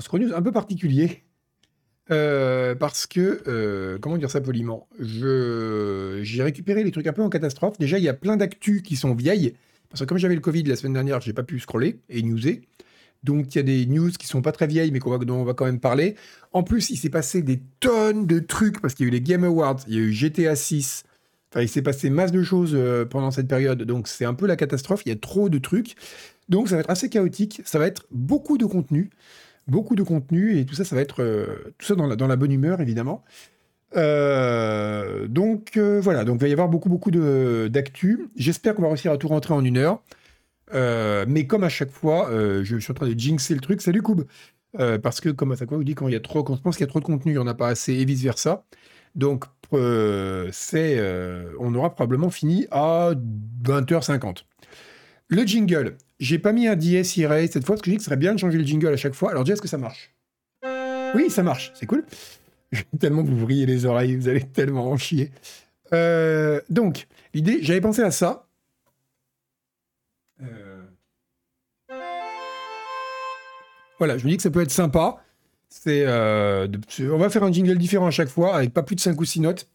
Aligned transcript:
un 0.00 0.02
scroll 0.02 0.22
news 0.22 0.34
un 0.34 0.42
peu 0.42 0.52
particulier. 0.52 1.24
Euh, 2.10 2.74
parce 2.74 3.06
que, 3.06 3.42
euh, 3.46 3.98
comment 4.00 4.16
dire 4.16 4.30
ça 4.30 4.40
poliment? 4.40 4.88
J'ai 4.98 6.42
récupéré 6.42 6.82
les 6.82 6.90
trucs 6.90 7.06
un 7.06 7.12
peu 7.12 7.22
en 7.22 7.28
catastrophe. 7.28 7.78
Déjà, 7.78 7.98
il 7.98 8.04
y 8.04 8.08
a 8.08 8.14
plein 8.14 8.36
d'actus 8.36 8.82
qui 8.82 8.96
sont 8.96 9.14
vieilles. 9.14 9.54
Parce 9.90 10.00
que 10.00 10.06
comme 10.06 10.18
j'avais 10.18 10.34
le 10.34 10.40
Covid 10.40 10.64
la 10.64 10.76
semaine 10.76 10.94
dernière, 10.94 11.20
j'ai 11.20 11.32
pas 11.32 11.42
pu 11.42 11.60
scroller 11.60 12.00
et 12.08 12.22
newser. 12.22 12.62
Donc 13.22 13.54
il 13.54 13.58
y 13.58 13.60
a 13.60 13.62
des 13.62 13.86
news 13.86 14.10
qui 14.10 14.26
sont 14.26 14.40
pas 14.40 14.52
très 14.52 14.66
vieilles, 14.66 14.90
mais 14.92 15.00
va, 15.04 15.18
dont 15.18 15.36
on 15.36 15.44
va 15.44 15.52
quand 15.52 15.66
même 15.66 15.80
parler. 15.80 16.16
En 16.52 16.62
plus, 16.62 16.90
il 16.90 16.96
s'est 16.96 17.10
passé 17.10 17.42
des 17.42 17.60
tonnes 17.80 18.26
de 18.26 18.38
trucs 18.38 18.80
parce 18.80 18.94
qu'il 18.94 19.04
y 19.04 19.08
a 19.08 19.10
eu 19.10 19.12
les 19.12 19.20
Game 19.20 19.44
Awards, 19.44 19.80
il 19.86 19.94
y 19.94 19.98
a 19.98 20.00
eu 20.00 20.12
GTA 20.12 20.56
6. 20.56 21.04
Enfin, 21.52 21.62
il 21.62 21.68
s'est 21.68 21.82
passé 21.82 22.08
masse 22.08 22.32
de 22.32 22.42
choses 22.42 22.72
euh, 22.74 23.04
pendant 23.04 23.30
cette 23.30 23.48
période. 23.48 23.82
Donc 23.82 24.08
c'est 24.08 24.24
un 24.24 24.34
peu 24.34 24.46
la 24.46 24.56
catastrophe. 24.56 25.02
Il 25.04 25.10
y 25.10 25.12
a 25.12 25.16
trop 25.16 25.48
de 25.48 25.58
trucs. 25.58 25.96
Donc 26.48 26.68
ça 26.68 26.76
va 26.76 26.80
être 26.80 26.90
assez 26.90 27.10
chaotique. 27.10 27.60
Ça 27.64 27.78
va 27.78 27.86
être 27.86 28.06
beaucoup 28.10 28.56
de 28.56 28.64
contenu 28.64 29.10
beaucoup 29.68 29.94
de 29.94 30.02
contenu 30.02 30.58
et 30.58 30.66
tout 30.66 30.74
ça, 30.74 30.84
ça 30.84 30.96
va 30.96 31.02
être 31.02 31.22
euh, 31.22 31.74
tout 31.78 31.86
ça 31.86 31.94
dans 31.94 32.26
la, 32.26 32.36
bonne 32.36 32.52
humeur 32.52 32.80
évidemment. 32.80 33.24
Euh, 33.96 35.26
donc 35.26 35.76
euh, 35.76 36.00
voilà, 36.00 36.24
donc 36.24 36.36
il 36.36 36.42
va 36.42 36.48
y 36.48 36.52
avoir 36.52 36.68
beaucoup 36.68 36.88
beaucoup 36.88 37.10
d'actu. 37.10 38.28
J'espère 38.36 38.74
qu'on 38.74 38.82
va 38.82 38.88
réussir 38.88 39.12
à 39.12 39.16
tout 39.16 39.28
rentrer 39.28 39.54
en 39.54 39.64
une 39.64 39.78
heure. 39.78 40.02
mais 40.72 41.46
comme 41.46 41.64
à 41.64 41.68
chaque 41.68 41.90
fois, 41.90 42.30
je 42.62 42.78
suis 42.78 42.90
en 42.90 42.94
train 42.94 43.08
de 43.08 43.18
jinxer 43.18 43.54
le 43.54 43.60
truc. 43.60 43.80
Salut 43.80 44.02
Koub, 44.02 44.24
parce 45.02 45.20
que 45.20 45.28
comme 45.30 45.52
à 45.52 45.56
chaque 45.56 45.68
fois, 45.68 45.78
vous 45.78 45.84
dit 45.84 45.94
quand 45.94 46.08
il 46.08 46.12
y 46.12 46.16
a 46.16 46.20
trop, 46.20 46.42
quand 46.42 46.54
on 46.54 46.58
pense 46.58 46.76
qu'il 46.76 46.84
y 46.84 46.88
a 46.88 46.90
trop 46.90 47.00
de 47.00 47.04
contenu, 47.04 47.32
il 47.32 47.34
n'y 47.36 47.40
en 47.40 47.46
a 47.46 47.54
pas 47.54 47.68
assez 47.68 47.92
et 47.94 48.04
vice 48.04 48.22
versa. 48.22 48.64
Donc 49.14 49.44
c'est, 50.52 51.00
on 51.58 51.74
aura 51.74 51.94
probablement 51.94 52.30
fini 52.30 52.66
à 52.70 53.12
20h50. 53.64 54.44
Le 55.32 55.44
jingle, 55.44 55.96
j'ai 56.18 56.40
pas 56.40 56.52
mis 56.52 56.66
un 56.66 56.74
DS 56.74 57.16
Erase 57.16 57.50
cette 57.50 57.64
fois 57.64 57.76
parce 57.76 57.82
que 57.82 57.86
je 57.86 57.92
dis 57.92 57.96
que 57.98 58.02
ce 58.02 58.06
serait 58.06 58.16
bien 58.16 58.34
de 58.34 58.38
changer 58.40 58.58
le 58.58 58.64
jingle 58.64 58.88
à 58.92 58.96
chaque 58.96 59.14
fois. 59.14 59.30
Alors, 59.30 59.44
dis, 59.44 59.52
est-ce 59.52 59.62
que 59.62 59.68
ça 59.68 59.78
marche? 59.78 60.12
Oui, 61.14 61.30
ça 61.30 61.44
marche, 61.44 61.72
c'est 61.76 61.86
cool. 61.86 62.04
Tellement 62.98 63.22
vous 63.22 63.36
vriller 63.38 63.64
les 63.64 63.86
oreilles, 63.86 64.16
vous 64.16 64.28
allez 64.28 64.42
tellement 64.42 64.90
en 64.90 64.96
chier. 64.96 65.30
Euh, 65.92 66.60
donc, 66.68 67.06
l'idée, 67.32 67.60
j'avais 67.62 67.80
pensé 67.80 68.02
à 68.02 68.10
ça. 68.10 68.48
Euh, 70.42 70.82
voilà, 73.98 74.18
je 74.18 74.24
me 74.24 74.30
dis 74.30 74.36
que 74.36 74.42
ça 74.42 74.50
peut 74.50 74.62
être 74.62 74.70
sympa. 74.72 75.22
C'est, 75.68 76.04
euh, 76.06 76.66
on 77.02 77.18
va 77.18 77.30
faire 77.30 77.44
un 77.44 77.52
jingle 77.52 77.78
différent 77.78 78.06
à 78.08 78.12
chaque 78.12 78.28
fois, 78.28 78.56
avec 78.56 78.72
pas 78.72 78.82
plus 78.82 78.96
de 78.96 79.00
5 79.00 79.20
ou 79.20 79.24
6 79.24 79.40
notes. 79.40 79.68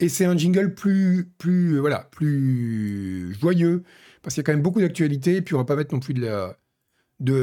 Et 0.00 0.08
c'est 0.08 0.24
un 0.24 0.36
jingle 0.36 0.74
plus, 0.74 1.28
plus, 1.38 1.78
voilà, 1.78 2.08
plus 2.10 3.36
joyeux, 3.40 3.84
parce 4.28 4.34
qu'il 4.34 4.42
y 4.42 4.44
a 4.44 4.44
quand 4.44 4.52
même 4.52 4.62
beaucoup 4.62 4.82
d'actualités, 4.82 5.36
et 5.36 5.40
puis 5.40 5.54
on 5.54 5.58
va 5.58 5.64
pas 5.64 5.74
mettre 5.74 5.94
non 5.94 6.00
plus 6.00 6.12
de 6.12 6.20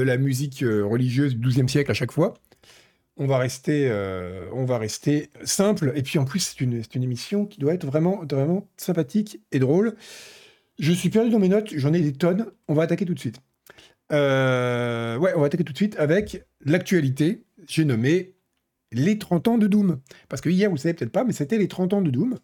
la, 0.04 0.18
musique 0.18 0.62
euh, 0.62 0.86
religieuse 0.86 1.36
du 1.36 1.48
XIIe 1.48 1.68
siècle 1.68 1.90
à 1.90 1.96
chaque 1.96 2.12
fois. 2.12 2.36
On 3.18 3.26
va 3.26 3.40
rester, 3.40 3.88
euh, 3.90 4.46
on 4.54 4.66
va 4.66 4.78
rester 4.78 5.32
simple, 5.46 5.94
et 5.96 6.04
puis 6.04 6.20
en 6.20 6.26
plus 6.26 6.42
c'est 6.42 6.62
une, 6.62 6.84
émission 6.94 7.48
qui 7.48 7.60
doit 7.60 7.74
être 7.74 7.88
vraiment, 7.88 8.24
sympathique 8.78 9.42
et 9.52 9.58
drôle. 9.58 9.96
Je 10.78 10.92
suis 10.92 11.10
perdu 11.10 11.32
dans 11.32 11.40
mes 11.40 11.50
notes, 11.50 11.74
j'en 11.76 11.92
ai 11.92 12.02
des 12.02 12.14
tonnes, 12.14 12.52
on 12.68 12.76
va 12.76 12.84
attaquer 12.84 13.06
tout 13.06 13.16
de 13.16 13.20
suite. 13.20 13.42
Euh, 14.12 15.18
ouais, 15.18 15.34
on 15.36 15.40
va 15.40 15.48
attaquer 15.48 15.64
tout 15.64 15.74
de 15.74 15.78
suite 15.78 15.96
avec 15.98 16.46
l'actualité. 16.64 17.46
J'ai 17.68 17.86
nommé 17.86 18.36
les 18.92 19.18
30 19.18 19.48
ans 19.48 19.58
de 19.58 19.66
Doom. 19.66 20.02
Parce 20.30 20.40
que 20.44 20.50
hier, 20.50 20.70
vous 20.70 20.78
savez 20.78 20.94
peut-être 20.94 21.12
pas, 21.12 21.24
mais 21.24 21.34
c'était 21.34 21.58
les 21.58 21.68
30 21.68 21.94
ans 21.94 22.02
de 22.04 22.12
Doom. 22.12 22.38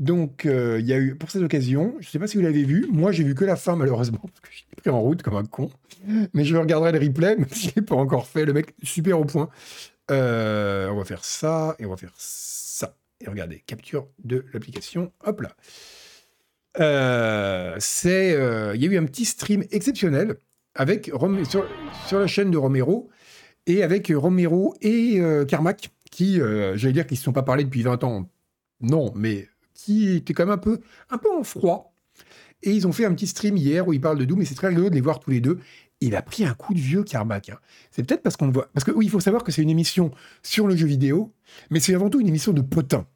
Donc, 0.00 0.46
euh, 0.46 0.78
il 0.80 0.86
y 0.86 0.94
a 0.94 0.98
eu, 0.98 1.14
pour 1.14 1.30
cette 1.30 1.42
occasion, 1.42 1.94
je 2.00 2.06
ne 2.06 2.10
sais 2.10 2.18
pas 2.18 2.26
si 2.26 2.38
vous 2.38 2.42
l'avez 2.42 2.64
vu, 2.64 2.86
moi 2.90 3.12
j'ai 3.12 3.22
vu 3.22 3.34
que 3.34 3.44
la 3.44 3.54
fin 3.54 3.76
malheureusement, 3.76 4.18
parce 4.22 4.40
que 4.40 4.48
je 4.50 4.56
suis 4.56 4.66
pris 4.74 4.88
en 4.88 4.98
route 4.98 5.22
comme 5.22 5.36
un 5.36 5.44
con, 5.44 5.70
mais 6.32 6.44
je 6.44 6.56
regarderai 6.56 6.92
le 6.92 6.98
replay, 6.98 7.36
mais 7.38 7.46
je 7.54 7.68
l'ai 7.76 7.82
pas 7.82 7.96
encore 7.96 8.26
fait, 8.26 8.46
le 8.46 8.54
mec 8.54 8.74
super 8.82 9.20
au 9.20 9.26
point. 9.26 9.50
Euh, 10.10 10.88
on 10.88 10.96
va 10.96 11.04
faire 11.04 11.22
ça, 11.22 11.76
et 11.78 11.84
on 11.84 11.90
va 11.90 11.98
faire 11.98 12.14
ça. 12.16 12.96
Et 13.20 13.28
regardez, 13.28 13.62
capture 13.66 14.08
de 14.24 14.46
l'application, 14.54 15.12
hop 15.22 15.42
là. 15.42 15.54
Euh, 16.80 17.76
c'est, 17.78 18.30
il 18.74 18.82
y 18.82 18.88
a 18.88 18.90
eu 18.90 18.96
un 18.96 19.04
petit 19.04 19.26
stream 19.26 19.64
exceptionnel 19.70 20.36
avec 20.74 21.12
sur, 21.46 21.66
sur, 22.06 22.18
la 22.18 22.26
chaîne 22.26 22.50
de 22.50 22.56
Romero, 22.56 23.10
et 23.66 23.82
avec 23.82 24.10
Romero 24.14 24.74
et 24.80 25.20
Carmack, 25.46 25.90
qui, 26.10 26.36
j'allais 26.38 26.94
dire 26.94 27.06
qu'ils 27.06 27.16
ne 27.16 27.18
se 27.18 27.24
sont 27.24 27.34
pas 27.34 27.42
parlé 27.42 27.64
depuis 27.64 27.82
20 27.82 28.02
ans. 28.02 28.30
Non, 28.80 29.12
mais 29.14 29.46
qui 29.84 30.16
était 30.16 30.34
quand 30.34 30.44
même 30.44 30.54
un 30.54 30.58
peu, 30.58 30.80
un 31.08 31.18
peu 31.18 31.32
en 31.32 31.42
froid. 31.42 31.94
Et 32.62 32.72
ils 32.72 32.86
ont 32.86 32.92
fait 32.92 33.06
un 33.06 33.14
petit 33.14 33.26
stream 33.26 33.56
hier 33.56 33.88
où 33.88 33.92
ils 33.92 34.00
parlent 34.00 34.18
de 34.18 34.24
Doom, 34.24 34.42
et 34.42 34.44
c'est 34.44 34.54
très 34.54 34.68
rigolo 34.68 34.90
de 34.90 34.94
les 34.94 35.00
voir 35.00 35.20
tous 35.20 35.30
les 35.30 35.40
deux. 35.40 35.58
il 36.02 36.16
a 36.16 36.22
pris 36.22 36.44
un 36.44 36.54
coup 36.54 36.74
de 36.74 36.78
vieux 36.78 37.02
Carmack. 37.02 37.50
Hein. 37.50 37.58
C'est 37.90 38.02
peut-être 38.02 38.22
parce 38.22 38.36
qu'on 38.36 38.46
le 38.46 38.52
voit. 38.52 38.68
Parce 38.72 38.84
que 38.84 38.90
oui, 38.90 39.06
il 39.06 39.10
faut 39.10 39.20
savoir 39.20 39.44
que 39.44 39.52
c'est 39.52 39.62
une 39.62 39.70
émission 39.70 40.10
sur 40.42 40.66
le 40.66 40.76
jeu 40.76 40.86
vidéo, 40.86 41.32
mais 41.70 41.80
c'est 41.80 41.94
avant 41.94 42.10
tout 42.10 42.20
une 42.20 42.28
émission 42.28 42.52
de 42.52 42.60
potin. 42.60 43.06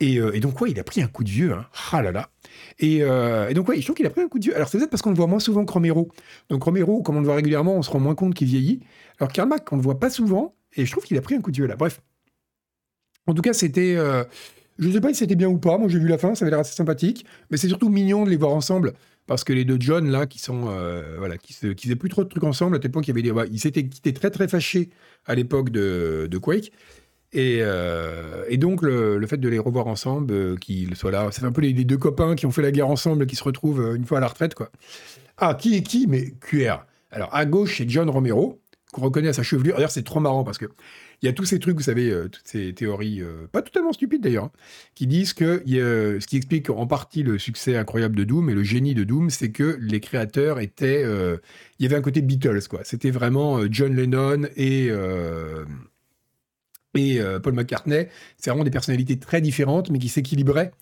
Et, 0.00 0.18
euh, 0.18 0.38
donc, 0.40 0.60
ouais, 0.60 0.72
il 0.72 0.80
a 0.80 0.84
pris 0.84 1.00
un 1.02 1.06
coup 1.06 1.22
de 1.22 1.30
vieux. 1.30 1.52
Hein. 1.52 1.66
Ah 1.92 2.02
là 2.02 2.10
là. 2.10 2.30
Et, 2.80 3.02
euh, 3.02 3.48
et 3.48 3.54
donc, 3.54 3.68
ouais, 3.68 3.80
je 3.80 3.84
trouve 3.84 3.94
qu'il 3.94 4.06
a 4.06 4.10
pris 4.10 4.22
un 4.22 4.28
coup 4.28 4.40
de 4.40 4.44
vieux. 4.44 4.56
Alors, 4.56 4.68
c'est 4.68 4.78
peut-être 4.78 4.90
parce 4.90 5.02
qu'on 5.02 5.10
le 5.10 5.16
voit 5.16 5.28
moins 5.28 5.38
souvent 5.38 5.64
que 5.64 5.72
Romero. 5.72 6.08
Donc, 6.48 6.64
Romero, 6.64 7.02
comme 7.02 7.16
on 7.16 7.20
le 7.20 7.26
voit 7.26 7.36
régulièrement, 7.36 7.76
on 7.76 7.82
se 7.82 7.90
rend 7.90 8.00
moins 8.00 8.16
compte 8.16 8.34
qu'il 8.34 8.48
vieillit. 8.48 8.80
Alors, 9.20 9.32
Carmack, 9.32 9.72
on 9.72 9.76
le 9.76 9.82
voit 9.82 10.00
pas 10.00 10.10
souvent, 10.10 10.56
et 10.74 10.86
je 10.86 10.90
trouve 10.90 11.04
qu'il 11.04 11.16
a 11.18 11.20
pris 11.20 11.36
un 11.36 11.40
coup 11.40 11.52
de 11.52 11.56
vieux 11.56 11.66
là. 11.66 11.76
Bref. 11.76 12.00
En 13.28 13.34
tout 13.34 13.42
cas, 13.42 13.52
c'était. 13.52 13.94
Euh, 13.96 14.24
je 14.78 14.88
ne 14.88 14.92
sais 14.92 15.00
pas 15.00 15.08
si 15.08 15.16
c'était 15.16 15.36
bien 15.36 15.48
ou 15.48 15.58
pas. 15.58 15.78
Moi, 15.78 15.88
j'ai 15.88 15.98
vu 15.98 16.08
la 16.08 16.18
fin, 16.18 16.34
ça 16.34 16.44
avait 16.44 16.50
l'air 16.50 16.60
assez 16.60 16.74
sympathique. 16.74 17.24
Mais 17.50 17.56
c'est 17.56 17.68
surtout 17.68 17.88
mignon 17.88 18.24
de 18.24 18.30
les 18.30 18.36
voir 18.36 18.52
ensemble. 18.52 18.92
Parce 19.26 19.44
que 19.44 19.52
les 19.52 19.64
deux 19.64 19.76
John, 19.78 20.10
là, 20.10 20.26
qui 20.26 20.38
sont. 20.38 20.64
Euh, 20.68 21.16
voilà, 21.18 21.36
qui, 21.38 21.52
faisaient 21.52 21.96
plus 21.96 22.08
trop 22.08 22.24
de 22.24 22.28
trucs 22.28 22.44
ensemble, 22.44 22.76
à 22.76 22.78
tel 22.78 22.90
point. 22.90 23.02
Bah, 23.34 23.44
ils 23.50 23.60
s'étaient 23.60 23.86
quittés 23.86 24.12
très, 24.12 24.30
très 24.30 24.48
fâchés 24.48 24.90
à 25.26 25.34
l'époque 25.34 25.70
de, 25.70 26.38
Quake. 26.40 26.72
Et, 27.32 27.58
euh, 27.60 28.44
donc, 28.56 28.82
le, 28.82 29.24
fait 29.26 29.38
de 29.38 29.48
les 29.48 29.58
revoir 29.58 29.86
ensemble, 29.86 30.32
euh, 30.32 30.56
qu'ils 30.56 30.96
soient 30.96 31.12
là, 31.12 31.28
c'est 31.30 31.44
un 31.44 31.52
peu 31.52 31.60
les, 31.62 31.72
deux 31.72 31.96
copains 31.96 32.34
qui 32.34 32.46
ont 32.46 32.50
fait 32.50 32.62
la 32.62 32.72
guerre 32.72 32.88
ensemble, 32.88 33.26
qui 33.26 33.36
se 33.36 33.44
retrouvent 33.44 33.94
une 33.94 34.04
fois 34.04 34.18
à 34.18 34.20
la 34.20 34.28
retraite, 34.28 34.54
quoi. 34.54 34.70
Ah, 35.38 35.54
qui 35.54 35.76
est 35.76 35.82
qui 35.82 36.06
Mais 36.06 36.32
QR. 36.40 36.84
Alors, 37.10 37.34
à 37.34 37.44
gauche, 37.46 37.78
c'est 37.78 37.88
John 37.88 38.10
Romero, 38.10 38.60
qu'on 38.92 39.02
reconnaît 39.02 39.28
à 39.28 39.32
sa 39.32 39.42
chevelure. 39.42 39.76
D'ailleurs, 39.76 39.90
c'est 39.90 40.02
trop 40.02 40.20
marrant 40.20 40.44
parce 40.44 40.58
que 40.58 40.66
il 41.22 41.26
y 41.26 41.28
a 41.28 41.32
tous 41.32 41.44
ces 41.44 41.60
trucs, 41.60 41.76
vous 41.76 41.84
savez, 41.84 42.10
euh, 42.10 42.28
toutes 42.28 42.46
ces 42.46 42.74
théories, 42.74 43.22
euh, 43.22 43.46
pas 43.52 43.62
totalement 43.62 43.92
stupides 43.92 44.22
d'ailleurs, 44.22 44.46
hein, 44.46 44.52
qui 44.96 45.06
disent 45.06 45.34
que 45.34 45.62
ce 45.64 46.26
qui 46.26 46.36
explique 46.36 46.68
en 46.68 46.86
partie 46.88 47.22
le 47.22 47.38
succès 47.38 47.76
incroyable 47.76 48.16
de 48.16 48.24
Doom 48.24 48.50
et 48.50 48.54
le 48.54 48.64
génie 48.64 48.94
de 48.94 49.04
Doom, 49.04 49.30
c'est 49.30 49.52
que 49.52 49.78
les 49.80 50.00
créateurs 50.00 50.58
étaient. 50.58 51.04
Euh, 51.04 51.36
il 51.78 51.84
y 51.84 51.86
avait 51.86 51.96
un 51.96 52.02
côté 52.02 52.22
Beatles, 52.22 52.66
quoi. 52.68 52.80
C'était 52.84 53.10
vraiment 53.10 53.60
John 53.70 53.94
Lennon 53.94 54.48
et. 54.56 54.90
et 56.94 57.20
Paul 57.42 57.54
McCartney, 57.54 58.08
c'est 58.36 58.50
vraiment 58.50 58.64
des 58.64 58.70
personnalités 58.70 59.18
très 59.18 59.40
différentes, 59.40 59.90
mais 59.90 59.98
qui 59.98 60.08
s'équilibraient. 60.08 60.72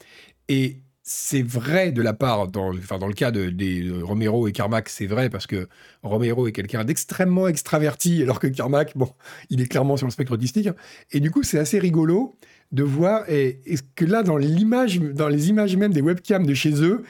Et 0.49 0.79
c'est 1.03 1.43
vrai 1.43 1.93
de 1.93 2.03
la 2.03 2.13
part, 2.13 2.49
dans, 2.49 2.71
enfin, 2.71 2.99
dans 2.99 3.07
le 3.07 3.15
cas 3.15 3.31
de, 3.31 4.03
Romero 4.03 4.47
et 4.47 4.53
Carmack, 4.53 4.89
c'est 4.89 5.07
vrai 5.07 5.31
parce 5.31 5.47
que 5.47 5.69
Romero 6.03 6.47
est 6.47 6.53
quelqu'un 6.53 6.85
d'extrêmement 6.85 7.49
extraverti, 7.49 8.23
alors 8.23 8.39
que 8.39 8.47
Carmack, 8.47 8.97
bon, 8.97 9.11
il 9.49 9.61
est 9.61 9.67
clairement 9.67 9.97
sur 9.97 10.07
le 10.07 10.13
spectre 10.13 10.33
autistique. 10.33 10.69
Et 11.11 11.21
du 11.21 11.31
coup, 11.31 11.43
c'est 11.43 11.59
assez 11.59 11.79
rigolo 11.79 12.37
de 12.73 12.83
voir 12.83 13.29
et, 13.29 13.61
que 13.97 14.05
là, 14.05 14.23
dans 14.23 14.39
dans 14.39 15.29
les 15.29 15.49
images 15.49 15.77
même 15.77 15.93
des 15.93 16.03
webcams 16.03 16.47
de 16.47 16.55
chez 16.55 16.83
eux, 16.83 17.03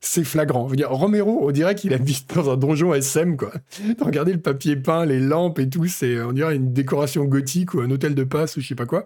c'est 0.00 0.24
flagrant. 0.24 0.66
Je 0.66 0.70
veux 0.70 0.76
dire, 0.76 0.90
Romero, 0.90 1.40
on 1.42 1.50
dirait 1.50 1.74
qu'il 1.74 1.92
habite 1.92 2.32
dans 2.34 2.50
un 2.50 2.56
donjon 2.56 2.94
SM, 2.94 3.36
quoi. 3.36 3.52
Regardez 4.00 4.32
le 4.32 4.40
papier 4.40 4.76
peint, 4.76 5.04
les 5.04 5.20
lampes 5.20 5.58
et 5.58 5.68
tout, 5.68 5.86
c'est, 5.86 6.20
on 6.20 6.32
dirait 6.32 6.54
une 6.56 6.72
décoration 6.72 7.24
gothique 7.24 7.74
ou 7.74 7.80
un 7.80 7.90
hôtel 7.90 8.14
de 8.14 8.24
passe 8.24 8.56
ou 8.56 8.60
je 8.60 8.68
sais 8.68 8.74
pas 8.74 8.86
quoi. 8.86 9.04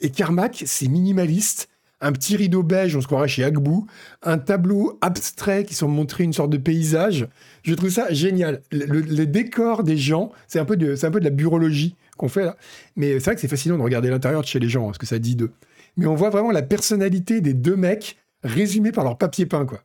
Et 0.00 0.10
Carmack, 0.10 0.62
c'est 0.66 0.88
minimaliste 0.88 1.68
un 2.02 2.12
petit 2.12 2.36
rideau 2.36 2.62
beige, 2.62 2.96
on 2.96 3.00
se 3.00 3.06
croirait 3.06 3.28
chez 3.28 3.44
Agbou, 3.44 3.86
un 4.22 4.36
tableau 4.36 4.98
abstrait 5.00 5.64
qui 5.64 5.74
sont 5.74 5.88
montrés 5.88 6.24
une 6.24 6.32
sorte 6.32 6.50
de 6.50 6.58
paysage. 6.58 7.28
Je 7.62 7.74
trouve 7.74 7.90
ça 7.90 8.12
génial. 8.12 8.60
Le, 8.72 9.24
décor 9.24 9.84
des 9.84 9.96
gens, 9.96 10.32
c'est 10.48 10.58
un, 10.58 10.64
peu 10.64 10.76
de, 10.76 10.94
un 11.06 11.10
peu 11.10 11.20
de 11.20 11.24
la 11.24 11.30
burologie 11.30 11.94
qu'on 12.18 12.28
fait 12.28 12.44
là. 12.44 12.56
Mais 12.96 13.14
c'est 13.14 13.24
vrai 13.26 13.34
que 13.36 13.40
c'est 13.40 13.48
fascinant 13.48 13.78
de 13.78 13.82
regarder 13.82 14.10
l'intérieur 14.10 14.42
de 14.42 14.46
chez 14.46 14.58
les 14.58 14.68
gens, 14.68 14.88
hein, 14.88 14.92
ce 14.92 14.98
que 14.98 15.06
ça 15.06 15.20
dit 15.20 15.36
d'eux. 15.36 15.52
Mais 15.96 16.06
on 16.06 16.16
voit 16.16 16.30
vraiment 16.30 16.50
la 16.50 16.62
personnalité 16.62 17.40
des 17.40 17.54
deux 17.54 17.76
mecs 17.76 18.16
résumée 18.42 18.90
par 18.90 19.04
leur 19.04 19.16
papier 19.16 19.46
peint, 19.46 19.64
quoi. 19.64 19.80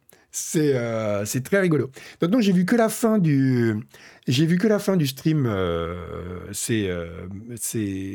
Euh, 0.56 1.24
c'est 1.26 1.44
très 1.44 1.60
rigolo. 1.60 1.92
Donc 2.22 2.42
j'ai 2.42 2.52
vu 2.52 2.66
que 2.66 2.76
la 2.76 2.90
fin 2.90 3.18
du 3.18 3.76
j'ai 4.28 4.46
vu 4.46 4.58
que 4.58 4.68
la 4.68 4.80
fin 4.80 4.98
du 4.98 5.08
stream. 5.08 5.46
Euh, 5.48 5.96
c'est 6.52 6.88
euh, 6.90 7.28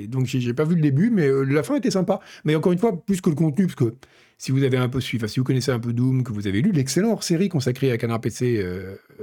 donc 0.09 0.27
j'ai 0.27 0.55
pas 0.55 0.65
vu 0.65 0.75
le 0.75 0.83
début, 0.83 1.11
mais 1.11 1.29
la 1.47 1.63
fin 1.63 1.77
était 1.77 1.91
sympa. 1.91 2.21
Mais 2.45 2.55
encore 2.55 2.73
une 2.73 2.79
fois, 2.79 3.05
plus 3.05 3.21
que 3.21 3.31
le 3.31 3.37
contenu, 3.37 3.67
parce 3.67 3.77
que 3.77 3.95
si 4.39 4.53
vous 4.53 4.63
avez 4.63 4.77
un 4.77 4.89
peu 4.89 5.01
suivi, 5.01 5.29
si 5.29 5.41
vous 5.41 5.45
connaissez 5.45 5.71
un 5.71 5.79
peu 5.79 5.93
Doom, 5.93 6.25
que 6.25 6.33
vous 6.33 6.47
avez 6.47 6.63
lu 6.63 6.73
l'excellent 6.73 7.13
hors-série 7.13 7.49
consacré 7.49 7.93
à 7.93 7.99
Canard 7.99 8.21
PC 8.21 8.65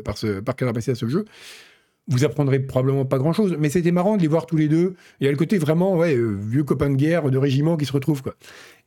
par 0.05 0.17
ce 0.17 0.39
par 0.39 0.55
Canard 0.55 0.73
PC 0.73 0.91
à 0.91 0.95
ce 0.95 1.07
jeu, 1.07 1.25
vous 2.09 2.25
apprendrez 2.25 2.59
probablement 2.59 3.05
pas 3.05 3.17
grand 3.17 3.33
chose, 3.33 3.55
mais 3.59 3.69
c'était 3.69 3.91
marrant 3.91 4.17
de 4.17 4.21
les 4.21 4.27
voir 4.27 4.45
tous 4.45 4.57
les 4.57 4.67
deux. 4.67 4.95
Il 5.19 5.25
y 5.25 5.27
a 5.27 5.31
le 5.31 5.37
côté 5.37 5.57
vraiment, 5.57 5.95
ouais, 5.95 6.15
euh, 6.15 6.35
vieux 6.39 6.63
copain 6.63 6.89
de 6.89 6.95
guerre, 6.95 7.29
de 7.29 7.37
régiment 7.37 7.77
qui 7.77 7.85
se 7.85 7.93
retrouvent, 7.93 8.23
quoi. 8.23 8.35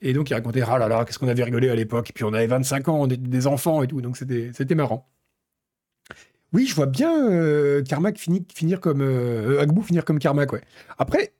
Et 0.00 0.12
donc, 0.12 0.28
ils 0.30 0.34
racontaient, 0.34 0.62
ah 0.66 0.78
là 0.78 0.88
là, 0.88 1.04
qu'est-ce 1.04 1.18
qu'on 1.18 1.28
avait 1.28 1.44
rigolé 1.44 1.70
à 1.70 1.74
l'époque. 1.74 2.10
Puis 2.14 2.24
on 2.24 2.32
avait 2.34 2.48
25 2.48 2.88
ans, 2.88 3.00
on 3.00 3.06
était 3.06 3.16
des 3.16 3.46
enfants 3.46 3.82
et 3.82 3.86
tout, 3.86 4.02
donc 4.02 4.16
c'était 4.16 4.74
marrant. 4.74 5.08
Oui, 6.52 6.66
je 6.66 6.74
vois 6.74 6.86
bien 6.86 7.30
euh, 7.30 7.82
Carmack 7.82 8.18
finir 8.18 8.80
comme. 8.80 9.00
Euh, 9.00 9.60
Agbou 9.60 9.82
finir 9.82 10.04
comme 10.04 10.18
Carmack, 10.18 10.52
ouais. 10.52 10.62
Après, 10.98 11.32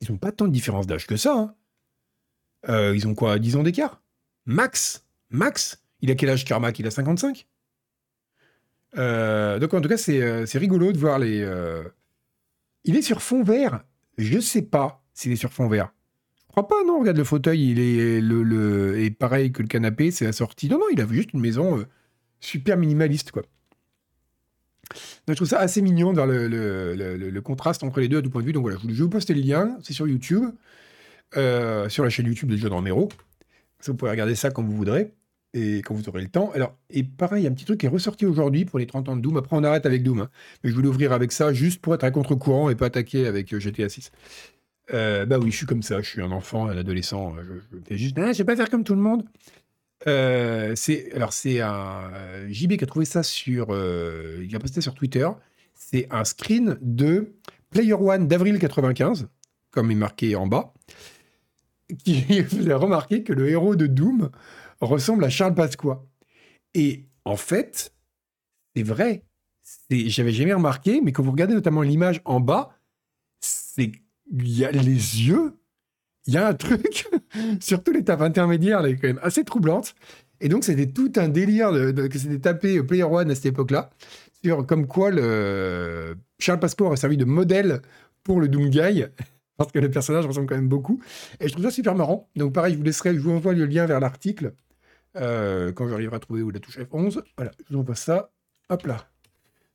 ils 0.00 0.10
n'ont 0.10 0.18
pas 0.18 0.30
tant 0.30 0.46
de 0.46 0.52
différence 0.52 0.86
d'âge 0.86 1.06
que 1.06 1.16
ça. 1.16 1.34
Hein. 1.34 1.54
Euh, 2.68 2.92
ils 2.94 3.06
ont 3.06 3.14
quoi 3.14 3.38
10 3.38 3.56
ans 3.56 3.62
d'écart? 3.62 4.02
Max 4.44 5.04
Max 5.30 5.82
Il 6.00 6.10
a 6.10 6.14
quel 6.14 6.30
âge 6.30 6.44
Carmack? 6.44 6.78
Il 6.78 6.86
a 6.86 6.90
55 6.90 7.46
Donc 8.94 9.74
en 9.74 9.80
tout 9.80 9.88
cas, 9.88 9.98
c'est 9.98 10.58
rigolo 10.58 10.92
de 10.92 10.98
voir 10.98 11.18
les. 11.18 11.46
Il 12.84 12.96
est 12.96 13.02
sur 13.02 13.22
fond 13.22 13.42
vert. 13.42 13.84
Je 14.16 14.38
sais 14.40 14.62
pas 14.62 15.04
s'il 15.14 15.32
est 15.32 15.36
sur 15.36 15.52
fond 15.52 15.68
vert. 15.68 15.92
Je 16.38 16.52
crois 16.52 16.66
pas, 16.66 16.82
non. 16.86 17.00
Regarde 17.00 17.18
le 17.18 17.24
fauteuil, 17.24 17.70
il 17.70 17.78
est 17.78 18.20
le, 18.20 18.42
le... 18.42 18.98
Et 18.98 19.10
pareil 19.10 19.52
que 19.52 19.62
le 19.62 19.68
canapé, 19.68 20.10
c'est 20.10 20.26
assorti. 20.26 20.68
Non, 20.68 20.78
non, 20.78 20.86
il 20.90 21.00
a 21.00 21.06
juste 21.06 21.32
une 21.34 21.40
maison 21.40 21.84
super 22.40 22.76
minimaliste, 22.76 23.30
quoi. 23.30 23.42
Donc, 25.26 25.34
je 25.34 25.34
trouve 25.34 25.48
ça 25.48 25.58
assez 25.58 25.82
mignon 25.82 26.12
dans 26.12 26.26
le, 26.26 26.48
le, 26.48 27.40
contraste 27.42 27.82
entre 27.82 28.00
les 28.00 28.08
deux 28.08 28.18
à 28.18 28.22
tout 28.22 28.30
point 28.30 28.40
de 28.40 28.46
vue. 28.46 28.52
Donc 28.52 28.62
voilà, 28.62 28.78
je 28.82 28.92
je 28.92 29.02
vous 29.02 29.10
poster 29.10 29.34
le 29.34 29.42
lien, 29.42 29.76
c'est 29.82 29.92
sur 29.92 30.08
YouTube, 30.08 30.44
euh, 31.36 31.88
sur 31.88 32.04
la 32.04 32.10
chaîne 32.10 32.26
YouTube 32.26 32.50
de 32.50 32.56
John 32.56 32.72
Romero. 32.72 33.08
Vous 33.84 33.94
pourrez 33.94 34.10
regarder 34.12 34.34
ça 34.34 34.50
quand 34.50 34.62
vous 34.62 34.72
voudrez 34.72 35.12
et 35.54 35.78
quand 35.78 35.94
vous 35.94 36.08
aurez 36.08 36.22
le 36.22 36.28
temps. 36.28 36.50
Alors, 36.52 36.76
et 36.90 37.02
pareil, 37.02 37.42
il 37.42 37.44
y 37.44 37.48
a 37.48 37.50
un 37.50 37.54
petit 37.54 37.64
truc 37.64 37.80
qui 37.80 37.86
est 37.86 37.90
ressorti 37.90 38.26
aujourd'hui 38.26 38.64
pour 38.64 38.78
les 38.78 38.86
30 38.86 39.08
ans 39.08 39.16
de 39.16 39.22
Doom. 39.22 39.36
Après, 39.36 39.56
on 39.56 39.64
arrête 39.64 39.86
avec 39.86 40.02
Doom. 40.02 40.20
Hein. 40.20 40.30
Mais 40.62 40.70
je 40.70 40.74
voulais 40.74 40.88
ouvrir 40.88 41.12
avec 41.12 41.32
ça 41.32 41.52
juste 41.52 41.80
pour 41.80 41.94
être 41.94 42.04
à 42.04 42.10
contre-courant 42.10 42.70
et 42.70 42.74
pas 42.74 42.86
attaquer 42.86 43.26
avec 43.26 43.52
euh, 43.52 43.60
GTA 43.60 43.88
6. 43.88 44.10
Euh, 44.92 45.26
bah 45.26 45.38
oui, 45.38 45.50
je 45.50 45.56
suis 45.56 45.66
comme 45.66 45.82
ça. 45.82 46.00
Je 46.00 46.08
suis 46.08 46.22
un 46.22 46.32
enfant, 46.32 46.68
un 46.68 46.76
adolescent. 46.76 47.34
Je, 47.42 47.54
je 47.54 47.82
fais 47.86 47.96
juste, 47.96 48.16
ah, 48.18 48.32
je 48.32 48.38
vais 48.38 48.44
pas 48.44 48.56
faire 48.56 48.70
comme 48.70 48.84
tout 48.84 48.94
le 48.94 49.00
monde. 49.00 49.24
Euh, 50.06 50.76
alors 51.14 51.32
c'est 51.32 51.60
un 51.60 52.10
JB 52.48 52.76
qui 52.76 52.84
a 52.84 52.86
trouvé 52.86 53.04
ça 53.04 53.22
sur 53.24 53.68
euh, 53.70 54.44
il 54.44 54.54
a 54.54 54.58
posté 54.58 54.80
sur 54.80 54.94
Twitter. 54.94 55.28
C'est 55.74 56.06
un 56.10 56.24
screen 56.24 56.78
de 56.80 57.34
Player 57.70 57.94
One 57.94 58.28
d'avril 58.28 58.58
95, 58.58 59.28
comme 59.70 59.90
il 59.90 59.96
est 59.96 60.00
marqué 60.00 60.36
en 60.36 60.46
bas, 60.46 60.72
qui 62.04 62.22
faisait 62.44 62.74
remarquer 62.74 63.22
que 63.22 63.32
le 63.32 63.48
héros 63.48 63.76
de 63.76 63.86
Doom 63.86 64.30
ressemble 64.80 65.24
à 65.24 65.28
Charles 65.28 65.54
Pasqua. 65.54 66.04
Et 66.74 67.06
en 67.24 67.36
fait, 67.36 67.92
c'est 68.74 68.82
vrai. 68.82 69.24
J'avais 69.90 70.32
jamais 70.32 70.54
remarqué, 70.54 71.00
mais 71.02 71.12
quand 71.12 71.22
vous 71.22 71.32
regardez 71.32 71.54
notamment 71.54 71.82
l'image 71.82 72.22
en 72.24 72.40
bas, 72.40 72.78
c'est 73.40 73.92
il 74.30 74.48
y 74.48 74.64
a 74.64 74.70
les 74.70 74.82
yeux 75.26 75.58
il 76.28 76.34
y 76.34 76.36
a 76.36 76.46
un 76.46 76.54
truc, 76.54 77.08
surtout 77.60 77.90
l'étape 77.90 78.20
intermédiaire, 78.20 78.80
elle 78.80 78.92
est 78.92 78.96
quand 78.96 79.08
même 79.08 79.20
assez 79.22 79.44
troublante. 79.44 79.94
Et 80.40 80.48
donc, 80.50 80.62
c'était 80.62 80.86
tout 80.86 81.10
un 81.16 81.28
délire 81.28 81.70
que 81.70 82.18
c'était 82.18 82.38
tapé 82.38 82.82
Player 82.82 83.02
One 83.02 83.30
à 83.30 83.34
cette 83.34 83.46
époque-là, 83.46 83.90
sur 84.44 84.64
comme 84.66 84.86
quoi 84.86 85.10
le 85.10 86.16
Charles 86.38 86.60
Passport 86.60 86.92
a 86.92 86.96
servi 86.96 87.16
de 87.16 87.24
modèle 87.24 87.80
pour 88.22 88.40
le 88.40 88.48
Doomguy, 88.48 89.04
parce 89.56 89.72
que 89.72 89.78
le 89.78 89.90
personnage 89.90 90.26
ressemble 90.26 90.46
quand 90.46 90.54
même 90.54 90.68
beaucoup. 90.68 91.00
Et 91.40 91.48
je 91.48 91.52
trouve 91.54 91.64
ça 91.64 91.70
super 91.70 91.94
marrant. 91.94 92.28
Donc, 92.36 92.52
pareil, 92.52 92.74
je 92.74 92.78
vous 92.78 92.84
laisserai, 92.84 93.14
je 93.14 93.20
vous 93.20 93.30
envoie 93.30 93.54
le 93.54 93.64
lien 93.64 93.86
vers 93.86 93.98
l'article 93.98 94.52
euh, 95.16 95.72
quand 95.72 95.88
j'arriverai 95.88 96.16
à 96.16 96.18
trouver 96.18 96.42
où 96.42 96.50
la 96.50 96.60
touche 96.60 96.78
F11. 96.78 97.22
Voilà, 97.36 97.52
je 97.58 97.74
vous 97.74 97.80
envoie 97.80 97.94
ça. 97.94 98.30
Hop 98.68 98.86
là. 98.86 99.08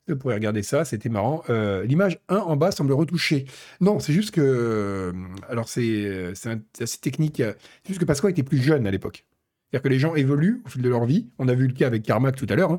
Vous 0.07 0.17
pourrez 0.17 0.35
regarder 0.35 0.63
ça, 0.63 0.83
c'était 0.83 1.07
marrant. 1.07 1.43
Euh, 1.49 1.85
l'image 1.85 2.19
1 2.27 2.35
en 2.35 2.57
bas 2.57 2.71
semble 2.71 2.91
retouchée. 2.91 3.45
Non, 3.79 3.99
c'est 3.99 4.11
juste 4.11 4.31
que. 4.31 4.41
Euh, 4.41 5.13
alors, 5.49 5.69
c'est 5.69 6.33
assez 6.81 6.97
technique. 6.99 7.37
C'est 7.37 7.87
juste 7.87 7.99
que 7.99 8.05
Pasqua 8.05 8.29
était 8.29 8.43
plus 8.43 8.61
jeune 8.61 8.85
à 8.85 8.91
l'époque. 8.91 9.25
C'est-à-dire 9.71 9.83
que 9.83 9.89
les 9.89 9.99
gens 9.99 10.13
évoluent 10.15 10.61
au 10.65 10.69
fil 10.69 10.81
de 10.81 10.89
leur 10.89 11.05
vie. 11.05 11.29
On 11.39 11.47
a 11.47 11.53
vu 11.53 11.67
le 11.67 11.73
cas 11.73 11.87
avec 11.87 12.03
Carmack 12.03 12.35
tout 12.35 12.45
à 12.49 12.55
l'heure. 12.55 12.71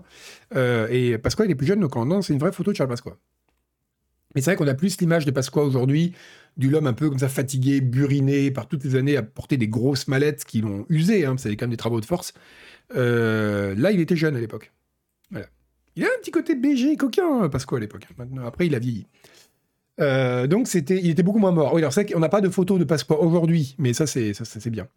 Hein. 0.54 0.86
Et 0.90 1.18
Pasqua, 1.18 1.44
il 1.44 1.50
est 1.50 1.56
plus 1.56 1.66
jeune, 1.66 1.80
donc 1.80 1.96
non, 1.96 2.22
c'est 2.22 2.34
une 2.34 2.38
vraie 2.38 2.52
photo 2.52 2.70
de 2.70 2.76
Charles 2.76 2.90
Pasqua. 2.90 3.16
Mais 4.34 4.40
c'est 4.40 4.50
vrai 4.50 4.56
qu'on 4.56 4.68
a 4.68 4.74
plus 4.74 5.00
l'image 5.00 5.24
de 5.24 5.30
Pasqua 5.30 5.62
aujourd'hui, 5.62 6.12
du 6.56 6.70
l'homme 6.70 6.86
un 6.86 6.92
peu 6.92 7.08
comme 7.08 7.18
ça 7.18 7.28
fatigué, 7.28 7.80
buriné 7.80 8.50
par 8.50 8.68
toutes 8.68 8.84
les 8.84 8.96
années 8.96 9.16
à 9.16 9.22
porter 9.22 9.56
des 9.56 9.68
grosses 9.68 10.08
mallettes 10.08 10.44
qui 10.44 10.60
l'ont 10.60 10.86
usé. 10.88 11.26
Hein, 11.26 11.36
c'est 11.38 11.54
quand 11.56 11.64
même 11.66 11.70
des 11.70 11.76
travaux 11.76 12.00
de 12.00 12.06
force. 12.06 12.32
là, 12.94 13.90
il 13.90 14.00
était 14.00 14.16
jeune 14.16 14.36
à 14.36 14.40
l'époque. 14.40 14.72
Voilà. 15.30 15.46
Il 15.96 16.04
a 16.04 16.06
un 16.06 16.20
petit 16.20 16.30
côté 16.30 16.54
BG 16.54 16.96
coquin, 16.96 17.42
hein, 17.42 17.48
Pasco, 17.48 17.76
à 17.76 17.80
l'époque. 17.80 18.06
après, 18.44 18.66
il 18.66 18.74
a 18.74 18.78
vieilli. 18.78 19.06
Euh, 20.00 20.46
donc, 20.46 20.66
c'était, 20.68 20.98
il 20.98 21.10
était 21.10 21.22
beaucoup 21.22 21.38
moins 21.38 21.52
mort. 21.52 21.74
Oui, 21.74 21.80
alors 21.80 21.92
c'est 21.92 22.10
qu'on 22.10 22.18
n'a 22.18 22.28
pas 22.28 22.40
de 22.40 22.48
photo 22.48 22.78
de 22.78 22.84
Pasqua 22.84 23.18
aujourd'hui, 23.18 23.76
mais 23.78 23.92
ça, 23.92 24.06
c'est, 24.06 24.32
ça, 24.34 24.44
c'est 24.44 24.70
bien. 24.70 24.88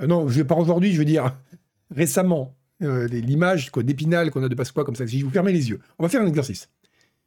Euh, 0.00 0.06
non, 0.06 0.28
je 0.28 0.36
vais 0.36 0.44
pas 0.44 0.54
aujourd'hui, 0.54 0.92
je 0.92 0.98
veux 0.98 1.04
dire 1.04 1.36
récemment. 1.90 2.54
Euh, 2.80 3.08
l'image 3.08 3.72
d'épinal 3.72 4.30
qu'on 4.30 4.44
a 4.44 4.48
de 4.48 4.54
Pasqua 4.54 4.84
comme 4.84 4.94
ça, 4.94 5.04
si 5.04 5.18
je 5.18 5.24
vous 5.24 5.32
fermez 5.32 5.52
les 5.52 5.68
yeux, 5.68 5.80
on 5.98 6.04
va 6.04 6.08
faire 6.08 6.22
un 6.22 6.28
exercice. 6.28 6.70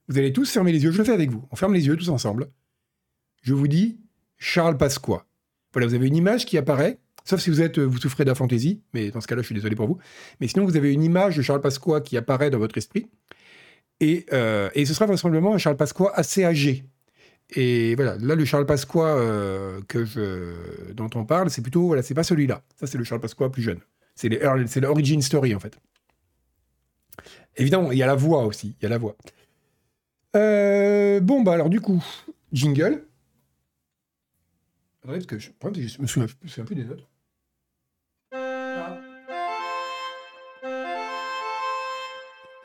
Vous 0.08 0.18
allez 0.18 0.32
tous 0.32 0.50
fermer 0.50 0.72
les 0.72 0.82
yeux, 0.82 0.92
je 0.92 0.98
le 0.98 1.04
fais 1.04 1.12
avec 1.12 1.30
vous. 1.30 1.46
On 1.52 1.58
ferme 1.58 1.74
les 1.74 1.88
yeux 1.88 1.98
tous 1.98 2.08
ensemble. 2.08 2.48
Je 3.42 3.54
vous 3.54 3.68
dis 3.68 4.00
Charles 4.38 4.78
Pasqua. 4.78 5.26
Voilà, 5.74 5.88
vous 5.88 5.94
avez 5.94 6.08
une 6.08 6.16
image 6.16 6.46
qui 6.46 6.58
apparaît 6.58 7.00
Sauf 7.24 7.40
si 7.40 7.50
vous 7.50 7.62
êtes, 7.62 7.78
vous 7.80 8.00
souffrez 8.00 8.26
de 8.26 8.34
fantaisie, 8.34 8.82
mais 8.94 9.12
dans 9.12 9.22
ce 9.22 9.28
cas-là, 9.28 9.42
je 9.42 9.46
suis 9.46 9.56
désolé 9.56 9.76
pour 9.76 9.88
vous. 9.88 10.00
Mais 10.40 10.48
sinon, 10.48 10.66
vous 10.66 10.76
avez 10.76 10.92
une 10.92 11.04
image 11.04 11.38
de 11.38 11.42
Charles 11.42 11.62
Pasqua 11.62 12.02
qui 12.02 12.18
apparaît 12.18 12.50
dans 12.50 12.58
votre 12.58 12.78
esprit. 12.78 13.10
Et, 14.00 14.26
euh, 14.34 14.70
et 14.74 14.86
ce 14.86 14.94
sera 14.94 15.06
vraisemblablement 15.06 15.54
un 15.54 15.58
Charles 15.60 15.78
Pasqua 15.78 16.12
assez 16.16 16.44
âgé. 16.44 16.84
Et 17.56 17.96
voilà, 17.96 18.18
là, 18.18 18.36
le 18.36 18.46
Charles 18.46 18.66
Pasqua 18.66 19.06
euh, 19.06 19.82
que 19.88 20.06
je, 20.06 20.94
dont 20.94 21.10
on 21.16 21.26
parle, 21.26 21.50
c'est 21.50 21.62
plutôt, 21.62 21.86
voilà, 21.86 22.02
c'est 22.02 22.14
pas 22.14 22.24
celui-là. 22.24 22.64
Ça, 22.80 22.88
c'est 22.88 22.98
le 22.98 23.04
Charles 23.04 23.22
Pasqua 23.22 23.50
plus 23.50 23.62
jeune. 23.62 23.80
C'est 24.16 24.30
l'origin 24.82 25.22
story, 25.22 25.54
en 25.54 25.60
fait. 25.60 25.78
Évidemment, 27.58 27.92
il 27.92 27.98
y 27.98 28.04
a 28.04 28.08
la 28.08 28.16
voix 28.16 28.46
aussi. 28.46 28.76
Il 28.80 28.84
y 28.84 28.86
a 28.88 28.90
la 28.90 28.98
voix. 28.98 29.16
Euh, 30.36 31.20
bon, 31.20 31.44
bah 31.44 31.54
alors, 31.54 31.70
du 31.70 31.82
coup, 31.82 32.04
jingle. 32.52 33.04
Attendez, 35.04 35.18
parce 35.18 35.26
que 35.26 35.40
je, 35.40 35.50
je 35.88 36.02
me 36.02 36.08
souviens, 36.08 36.28
je 36.28 36.36
me 36.44 36.48
souviens 36.48 36.66
plus 36.66 36.76
des 36.76 36.84
notes. 36.84 37.08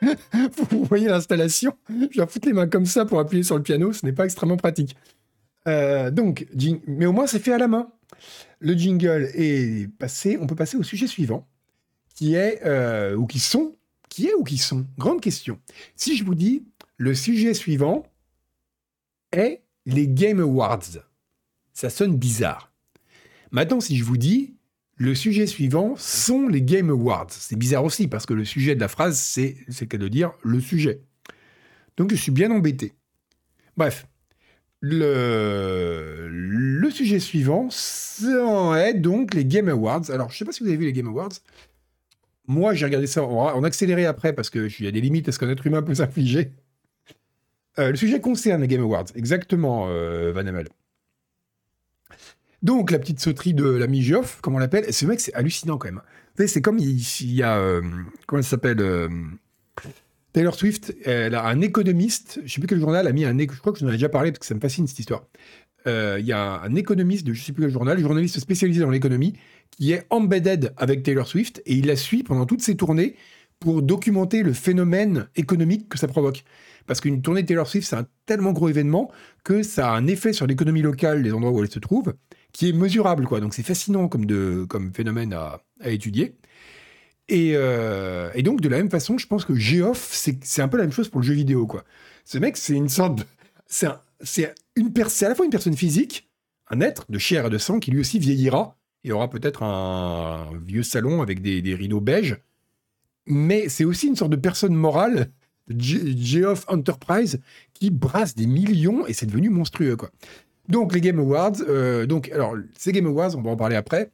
Vous 0.69 0.85
voyez 0.85 1.07
l'installation? 1.07 1.75
Je 1.89 2.19
vais 2.21 2.27
foutre 2.27 2.47
les 2.47 2.53
mains 2.53 2.67
comme 2.67 2.85
ça 2.85 3.05
pour 3.05 3.19
appuyer 3.19 3.43
sur 3.43 3.57
le 3.57 3.63
piano, 3.63 3.91
ce 3.93 4.05
n'est 4.05 4.13
pas 4.13 4.25
extrêmement 4.25 4.57
pratique. 4.57 4.95
Euh, 5.67 6.11
donc, 6.11 6.47
mais 6.85 7.05
au 7.05 7.11
moins 7.11 7.27
c'est 7.27 7.39
fait 7.39 7.53
à 7.53 7.57
la 7.57 7.67
main. 7.67 7.91
Le 8.59 8.73
jingle 8.73 9.29
est 9.33 9.91
passé, 9.97 10.37
on 10.39 10.47
peut 10.47 10.55
passer 10.55 10.77
au 10.77 10.83
sujet 10.83 11.07
suivant, 11.07 11.47
qui 12.15 12.35
est, 12.35 12.65
euh, 12.65 13.15
ou 13.15 13.25
qui 13.27 13.39
sont, 13.39 13.75
qui 14.09 14.27
est 14.27 14.33
ou 14.33 14.43
qui 14.43 14.57
sont? 14.57 14.85
Grande 14.97 15.21
question. 15.21 15.59
Si 15.95 16.15
je 16.15 16.23
vous 16.23 16.35
dis, 16.35 16.63
le 16.97 17.13
sujet 17.13 17.53
suivant 17.53 18.03
est 19.31 19.63
les 19.85 20.07
Game 20.07 20.39
Awards, 20.39 20.99
ça 21.77 21.91
sonne 21.91 22.17
bizarre. 22.17 22.71
Maintenant, 23.51 23.79
si 23.79 23.97
je 23.97 24.03
vous 24.03 24.17
dis, 24.17 24.55
le 24.95 25.13
sujet 25.13 25.45
suivant 25.45 25.93
sont 25.95 26.47
les 26.47 26.63
Game 26.63 26.89
Awards. 26.89 27.27
C'est 27.29 27.55
bizarre 27.55 27.83
aussi 27.83 28.07
parce 28.07 28.25
que 28.25 28.33
le 28.33 28.45
sujet 28.45 28.73
de 28.73 28.79
la 28.79 28.87
phrase, 28.87 29.19
c'est 29.19 29.57
le 29.67 29.85
cas 29.85 29.99
de 29.99 30.07
dire 30.07 30.31
le 30.43 30.59
sujet. 30.59 31.01
Donc 31.95 32.09
je 32.09 32.15
suis 32.15 32.31
bien 32.31 32.49
embêté. 32.49 32.93
Bref, 33.77 34.07
le, 34.81 36.27
le 36.31 36.89
sujet 36.89 37.19
suivant 37.19 37.69
est 38.75 38.95
donc 38.95 39.35
les 39.35 39.45
Game 39.45 39.69
Awards. 39.69 40.09
Alors 40.09 40.31
je 40.31 40.33
ne 40.33 40.37
sais 40.39 40.45
pas 40.45 40.53
si 40.53 40.63
vous 40.63 40.69
avez 40.69 40.77
vu 40.77 40.85
les 40.85 40.93
Game 40.93 41.07
Awards. 41.07 41.33
Moi, 42.47 42.73
j'ai 42.73 42.85
regardé 42.85 43.05
ça 43.05 43.21
en, 43.23 43.63
accéléré 43.63 44.07
après 44.07 44.33
parce 44.33 44.49
qu'il 44.49 44.71
y 44.79 44.87
a 44.87 44.91
des 44.91 45.01
limites 45.01 45.29
à 45.29 45.31
ce 45.31 45.37
qu'un 45.37 45.49
être 45.49 45.67
humain 45.67 45.83
peut 45.83 45.93
s'infliger. 45.93 46.53
Euh, 47.77 47.91
le 47.91 47.97
sujet 47.97 48.19
concerne 48.19 48.61
les 48.61 48.67
Game 48.67 48.81
Awards, 48.81 49.05
exactement, 49.13 49.89
euh, 49.89 50.31
Van 50.31 50.47
Amel. 50.47 50.69
Donc, 52.63 52.91
la 52.91 52.99
petite 52.99 53.19
sauterie 53.19 53.53
de 53.53 53.65
l'ami 53.65 54.01
Geoff, 54.01 54.39
comme 54.41 54.55
on 54.55 54.59
l'appelle, 54.59 54.91
ce 54.91 55.05
mec, 55.05 55.19
c'est 55.19 55.33
hallucinant 55.33 55.77
quand 55.77 55.89
même. 55.89 56.01
C'est 56.45 56.61
comme 56.61 56.77
il, 56.79 57.01
y 57.33 57.43
a. 57.43 57.57
Euh, 57.57 57.81
comment 58.27 58.41
ça 58.41 58.49
s'appelle 58.49 58.79
euh, 58.79 59.09
Taylor 60.33 60.53
Swift, 60.53 60.95
elle 61.03 61.33
a 61.33 61.45
un 61.47 61.61
économiste, 61.61 62.39
je 62.45 62.53
sais 62.53 62.59
plus 62.59 62.67
quel 62.67 62.79
journal 62.79 63.07
a 63.07 63.11
mis 63.11 63.25
un. 63.25 63.35
Je 63.37 63.59
crois 63.59 63.73
que 63.73 63.79
je 63.79 63.85
en 63.85 63.89
ai 63.89 63.93
déjà 63.93 64.09
parlé 64.09 64.31
parce 64.31 64.39
que 64.39 64.45
ça 64.45 64.53
me 64.53 64.59
fascine 64.59 64.85
cette 64.85 64.99
histoire. 64.99 65.25
Euh, 65.87 66.17
il 66.19 66.25
y 66.25 66.33
a 66.33 66.61
un 66.61 66.75
économiste 66.75 67.25
de 67.25 67.33
je 67.33 67.41
sais 67.41 67.53
plus 67.53 67.63
quel 67.63 67.71
journal, 67.71 67.99
journaliste 67.99 68.39
spécialisé 68.39 68.81
dans 68.81 68.89
l'économie, 68.89 69.33
qui 69.71 69.93
est 69.93 70.05
embedded 70.09 70.73
avec 70.77 71.01
Taylor 71.01 71.27
Swift 71.27 71.61
et 71.65 71.73
il 71.73 71.87
la 71.87 71.95
suit 71.95 72.21
pendant 72.21 72.45
toutes 72.45 72.61
ses 72.61 72.75
tournées 72.75 73.15
pour 73.59 73.81
documenter 73.81 74.43
le 74.43 74.53
phénomène 74.53 75.27
économique 75.35 75.89
que 75.89 75.97
ça 75.97 76.07
provoque. 76.07 76.43
Parce 76.85 77.01
qu'une 77.01 77.21
tournée 77.21 77.41
de 77.41 77.47
Taylor 77.47 77.67
Swift, 77.67 77.89
c'est 77.89 77.95
un 77.95 78.05
tellement 78.25 78.51
gros 78.51 78.69
événement 78.69 79.11
que 79.43 79.63
ça 79.63 79.91
a 79.91 79.95
un 79.95 80.07
effet 80.07 80.33
sur 80.33 80.45
l'économie 80.45 80.81
locale 80.81 81.23
des 81.23 81.33
endroits 81.33 81.51
où 81.51 81.63
elle 81.63 81.71
se 81.71 81.79
trouve 81.79 82.13
qui 82.53 82.69
est 82.69 82.73
mesurable, 82.73 83.25
quoi. 83.25 83.39
Donc 83.39 83.53
c'est 83.53 83.63
fascinant 83.63 84.07
comme, 84.07 84.25
de, 84.25 84.65
comme 84.67 84.93
phénomène 84.93 85.33
à, 85.33 85.61
étudier. 85.85 86.35
Euh, 87.31 88.31
et, 88.33 88.43
donc 88.43 88.61
de 88.61 88.69
la 88.69 88.77
même 88.77 88.89
façon, 88.89 89.17
je 89.17 89.27
pense 89.27 89.45
que 89.45 89.55
Geoff, 89.55 90.09
c'est 90.11 90.61
un 90.61 90.67
peu 90.67 90.77
la 90.77 90.83
même 90.83 90.93
chose 90.93 91.09
pour 91.09 91.21
le 91.21 91.25
jeu 91.25 91.33
vidéo, 91.33 91.67
quoi. 91.67 91.83
Ce 92.25 92.37
mec, 92.37 92.57
c'est 92.57 92.73
une 92.73 92.89
sorte. 92.89 93.25
C'est 93.67 93.87
à 93.87 95.29
la 95.29 95.35
fois 95.35 95.45
une 95.45 95.51
personne 95.51 95.75
physique, 95.75 96.29
un 96.69 96.81
être 96.81 97.05
de 97.09 97.17
chair 97.17 97.45
et 97.45 97.49
de 97.49 97.57
sang 97.57 97.79
qui 97.79 97.91
lui 97.91 97.99
aussi 97.99 98.19
vieillira 98.19 98.77
et 99.03 99.11
aura 99.11 99.29
peut-être 99.29 99.63
un, 99.63 100.49
vieux 100.65 100.83
salon 100.83 101.21
avec 101.21 101.41
des, 101.41 101.75
rideaux 101.75 102.01
beige, 102.01 102.37
mais 103.25 103.69
c'est 103.69 103.85
aussi 103.85 104.07
une 104.07 104.15
sorte 104.15 104.31
de 104.31 104.37
personne 104.37 104.73
morale 104.73 105.31
Geoff 105.69 106.65
Enterprise, 106.67 107.41
qui 107.73 107.89
brasse 107.89 108.35
des 108.35 108.47
millions 108.47 109.05
et 109.05 109.13
c'est 109.13 109.25
devenu 109.25 109.49
monstrueux, 109.49 109.95
quoi. 109.95 110.09
Donc, 110.67 110.93
les 110.93 111.01
Game 111.01 111.19
Awards, 111.19 111.53
euh, 111.67 112.05
donc, 112.05 112.29
alors, 112.31 112.55
ces 112.77 112.91
Game 112.91 113.05
Awards, 113.05 113.35
on 113.35 113.41
va 113.41 113.51
en 113.51 113.55
parler 113.55 113.75
après. 113.75 114.11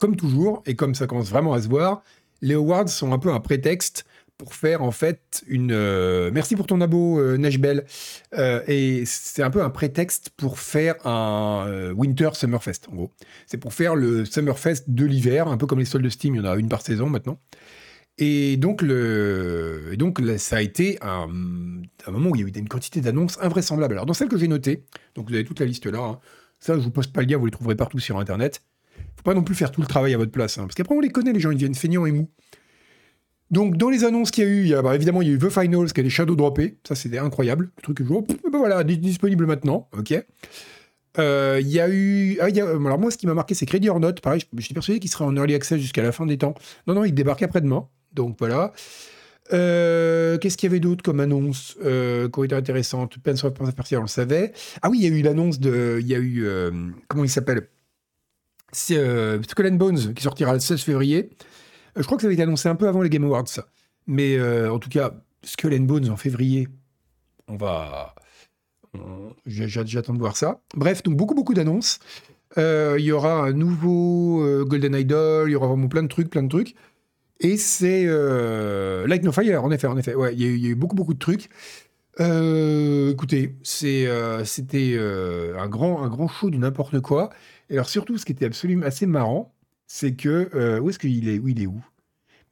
Comme 0.00 0.16
toujours, 0.16 0.62
et 0.66 0.76
comme 0.76 0.94
ça 0.94 1.06
commence 1.06 1.28
vraiment 1.28 1.52
à 1.52 1.60
se 1.60 1.68
voir, 1.68 2.02
les 2.40 2.54
awards 2.54 2.88
sont 2.88 3.12
un 3.12 3.18
peu 3.18 3.30
un 3.30 3.40
prétexte 3.40 4.04
pour 4.40 4.54
faire 4.54 4.82
en 4.82 4.90
fait 4.90 5.44
une. 5.48 5.72
Euh, 5.72 6.30
merci 6.32 6.56
pour 6.56 6.66
ton 6.66 6.80
abo, 6.80 7.20
euh. 7.20 7.36
Euh, 8.38 8.62
et 8.66 9.02
c'est 9.04 9.42
un 9.42 9.50
peu 9.50 9.62
un 9.62 9.68
prétexte 9.68 10.30
pour 10.30 10.58
faire 10.58 11.06
un 11.06 11.92
Winter 11.94 12.30
Summerfest, 12.32 12.88
en 12.90 12.94
gros. 12.94 13.10
C'est 13.46 13.58
pour 13.58 13.74
faire 13.74 13.94
le 13.94 14.24
Summerfest 14.24 14.84
de 14.88 15.04
l'hiver, 15.04 15.48
un 15.48 15.58
peu 15.58 15.66
comme 15.66 15.78
les 15.78 15.84
soldes 15.84 16.04
de 16.04 16.08
Steam, 16.08 16.34
il 16.34 16.38
y 16.38 16.40
en 16.40 16.50
a 16.50 16.56
une 16.56 16.70
par 16.70 16.80
saison 16.80 17.10
maintenant. 17.10 17.38
Et 18.18 18.56
donc, 18.56 18.82
le, 18.82 19.94
donc 19.96 20.20
ça 20.36 20.56
a 20.56 20.62
été 20.62 20.98
un, 21.00 21.26
moment 21.26 22.30
où 22.30 22.36
il 22.36 22.42
y 22.42 22.44
a 22.44 22.46
eu 22.46 22.50
une 22.50 22.68
quantité 22.68 23.00
d'annonces 23.00 23.38
invraisemblables. 23.40 23.94
Alors, 23.94 24.06
dans 24.06 24.14
celle 24.14 24.28
que 24.28 24.36
j'ai 24.36 24.48
notée, 24.48 24.84
donc 25.14 25.28
vous 25.28 25.34
avez 25.34 25.44
toute 25.44 25.60
la 25.60 25.66
liste 25.66 25.86
là, 25.86 26.00
hein. 26.00 26.18
ça, 26.58 26.74
je 26.74 26.80
vous 26.80 26.90
poste 26.90 27.12
pas 27.12 27.22
le 27.22 27.28
lien, 27.28 27.38
vous 27.38 27.46
les 27.46 27.52
trouverez 27.52 27.76
partout 27.76 27.98
sur 27.98 28.18
Internet. 28.18 28.62
Faut 29.16 29.22
pas 29.22 29.34
non 29.34 29.42
plus 29.42 29.54
faire 29.54 29.70
tout 29.70 29.80
le 29.80 29.86
travail 29.86 30.12
à 30.14 30.18
votre 30.18 30.32
place, 30.32 30.58
hein, 30.58 30.62
parce 30.62 30.74
qu'après, 30.74 30.94
on 30.94 31.00
les 31.00 31.08
connaît, 31.08 31.32
les 31.32 31.40
gens, 31.40 31.50
ils 31.50 31.58
viennent 31.58 31.74
feignants 31.74 32.04
et 32.04 32.12
mous. 32.12 32.28
Donc, 33.50 33.76
dans 33.76 33.90
les 33.90 34.04
annonces 34.04 34.30
qu'il 34.30 34.44
y 34.44 34.46
a 34.46 34.50
eu, 34.50 34.60
il 34.60 34.68
y 34.68 34.74
a, 34.74 34.82
bah, 34.82 34.94
évidemment, 34.94 35.22
il 35.22 35.28
y 35.28 35.30
a 35.30 35.34
eu 35.34 35.38
The 35.38 35.48
Finals, 35.48 35.92
qui 35.92 36.00
a 36.00 36.02
des 36.02 36.10
shadows 36.10 36.36
droppés. 36.36 36.78
Ça, 36.86 36.94
c'était 36.94 37.18
incroyable. 37.18 37.70
Le 37.76 37.82
truc 37.82 37.96
que 37.96 38.04
je 38.04 38.08
vois, 38.08 38.22
ben 38.52 38.58
voilà, 38.58 38.84
disponible 38.84 39.46
maintenant. 39.46 39.88
OK. 39.96 40.14
Euh, 41.18 41.58
il 41.60 41.68
y 41.68 41.80
a 41.80 41.88
eu. 41.88 42.38
Ah, 42.40 42.46
alors, 42.46 42.98
moi, 42.98 43.10
ce 43.10 43.18
qui 43.18 43.26
m'a 43.26 43.34
marqué, 43.34 43.54
c'est 43.54 43.66
Credit 43.66 43.88
or 43.88 43.98
Not. 43.98 44.14
Pareil, 44.22 44.42
je, 44.56 44.62
suis 44.62 44.74
persuadé 44.74 45.00
qu'il 45.00 45.10
serait 45.10 45.24
en 45.24 45.34
early 45.36 45.54
access 45.54 45.80
jusqu'à 45.80 46.02
la 46.02 46.12
fin 46.12 46.26
des 46.26 46.38
temps. 46.38 46.54
Non, 46.86 46.94
non, 46.94 47.04
il 47.04 47.12
débarque 47.12 47.42
après-demain. 47.42 47.88
Donc, 48.12 48.36
voilà. 48.38 48.72
Euh, 49.52 50.38
qu'est-ce 50.38 50.56
qu'il 50.56 50.68
y 50.68 50.72
avait 50.72 50.80
d'autre 50.80 51.02
comme 51.02 51.20
annonce? 51.20 51.76
Euh, 51.84 52.28
qui 52.28 52.38
aurait 52.38 52.46
été 52.46 52.54
intéressante 52.54 53.18
Pence 53.18 53.42
of 53.44 53.54
Persia, 53.74 53.98
on 53.98 54.02
le 54.02 54.08
savait. 54.08 54.52
Ah 54.82 54.90
oui, 54.90 54.98
il 55.00 55.04
y 55.04 55.12
a 55.12 55.16
eu 55.16 55.22
l'annonce 55.22 55.58
de. 55.58 55.98
Il 56.00 56.06
y 56.06 56.14
a 56.14 56.18
eu. 56.18 56.46
Euh, 56.46 56.70
comment 57.08 57.24
il 57.24 57.30
s'appelle? 57.30 57.68
C'est 58.72 58.94
Skull 59.48 59.66
and 59.66 59.76
Bones 59.76 60.14
qui 60.14 60.22
sortira 60.22 60.52
le 60.54 60.60
16 60.60 60.82
février. 60.82 61.30
Euh, 61.96 62.02
je 62.02 62.06
crois 62.06 62.16
que 62.16 62.22
ça 62.22 62.26
avait 62.26 62.34
été 62.34 62.42
annoncé 62.42 62.68
un 62.68 62.76
peu 62.76 62.88
avant 62.88 63.02
les 63.02 63.10
Game 63.10 63.24
Awards. 63.24 63.44
Mais 64.06 64.36
euh, 64.36 64.72
en 64.72 64.78
tout 64.78 64.88
cas, 64.88 65.12
Skull 65.44 65.74
and 65.74 65.84
Bones 65.84 66.08
en 66.10 66.16
février, 66.16 66.68
on 67.48 67.56
va. 67.56 68.14
J'attends 69.46 70.14
de 70.14 70.18
voir 70.18 70.36
ça. 70.36 70.60
Bref, 70.74 71.02
donc 71.02 71.16
beaucoup, 71.16 71.34
beaucoup 71.34 71.54
d'annonces. 71.54 72.00
Euh, 72.58 72.96
il 72.98 73.04
y 73.04 73.12
aura 73.12 73.44
un 73.44 73.52
nouveau 73.52 74.64
Golden 74.64 74.96
Idol, 74.96 75.48
il 75.48 75.52
y 75.52 75.54
aura 75.54 75.68
vraiment 75.68 75.86
plein 75.86 76.02
de 76.02 76.08
trucs, 76.08 76.28
plein 76.28 76.42
de 76.42 76.48
trucs. 76.48 76.74
Et 77.40 77.56
c'est 77.56 78.04
Light 79.06 79.22
No 79.22 79.32
Fire, 79.32 79.64
en 79.64 79.70
effet, 79.70 79.86
en 79.86 79.96
effet. 79.96 80.14
Ouais, 80.14 80.34
il 80.34 80.42
y, 80.42 80.66
a 80.66 80.70
eu 80.70 80.74
beaucoup, 80.74 80.94
beaucoup 80.94 81.14
de 81.14 81.18
trucs. 81.18 81.48
écoutez, 82.18 83.56
c'était 83.62 84.06
un, 84.08 85.68
grand, 85.68 86.02
un 86.02 86.08
grand 86.08 86.28
show 86.28 86.50
du 86.50 86.58
n'importe 86.58 87.00
quoi. 87.00 87.30
Et 87.70 87.74
alors 87.74 87.88
surtout, 87.88 88.18
ce 88.18 88.24
qui 88.24 88.32
était 88.32 88.46
absolument 88.46 88.84
assez 88.84 89.06
marrant, 89.06 89.54
c'est 89.86 90.14
que... 90.14 90.78
où 90.80 90.90
est-ce 90.90 90.98
qu'il 90.98 91.28
est 91.28 91.38
Où 91.38 91.48
il 91.48 91.62
est 91.62 91.66
où? 91.66 91.82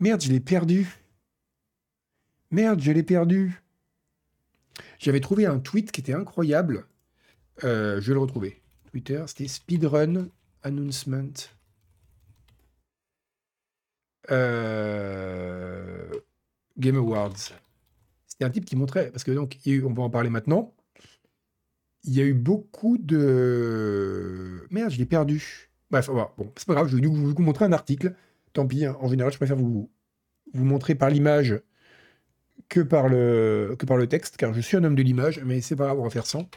Merde, 0.00 0.22
je 0.22 0.30
l'ai 0.30 0.40
perdu. 0.40 0.88
Merde, 2.50 2.80
je 2.80 2.92
l'ai 2.92 3.02
perdu. 3.02 3.60
J'avais 4.98 5.20
trouvé 5.20 5.46
un 5.46 5.58
tweet 5.58 5.92
qui 5.92 6.00
était 6.00 6.14
incroyable. 6.14 6.86
Euh, 7.64 8.00
je 8.00 8.08
vais 8.08 8.14
le 8.14 8.20
retrouver. 8.20 8.62
Twitter, 8.90 9.22
c'était 9.26 9.48
Speedrun 9.48 10.28
Announcement. 10.62 11.32
Euh, 14.30 16.10
Game 16.78 16.96
Awards. 16.96 17.52
C'était 18.26 18.44
un 18.44 18.50
type 18.50 18.64
qui 18.64 18.76
montrait, 18.76 19.10
parce 19.10 19.24
que 19.24 19.32
donc, 19.32 19.58
on 19.66 19.92
va 19.92 20.02
en 20.02 20.10
parler 20.10 20.30
maintenant. 20.30 20.74
Il 22.04 22.14
y 22.14 22.20
a 22.20 22.24
eu 22.24 22.34
beaucoup 22.34 22.96
de. 22.98 24.66
Merde, 24.70 24.90
je 24.90 24.98
l'ai 24.98 25.06
perdu. 25.06 25.70
Bref, 25.90 26.08
bon, 26.08 26.52
c'est 26.56 26.66
pas 26.66 26.74
grave, 26.74 26.88
je 26.88 26.96
vais 26.96 27.06
vous, 27.06 27.34
montrer 27.38 27.64
un 27.64 27.72
article 27.72 28.14
tant 28.52 28.66
pis, 28.66 28.84
hein. 28.84 28.96
en 29.00 29.08
général, 29.08 29.32
je 29.32 29.38
préfère 29.38 29.56
vous, 29.56 29.90
vous 30.52 30.64
montrer 30.64 30.94
par 30.94 31.10
l'image 31.10 31.60
que, 32.68 32.80
par 32.80 33.08
le, 33.08 33.76
que 33.78 33.86
par 33.86 33.96
le 33.96 34.06
texte, 34.06 34.36
car 34.36 34.52
je 34.52 34.60
suis 34.60 34.76
un 34.76 34.84
homme 34.84 34.94
de 34.94 35.02
l'image, 35.02 35.40
mais 35.44 35.60
c'est 35.60 35.76
pas 35.76 35.86
grave, 35.86 35.98
on 35.98 36.04
va 36.04 36.10
faire 36.10 36.26
sans. 36.26 36.48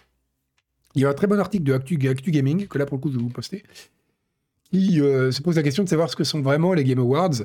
Il 0.95 1.01
y 1.01 1.05
a 1.05 1.09
un 1.09 1.13
très 1.13 1.27
bon 1.27 1.39
article 1.39 1.63
de 1.63 1.73
Actu, 1.73 1.97
Gaming, 1.97 2.67
que 2.67 2.77
là, 2.77 2.85
pour 2.85 2.97
le 2.97 3.01
coup, 3.01 3.11
je 3.11 3.17
vais 3.17 3.23
vous 3.23 3.29
poster, 3.29 3.63
qui 4.71 5.01
euh, 5.01 5.31
se 5.31 5.41
pose 5.41 5.57
la 5.57 5.63
question 5.63 5.83
de 5.83 5.89
savoir 5.89 6.09
ce 6.09 6.15
que 6.15 6.23
sont 6.23 6.41
vraiment 6.41 6.73
les 6.73 6.83
Game 6.83 6.99
Awards. 6.99 7.43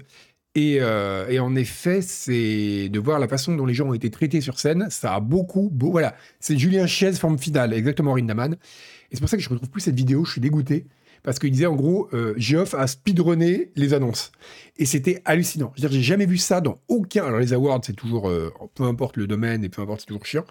Et, 0.54 0.78
euh, 0.80 1.38
en 1.38 1.54
effet, 1.54 2.00
c'est 2.00 2.88
de 2.88 2.99
voir 2.99 3.18
la 3.18 3.28
façon 3.28 3.54
dont 3.54 3.66
les 3.66 3.75
gens 3.75 3.88
ont 3.88 3.95
été 3.95 4.11
traités 4.11 4.40
sur 4.40 4.59
scène. 4.59 4.87
Ça 4.90 5.14
a 5.14 5.21
beaucoup, 5.21 5.68
beau, 5.71 5.90
voilà. 5.90 6.14
C'est 6.40 6.56
Julien 6.59 6.87
Chaise, 6.87 7.18
forme 7.18 7.38
finale, 7.38 7.75
exactement 7.75 8.14
Rindaman. 8.14 8.54
Et 8.54 9.16
c'est 9.16 9.21
pour 9.21 9.28
ça 9.28 9.37
que 9.37 9.42
je 9.42 9.50
retrouve 9.50 9.68
plus 9.68 9.83
cette 9.83 9.97
vidéo, 9.97 10.25
je 10.25 10.33
suis 10.33 10.40
dégoûté 10.40 10.87
parce 11.23 11.38
qu'il 11.38 11.50
disait 11.50 11.66
en 11.66 11.75
gros, 11.75 12.08
euh, 12.12 12.35
Geoff 12.37 12.75
a 12.75 12.87
speedrunné 12.87 13.70
les 13.76 13.94
annonces. 13.94 14.32
Et 14.76 14.85
c'était 14.85 15.23
hallucinant. 15.25 15.73
Je 15.76 15.82
veux 15.82 15.88
dire, 15.88 15.96
j'ai 15.99 16.04
jamais 16.04 16.26
vu 16.26 16.37
ça 16.37 16.61
dans 16.61 16.80
aucun. 16.88 17.25
Alors 17.25 17.40
les 17.40 17.52
awards, 17.52 17.80
c'est 17.85 17.94
toujours, 17.94 18.28
euh, 18.28 18.52
peu 18.75 18.85
importe 18.85 19.16
le 19.16 19.26
domaine 19.26 19.64
et 19.64 19.68
peu 19.68 19.82
importe, 19.82 20.00
c'est 20.00 20.06
toujours 20.06 20.26
chiant. 20.26 20.44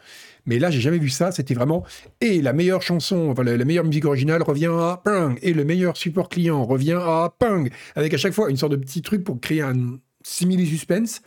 Mais 0.46 0.60
là, 0.60 0.72
j'ai 0.72 0.82
jamais 0.82 0.98
vu 0.98 1.10
ça. 1.10 1.32
C'était 1.32 1.54
vraiment. 1.54 1.84
Et 2.22 2.42
la 2.42 2.54
meilleure 2.54 2.82
chanson, 2.82 3.30
enfin 3.30 3.44
la, 3.44 3.64
meilleure 3.66 3.86
musique 3.86 4.06
originale 4.06 4.42
revient 4.42 4.72
à 4.72 5.02
ping. 5.04 5.38
Et 5.42 5.54
le 5.54 5.64
meilleur 5.64 5.98
support 5.98 6.30
client 6.30 6.66
revient 6.66 7.00
à 7.00 7.34
ping. 7.40 7.70
Avec 7.96 8.14
à 8.14 8.18
chaque 8.18 8.34
fois 8.34 8.50
une 8.50 8.58
sorte 8.58 8.72
de 8.72 8.78
petit 8.78 9.02
truc 9.02 9.24
pour 9.24 9.40
créer 9.40 9.62
un 9.62 10.00
simili 10.24 10.66
suspense. 10.66 11.22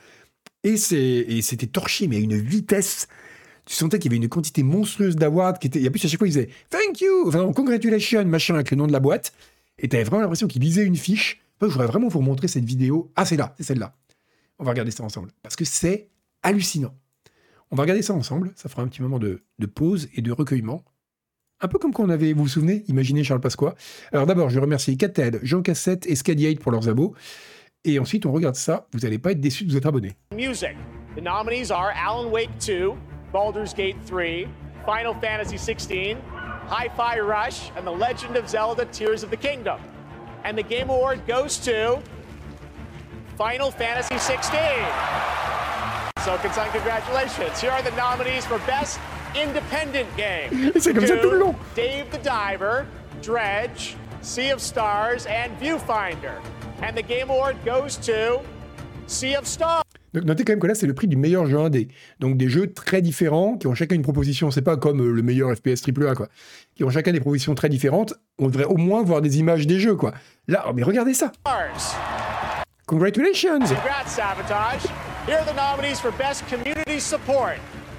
Et 0.65 0.77
c'était 0.77 1.67
torché, 1.67 2.09
mais 2.09 2.17
à 2.17 2.21
une 2.21 2.37
vitesse 2.37 3.09
tu 3.69 3.75
sentais 3.75 3.99
qu'il 3.99 4.11
y 4.11 4.15
avait 4.15 4.25
une 4.25 4.31
quantité 4.31 4.63
monstrueuse 4.63 5.15
d'awards 5.15 5.59
qui 5.59 5.67
était. 5.67 5.83
Et 5.83 5.91
plus, 5.91 6.03
à 6.03 6.09
chaque 6.09 6.19
fois, 6.19 6.27
il 6.27 6.31
disait 6.31 6.49
Thank 6.71 7.03
you, 7.03 7.29
enfin, 7.29 7.53
congratulations, 7.53 8.25
machin, 8.25 8.55
avec 8.55 8.71
le 8.71 8.79
nom 8.79 8.87
de 8.87 8.93
la 8.93 8.99
boîte. 8.99 9.35
Et 9.79 9.91
tu 9.91 9.97
avais 9.97 10.05
vraiment 10.05 10.23
l'impression 10.23 10.49
qu'il 10.49 10.63
lisait 10.63 10.85
une 10.85 10.97
fiche. 10.97 11.43
je 11.61 11.67
voudrais 11.67 11.87
vraiment 11.87 12.09
vous 12.09 12.23
montrer 12.23 12.49
cette 12.49 12.65
vidéo. 12.65 13.13
Ah, 13.15 13.27
c'est 13.27 13.37
là, 13.37 13.55
c'est 13.59 13.65
celle-là. 13.65 13.95
On 14.59 14.65
va 14.65 14.71
regarder 14.71 14.91
ça 14.91 15.05
ensemble. 15.05 15.33
Parce 15.43 15.55
que 15.55 15.67
c'est 15.67 16.09
hallucinant. 16.43 16.95
On 17.71 17.77
va 17.77 17.83
regarder 17.83 18.01
ça 18.01 18.15
ensemble. 18.15 18.53
Ça 18.57 18.71
fera 18.71 18.81
un 18.81 18.89
petit 18.89 19.03
moment 19.03 19.19
de, 19.19 19.43
pause 19.75 20.09
et 20.15 20.23
de 20.23 20.33
recueillement. 20.33 20.83
Un 21.61 21.69
peu 21.69 21.79
comme 21.79 21.93
quand 21.93 22.05
on 22.05 22.09
avait, 22.09 22.33
vous 22.33 22.45
vous 22.45 22.49
souvenez, 22.49 22.85
imaginez 22.89 23.23
Charles 23.23 23.43
Pasqua. 23.43 23.75
Alors 24.13 24.25
d'abord, 24.25 24.49
je 24.49 24.59
remercie 24.59 24.97
Catel, 24.97 25.41
Jean 25.43 25.61
Cassette 25.61 26.07
et 26.07 26.17
Scadiate 26.17 26.59
pour 26.59 26.73
leurs 26.73 26.89
abos. 26.89 27.15
Et 27.85 27.99
ensuite, 27.99 28.25
on 28.25 28.33
regarde 28.33 28.57
ça. 28.57 28.89
Vous 28.93 29.01
n'allez 29.01 29.19
pas 29.19 29.33
être 29.33 29.41
déçus 29.41 29.65
de 29.65 29.73
vous 29.73 29.77
être 29.77 29.87
abonné. 29.87 30.17
Music. 30.35 30.75
The 31.17 31.21
nominees 31.21 31.71
are 31.71 31.91
Alan 31.97 32.31
Wake 32.31 32.51
2, 32.65 32.93
Baldur's 33.33 33.75
Gate 33.75 33.97
3, 34.05 34.49
Final 34.87 35.15
Fantasy 35.15 35.57
16, 35.57 36.21
Hi 36.69 36.89
Fi 36.97 37.21
Rush, 37.21 37.71
and 37.77 37.87
The 37.87 37.91
Legend 37.91 38.37
of 38.37 38.49
Zelda 38.49 38.85
Tears 38.87 39.23
of 39.23 39.31
the 39.31 39.37
Kingdom. 39.37 39.81
And 40.45 40.57
the 40.57 40.63
Game 40.63 40.89
Award 40.91 41.27
goes 41.27 41.59
to 41.59 42.01
Final 43.37 43.71
Fantasy 43.71 44.19
16. 44.19 44.59
So, 46.25 46.37
Consang, 46.39 46.71
congratulations. 46.73 47.61
Here 47.61 47.71
are 47.71 47.83
the 47.83 47.93
nominees 47.93 48.45
for 48.45 48.59
Best 48.61 49.01
Independent 49.35 50.15
Game. 50.17 50.51
to 50.73 51.57
Dave 51.75 52.11
the 52.11 52.19
Diver, 52.19 52.87
Dredge, 53.23 53.97
Sea 54.23 54.51
of 54.51 54.61
Stars, 54.61 55.27
and 55.27 55.59
Viewfinder. 55.59 56.43
And 56.83 56.97
the 56.97 57.03
Game 57.03 57.31
Award 57.31 57.57
goes 57.65 57.97
to 57.99 58.41
Sea 59.07 59.35
of 59.35 59.47
Stars. 59.47 59.88
Donc 60.15 60.25
notez 60.25 60.45
quand 60.45 60.53
même 60.53 60.61
que 60.61 60.67
là, 60.67 60.75
c'est 60.75 60.87
le 60.87 60.95
prix 60.95 61.07
du 61.07 61.17
meilleur 61.17 61.47
jeu 61.47 61.59
indé. 61.59 61.89
Donc 62.21 62.37
des 62.37 62.49
jeux 62.49 62.73
très 62.73 63.03
différents, 63.03 63.57
qui 63.57 63.67
ont 63.67 63.75
chacun 63.75 63.95
une 63.95 64.03
proposition. 64.03 64.51
C'est 64.51 64.63
pas 64.63 64.77
comme 64.77 65.01
euh, 65.01 65.13
le 65.13 65.23
meilleur 65.23 65.55
FPS 65.55 65.83
AAA, 65.87 66.15
quoi. 66.15 66.29
Qui 66.75 66.85
ont 66.85 66.91
chacun 66.91 67.13
des 67.13 67.21
propositions 67.21 67.55
très 67.55 67.69
différentes. 67.69 68.15
On 68.39 68.47
devrait 68.47 68.65
au 68.65 68.77
moins 68.77 69.03
voir 69.03 69.21
des 69.21 69.39
images 69.39 69.67
des 69.67 69.81
jeux, 69.81 69.97
quoi. 69.97 70.15
Là, 70.47 70.65
oh, 70.69 70.73
mais 70.75 70.83
regardez 70.83 71.15
ça. 71.15 71.33
Congratulations. 72.87 73.59
Congrats, 73.61 74.07
Sabotage. 74.07 74.87
Here 75.27 75.37
are 75.37 75.45
the 75.45 75.55
nominees 75.55 76.01
for 76.01 76.11
Best 76.13 76.45
Community 76.49 76.99
Support. 76.99 77.59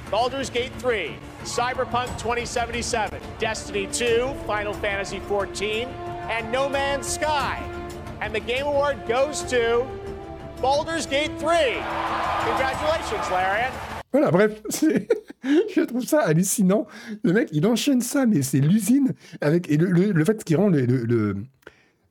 Baldur's 0.10 0.50
Gate 0.50 0.72
3, 0.80 1.16
Cyberpunk 1.44 2.08
2077, 2.18 3.22
Destiny 3.38 3.88
2, 3.94 4.34
Final 4.48 4.74
Fantasy 4.74 5.20
14, 5.20 5.88
and 6.32 6.52
No 6.52 6.68
Man's 6.68 7.06
Sky. 7.06 7.64
And 8.20 8.34
the 8.34 8.40
Game 8.40 8.66
Award 8.66 9.08
goes 9.08 9.44
to 9.44 9.86
Baldur's 10.62 11.08
Gate 11.08 11.32
3. 11.40 11.54
Congratulations, 12.46 13.32
Larian. 13.32 13.72
Voilà, 14.12 14.32
bref, 14.32 14.62
je 15.44 15.82
trouve 15.82 16.04
ça 16.04 16.22
hallucinant. 16.22 16.88
Le 17.24 17.32
mec, 17.32 17.50
il 17.52 17.66
enchaîne 17.66 18.02
ça, 18.02 18.26
mais 18.26 18.42
c'est 18.42 18.60
l'usine. 18.60 19.14
avec 19.40 19.70
Et 19.72 19.78
le, 19.78 20.26
fait 20.26 20.44
qu'il 20.44 20.58
rend 20.58 20.70
le, 20.70 21.36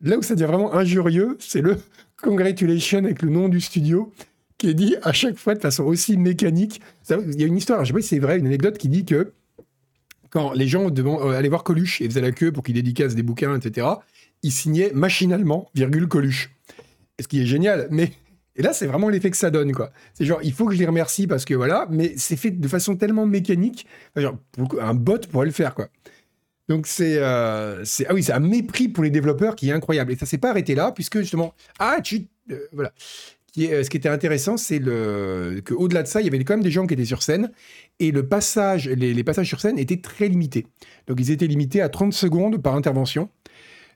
Là 0.00 0.16
où 0.16 0.22
ça 0.22 0.34
devient 0.34 0.46
vraiment 0.46 0.74
injurieux, 0.74 1.36
c'est 1.40 1.60
le 1.60 1.76
congratulation 2.22 2.98
avec 2.98 3.22
le 3.22 3.30
nom 3.30 3.48
du 3.48 3.60
studio 3.60 4.12
qui 4.56 4.68
est 4.70 4.74
dit 4.74 4.96
à 5.02 5.12
chaque 5.12 5.36
fois 5.36 5.54
de 5.54 5.60
façon 5.60 5.84
aussi 5.84 6.16
mécanique. 6.16 6.80
Il 7.10 7.40
y 7.40 7.44
a 7.44 7.46
une 7.46 7.56
histoire, 7.56 7.84
je 7.84 7.88
sais 7.88 7.92
pas 7.92 8.00
si 8.00 8.08
c'est 8.08 8.18
vrai, 8.18 8.38
une 8.38 8.46
anecdote 8.46 8.78
qui 8.78 8.88
dit 8.88 9.04
que 9.04 9.32
quand 10.30 10.52
les 10.52 10.68
gens 10.68 10.88
euh, 10.88 11.30
aller 11.36 11.48
voir 11.48 11.64
Coluche 11.64 12.00
et 12.00 12.08
faisaient 12.08 12.20
la 12.20 12.32
queue 12.32 12.52
pour 12.52 12.62
qu'il 12.62 12.74
dédicace 12.74 13.14
des 13.14 13.22
bouquins, 13.22 13.56
etc., 13.56 13.86
ils 14.42 14.52
signaient 14.52 14.90
machinalement, 14.94 15.68
virgule 15.74 16.06
Coluche. 16.06 16.50
ce 17.20 17.26
qui 17.26 17.40
est 17.40 17.46
génial, 17.46 17.88
mais 17.90 18.12
Et 18.58 18.62
là, 18.62 18.72
c'est 18.72 18.86
vraiment 18.86 19.08
l'effet 19.08 19.30
que 19.30 19.36
ça 19.36 19.50
donne, 19.50 19.72
quoi. 19.72 19.92
C'est 20.14 20.24
genre, 20.24 20.40
il 20.42 20.52
faut 20.52 20.66
que 20.66 20.74
je 20.74 20.78
les 20.78 20.86
remercie 20.86 21.28
parce 21.28 21.44
que 21.44 21.54
voilà, 21.54 21.86
mais 21.90 22.14
c'est 22.16 22.36
fait 22.36 22.50
de 22.50 22.68
façon 22.68 22.96
tellement 22.96 23.24
mécanique, 23.24 23.86
un 24.16 24.94
bot 24.94 25.20
pourrait 25.30 25.46
le 25.46 25.52
faire, 25.52 25.74
quoi. 25.74 25.88
Donc 26.68 26.86
c'est, 26.86 27.16
euh, 27.16 27.82
c'est 27.84 28.06
ah 28.08 28.14
oui, 28.14 28.22
c'est 28.22 28.32
un 28.32 28.40
mépris 28.40 28.88
pour 28.88 29.02
les 29.02 29.10
développeurs 29.10 29.56
qui 29.56 29.70
est 29.70 29.72
incroyable. 29.72 30.12
Et 30.12 30.16
ça 30.16 30.26
s'est 30.26 30.38
pas 30.38 30.50
arrêté 30.50 30.74
là, 30.74 30.92
puisque 30.92 31.20
justement, 31.20 31.54
ah, 31.78 31.98
tu, 32.02 32.26
euh, 32.50 32.58
voilà. 32.72 32.92
Est, 33.56 33.82
ce 33.82 33.90
qui 33.90 33.96
était 33.96 34.08
intéressant, 34.08 34.56
c'est 34.56 34.78
le 34.78 35.60
que 35.64 35.74
au-delà 35.74 36.02
de 36.02 36.08
ça, 36.08 36.20
il 36.20 36.24
y 36.24 36.28
avait 36.28 36.38
quand 36.44 36.52
même 36.52 36.62
des 36.62 36.70
gens 36.70 36.86
qui 36.86 36.94
étaient 36.94 37.04
sur 37.04 37.22
scène 37.22 37.50
et 37.98 38.12
le 38.12 38.28
passage, 38.28 38.88
les, 38.88 39.14
les 39.14 39.24
passages 39.24 39.48
sur 39.48 39.60
scène 39.60 39.78
étaient 39.78 40.00
très 40.00 40.28
limités. 40.28 40.66
Donc 41.08 41.18
ils 41.18 41.32
étaient 41.32 41.46
limités 41.46 41.80
à 41.80 41.88
30 41.88 42.12
secondes 42.12 42.62
par 42.62 42.76
intervention. 42.76 43.30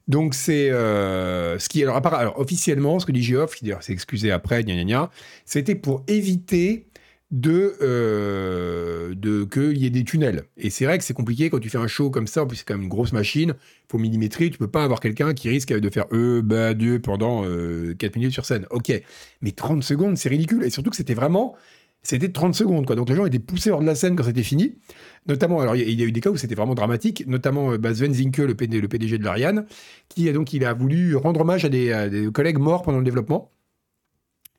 Donc 0.09 0.35
c'est 0.35 0.71
euh, 0.71 1.59
ce 1.59 1.69
qui 1.69 1.85
alors, 1.85 2.39
officiellement 2.39 2.99
ce 2.99 3.07
que 3.07 3.13
dit 3.13 3.23
Geoff, 3.23 3.55
qui 3.55 3.73
s'est 3.81 3.93
excusé 3.93 4.31
après, 4.31 4.65
c'était 5.45 5.75
pour 5.75 6.05
éviter 6.09 6.87
de, 7.33 7.77
euh, 7.81 9.15
qu'il 9.47 9.79
y 9.79 9.87
ait 9.87 9.91
des 9.91 10.05
tunnels. 10.05 10.45
Et 10.59 10.69
c'est 10.69 10.85
vrai 10.85 10.99
que 10.99 11.05
c'est 11.05 11.15
compliqué 11.15 11.49
quand 11.49 11.59
tu 11.59 11.71
fais 11.71 11.79
un 11.79 11.87
show 11.87 12.11
comme 12.11 12.27
ça, 12.27 12.43
en 12.43 12.47
plus 12.47 12.59
c'est 12.59 12.69
quand 12.69 12.75
même 12.75 12.83
une 12.83 12.89
grosse 12.91 13.13
machine, 13.13 13.55
faut 13.91 13.99
millimétrer, 13.99 14.51
tu 14.51 14.59
peux 14.59 14.69
pas 14.69 14.85
avoir 14.85 15.01
quelqu'un 15.01 15.33
qui 15.33 15.49
risque 15.49 15.73
de 15.73 15.91
faire 15.91 16.05
euh, 16.13 16.43
bah, 16.43 16.75
pendant 17.03 17.43
4 17.43 17.49
euh, 17.49 17.95
minutes 18.15 18.33
sur 18.33 18.45
scène. 18.45 18.67
Ok, 18.71 18.93
mais 19.41 19.53
30 19.53 19.83
secondes, 19.83 20.19
c'est 20.19 20.29
ridicule. 20.29 20.63
Et 20.63 20.71
surtout 20.71 20.91
que 20.91 20.97
c'était 20.97 21.15
vraiment, 21.15 21.57
c'était 22.03 22.31
30 22.31 22.55
secondes, 22.55 22.87
quoi. 22.87 22.97
Donc 22.97 23.09
les 23.09 23.15
gens 23.15 23.27
étaient 23.27 23.39
poussés 23.39 23.71
hors 23.71 23.81
de 23.81 23.87
la 23.87 23.95
scène 23.95 24.17
quand 24.17 24.25
c'était 24.25 24.43
fini. 24.43 24.75
Notamment, 25.27 25.61
alors 25.61 25.77
il 25.77 25.99
y, 25.99 26.03
a 26.03 26.07
eu 26.07 26.13
des 26.13 26.21
cas 26.21 26.31
où 26.31 26.37
c'était 26.37 26.57
vraiment 26.57 26.75
dramatique, 26.75 27.25
notamment 27.29 27.77
bah, 27.79 27.95
Sven 27.95 28.13
Zinke, 28.13 28.39
le, 28.39 28.55
PDG 28.55 29.19
de 29.19 29.25
l'Ariane, 29.25 29.67
qui 30.09 30.29
a 30.29 30.33
donc 30.33 30.53
il 30.53 30.65
a 30.65 30.73
voulu 30.73 31.15
rendre 31.15 31.41
hommage 31.43 31.65
à 31.65 31.69
des, 31.69 32.29
collègues 32.35 32.59
morts 32.59 32.83
pendant 32.83 32.99
le 32.99 33.05
développement. 33.05 33.51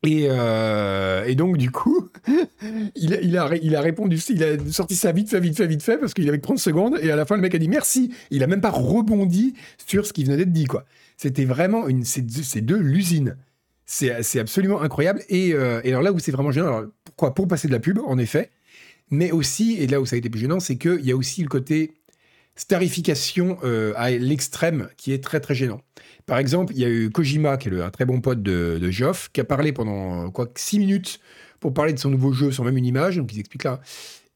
Euh, 0.05 1.23
et, 1.25 1.35
donc, 1.35 1.57
du 1.57 1.71
coup, 1.71 2.09
il, 2.95 3.13
a, 3.13 3.21
il, 3.21 3.63
il 3.63 3.75
a 4.43 4.71
sorti 4.71 4.95
ça 4.95 5.11
vite 5.11 5.29
fait, 5.29 5.39
vite 5.39 5.55
fait, 5.55 5.67
vite 5.67 5.85
parce 5.99 6.13
qu'il 6.13 6.27
avait 6.27 6.39
30 6.39 6.59
secondes, 6.59 6.97
et 7.01 7.11
à 7.11 7.15
la 7.15 7.25
fin, 7.25 7.35
le 7.35 7.41
mec 7.41 7.55
a 7.55 7.57
dit 7.57 7.69
merci. 7.69 8.13
Il 8.31 8.43
a 8.43 8.47
même 8.47 8.61
pas 8.61 8.71
rebondi 8.71 9.53
sur 9.85 10.05
ce 10.05 10.13
qui 10.13 10.23
venait 10.23 10.37
d'être 10.37 10.51
dit, 10.51 10.65
quoi. 10.65 10.85
C'était 11.17 11.45
vraiment 11.45 11.87
une, 11.87 12.03
c'est 12.03 12.21
de, 12.61 12.75
l'usine. 12.75 13.37
C'est 13.85 14.39
absolument 14.39 14.81
incroyable. 14.81 15.23
Et, 15.29 15.53
euh, 15.53 15.81
et, 15.83 15.89
alors 15.89 16.01
là 16.01 16.11
où 16.11 16.19
c'est 16.19 16.31
vraiment 16.31 16.51
gênant, 16.51 16.83
pourquoi 17.03 17.33
Pour 17.33 17.47
passer 17.47 17.67
de 17.67 17.73
la 17.73 17.79
pub, 17.79 17.99
en 17.99 18.17
effet, 18.17 18.49
mais 19.09 19.31
aussi, 19.31 19.77
et 19.79 19.87
là 19.87 19.99
où 20.01 20.05
ça 20.05 20.15
a 20.15 20.19
été 20.19 20.29
plus 20.29 20.39
gênant, 20.39 20.59
c'est 20.59 20.77
qu'il 20.77 21.05
y 21.05 21.11
a 21.11 21.15
aussi 21.15 21.41
le 21.41 21.49
côté 21.49 21.93
starification 22.55 23.57
euh, 23.63 23.93
à 23.95 24.11
l'extrême 24.11 24.89
qui 24.97 25.11
est 25.11 25.23
très 25.23 25.39
très 25.39 25.55
gênant. 25.55 25.81
Par 26.25 26.37
exemple, 26.37 26.73
il 26.75 26.79
y 26.79 26.85
a 26.85 26.89
eu 26.89 27.09
Kojima, 27.09 27.57
qui 27.57 27.69
est 27.69 27.81
un 27.81 27.89
très 27.89 28.05
bon 28.05 28.21
pote 28.21 28.41
de, 28.41 28.79
Geoff, 28.91 29.29
qui 29.33 29.41
a 29.41 29.43
parlé 29.43 29.73
pendant 29.73 30.29
quoi 30.31 30.49
6 30.55 30.79
minutes 30.79 31.19
pour 31.59 31.73
parler 31.73 31.93
de 31.93 31.99
son 31.99 32.09
nouveau 32.09 32.31
jeu 32.33 32.51
sur 32.51 32.63
même 32.63 32.77
une 32.77 32.85
image, 32.85 33.17
donc 33.17 33.33
il 33.33 33.39
explique 33.39 33.63
là. 33.63 33.81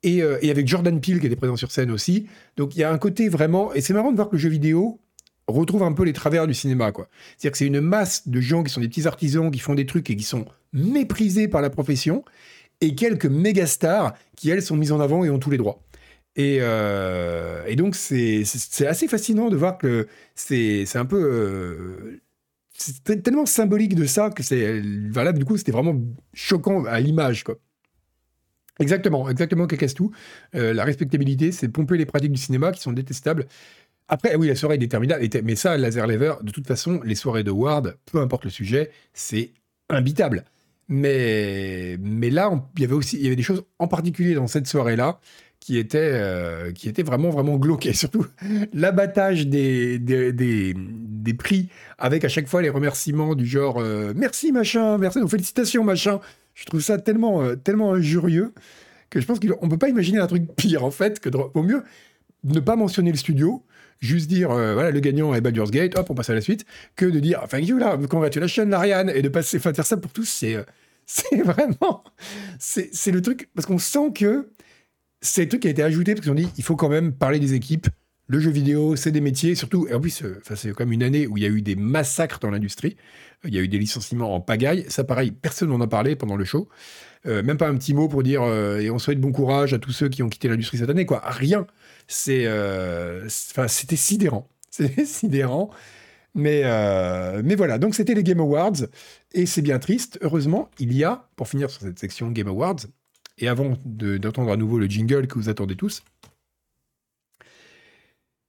Et, 0.04 0.22
euh, 0.22 0.38
et, 0.42 0.51
avec 0.51 0.68
Jordan 0.68 1.00
Peele 1.00 1.20
qui 1.20 1.25
était 1.25 1.36
présent 1.36 1.56
sur 1.56 1.72
scène 1.72 1.92
aussi. 1.92 2.27
Donc 2.56 2.75
il 2.75 2.80
y 2.80 2.84
a 2.84 2.92
un 2.92 2.98
côté 2.98 3.30
vraiment, 3.30 3.74
et 3.74 3.82
c'est 3.82 3.94
marrant 3.94 4.12
de 4.12 4.16
voir 4.16 4.30
que 4.30 4.36
le 4.36 4.39
jeu 4.39 4.50
vidéo 4.50 5.00
retrouve 5.48 5.84
un 5.84 5.94
peu 5.94 6.04
les 6.04 6.13
travers 6.13 6.48
du 6.48 6.54
cinéma, 6.54 6.92
quoi. 6.92 7.08
C'est-à-dire 7.38 7.51
que 7.51 7.58
c'est 7.58 7.68
une 7.68 7.82
masse 7.82 8.27
de 8.27 8.42
gens 8.42 8.63
qui 8.63 8.72
sont 8.72 8.82
des 8.82 8.89
petits 8.89 9.08
artisans, 9.08 9.51
qui 9.51 9.60
font 9.60 9.75
des 9.75 9.86
trucs 9.86 10.10
et 10.10 10.16
qui 10.16 10.24
sont 10.24 10.46
méprisés 10.74 11.48
par 11.48 11.62
la 11.62 11.70
profession, 11.70 12.24
et 12.82 12.96
quelques 12.96 13.25
méga 13.25 13.66
stars 13.66 14.13
qui 14.36 14.50
elles 14.50 14.62
sont 14.62 14.75
mises 14.75 14.92
en 14.92 15.00
avant 15.00 15.24
et 15.24 15.30
ont 15.30 15.39
tous 15.39 15.50
les 15.50 15.58
droits. 15.58 15.82
Euh, 16.39 17.66
et, 17.66 17.75
donc, 17.75 17.96
c'est 17.96 18.44
assez 18.86 19.08
fascinant 19.08 19.50
de 19.50 19.56
voir 19.56 19.77
que 19.77 20.08
c'est 20.36 20.86
un 20.96 21.06
peu. 21.06 21.18
Euh, 21.18 22.22
c'est 22.74 23.24
tellement 23.24 23.46
symbolique 23.48 23.96
de 23.96 24.06
ça 24.06 24.30
que 24.30 24.44
c'est. 24.44 24.82
Voilà, 25.12 25.34
du 25.34 25.46
coup, 25.46 25.58
c'était 25.58 25.72
vraiment 25.72 26.00
choquant 26.34 26.86
à 26.86 27.00
l'image, 27.00 27.44
quoi. 27.44 27.56
Exactement, 28.80 29.27
exactement, 29.27 29.66
Kakastou. 29.66 30.12
Euh, 30.54 30.74
la 30.74 30.84
respectabilité, 30.84 31.51
c'est 31.51 31.68
pomper 31.68 31.98
les 31.98 32.06
pratiques 32.06 32.32
du 32.32 32.39
cinéma 32.39 32.72
qui 32.72 32.82
sont 32.82 32.94
détestables. 32.94 33.48
Après, 34.10 34.36
oui, 34.36 34.48
la 34.48 34.56
soirée 34.56 34.76
est 34.76 34.80
déterminable, 34.80 35.28
mais 35.44 35.56
ça, 35.56 35.78
Laser 35.78 36.08
Lever, 36.08 36.36
de 36.42 36.52
toute 36.52 36.68
façon, 36.68 37.02
les 37.04 37.16
soirées 37.16 37.44
de 37.44 37.52
Ward, 37.52 37.98
peu 38.06 38.20
importe 38.20 38.46
le 38.46 38.50
sujet, 38.50 38.89
c'est 39.13 39.52
imbitable. 39.89 40.46
Mais, 40.89 41.98
mais 42.00 42.30
là, 42.30 42.50
il 42.78 42.82
y 42.82 42.86
avait 42.86 42.93
aussi 42.93 43.22
y 43.22 43.28
avait 43.28 43.36
des 43.36 43.43
choses 43.43 43.65
en 43.78 43.88
particulier 43.88 44.36
dans 44.36 44.48
cette 44.48 44.67
soirée-là 44.67 45.20
qui 45.60 45.78
était, 45.78 45.98
euh, 46.00 46.72
qui 46.72 46.88
était 46.88 47.04
vraiment, 47.04 47.30
vraiment 47.30 47.58
glauque. 47.58 47.88
Et 47.88 47.93
surtout, 47.93 48.26
l'abattage 48.74 49.48
des, 49.48 50.00
des, 50.00 51.34
prix 51.34 51.67
avec 51.98 52.24
à 52.24 52.30
chaque 52.30 52.48
fois 52.48 52.62
les 52.62 52.70
remerciements 52.70 53.36
du 53.36 53.46
genre 53.46 53.80
euh, 53.80 54.13
merci 54.15 54.54
machin, 54.54 54.98
merci, 54.98 55.20
félicitations 55.28 55.84
machin. 55.84 56.22
Je 56.54 56.65
trouve 56.65 56.80
ça 56.80 56.98
tellement, 56.98 57.43
euh, 57.43 57.56
tellement 57.56 57.93
injurieux 57.93 58.54
que 59.10 59.20
je 59.20 59.26
pense 59.26 59.39
qu'on 59.39 59.65
ne 59.65 59.70
peut 59.70 59.78
pas 59.78 59.89
imaginer 59.89 60.20
un 60.20 60.28
truc 60.28 60.56
pire 60.56 60.86
en 60.86 60.91
fait 60.91 61.20
que 61.20 61.28
de, 61.28 61.38
au 61.54 61.63
mieux 61.63 61.84
ne 62.46 62.60
pas 62.62 62.78
mentionner 62.78 63.12
le 63.12 63.17
studio, 63.17 63.63
juste 63.99 64.27
dire 64.27 64.49
voilà 64.49 64.91
le 64.91 64.99
gagnant 64.99 65.33
est 65.33 65.41
Baldur's 65.41 65.71
Gate, 65.71 65.97
hop 65.97 66.10
on 66.10 66.15
passe 66.15 66.29
à 66.29 66.33
la 66.33 66.41
suite, 66.41 66.65
que 66.95 67.05
de 67.05 67.19
dire 67.19 67.43
thank 67.49 67.67
you 67.67 67.77
là, 67.77 67.97
congratulations 68.10 68.65
l'Ariane 68.65 69.12
et 69.13 69.21
de 69.21 69.29
passer, 69.29 69.60
faire 69.60 69.73
ça 69.86 69.97
pour 69.97 70.12
tous, 70.12 70.25
c'est 70.25 70.57
c'est 71.05 71.41
vraiment 71.41 72.03
c'est 72.60 73.12
le 73.12 73.21
truc 73.21 73.49
parce 73.55 73.65
qu'on 73.65 73.79
sent 73.79 74.12
que 74.13 74.49
c'est 75.21 75.43
le 75.43 75.49
truc 75.49 75.62
qui 75.62 75.67
a 75.67 75.71
été 75.71 75.83
ajouté 75.83 76.13
parce 76.13 76.23
qu'ils 76.23 76.31
ont 76.31 76.36
dit 76.36 76.49
il 76.57 76.63
faut 76.63 76.75
quand 76.75 76.89
même 76.89 77.13
parler 77.13 77.39
des 77.39 77.53
équipes. 77.53 77.88
Le 78.29 78.41
jeu 78.41 78.51
vidéo, 78.51 78.97
c'est 78.97 79.12
des 79.12 79.21
métiers, 79.21 79.55
surtout. 79.55 79.88
Et 79.88 79.93
en 79.93 80.01
plus, 80.01 80.21
euh, 80.21 80.41
c'est 80.53 80.71
quand 80.71 80.83
même 80.83 80.91
une 80.91 81.03
année 81.03 81.27
où 81.27 81.38
il 81.38 81.43
y 81.43 81.45
a 81.45 81.49
eu 81.49 81.62
des 81.62 81.77
massacres 81.77 82.39
dans 82.39 82.51
l'industrie. 82.51 82.97
Il 83.45 83.55
y 83.55 83.57
a 83.57 83.62
eu 83.62 83.69
des 83.69 83.77
licenciements 83.77 84.36
en 84.36 84.41
pagaille. 84.41 84.86
Ça, 84.89 85.05
pareil, 85.05 85.31
personne 85.31 85.69
n'en 85.69 85.79
a 85.79 85.88
parlé 85.88 86.17
pendant 86.17 86.36
le 86.36 86.43
show. 86.43 86.67
Euh, 87.25 87.41
même 87.41 87.57
pas 87.57 87.69
un 87.69 87.75
petit 87.75 87.93
mot 87.93 88.10
pour 88.10 88.23
dire 88.23 88.41
euh, 88.43 88.79
et 88.79 88.89
on 88.89 88.99
souhaite 88.99 89.19
bon 89.19 89.31
courage 89.31 89.73
à 89.73 89.79
tous 89.79 89.91
ceux 89.91 90.10
qui 90.10 90.23
ont 90.23 90.29
quitté 90.29 90.49
l'industrie 90.49 90.77
cette 90.77 90.89
année. 90.89 91.05
Quoi, 91.05 91.21
rien. 91.23 91.67
Enfin, 92.10 93.67
c'était 93.67 93.96
sidérant. 93.96 94.50
C'était 94.70 95.06
sidérant. 95.06 95.72
Mais, 96.36 96.62
mais 97.43 97.56
voilà, 97.56 97.80
donc 97.80 97.96
c'était 97.96 98.13
les 98.13 98.22
Game 98.22 98.39
Awards, 98.39 98.86
et 99.34 99.48
c'est 99.48 99.63
bien 99.63 99.80
triste. 99.80 100.20
Heureusement, 100.22 100.70
il 100.78 100.93
y 100.93 101.04
a, 101.04 101.28
pour 101.36 101.48
finir 101.48 101.72
sur 101.72 101.82
cette 101.82 101.98
section 101.98 102.30
Game 102.30 102.48
Awards, 102.48 102.86
et 103.39 103.48
avant 103.48 103.74
d'entendre 103.86 104.52
à 104.52 104.58
nouveau 104.58 104.78
le 104.78 104.88
jingle 104.88 105.26
que 105.26 105.36
vous 105.36 105.50
attendez 105.50 105.76
tous, 105.76 106.04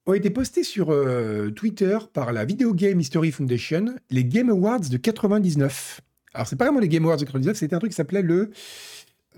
ont 0.07 0.15
été 0.15 0.31
postés 0.31 0.65
sur 0.65 0.91
euh, 0.91 1.51
Twitter 1.51 1.99
par 2.13 2.33
la 2.33 2.45
Video 2.45 2.73
Game 2.73 2.99
History 2.99 3.31
Foundation 3.31 3.95
les 4.11 4.25
Game 4.25 4.49
Awards 4.49 4.81
de 4.81 4.97
99. 4.97 6.01
Alors, 6.33 6.47
c'est 6.47 6.57
pas 6.57 6.65
vraiment 6.65 6.81
les 6.81 6.89
Game 6.89 7.05
Awards 7.05 7.19
de 7.19 7.25
99, 7.25 7.57
c'était 7.57 7.75
un 7.75 7.79
truc 7.79 7.93
qui 7.93 7.97
s'appelait 7.97 8.23
le, 8.23 8.51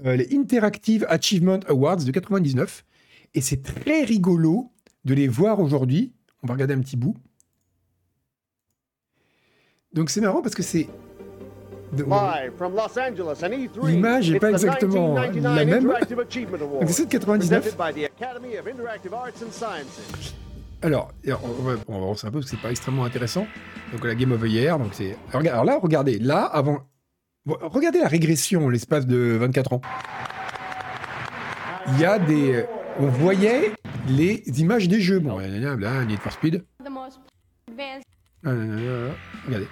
euh, 0.04 0.16
les 0.16 0.28
Interactive 0.37 1.04
Achievement 1.09 1.61
Awards 1.66 2.04
de 2.04 2.11
99. 2.11 2.85
Et 3.34 3.40
c'est 3.40 3.62
très 3.62 4.04
rigolo 4.04 4.72
de 5.04 5.14
les 5.14 5.28
voir 5.28 5.60
aujourd'hui. 5.60 6.12
On 6.42 6.46
va 6.46 6.54
regarder 6.54 6.74
un 6.74 6.80
petit 6.80 6.96
bout. 6.96 7.16
Donc, 9.92 10.10
c'est 10.10 10.20
marrant 10.20 10.42
parce 10.42 10.54
que 10.54 10.62
c'est 10.62 10.88
L'image 13.82 14.30
n'est 14.30 14.38
pas 14.38 14.50
exactement 14.50 15.14
la 15.14 15.64
même. 15.64 15.84
Donc 15.84 16.88
c'est 16.88 17.06
de 17.06 17.10
99. 17.10 17.76
Alors, 20.82 21.12
on 21.26 21.62
va, 21.62 21.72
on 21.88 22.12
un 22.12 22.14
peu 22.14 22.30
parce 22.30 22.44
que 22.44 22.50
c'est 22.50 22.62
pas 22.62 22.70
extrêmement 22.70 23.04
intéressant. 23.04 23.46
Donc 23.92 24.04
la 24.04 24.14
Game 24.14 24.32
of 24.32 24.40
the 24.40 24.48
Year, 24.48 24.78
donc 24.78 24.90
c'est. 24.92 25.16
Alors 25.32 25.64
là, 25.64 25.78
regardez, 25.82 26.18
là 26.18 26.44
avant, 26.44 26.78
regardez 27.46 27.98
la 27.98 28.08
régression 28.08 28.68
l'espace 28.68 29.06
de 29.06 29.36
24 29.38 29.72
ans. 29.74 29.80
Il 31.88 31.98
y 31.98 32.04
a 32.04 32.18
des, 32.18 32.64
on 33.00 33.06
voyait 33.06 33.72
les 34.08 34.42
images 34.60 34.88
des 34.88 35.00
jeux. 35.00 35.18
Bon, 35.18 35.38
là, 35.38 36.04
Need 36.04 36.18
for 36.20 36.32
Speed. 36.32 36.64
Regardez 38.44 39.66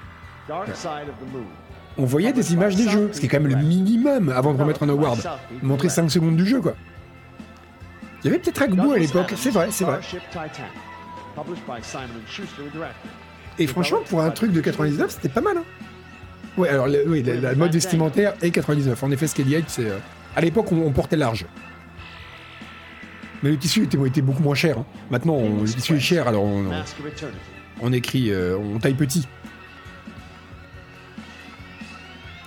on 2.01 2.05
voyait 2.05 2.33
des 2.33 2.53
images 2.53 2.77
des 2.77 2.89
jeux, 2.89 3.11
ce 3.13 3.19
qui 3.19 3.27
est 3.27 3.29
quand 3.29 3.41
même 3.41 3.51
le 3.51 3.57
minimum 3.57 4.29
avant 4.29 4.55
de 4.55 4.61
remettre 4.61 4.85
un 4.85 4.89
award. 4.89 5.21
Montrer 5.63 5.89
5 5.89 6.09
secondes 6.09 6.37
du 6.37 6.47
jeu, 6.47 6.61
quoi. 6.61 6.75
Il 8.23 8.27
y 8.27 8.31
avait 8.31 8.39
peut-être 8.39 8.55
Trackboo 8.55 8.93
à 8.93 8.99
l'époque, 8.99 9.35
c'est 9.37 9.51
vrai, 9.51 9.69
c'est 9.71 9.85
vrai. 9.85 10.01
Et 13.59 13.67
franchement, 13.67 13.99
pour 14.09 14.23
un 14.23 14.31
truc 14.31 14.53
de 14.53 14.61
99, 14.61 15.11
c'était 15.11 15.29
pas 15.29 15.41
mal. 15.41 15.59
Hein. 15.59 15.65
Ouais, 16.57 16.69
alors 16.69 16.89
oui, 17.07 17.23
la, 17.23 17.55
mode 17.55 17.73
vestimentaire 17.73 18.35
est 18.43 18.51
99. 18.51 19.03
En 19.03 19.11
effet, 19.11 19.27
Skelly 19.27 19.65
c'est. 19.67 19.87
Euh, 19.87 19.99
à 20.37 20.41
l'époque, 20.41 20.71
on, 20.73 20.91
portait 20.91 21.17
large. 21.17 21.47
Mais 23.43 23.51
le 23.51 23.59
tissu 23.59 23.85
était, 23.85 24.23
beaucoup 24.23 24.43
moins 24.43 24.55
cher. 24.55 24.79
Hein. 24.79 24.87
Maintenant, 25.11 25.41
le 25.41 25.65
tissu 25.65 25.95
est 25.95 26.01
cher, 26.01 26.27
alors 26.27 26.45
on, 27.81 27.93
écrit, 27.93 28.31
euh, 28.31 28.59
on 28.59 28.79
taille 28.79 28.95
petit. 28.95 29.27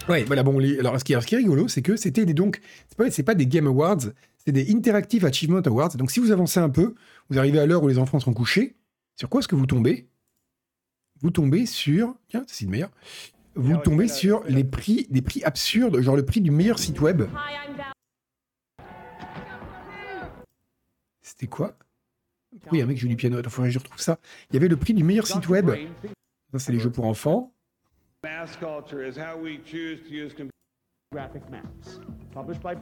Ouais, 0.10 0.23
voilà, 0.23 0.43
bon, 0.43 0.60
alors 0.80 0.99
ce 0.99 1.06
qui, 1.06 1.13
est, 1.13 1.36
rigolo, 1.36 1.67
c'est 1.67 1.82
que 1.82 1.95
c'était 1.95 2.25
des 2.25 2.34
donc, 2.34 2.60
c'est 2.89 3.23
pas, 3.23 3.32
pas 3.32 3.36
des 3.36 3.47
Game 3.47 3.67
Awards, 3.67 4.01
c'est 4.38 4.51
des 4.51 4.73
Interactive 4.73 5.25
Achievement 5.25 5.62
Awards. 5.65 5.95
Donc 5.95 6.12
si 6.12 6.19
vous 6.19 6.32
avancez 6.32 6.60
un 6.60 6.69
peu, 6.69 6.95
vous 7.30 7.39
arrivez 7.39 7.60
à 7.60 7.65
l'heure 7.65 7.84
où 7.84 7.88
les 7.88 7.97
enfants 7.97 8.19
seront 8.19 8.34
couchés, 8.34 8.75
sur 9.15 9.30
quoi 9.30 9.39
est-ce 9.39 9.47
que 9.47 9.56
vous 9.56 9.67
tombez? 9.67 10.08
Vous 11.21 11.30
tombez 11.30 11.65
sur, 11.65 12.15
tiens, 12.27 12.43
c'est 12.47 12.65
le 12.65 12.71
meilleur, 12.71 12.89
vous 13.56 13.77
tombez 13.77 14.08
sur 14.08 14.43
les 14.47 14.63
prix, 14.63 15.08
des 15.10 15.21
prix 15.21 15.43
absurdes, 15.43 16.01
genre 16.01 16.15
le 16.15 16.25
prix 16.25 16.41
du 16.41 16.51
meilleur 16.51 16.80
site 16.80 16.99
web. 16.99 17.23
C'était 21.22 21.48
quoi? 21.48 21.78
Oui, 22.72 22.82
un 22.82 22.86
mec 22.86 22.98
joue 22.98 23.08
du 23.08 23.16
piano. 23.16 23.38
Attends, 23.38 23.50
faudrait 23.50 23.70
que 23.70 23.74
je 23.74 23.80
retrouve 23.80 24.00
ça. 24.02 24.18
Il 24.50 24.56
y 24.56 24.58
avait 24.58 24.68
le 24.68 24.76
prix 24.78 24.94
du 24.94 25.04
meilleur 25.04 25.26
site 25.28 25.48
web. 25.48 25.70
Ça, 26.52 26.60
c'est 26.60 26.72
les 26.72 26.80
jeux 26.80 26.92
pour 26.92 27.06
enfants. 27.06 27.54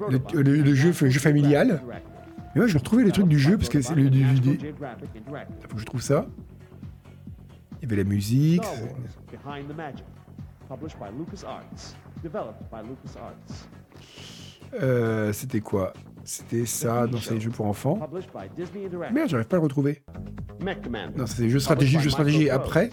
Le, 0.10 0.42
le- 0.42 0.62
le 0.62 0.74
jeu, 0.76 0.92
familial. 1.20 1.82
Mais 2.56 2.62
moi, 2.62 2.68
je 2.68 2.74
vais 2.74 2.80
retrouver 2.80 3.04
le 3.04 3.12
truc 3.12 3.28
du 3.28 3.38
jeu 3.40 3.58
parce 3.58 3.70
que 3.70 3.82
c'est 3.82 3.94
le 3.96 4.10
DVD. 4.10 4.74
Faut 5.68 5.76
que 5.76 5.82
je 5.82 5.86
trouve 5.86 6.02
ça. 6.02 6.26
Il 7.78 7.84
y 7.84 7.86
avait 7.86 7.96
la 8.04 8.10
musique. 8.10 8.62
Behind 9.32 9.68
the 9.70 9.76
Magic, 9.76 10.04
published 10.68 10.98
by 11.00 11.10
LucasArts, 11.18 11.96
developed 12.24 12.62
by 12.72 12.82
LucasArts, 12.82 13.68
Euh, 14.82 15.34
C'était 15.34 15.62
quoi? 15.62 15.94
C'était 16.24 16.68
ça 16.68 17.08
dans 17.08 17.18
ces 17.18 17.40
jeux 17.40 17.50
pour 17.50 17.66
enfants. 17.66 18.00
Merde, 19.12 19.30
j'arrive 19.30 19.48
pas 19.48 19.56
à 19.56 19.60
le 19.60 19.64
retrouver. 19.64 20.04
Non, 21.18 21.26
c'est 21.26 21.50
jeux 21.50 21.60
stratégie, 21.60 22.00
jeux 22.00 22.12
stratégie 22.12 22.52
après? 22.52 22.92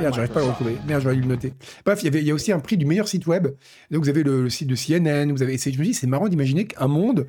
Merde, 0.00 0.14
j'arrive 0.14 0.30
pas 0.30 0.40
à 0.40 0.44
le 0.44 0.48
retrouver. 0.48 0.76
Merde, 0.86 1.02
j'aurais 1.02 1.16
dû 1.16 1.20
le 1.20 1.28
noter. 1.28 1.52
Bref, 1.84 2.02
il 2.02 2.06
y, 2.06 2.08
avait, 2.08 2.30
a 2.30 2.34
aussi 2.34 2.52
un 2.52 2.60
prix 2.60 2.78
du 2.78 2.86
meilleur 2.86 3.06
site 3.06 3.26
web. 3.26 3.48
Donc 3.90 4.04
vous 4.04 4.08
avez 4.08 4.22
le, 4.22 4.48
site 4.48 4.68
de 4.68 4.76
CNN, 4.76 5.30
vous 5.30 5.42
avez. 5.42 5.58
Je 5.58 5.78
me 5.78 5.84
dis, 5.84 5.92
c'est 5.92 6.06
marrant 6.06 6.28
d'imaginer 6.28 6.64
qu'un 6.64 6.88
monde 6.88 7.26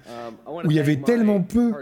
où 0.48 0.72
il 0.72 0.78
y 0.78 0.80
avait 0.80 1.02
tellement 1.02 1.42
peu 1.42 1.74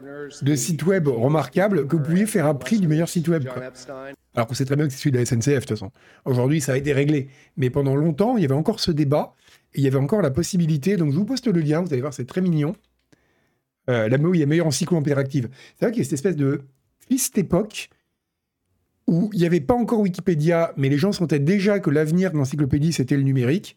de 0.42 0.56
sites 0.56 0.84
web 0.86 1.08
remarquables 1.08 1.86
que 1.88 1.96
vous 1.96 2.04
pouviez 2.04 2.26
faire 2.26 2.48
un 2.48 2.56
prix 2.56 2.80
du 2.80 2.88
meilleur 2.88 3.10
site 3.10 3.28
web. 3.28 3.48
Alors 4.36 4.48
qu'on 4.48 4.56
sait 4.56 4.66
très 4.66 4.76
bien 4.76 4.88
que 4.88 4.94
c'est 4.94 5.00
celui 5.00 5.12
de 5.12 5.20
la 5.20 5.26
SNCF, 5.26 5.46
de 5.46 5.60
toute 5.60 5.70
façon. 5.70 5.92
Aujourd'hui, 6.26 6.60
ça 6.60 6.74
a 6.74 6.78
été 6.78 6.92
réglé. 6.92 7.30
Mais 7.56 7.70
pendant 7.70 7.96
longtemps, 7.96 8.36
il 8.36 8.42
y 8.42 8.46
avait 8.46 8.56
encore 8.56 8.80
ce 8.80 8.90
débat. 8.90 9.36
Il 9.76 9.84
y 9.84 9.88
avait 9.88 9.98
encore 9.98 10.22
la 10.22 10.32
possibilité. 10.32 10.98
Donc, 10.98 11.12
je 11.12 11.18
vous 11.18 11.26
poste 11.26 11.48
le 11.48 11.60
lien. 11.60 11.82
Vous 11.82 11.92
allez 11.92 12.02
voir, 12.02 12.14
c'est 12.14 12.26
très 12.26 12.42
mignon. 12.42 12.76
Euh, 13.90 14.10
où 14.18 14.34
il 14.34 14.40
y 14.40 14.44
a 14.44 14.46
meilleure 14.46 14.68
encyclo 14.68 14.98
interactive. 14.98 15.50
C'est 15.76 15.86
vrai 15.86 15.92
qu'il 15.92 16.00
y 16.00 16.02
a 16.02 16.06
cette 16.06 16.14
espèce 16.14 16.38
de 16.38 16.62
triste 17.06 17.38
époque 17.38 17.90
où 19.08 19.30
il 19.34 19.40
n'y 19.40 19.46
avait 19.46 19.60
pas 19.60 19.74
encore 19.74 20.00
Wikipédia, 20.00 20.74
mais 20.78 20.88
les 20.88 20.98
gens 20.98 21.12
sentaient 21.12 21.40
déjà 21.40 21.80
que 21.80 21.90
l'avenir 21.90 22.32
de 22.32 22.38
l'encyclopédie, 22.38 22.94
c'était 22.94 23.18
le 23.18 23.24
numérique. 23.24 23.76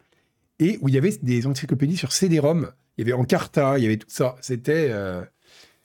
Et 0.61 0.78
où 0.80 0.88
il 0.88 0.94
y 0.94 0.98
avait 0.98 1.16
des 1.22 1.46
encyclopédies 1.46 1.96
sur 1.96 2.12
CD-ROM. 2.12 2.70
Il 2.96 3.00
y 3.00 3.11
avait 3.11 3.20
Encarta, 3.20 3.78
il 3.78 3.82
y 3.82 3.87
avait 3.87 3.98
tout 3.98 4.06
ça. 4.09 4.37
C'était. 4.40 4.88
euh, 4.90 5.22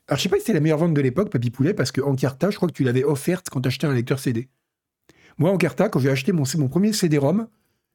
Alors, 0.07 0.17
je 0.17 0.23
sais 0.23 0.29
pas 0.29 0.35
si 0.37 0.43
c'était 0.43 0.53
la 0.53 0.59
meilleure 0.61 0.77
vente 0.77 0.93
de 0.93 1.01
l'époque, 1.01 1.29
Papy 1.29 1.49
Poulet, 1.49 1.73
parce 1.73 1.91
que 1.91 1.99
Encarta, 1.99 2.51
je 2.51 2.55
crois 2.57 2.69
que 2.69 2.73
tu 2.73 2.83
l'avais 2.83 3.03
offerte 3.03 3.49
quand 3.49 3.61
tu 3.61 3.67
achetais 3.67 3.87
un 3.87 3.93
lecteur 3.93 4.19
CD. 4.19 4.47
Moi, 5.37 5.51
Encarta, 5.51 5.89
quand 5.89 5.99
j'ai 5.99 6.09
acheté 6.09 6.31
mon, 6.31 6.43
mon 6.57 6.67
premier 6.69 6.93
CD-ROM, 6.93 7.47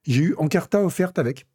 j'ai 0.07 0.23
eu 0.23 0.35
Encarta 0.39 0.83
offerte 0.83 1.19
avec. 1.19 1.47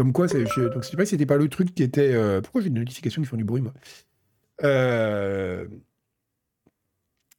Comme 0.00 0.14
quoi, 0.14 0.28
c'est- 0.28 0.46
je, 0.46 0.62
donc 0.62 0.82
sais 0.86 0.96
pas 0.96 1.04
c'était 1.04 1.26
pas 1.26 1.36
le 1.36 1.46
truc 1.50 1.74
qui 1.74 1.82
était. 1.82 2.14
euh, 2.14 2.40
pourquoi 2.40 2.62
j'ai 2.62 2.70
des 2.70 2.78
notifications 2.80 3.20
qui 3.20 3.28
font 3.28 3.36
du 3.36 3.44
bruit, 3.44 3.60
moi? 3.60 3.74
Euh, 4.64 5.66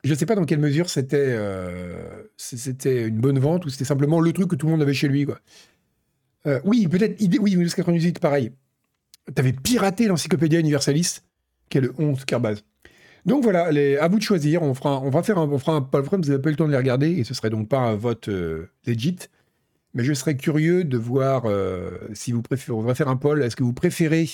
Je 0.04 0.14
sais 0.14 0.28
pas 0.28 0.36
dans 0.36 0.46
quelle 0.46 0.60
mesure 0.60 0.88
c'était 0.88 1.18
euh, 1.18 2.22
c'était 2.38 3.08
une 3.08 3.20
bonne 3.20 3.40
vente 3.40 3.66
ou 3.66 3.70
c'était 3.70 3.84
simplement 3.84 4.20
le 4.20 4.32
truc 4.32 4.48
que 4.48 4.56
tout 4.56 4.68
le 4.68 4.74
monde 4.74 4.84
avait 4.84 4.94
chez 4.94 5.08
lui, 5.08 5.26
quoi. 5.26 5.40
Euh, 6.46 6.60
oui, 6.64 6.88
peut-être. 6.88 7.20
Oui, 7.40 7.56
Windows 7.56 7.74
98, 7.76 8.20
pareil. 8.20 8.52
T'avais 9.34 9.54
piraté 9.54 10.06
l'encyclopédia 10.06 10.60
universaliste. 10.60 11.24
Quelle 11.68 11.90
honte, 11.98 12.26
Carbaz. 12.26 12.62
Donc 13.26 13.42
voilà, 13.42 13.70
à 14.04 14.08
vous 14.08 14.20
de 14.20 14.24
choisir. 14.24 14.62
On 14.62 14.76
fera, 14.76 15.02
on 15.02 15.10
va 15.10 15.24
faire 15.24 15.40
un, 15.40 15.50
on 15.50 15.58
fera 15.58 15.78
un, 15.78 15.80
vous 16.02 16.18
n'avez 16.20 16.40
pas 16.40 16.50
eu 16.50 16.52
le 16.52 16.58
temps 16.58 16.68
de 16.68 16.72
les 16.74 16.78
regarder 16.78 17.10
et 17.10 17.24
ce 17.24 17.34
serait 17.34 17.50
donc 17.50 17.70
pas 17.70 17.80
un 17.80 17.96
vote 17.96 18.30
legit. 18.86 19.18
Mais 19.94 20.04
je 20.04 20.14
serais 20.14 20.38
curieux 20.38 20.84
de 20.84 20.98
voir 20.98 21.44
euh, 21.46 21.92
si 22.14 22.32
vous 22.32 22.42
préférez. 22.42 22.78
On 22.78 22.82
va 22.82 22.96
faire 22.96 23.10
un 23.10 23.18
poll. 23.18 23.44
Est-ce 23.44 23.56
que 23.56 23.64
vous 23.64 23.74
préférez 23.74 24.30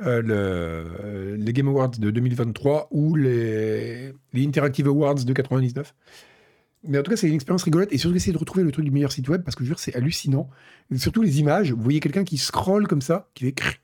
euh, 0.00 0.22
euh, 0.28 1.36
les 1.36 1.52
Game 1.52 1.68
Awards 1.68 1.90
de 1.90 2.10
2023 2.10 2.88
ou 2.90 3.16
les, 3.16 4.12
les 4.32 4.46
Interactive 4.46 4.86
Awards 4.86 5.24
de 5.24 5.32
99 5.32 5.94
Mais 6.84 6.98
en 6.98 7.02
tout 7.02 7.10
cas, 7.10 7.16
c'est 7.16 7.28
une 7.28 7.34
expérience 7.34 7.64
rigolote 7.64 7.92
et 7.92 7.98
surtout 7.98 8.16
essayer 8.16 8.32
de 8.32 8.38
retrouver 8.38 8.62
le 8.64 8.70
truc 8.70 8.84
du 8.84 8.90
meilleur 8.90 9.10
site 9.10 9.28
web 9.28 9.42
parce 9.42 9.56
que 9.56 9.64
je 9.64 9.68
jure, 9.68 9.78
c'est 9.80 9.94
hallucinant. 9.94 10.48
Surtout 10.96 11.22
les 11.22 11.40
images. 11.40 11.72
Vous 11.72 11.82
voyez 11.82 12.00
quelqu'un 12.00 12.24
qui 12.24 12.38
scrolle 12.38 12.86
comme 12.86 13.02
ça, 13.02 13.28
qui 13.34 13.44
fait 13.44 13.52
cric, 13.52 13.80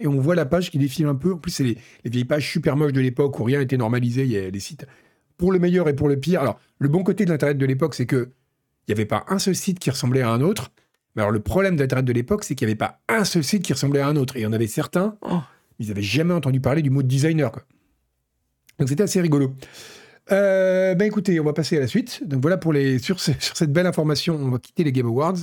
et 0.00 0.08
on 0.08 0.18
voit 0.18 0.34
la 0.34 0.44
page 0.44 0.72
qui 0.72 0.78
défile 0.78 1.06
un 1.06 1.14
peu. 1.14 1.34
En 1.34 1.38
plus, 1.38 1.52
c'est 1.52 1.62
les, 1.62 1.78
les 2.02 2.10
vieilles 2.10 2.24
pages 2.24 2.50
super 2.50 2.76
moches 2.76 2.92
de 2.92 3.00
l'époque 3.00 3.38
où 3.38 3.44
rien 3.44 3.60
n'était 3.60 3.76
normalisé. 3.76 4.24
Il 4.24 4.32
y 4.32 4.36
a 4.36 4.50
des 4.50 4.60
sites 4.60 4.86
pour 5.36 5.52
le 5.52 5.58
meilleur 5.58 5.88
et 5.88 5.94
pour 5.94 6.08
le 6.08 6.18
pire. 6.18 6.40
Alors, 6.40 6.58
le 6.78 6.88
bon 6.88 7.04
côté 7.04 7.24
de 7.24 7.30
l'Internet 7.30 7.58
de 7.58 7.66
l'époque, 7.66 7.94
c'est 7.94 8.06
que 8.06 8.30
il 8.86 8.94
n'y 8.94 8.98
avait 8.98 9.06
pas 9.06 9.24
un 9.28 9.38
seul 9.38 9.54
site 9.54 9.78
qui 9.78 9.90
ressemblait 9.90 10.22
à 10.22 10.30
un 10.30 10.40
autre. 10.40 10.70
Mais 11.16 11.22
alors, 11.22 11.30
le 11.32 11.40
problème 11.40 11.76
d'Internet 11.76 12.04
de 12.04 12.12
l'époque, 12.12 12.44
c'est 12.44 12.54
qu'il 12.54 12.66
n'y 12.66 12.72
avait 12.72 12.78
pas 12.78 13.00
un 13.08 13.24
seul 13.24 13.44
site 13.44 13.62
qui 13.62 13.72
ressemblait 13.72 14.00
à 14.00 14.08
un 14.08 14.16
autre. 14.16 14.36
Et 14.36 14.40
il 14.40 14.42
y 14.42 14.46
en 14.46 14.52
avait 14.52 14.66
certains, 14.66 15.16
oh, 15.22 15.40
ils 15.78 15.88
n'avaient 15.88 16.02
jamais 16.02 16.34
entendu 16.34 16.60
parler 16.60 16.82
du 16.82 16.90
mot 16.90 17.02
designer. 17.02 17.52
Quoi. 17.52 17.62
Donc, 18.78 18.88
c'était 18.88 19.04
assez 19.04 19.20
rigolo. 19.20 19.54
Euh, 20.32 20.94
ben 20.94 21.04
écoutez, 21.04 21.38
on 21.38 21.44
va 21.44 21.52
passer 21.52 21.76
à 21.76 21.80
la 21.80 21.86
suite. 21.86 22.22
Donc 22.26 22.40
voilà 22.40 22.56
pour 22.56 22.72
les 22.72 22.98
sur, 22.98 23.20
ce- 23.20 23.32
sur 23.38 23.56
cette 23.58 23.70
belle 23.72 23.86
information, 23.86 24.36
on 24.36 24.48
va 24.50 24.58
quitter 24.58 24.82
les 24.82 24.90
Game 24.90 25.04
Awards 25.06 25.36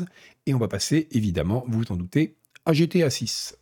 et 0.47 0.56
on 0.56 0.58
va 0.58 0.67
passer 0.67 1.08
évidemment, 1.12 1.63
vous 1.67 1.80
vous 1.82 1.91
en 1.91 1.95
doutez, 1.95 2.36
à 2.65 2.73
GTA 2.73 3.12
6. 3.12 3.56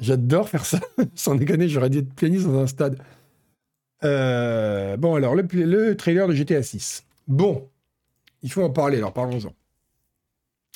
J'adore 0.00 0.48
faire 0.48 0.64
ça. 0.64 0.80
Sans 1.14 1.34
déconner, 1.34 1.68
j'aurais 1.68 1.90
dû 1.90 1.98
être 1.98 2.12
pianiste 2.14 2.46
dans 2.46 2.58
un 2.58 2.66
stade. 2.66 2.98
Euh, 4.04 4.96
bon, 4.96 5.14
alors, 5.14 5.34
le, 5.34 5.42
le 5.42 5.96
trailer 5.96 6.28
de 6.28 6.34
GTA 6.34 6.62
6. 6.62 7.04
Bon, 7.26 7.68
il 8.42 8.52
faut 8.52 8.62
en 8.62 8.70
parler, 8.70 8.98
alors 8.98 9.12
parlons-en. 9.12 9.54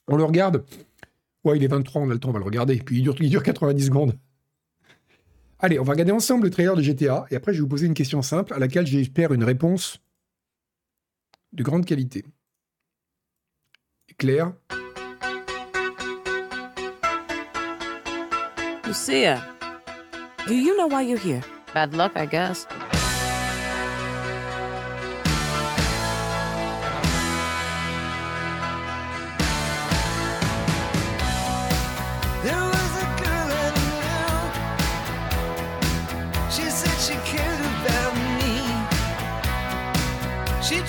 On 0.08 0.16
le 0.16 0.24
regarde. 0.24 0.64
Ouais, 1.44 1.56
il 1.56 1.64
est 1.64 1.68
23, 1.68 2.02
on 2.02 2.10
a 2.10 2.14
le 2.14 2.18
temps, 2.18 2.30
on 2.30 2.32
va 2.32 2.38
le 2.38 2.44
regarder. 2.44 2.76
Puis 2.76 2.98
il 2.98 3.02
dure, 3.02 3.14
il 3.20 3.30
dure 3.30 3.42
90 3.42 3.84
secondes. 3.84 4.18
Allez, 5.60 5.78
on 5.78 5.84
va 5.84 5.92
regarder 5.92 6.12
ensemble 6.12 6.44
le 6.44 6.50
trailer 6.50 6.74
de 6.74 6.82
GTA. 6.82 7.26
Et 7.30 7.36
après, 7.36 7.52
je 7.52 7.58
vais 7.58 7.62
vous 7.62 7.68
poser 7.68 7.86
une 7.86 7.94
question 7.94 8.22
simple 8.22 8.54
à 8.54 8.58
laquelle 8.58 8.86
j'espère 8.86 9.32
une 9.32 9.44
réponse 9.44 10.00
de 11.52 11.62
grande 11.62 11.84
qualité. 11.84 12.24
Claire 14.16 14.52
Lucia, 18.84 19.38
do 20.46 20.54
you 20.54 20.74
know 20.76 20.88
why 20.88 21.02
you're 21.02 21.18
here? 21.18 21.42
Bad 21.72 21.94
luck, 21.94 22.12
I 22.16 22.26
guess. 22.26 22.66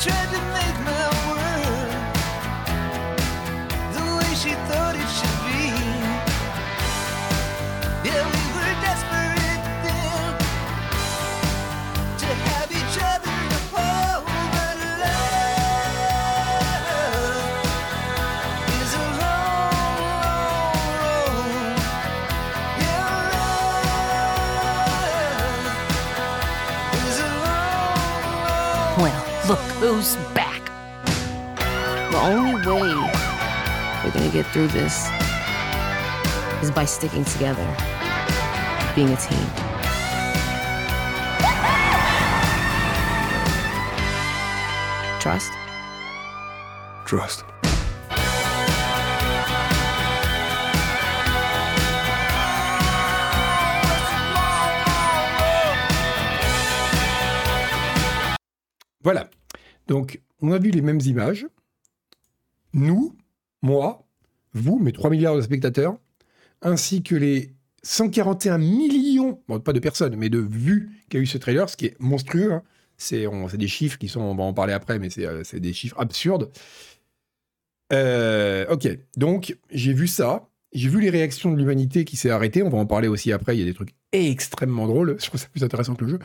Tried 0.02 0.32
to 0.32 0.40
make 0.54 0.86
my 0.86 0.99
who's 29.80 30.18
back. 30.36 30.66
The 32.12 32.20
only 32.20 32.56
way 32.68 32.94
we're 34.04 34.12
gonna 34.12 34.30
get 34.30 34.46
through 34.48 34.68
this 34.68 35.08
is 36.62 36.70
by 36.70 36.84
sticking 36.84 37.24
together, 37.24 37.66
being 38.94 39.10
a 39.10 39.16
team. 39.16 39.40
Trust? 45.22 45.52
Trust. 47.06 47.49
Donc, 59.90 60.22
on 60.42 60.52
a 60.52 60.60
vu 60.60 60.70
les 60.70 60.82
mêmes 60.82 61.02
images. 61.06 61.48
Nous, 62.74 63.18
moi, 63.62 64.08
vous, 64.54 64.80
mes 64.80 64.94
3 64.94 65.10
milliards 65.10 65.36
de 65.36 65.42
spectateurs, 65.42 65.98
ainsi 66.62 67.04
que 67.04 67.16
les 67.16 67.54
141 67.84 68.60
millions, 68.60 69.42
bon, 69.48 69.60
pas 69.60 69.74
de 69.74 69.80
personnes, 69.80 70.16
mais 70.16 70.30
de 70.30 70.40
vues 70.40 70.92
qu'a 71.10 71.18
eu 71.18 71.26
ce 71.26 71.38
trailer, 71.38 71.70
ce 71.70 71.76
qui 71.76 71.88
est 71.88 72.00
monstrueux. 72.00 72.54
hein. 72.54 72.64
C'est 72.98 73.26
des 73.58 73.68
chiffres 73.68 73.98
qui 73.98 74.10
sont, 74.10 74.22
on 74.22 74.36
va 74.36 74.44
en 74.44 74.54
parler 74.54 74.74
après, 74.74 75.00
mais 75.00 75.10
c'est 75.10 75.26
euh, 75.26 75.42
des 75.54 75.74
chiffres 75.74 75.96
absurdes. 76.00 76.52
Euh, 77.92 78.66
ok, 78.70 78.90
donc 79.18 79.58
j'ai 79.72 79.94
vu 79.94 80.08
ça. 80.08 80.50
J'ai 80.74 80.90
vu 80.90 81.02
les 81.02 81.10
réactions 81.10 81.52
de 81.52 81.58
l'humanité 81.58 82.06
qui 82.06 82.16
s'est 82.16 82.30
arrêtée. 82.30 82.62
On 82.62 82.70
va 82.70 82.78
en 82.78 82.86
parler 82.86 83.08
aussi 83.08 83.32
après. 83.32 83.56
Il 83.56 83.60
y 83.60 83.64
a 83.64 83.66
des 83.66 83.74
trucs 83.74 83.96
extrêmement 84.12 84.86
drôles. 84.86 85.16
Je 85.20 85.26
trouve 85.26 85.40
ça 85.40 85.48
plus 85.48 85.64
intéressant 85.64 85.96
que 85.96 86.04
le 86.04 86.12
jeu. 86.12 86.20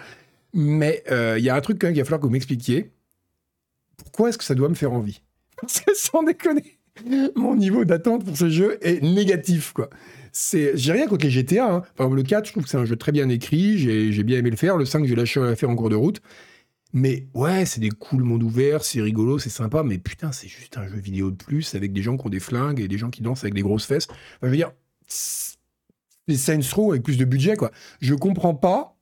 Mais 0.53 1.03
euh, 1.11 1.37
il 1.39 1.45
y 1.45 1.49
a 1.49 1.55
un 1.57 1.61
truc 1.63 1.81
quand 1.81 1.87
même 1.87 1.95
qu'il 1.95 2.03
va 2.03 2.05
falloir 2.05 2.21
que 2.21 2.27
vous 2.27 2.33
m'expliquiez. 2.33 2.91
Pourquoi 3.97 4.29
est-ce 4.29 4.39
que 4.39 4.45
ça 4.45 4.55
doit 4.55 4.69
me 4.69 4.75
faire 4.75 4.93
envie 4.93 5.23
sans 5.95 6.23
déconner, 6.23 6.79
mon 7.37 7.57
niveau 7.57 7.85
d'attente 7.85 8.25
pour 8.25 8.37
ce 8.37 8.49
jeu 8.49 8.79
est 8.83 9.03
négatif, 9.03 9.73
quoi. 9.73 9.89
J'ai 10.53 10.93
rien 10.93 11.07
contre 11.07 11.25
les 11.25 11.31
GTA. 11.31 11.73
Hein. 11.73 11.83
Par 11.97 12.09
le 12.09 12.23
4, 12.23 12.47
je 12.47 12.53
trouve 12.53 12.65
que 12.65 12.69
c'est 12.69 12.77
un 12.77 12.85
jeu 12.85 12.97
très 12.97 13.13
bien 13.13 13.29
écrit. 13.29 13.79
J'ai, 13.79 14.11
j'ai 14.13 14.23
bien 14.25 14.39
aimé 14.39 14.51
le 14.51 14.57
faire. 14.57 14.77
Le 14.77 14.85
5, 14.85 15.05
j'ai 15.07 15.15
lâché 15.15 15.41
à 15.41 15.55
faire 15.55 15.71
en 15.71 15.77
cours 15.77 15.91
de 15.91 15.97
route. 15.97 16.21
Mais 16.93 17.27
ouais, 17.35 17.67
c'est 17.67 17.81
des 17.81 17.91
cool 17.91 18.23
monde 18.23 18.43
ouvert, 18.43 18.85
c'est 18.85 19.01
rigolo, 19.01 19.39
c'est 19.39 19.51
sympa. 19.51 19.83
Mais 19.83 19.99
putain, 19.99 20.33
c'est 20.33 20.49
juste 20.49 20.77
un 20.77 20.87
jeu 20.87 20.97
vidéo 20.97 21.31
de 21.31 21.37
plus 21.37 21.75
avec 21.75 21.93
des 21.93 22.03
gens 22.03 22.17
qui 22.17 22.27
ont 22.27 22.31
des 22.31 22.41
flingues 22.41 22.81
et 22.81 22.89
des 22.89 22.99
gens 22.99 23.11
qui 23.11 23.23
dansent 23.23 23.43
avec 23.45 23.55
des 23.55 23.63
grosses 23.63 23.87
fesses. 23.87 24.07
Enfin, 24.09 24.19
je 24.45 24.49
veux 24.49 24.57
dire, 24.57 24.73
c'est 25.07 25.57
Saints 26.37 26.61
Row 26.75 26.93
avec 26.93 27.03
plus 27.03 27.19
de 27.19 27.25
budget, 27.25 27.57
quoi. 27.57 27.71
Je 28.01 28.15
comprends 28.15 28.55
pas. 28.55 28.97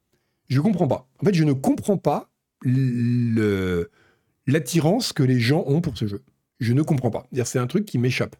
Je 0.48 0.60
comprends 0.60 0.88
pas. 0.88 1.08
En 1.20 1.26
fait, 1.26 1.34
je 1.34 1.44
ne 1.44 1.52
comprends 1.52 1.98
pas 1.98 2.30
le- 2.62 3.90
l'attirance 4.46 5.12
que 5.12 5.22
les 5.22 5.40
gens 5.40 5.64
ont 5.66 5.80
pour 5.80 5.96
ce 5.96 6.06
jeu. 6.06 6.22
Je 6.60 6.72
ne 6.72 6.82
comprends 6.82 7.10
pas. 7.10 7.26
C'est 7.44 7.58
un 7.58 7.66
truc 7.66 7.84
qui 7.84 7.98
m'échappe. 7.98 8.36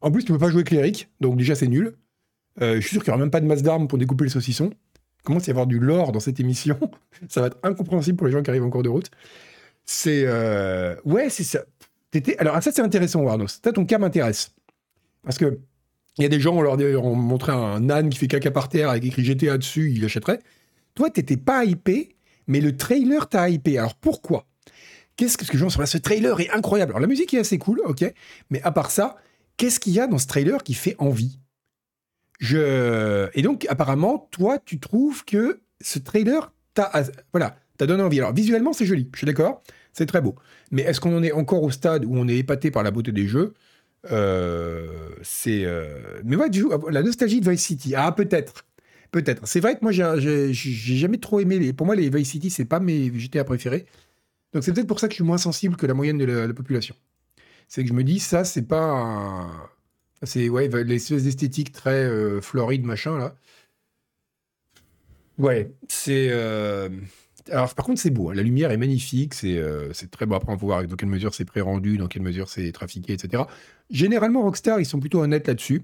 En 0.00 0.10
plus, 0.10 0.24
tu 0.24 0.32
peux 0.32 0.38
pas 0.38 0.50
jouer 0.50 0.64
cléric, 0.64 1.08
donc 1.20 1.36
déjà 1.36 1.54
c'est 1.54 1.66
nul. 1.66 1.96
Euh, 2.60 2.76
je 2.76 2.80
suis 2.80 2.90
sûr 2.90 3.02
qu'il 3.02 3.10
n'y 3.10 3.14
aura 3.14 3.20
même 3.24 3.30
pas 3.30 3.40
de 3.40 3.46
masse 3.46 3.62
d'armes 3.62 3.88
pour 3.88 3.98
découper 3.98 4.24
les 4.24 4.30
saucissons. 4.30 4.70
Commence 5.24 5.44
à 5.44 5.46
y 5.48 5.50
avoir 5.50 5.66
du 5.66 5.78
lore 5.78 6.12
dans 6.12 6.20
cette 6.20 6.40
émission. 6.40 6.78
ça 7.28 7.40
va 7.40 7.48
être 7.48 7.58
incompréhensible 7.62 8.16
pour 8.16 8.26
les 8.26 8.32
gens 8.32 8.42
qui 8.42 8.50
arrivent 8.50 8.64
en 8.64 8.70
cours 8.70 8.82
de 8.82 8.88
route. 8.88 9.10
C'est. 9.84 10.22
euh, 10.26 10.94
Ouais, 11.04 11.30
c'est 11.30 11.44
ça. 11.44 11.64
Alors, 12.38 12.62
ça, 12.62 12.72
c'est 12.72 12.80
intéressant, 12.82 13.20
Warnos. 13.22 13.60
Ça, 13.62 13.72
ton 13.72 13.84
cas 13.84 13.98
m'intéresse. 13.98 14.54
Parce 15.22 15.38
que. 15.38 15.58
Il 16.18 16.22
y 16.22 16.24
a 16.24 16.28
des 16.28 16.40
gens, 16.40 16.56
on 16.56 16.62
leur 16.62 16.76
montrait 17.14 17.52
un 17.52 17.88
âne 17.90 18.08
qui 18.08 18.18
fait 18.18 18.26
caca 18.26 18.50
par 18.50 18.68
terre 18.68 18.90
avec 18.90 19.04
écrit 19.04 19.24
GTA 19.24 19.56
dessus, 19.56 19.92
il 19.92 20.02
l'achèterait. 20.02 20.40
Toi, 20.96 21.10
t'étais 21.10 21.36
pas 21.36 21.64
hypé, 21.64 22.16
mais 22.48 22.60
le 22.60 22.76
trailer 22.76 23.28
t'a 23.28 23.48
hypé. 23.48 23.78
Alors 23.78 23.94
pourquoi? 23.94 24.47
Qu'est-ce 25.18 25.36
que, 25.36 25.44
que 25.44 25.58
genre, 25.58 25.70
ce 25.72 25.98
trailer 25.98 26.40
est 26.40 26.48
incroyable. 26.50 26.92
Alors 26.92 27.00
la 27.00 27.08
musique 27.08 27.34
est 27.34 27.40
assez 27.40 27.58
cool, 27.58 27.80
ok, 27.84 28.04
mais 28.50 28.62
à 28.62 28.70
part 28.70 28.90
ça, 28.90 29.16
qu'est-ce 29.58 29.80
qu'il 29.80 29.92
y 29.92 30.00
a 30.00 30.06
dans 30.06 30.16
ce 30.16 30.28
trailer 30.28 30.62
qui 30.62 30.72
fait 30.74 30.94
envie? 30.98 31.40
Je 32.38 33.28
et 33.34 33.42
donc 33.42 33.66
apparemment, 33.68 34.28
toi, 34.30 34.58
tu 34.64 34.78
trouves 34.78 35.24
que 35.24 35.60
ce 35.80 35.98
trailer 35.98 36.52
t'a 36.74 36.92
voilà, 37.32 37.56
t'a 37.78 37.86
donné 37.86 38.02
envie. 38.02 38.20
Alors 38.20 38.32
visuellement, 38.32 38.72
c'est 38.72 38.86
joli, 38.86 39.08
je 39.12 39.18
suis 39.18 39.26
d'accord, 39.26 39.62
c'est 39.92 40.06
très 40.06 40.20
beau. 40.20 40.36
Mais 40.70 40.82
est-ce 40.82 41.00
qu'on 41.00 41.16
en 41.16 41.22
est 41.24 41.32
encore 41.32 41.64
au 41.64 41.70
stade 41.70 42.04
où 42.04 42.16
on 42.16 42.28
est 42.28 42.36
épaté 42.38 42.70
par 42.70 42.84
la 42.84 42.92
beauté 42.92 43.10
des 43.10 43.26
jeux? 43.26 43.54
Euh, 44.12 44.86
C'est 45.22 45.64
euh, 45.64 46.20
mais 46.24 46.36
ouais, 46.36 46.48
la 46.90 47.02
nostalgie 47.02 47.40
de 47.40 47.50
Vice 47.50 47.62
City. 47.64 47.94
Ah 47.96 48.12
peut-être. 48.12 48.64
Peut-être. 49.10 49.48
C'est 49.48 49.60
vrai 49.60 49.74
que 49.74 49.80
moi, 49.82 49.90
j'ai- 49.90 50.14
j'ai 50.18 50.52
j'ai 50.52 50.96
jamais 50.96 51.18
trop 51.18 51.40
aimé 51.40 51.58
les. 51.58 51.72
Pour 51.72 51.86
moi, 51.86 51.96
les 51.96 52.10
Vice 52.10 52.30
City, 52.30 52.50
c'est 52.50 52.66
pas 52.66 52.78
mes 52.78 53.10
GTA 53.18 53.44
préférés. 53.44 53.86
Donc, 54.52 54.64
c'est 54.64 54.72
peut-être 54.72 54.86
pour 54.88 55.00
ça 55.00 55.08
que 55.08 55.12
je 55.12 55.16
suis 55.16 55.24
moins 55.24 55.38
sensible 55.38 55.76
que 55.76 55.86
la 55.86 55.94
moyenne 55.94 56.18
de 56.18 56.24
la, 56.24 56.46
la 56.46 56.54
population. 56.54 56.94
C'est 57.68 57.82
que 57.84 57.88
je 57.88 57.94
me 57.94 58.04
dis, 58.04 58.20
ça, 58.20 58.44
c'est 58.44 58.62
pas. 58.68 58.82
un- 58.82 59.70
C'est, 60.24 60.48
ouais, 60.50 60.68
les 60.84 60.96
espèces 60.96 61.24
d'esthétique 61.24 61.72
très 61.72 62.04
euh, 62.04 62.40
floride, 62.42 62.84
machin, 62.84 63.18
là. 63.18 63.36
Ouais, 65.38 65.70
c'est. 65.88 66.28
euh, 66.30 66.88
Alors, 67.50 67.72
par 67.74 67.86
contre, 67.86 68.00
c'est 68.00 68.10
beau. 68.10 68.30
hein. 68.30 68.34
La 68.34 68.42
lumière 68.42 68.70
est 68.72 68.76
magnifique. 68.76 69.34
C'est 69.34 69.56
euh, 69.58 69.92
très 70.10 70.26
beau. 70.26 70.34
Après, 70.34 70.52
on 70.52 70.56
peut 70.58 70.66
voir 70.66 70.84
dans 70.86 70.96
quelle 70.96 71.08
mesure 71.08 71.34
c'est 71.34 71.44
pré-rendu, 71.44 71.96
dans 71.98 72.08
quelle 72.08 72.22
mesure 72.22 72.48
c'est 72.48 72.70
trafiqué, 72.72 73.12
etc. 73.14 73.44
Généralement, 73.90 74.42
Rockstar, 74.42 74.80
ils 74.80 74.86
sont 74.86 75.00
plutôt 75.00 75.20
honnêtes 75.22 75.46
là-dessus 75.46 75.82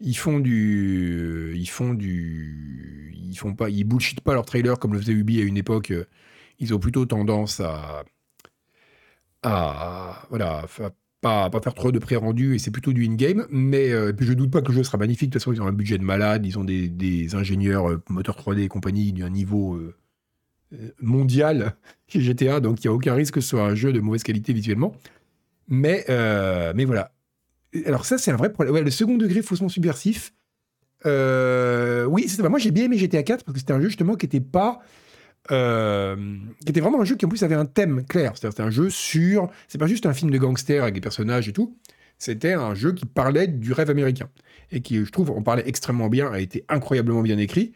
ils 0.00 0.14
font 0.16 0.40
du 0.40 1.54
ils 1.56 1.68
font 1.70 1.94
du 1.94 3.14
ils 3.16 3.36
font 3.38 3.54
pas 3.54 3.70
ils 3.70 3.84
bullshit 3.84 4.20
pas 4.20 4.34
leur 4.34 4.44
trailer 4.46 4.78
comme 4.78 4.92
le 4.94 5.00
faisait 5.00 5.12
Ubi 5.12 5.40
à 5.40 5.44
une 5.44 5.56
époque 5.56 5.92
Euh, 5.92 6.06
ils 6.58 6.74
ont 6.74 6.78
plutôt 6.78 7.06
tendance 7.06 7.60
à 7.60 8.04
à 9.42 10.26
voilà 10.30 10.64
pas 11.20 11.50
pas 11.50 11.60
faire 11.60 11.74
trop 11.74 11.92
de 11.92 11.98
pré-rendu 11.98 12.54
et 12.54 12.58
c'est 12.58 12.70
plutôt 12.70 12.92
du 12.92 13.06
in-game 13.06 13.46
mais 13.50 13.90
euh, 13.90 14.12
puis 14.12 14.26
je 14.26 14.32
doute 14.32 14.50
pas 14.50 14.60
que 14.60 14.68
le 14.68 14.74
jeu 14.74 14.84
sera 14.84 14.98
magnifique 14.98 15.30
de 15.30 15.34
toute 15.34 15.42
façon 15.42 15.52
ils 15.52 15.62
ont 15.62 15.66
un 15.66 15.72
budget 15.72 15.98
de 15.98 16.04
malade 16.04 16.44
ils 16.44 16.58
ont 16.58 16.64
des, 16.64 16.88
des 16.88 17.34
ingénieurs 17.34 17.90
euh, 17.90 18.02
moteurs 18.08 18.36
3D 18.36 18.60
et 18.60 18.68
compagnie 18.68 19.12
d'un 19.12 19.30
niveau 19.30 19.74
euh, 19.74 19.94
euh, 20.74 20.90
mondial 21.00 21.76
chez 22.08 22.20
GTA 22.20 22.60
donc 22.60 22.82
il 22.82 22.86
y 22.86 22.88
a 22.88 22.92
aucun 22.92 23.14
risque 23.14 23.34
que 23.34 23.40
ce 23.40 23.48
soit 23.48 23.62
un 23.62 23.74
jeu 23.74 23.92
de 23.92 24.00
mauvaise 24.00 24.24
qualité 24.24 24.52
visuellement 24.52 24.94
mais 25.68 26.04
mais 26.74 26.84
voilà 26.84 27.12
alors 27.86 28.04
ça, 28.04 28.18
c'est 28.18 28.30
un 28.30 28.36
vrai 28.36 28.52
problème. 28.52 28.74
Ouais, 28.74 28.82
le 28.82 28.90
second 28.90 29.16
degré 29.16 29.40
faussement 29.40 29.70
subversif. 29.70 30.34
oui, 31.06 32.28
c'est. 32.28 32.46
Moi, 32.46 32.58
j'ai 32.58 32.70
bien 32.70 32.84
aimé 32.84 32.98
GTA 32.98 33.22
4 33.22 33.44
parce 33.44 33.54
que 33.54 33.60
c'était 33.60 33.72
un 33.72 33.80
jeu 33.80 33.88
justement 33.88 34.14
qui 34.14 34.26
était 34.26 34.42
pas, 34.42 34.80
euh, 35.50 36.16
qui 36.64 36.70
était 36.70 36.80
vraiment 36.80 37.00
un 37.00 37.04
jeu 37.04 37.16
qui 37.16 37.26
en 37.26 37.28
plus 37.28 37.42
avait 37.42 37.54
un 37.54 37.66
thème 37.66 38.04
clair. 38.06 38.32
C'est-à-dire, 38.34 38.52
c'était 38.52 38.62
un 38.62 38.70
jeu 38.70 38.90
sur. 38.90 39.50
C'est 39.68 39.78
pas 39.78 39.86
juste 39.86 40.06
un 40.06 40.14
film 40.14 40.30
de 40.30 40.38
gangster 40.38 40.82
avec 40.82 40.94
des 40.94 41.00
personnages 41.00 41.48
et 41.48 41.52
tout. 41.52 41.76
C'était 42.18 42.52
un 42.52 42.74
jeu 42.74 42.92
qui 42.92 43.04
parlait 43.04 43.48
du 43.48 43.72
rêve 43.72 43.90
américain 43.90 44.28
et 44.70 44.80
qui, 44.80 45.04
je 45.04 45.10
trouve, 45.10 45.30
on 45.30 45.42
parlait 45.42 45.64
extrêmement 45.66 46.08
bien, 46.08 46.30
a 46.30 46.38
été 46.38 46.64
incroyablement 46.68 47.22
bien 47.22 47.38
écrit. 47.38 47.72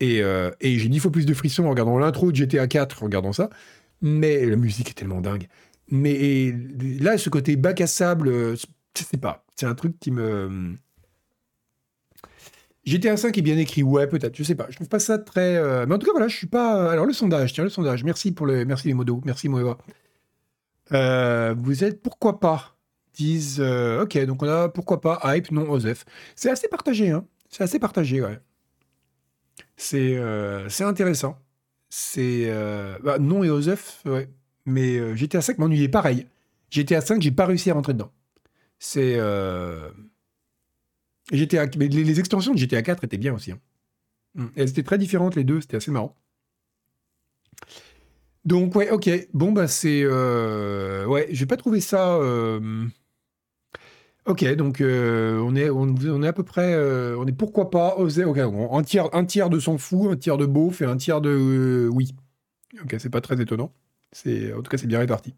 Et, 0.00 0.22
euh, 0.22 0.50
et 0.60 0.78
j'ai 0.78 0.88
dix 0.88 0.98
fois 0.98 1.12
plus 1.12 1.26
de 1.26 1.34
frissons 1.34 1.64
en 1.64 1.70
regardant 1.70 1.98
l'intro 1.98 2.30
de 2.30 2.36
GTA 2.36 2.66
4, 2.66 3.02
en 3.02 3.06
regardant 3.06 3.32
ça. 3.32 3.50
Mais 4.00 4.44
la 4.46 4.56
musique 4.56 4.90
est 4.90 4.94
tellement 4.94 5.20
dingue. 5.20 5.48
Mais 5.90 6.54
là, 7.00 7.18
ce 7.18 7.30
côté 7.30 7.56
bac 7.56 7.80
à 7.80 7.86
sable, 7.86 8.28
euh, 8.28 8.56
je 8.96 9.02
sais 9.02 9.16
pas. 9.16 9.44
C'est 9.56 9.66
un 9.66 9.74
truc 9.74 9.98
qui 9.98 10.10
me. 10.10 10.74
GTA 12.88 13.16
5 13.16 13.36
est 13.38 13.42
bien 13.42 13.58
écrit, 13.58 13.82
ouais, 13.82 14.06
peut-être, 14.06 14.34
je 14.36 14.42
sais 14.42 14.54
pas. 14.54 14.66
Je 14.70 14.76
trouve 14.76 14.88
pas 14.88 14.98
ça 14.98 15.18
très. 15.18 15.56
euh, 15.56 15.84
Mais 15.86 15.94
en 15.94 15.98
tout 15.98 16.06
cas, 16.06 16.12
voilà, 16.12 16.28
je 16.28 16.36
suis 16.36 16.46
pas. 16.46 16.90
Alors, 16.90 17.06
le 17.06 17.12
sondage, 17.12 17.52
tiens, 17.52 17.64
le 17.64 17.70
sondage. 17.70 18.04
Merci 18.04 18.32
pour 18.32 18.46
le. 18.46 18.64
Merci 18.64 18.88
les 18.88 18.94
modos. 18.94 19.20
Merci, 19.24 19.48
Moeva. 19.48 19.78
Euh, 20.92 21.54
vous 21.58 21.84
êtes 21.84 22.00
pourquoi 22.02 22.40
pas? 22.40 22.76
Disent. 23.14 23.60
euh, 23.60 24.02
Ok, 24.04 24.16
donc 24.26 24.42
on 24.42 24.48
a 24.48 24.68
pourquoi 24.68 25.00
pas 25.00 25.20
hype, 25.24 25.50
non, 25.50 25.68
Osef. 25.70 26.04
C'est 26.36 26.50
assez 26.50 26.68
partagé, 26.68 27.10
hein. 27.10 27.26
C'est 27.50 27.62
assez 27.64 27.78
partagé, 27.78 28.20
ouais. 28.22 28.38
C'est 29.76 30.18
intéressant. 30.84 31.38
C'est. 31.90 32.50
bah, 33.02 33.18
non 33.18 33.44
et 33.44 33.50
Osef, 33.50 34.02
ouais. 34.06 34.28
Mais 34.66 35.16
GTA 35.16 35.40
5 35.40 35.58
m'ennuyait 35.58 35.88
pareil. 35.88 36.26
GTA 36.70 37.00
5, 37.00 37.22
j'ai 37.22 37.30
pas 37.30 37.46
réussi 37.46 37.70
à 37.70 37.74
rentrer 37.74 37.92
dedans. 37.94 38.12
C'est. 38.78 39.18
GTA... 41.32 41.66
Mais 41.78 41.88
les, 41.88 42.04
les 42.04 42.20
extensions 42.20 42.52
de 42.54 42.58
GTA 42.58 42.82
4 42.82 43.04
étaient 43.04 43.18
bien 43.18 43.34
aussi. 43.34 43.52
hein. 43.52 43.58
Mm. 44.34 44.46
Elles 44.56 44.70
étaient 44.70 44.82
très 44.84 44.98
différentes, 44.98 45.36
les 45.36 45.44
deux, 45.44 45.60
c'était 45.60 45.78
assez 45.78 45.90
marrant. 45.92 46.16
Donc, 48.44 48.74
ouais, 48.76 48.90
ok. 48.90 49.10
Bon, 49.34 49.52
bah, 49.52 49.68
c'est. 49.68 50.00
euh, 50.04 51.04
Ouais, 51.06 51.26
j'ai 51.30 51.46
pas 51.46 51.56
trouvé 51.56 51.80
ça. 51.80 52.14
euh, 52.16 52.86
Ok, 54.26 54.44
donc 54.56 54.80
euh, 54.82 55.38
on, 55.40 55.56
est, 55.56 55.70
on, 55.70 55.94
on 55.94 56.22
est 56.22 56.28
à 56.28 56.32
peu 56.32 56.42
près. 56.42 56.74
euh, 56.74 57.16
On 57.18 57.26
est 57.26 57.32
pourquoi 57.32 57.70
pas 57.70 57.96
osé. 57.96 58.24
Ok, 58.24 58.38
bon, 58.42 58.76
un 58.76 58.82
tiers, 58.82 59.08
un 59.14 59.24
tiers 59.24 59.48
de 59.48 59.58
s'en 59.58 59.78
fout, 59.78 60.10
un 60.12 60.16
tiers 60.16 60.36
de 60.36 60.44
beauf 60.46 60.82
et 60.82 60.84
un 60.84 60.96
tiers 60.96 61.20
de 61.22 61.88
oui. 61.92 62.14
Ok, 62.82 62.96
c'est 62.98 63.10
pas 63.10 63.20
très 63.22 63.40
étonnant. 63.40 63.72
C'est 64.12 64.52
En 64.54 64.62
tout 64.62 64.70
cas, 64.70 64.78
c'est 64.78 64.86
bien 64.88 65.00
réparti. 65.00 65.34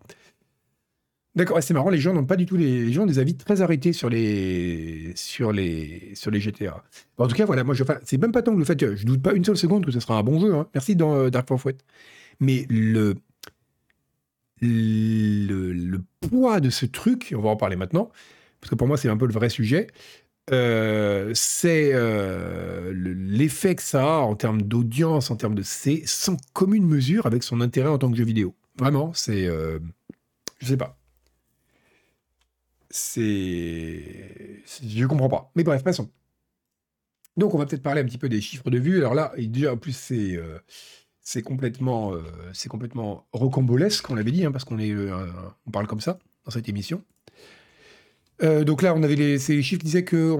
D'accord, 1.36 1.62
c'est 1.62 1.74
marrant, 1.74 1.90
les 1.90 1.98
gens 1.98 2.12
n'ont 2.12 2.24
pas 2.26 2.34
du 2.34 2.44
tout 2.44 2.56
les, 2.56 2.86
les 2.86 2.92
gens 2.92 3.04
ont 3.04 3.06
des 3.06 3.20
avis 3.20 3.36
très 3.36 3.62
arrêtés 3.62 3.92
sur 3.92 4.08
les 4.10 5.12
sur 5.14 5.52
les 5.52 6.12
sur 6.16 6.32
les 6.32 6.40
GTA. 6.40 6.82
En 7.18 7.28
tout 7.28 7.36
cas, 7.36 7.44
voilà, 7.44 7.62
moi 7.62 7.74
c'est 8.04 8.18
même 8.18 8.32
pas 8.32 8.42
tant 8.42 8.52
que 8.52 8.58
le 8.58 8.64
fait 8.64 8.76
que 8.76 8.96
je 8.96 9.06
doute 9.06 9.22
pas 9.22 9.32
une 9.34 9.44
seule 9.44 9.56
seconde 9.56 9.86
que 9.86 9.92
ce 9.92 10.00
sera 10.00 10.18
un 10.18 10.22
bon 10.24 10.40
jeu 10.40 10.52
hein. 10.54 10.66
Merci 10.74 10.96
dans 10.96 11.14
euh, 11.14 11.30
Dark 11.30 11.46
Forfeit. 11.48 11.76
Mais 12.40 12.66
le, 12.70 13.16
le 15.72 16.02
poids 16.20 16.60
de 16.60 16.70
ce 16.70 16.86
truc, 16.86 17.32
on 17.36 17.40
va 17.40 17.50
en 17.50 17.56
parler 17.56 17.76
maintenant 17.76 18.10
parce 18.60 18.70
que 18.70 18.74
pour 18.74 18.86
moi 18.86 18.96
c'est 18.96 19.08
un 19.08 19.16
peu 19.16 19.26
le 19.26 19.32
vrai 19.32 19.48
sujet. 19.48 19.86
euh, 20.52 21.32
c'est 21.34 21.92
euh, 21.94 22.92
le- 22.94 23.14
l'effet 23.14 23.76
que 23.76 23.82
ça 23.82 24.04
a 24.04 24.18
en 24.20 24.36
termes 24.36 24.62
d'audience, 24.62 25.32
en 25.32 25.36
termes 25.36 25.56
de 25.56 25.62
c'est 25.62 26.04
sans 26.06 26.38
commune 26.54 26.86
mesure 26.86 27.26
avec 27.26 27.44
son 27.44 27.62
intérêt 27.62 27.90
en 27.90 27.98
tant 27.98 28.10
que 28.12 28.18
jeu 28.18 28.24
vidéo. 28.24 28.56
Vraiment, 28.78 29.12
c'est 29.14 29.46
euh, 29.46 29.80
je 30.60 30.68
sais 30.68 30.78
pas. 30.78 30.99
C'est. 32.90 34.62
Je 34.84 35.06
comprends 35.06 35.28
pas. 35.28 35.52
Mais 35.54 35.62
bref, 35.64 35.82
passons. 35.84 36.10
Donc, 37.36 37.54
on 37.54 37.58
va 37.58 37.66
peut-être 37.66 37.82
parler 37.82 38.00
un 38.00 38.04
petit 38.04 38.18
peu 38.18 38.28
des 38.28 38.40
chiffres 38.40 38.70
de 38.70 38.78
vues. 38.78 38.98
Alors 38.98 39.14
là, 39.14 39.32
déjà, 39.38 39.72
en 39.72 39.76
plus, 39.76 39.96
c'est. 39.96 40.36
euh, 40.36 40.58
c'est 41.22 41.42
complètement, 41.42 42.12
euh, 42.12 42.22
c'est 42.52 42.68
complètement 42.68 43.26
rocambolesque, 43.32 44.10
on 44.10 44.14
l'avait 44.14 44.32
dit, 44.32 44.44
hein, 44.44 44.50
parce 44.50 44.64
qu'on 44.64 44.80
euh, 44.80 45.26
parle 45.70 45.86
comme 45.86 46.00
ça 46.00 46.18
dans 46.44 46.50
cette 46.50 46.68
émission. 46.68 47.04
Donc 48.42 48.80
là, 48.80 48.94
on 48.94 49.02
avait 49.02 49.16
les, 49.16 49.38
ces 49.38 49.60
chiffres 49.60 49.80
qui 49.80 49.84
disaient 49.84 50.02
que 50.02 50.34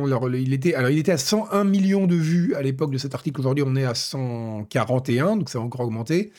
était, 0.55 0.75
alors 0.75 0.91
il 0.91 0.99
était 0.99 1.13
à 1.13 1.19
101 1.19 1.65
millions 1.65 2.07
de 2.07 2.15
vues 2.15 2.55
à 2.55 2.63
l'époque 2.63 2.93
de 2.93 2.97
cet 2.97 3.15
article. 3.15 3.39
Aujourd'hui, 3.39 3.63
on 3.67 3.77
est 3.77 3.85
à 3.85 3.95
141, 3.95 5.37
donc 5.37 5.51
ça 5.51 5.59
a 5.59 5.61
encore 5.61 5.83
augmenté. 5.83 6.33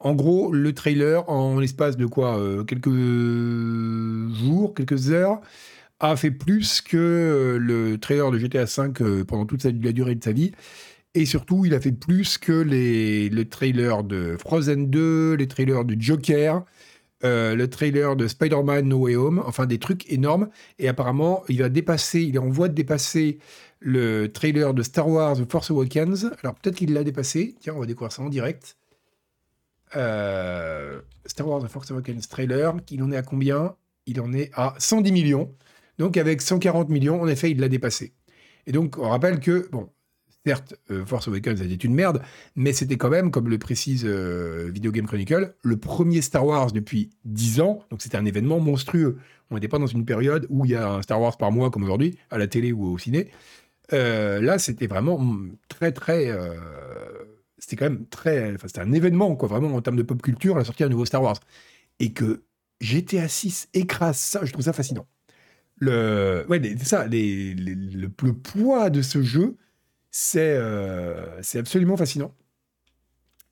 En 0.00 0.14
gros, 0.14 0.52
le 0.52 0.72
trailer, 0.74 1.28
en 1.28 1.58
l'espace 1.58 1.96
de 1.96 2.06
quoi 2.06 2.38
euh, 2.38 2.64
Quelques 2.64 2.88
jours, 2.88 4.74
quelques 4.74 5.10
heures, 5.10 5.40
a 6.00 6.16
fait 6.16 6.30
plus 6.30 6.80
que 6.80 6.96
euh, 6.96 7.58
le 7.58 7.98
trailer 7.98 8.30
de 8.30 8.38
GTA 8.38 8.64
V 8.64 8.92
euh, 9.00 9.24
pendant 9.24 9.46
toute 9.46 9.64
la 9.64 9.72
durée 9.72 10.14
de 10.14 10.22
sa 10.22 10.32
vie. 10.32 10.52
Et 11.14 11.26
surtout, 11.26 11.64
il 11.64 11.74
a 11.74 11.80
fait 11.80 11.92
plus 11.92 12.38
que 12.38 12.52
les, 12.52 13.28
le 13.30 13.48
trailer 13.48 14.04
de 14.04 14.36
Frozen 14.38 14.88
2, 14.90 15.34
les 15.34 15.48
trailers 15.48 15.84
de 15.84 15.96
Joker, 16.00 16.64
le 17.22 17.66
trailer 17.66 18.14
de 18.14 18.28
Spider-Man 18.28 18.86
No 18.86 18.98
Way 18.98 19.16
Home, 19.16 19.42
enfin 19.46 19.66
des 19.66 19.78
trucs 19.78 20.10
énormes. 20.12 20.48
Et 20.78 20.88
apparemment, 20.88 21.42
il 21.48 21.58
va 21.60 21.68
dépasser, 21.70 22.22
il 22.22 22.36
est 22.36 22.38
en 22.38 22.50
voie 22.50 22.68
de 22.68 22.74
dépasser 22.74 23.38
le 23.80 24.28
trailer 24.28 24.74
de 24.74 24.82
Star 24.82 25.08
Wars 25.08 25.36
The 25.36 25.50
Force 25.50 25.70
Awakens. 25.70 26.30
Alors 26.42 26.54
peut-être 26.54 26.76
qu'il 26.76 26.92
l'a 26.92 27.04
dépassé. 27.04 27.56
Tiens, 27.60 27.74
on 27.76 27.80
va 27.80 27.86
découvrir 27.86 28.12
ça 28.12 28.22
en 28.22 28.28
direct. 28.28 28.77
Euh, 29.96 31.00
Star 31.26 31.46
Wars 31.46 31.62
The 31.62 31.68
Force 31.68 31.90
Awakens 31.90 32.28
trailer, 32.28 32.74
il 32.90 33.02
en 33.02 33.12
est 33.12 33.16
à 33.16 33.22
combien? 33.22 33.74
Il 34.06 34.20
en 34.20 34.32
est 34.32 34.50
à 34.54 34.74
110 34.78 35.12
millions. 35.12 35.54
Donc 35.98 36.16
avec 36.16 36.40
140 36.40 36.88
millions, 36.88 37.20
en 37.20 37.28
effet, 37.28 37.50
il 37.50 37.60
l'a 37.60 37.68
dépassé. 37.68 38.14
Et 38.66 38.72
donc, 38.72 38.98
on 38.98 39.08
rappelle 39.08 39.40
que, 39.40 39.68
bon, 39.72 39.88
certes, 40.46 40.74
euh, 40.90 41.04
Force 41.04 41.28
Awakens 41.28 41.60
était 41.60 41.74
une 41.74 41.94
merde, 41.94 42.22
mais 42.56 42.72
c'était 42.72 42.96
quand 42.96 43.10
même, 43.10 43.30
comme 43.30 43.48
le 43.48 43.58
précise 43.58 44.04
euh, 44.06 44.70
Video 44.72 44.92
Game 44.92 45.06
Chronicle, 45.06 45.54
le 45.62 45.76
premier 45.76 46.22
Star 46.22 46.46
Wars 46.46 46.72
depuis 46.72 47.10
10 47.24 47.60
ans. 47.60 47.84
Donc 47.90 48.02
c'était 48.02 48.16
un 48.16 48.24
événement 48.24 48.60
monstrueux. 48.60 49.18
On 49.50 49.54
n'était 49.54 49.68
pas 49.68 49.78
dans 49.78 49.86
une 49.86 50.04
période 50.04 50.46
où 50.50 50.64
il 50.64 50.72
y 50.72 50.74
a 50.74 50.88
un 50.88 51.02
Star 51.02 51.20
Wars 51.20 51.36
par 51.36 51.52
mois 51.52 51.70
comme 51.70 51.82
aujourd'hui, 51.82 52.18
à 52.30 52.38
la 52.38 52.46
télé 52.46 52.72
ou 52.72 52.86
au 52.86 52.98
ciné. 52.98 53.30
Euh, 53.92 54.40
là, 54.40 54.58
c'était 54.58 54.86
vraiment 54.86 55.18
mm, 55.18 55.56
très, 55.68 55.92
très. 55.92 56.30
C'était 57.68 57.84
quand 57.84 57.90
même 57.90 58.06
très. 58.06 58.54
Enfin, 58.54 58.66
c'était 58.66 58.80
un 58.80 58.92
événement, 58.92 59.36
quoi, 59.36 59.46
vraiment, 59.46 59.74
en 59.74 59.82
termes 59.82 59.96
de 59.96 60.02
pop 60.02 60.22
culture, 60.22 60.56
la 60.56 60.64
sortie 60.64 60.84
d'un 60.84 60.88
nouveau 60.88 61.04
Star 61.04 61.22
Wars. 61.22 61.38
Et 62.00 62.14
que 62.14 62.44
GTA 62.80 63.28
6 63.28 63.68
écrase 63.74 64.16
ça, 64.16 64.42
je 64.44 64.52
trouve 64.52 64.64
ça 64.64 64.72
fascinant. 64.72 65.06
Le, 65.76 66.46
ouais, 66.48 66.76
ça, 66.78 67.06
le, 67.06 68.32
poids 68.32 68.88
de 68.88 69.02
ce 69.02 69.22
jeu, 69.22 69.58
c'est 70.10 70.56
euh, 70.56 71.42
absolument 71.56 71.98
fascinant. 71.98 72.34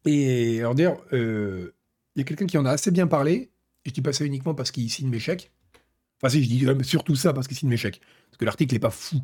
Et 0.07 0.61
alors, 0.61 0.75
d'ailleurs, 0.75 1.05
euh, 1.13 1.75
il 2.15 2.21
y 2.21 2.23
a 2.23 2.25
quelqu'un 2.25 2.47
qui 2.47 2.57
en 2.57 2.65
a 2.65 2.71
assez 2.71 2.91
bien 2.91 3.07
parlé, 3.07 3.51
et 3.85 3.91
je 3.91 3.93
dis 3.93 4.01
pas 4.01 4.15
ça 4.15 4.25
uniquement 4.25 4.55
parce 4.55 4.71
qu'il 4.71 4.89
signe 4.89 5.11
mes 5.11 5.19
chèques. 5.19 5.53
Enfin, 6.23 6.31
si, 6.31 6.43
je 6.43 6.49
dis 6.49 6.67
euh, 6.67 6.83
surtout 6.83 7.17
ça 7.17 7.35
parce 7.35 7.49
qu'il 7.49 7.57
signe 7.59 7.69
mes 7.69 7.77
chèques. 7.77 8.01
Parce 8.31 8.39
que 8.39 8.47
l'article 8.47 8.73
n'est 8.73 8.81
pas 8.81 8.91
fou. 8.91 9.21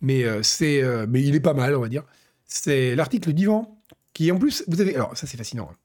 Mais, 0.00 0.22
euh, 0.22 0.44
c'est, 0.44 0.84
mais 1.08 1.24
il 1.24 1.34
est 1.34 1.40
pas 1.40 1.54
mal, 1.54 1.74
on 1.74 1.80
va 1.80 1.88
dire. 1.88 2.04
C'est 2.44 2.94
l'article 2.94 3.32
d'Ivan, 3.32 3.77
qui 4.18 4.32
en 4.32 4.38
plus, 4.38 4.64
vous 4.66 4.80
avez. 4.80 4.96
Alors, 4.96 5.16
ça, 5.16 5.28
c'est 5.28 5.36
fascinant. 5.36 5.70
hein. 5.72 5.76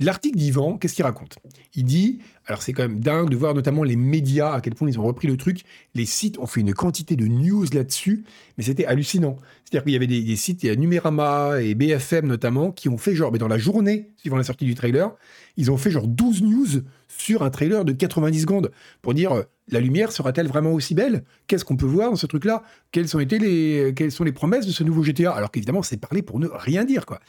L'article 0.00 0.38
d'Ivan, 0.38 0.78
qu'est-ce 0.78 0.94
qu'il 0.94 1.04
raconte? 1.04 1.38
Il 1.74 1.84
dit, 1.84 2.20
alors 2.46 2.62
c'est 2.62 2.72
quand 2.72 2.82
même 2.82 3.00
dingue 3.00 3.30
de 3.30 3.36
voir 3.36 3.52
notamment 3.54 3.82
les 3.82 3.96
médias, 3.96 4.52
à 4.52 4.60
quel 4.60 4.74
point 4.74 4.88
ils 4.88 4.98
ont 4.98 5.02
repris 5.02 5.26
le 5.26 5.36
truc. 5.36 5.62
Les 5.94 6.06
sites 6.06 6.38
ont 6.38 6.46
fait 6.46 6.60
une 6.60 6.72
quantité 6.72 7.16
de 7.16 7.26
news 7.26 7.66
là-dessus, 7.72 8.24
mais 8.56 8.64
c'était 8.64 8.86
hallucinant. 8.86 9.36
C'est-à-dire 9.64 9.82
qu'il 9.82 9.92
y 9.92 9.96
avait 9.96 10.06
des, 10.06 10.36
sites, 10.36 10.62
il 10.62 10.66
y 10.66 10.70
a 10.70 10.76
Numérama 10.76 11.60
et 11.60 11.74
BFM 11.74 12.26
notamment, 12.26 12.70
qui 12.70 12.88
ont 12.88 12.96
fait 12.96 13.14
genre, 13.14 13.32
mais 13.32 13.38
dans 13.38 13.48
la 13.48 13.58
journée, 13.58 14.10
suivant 14.16 14.36
la 14.36 14.44
sortie 14.44 14.64
du 14.64 14.76
trailer, 14.76 15.10
ils 15.56 15.70
ont 15.70 15.76
fait 15.76 15.90
genre 15.90 16.06
12 16.06 16.42
news 16.42 16.66
sur 17.08 17.42
un 17.42 17.50
trailer 17.50 17.84
de 17.84 17.92
90 17.92 18.42
secondes 18.42 18.70
pour 19.02 19.14
dire 19.14 19.32
euh, 19.32 19.42
la 19.70 19.80
lumière 19.80 20.12
sera-t-elle 20.12 20.46
vraiment 20.46 20.72
aussi 20.72 20.94
belle? 20.94 21.24
Qu'est-ce 21.48 21.64
qu'on 21.64 21.76
peut 21.76 21.86
voir 21.86 22.10
dans 22.10 22.16
ce 22.16 22.26
truc-là? 22.26 22.62
Quelles 22.92 23.08
sont 23.08 23.18
été 23.18 23.38
les 23.38 23.92
quelles 23.94 24.12
sont 24.12 24.24
les 24.24 24.32
promesses 24.32 24.66
de 24.66 24.72
ce 24.72 24.84
nouveau 24.84 25.02
GTA 25.02 25.32
Alors 25.32 25.50
qu'évidemment, 25.50 25.82
c'est 25.82 25.98
parlé 25.98 26.22
pour 26.22 26.38
ne 26.38 26.46
rien 26.46 26.84
dire 26.84 27.04
quoi. 27.04 27.20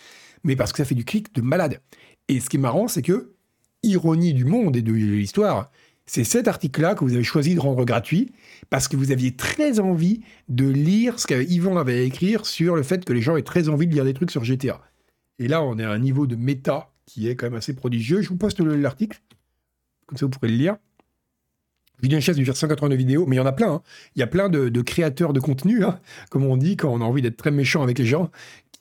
Mais 0.44 0.56
parce 0.56 0.72
que 0.72 0.78
ça 0.78 0.86
fait 0.86 0.96
du 0.96 1.04
clic 1.04 1.34
de 1.36 1.42
malade. 1.42 1.82
Et 2.30 2.40
ce 2.40 2.50
qui 2.50 2.58
est 2.58 2.60
marrant, 2.60 2.88
c'est 2.88 3.02
que 3.02 3.34
ironie 3.84 4.34
du 4.34 4.46
monde 4.46 4.76
et 4.78 4.82
de 4.82 4.92
l'histoire, 4.94 5.72
c'est 6.06 6.24
cet 6.24 6.48
article-là 6.48 6.96
que 6.96 7.04
vous 7.04 7.14
avez 7.14 7.24
choisi 7.24 7.56
de 7.56 7.60
rendre 7.60 7.86
gratuit 7.86 8.32
parce 8.70 8.88
que 8.88 8.96
vous 8.96 9.12
aviez 9.12 9.36
très 9.36 9.80
envie 9.80 10.22
de 10.48 10.68
lire 10.68 11.20
ce 11.20 11.28
qu'Yvan 11.28 11.78
avait 11.78 12.00
à 12.00 12.02
écrire 12.02 12.46
sur 12.46 12.76
le 12.76 12.84
fait 12.84 13.06
que 13.06 13.14
les 13.14 13.22
gens 13.22 13.36
aient 13.36 13.42
très 13.44 13.70
envie 13.70 13.88
de 13.88 13.94
lire 13.94 14.06
des 14.06 14.14
trucs 14.14 14.32
sur 14.32 14.44
GTA. 14.44 14.82
Et 15.40 15.48
là, 15.48 15.62
on 15.64 15.78
est 15.78 15.84
à 15.84 15.92
un 15.92 16.00
niveau 16.00 16.28
de 16.28 16.36
méta 16.36 16.92
qui 17.06 17.28
est 17.28 17.36
quand 17.36 17.48
même 17.48 17.56
assez 17.56 17.74
prodigieux. 17.76 18.22
Je 18.22 18.30
vous 18.30 18.38
poste 18.38 18.60
le- 18.60 18.76
l'article, 18.76 19.22
comme 20.08 20.18
ça 20.18 20.26
vous 20.26 20.30
pourrez 20.32 20.50
le 20.50 20.58
lire. 20.58 20.78
Julien 22.02 22.20
Chaise 22.22 22.38
lui 22.38 22.46
faire 22.46 22.56
182 22.56 22.96
vidéos, 22.96 23.26
mais 23.26 23.36
il 23.36 23.40
y 23.40 23.42
en 23.42 23.46
a 23.46 23.52
plein. 23.52 23.74
hein. 23.74 23.82
Il 24.16 24.20
y 24.20 24.24
a 24.24 24.28
plein 24.28 24.48
de, 24.50 24.70
de 24.70 24.82
créateurs 24.82 25.34
de 25.34 25.40
contenu, 25.40 25.84
hein, 25.84 26.00
comme 26.30 26.46
on 26.46 26.56
dit 26.56 26.78
quand 26.78 26.90
on 26.90 27.02
a 27.02 27.04
envie 27.04 27.22
d'être 27.22 27.36
très 27.38 27.52
méchant 27.52 27.84
avec 27.84 28.00
les 28.00 28.06
gens, 28.06 28.32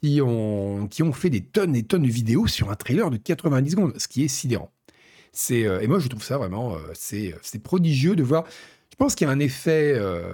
qui 0.03 0.21
ont, 0.21 0.87
qui 0.89 1.03
ont 1.03 1.13
fait 1.13 1.31
des 1.31 1.43
tonnes 1.43 1.75
et 1.77 1.83
tonnes 1.83 2.03
de 2.03 2.09
vidéos 2.09 2.47
sur 2.47 2.71
un 2.71 2.75
trailer 2.77 3.11
de 3.11 3.17
90 3.17 3.71
secondes, 3.71 3.95
ce 3.99 4.09
qui 4.09 4.25
est 4.25 4.29
sidérant. 4.29 4.73
C'est, 5.33 5.67
euh, 5.67 5.81
et 5.81 5.87
moi, 5.87 5.99
je 5.99 6.09
trouve 6.09 6.23
ça 6.23 6.39
vraiment, 6.39 6.75
euh, 6.75 6.79
c'est, 6.95 7.35
c'est 7.43 7.63
prodigieux 7.63 8.17
de 8.17 8.23
voir. 8.23 8.45
Je 8.91 8.97
pense 8.97 9.15
qu'il 9.15 9.27
y 9.27 9.31
a 9.31 9.33
un 9.33 9.39
effet, 9.39 9.93
euh, 9.95 10.33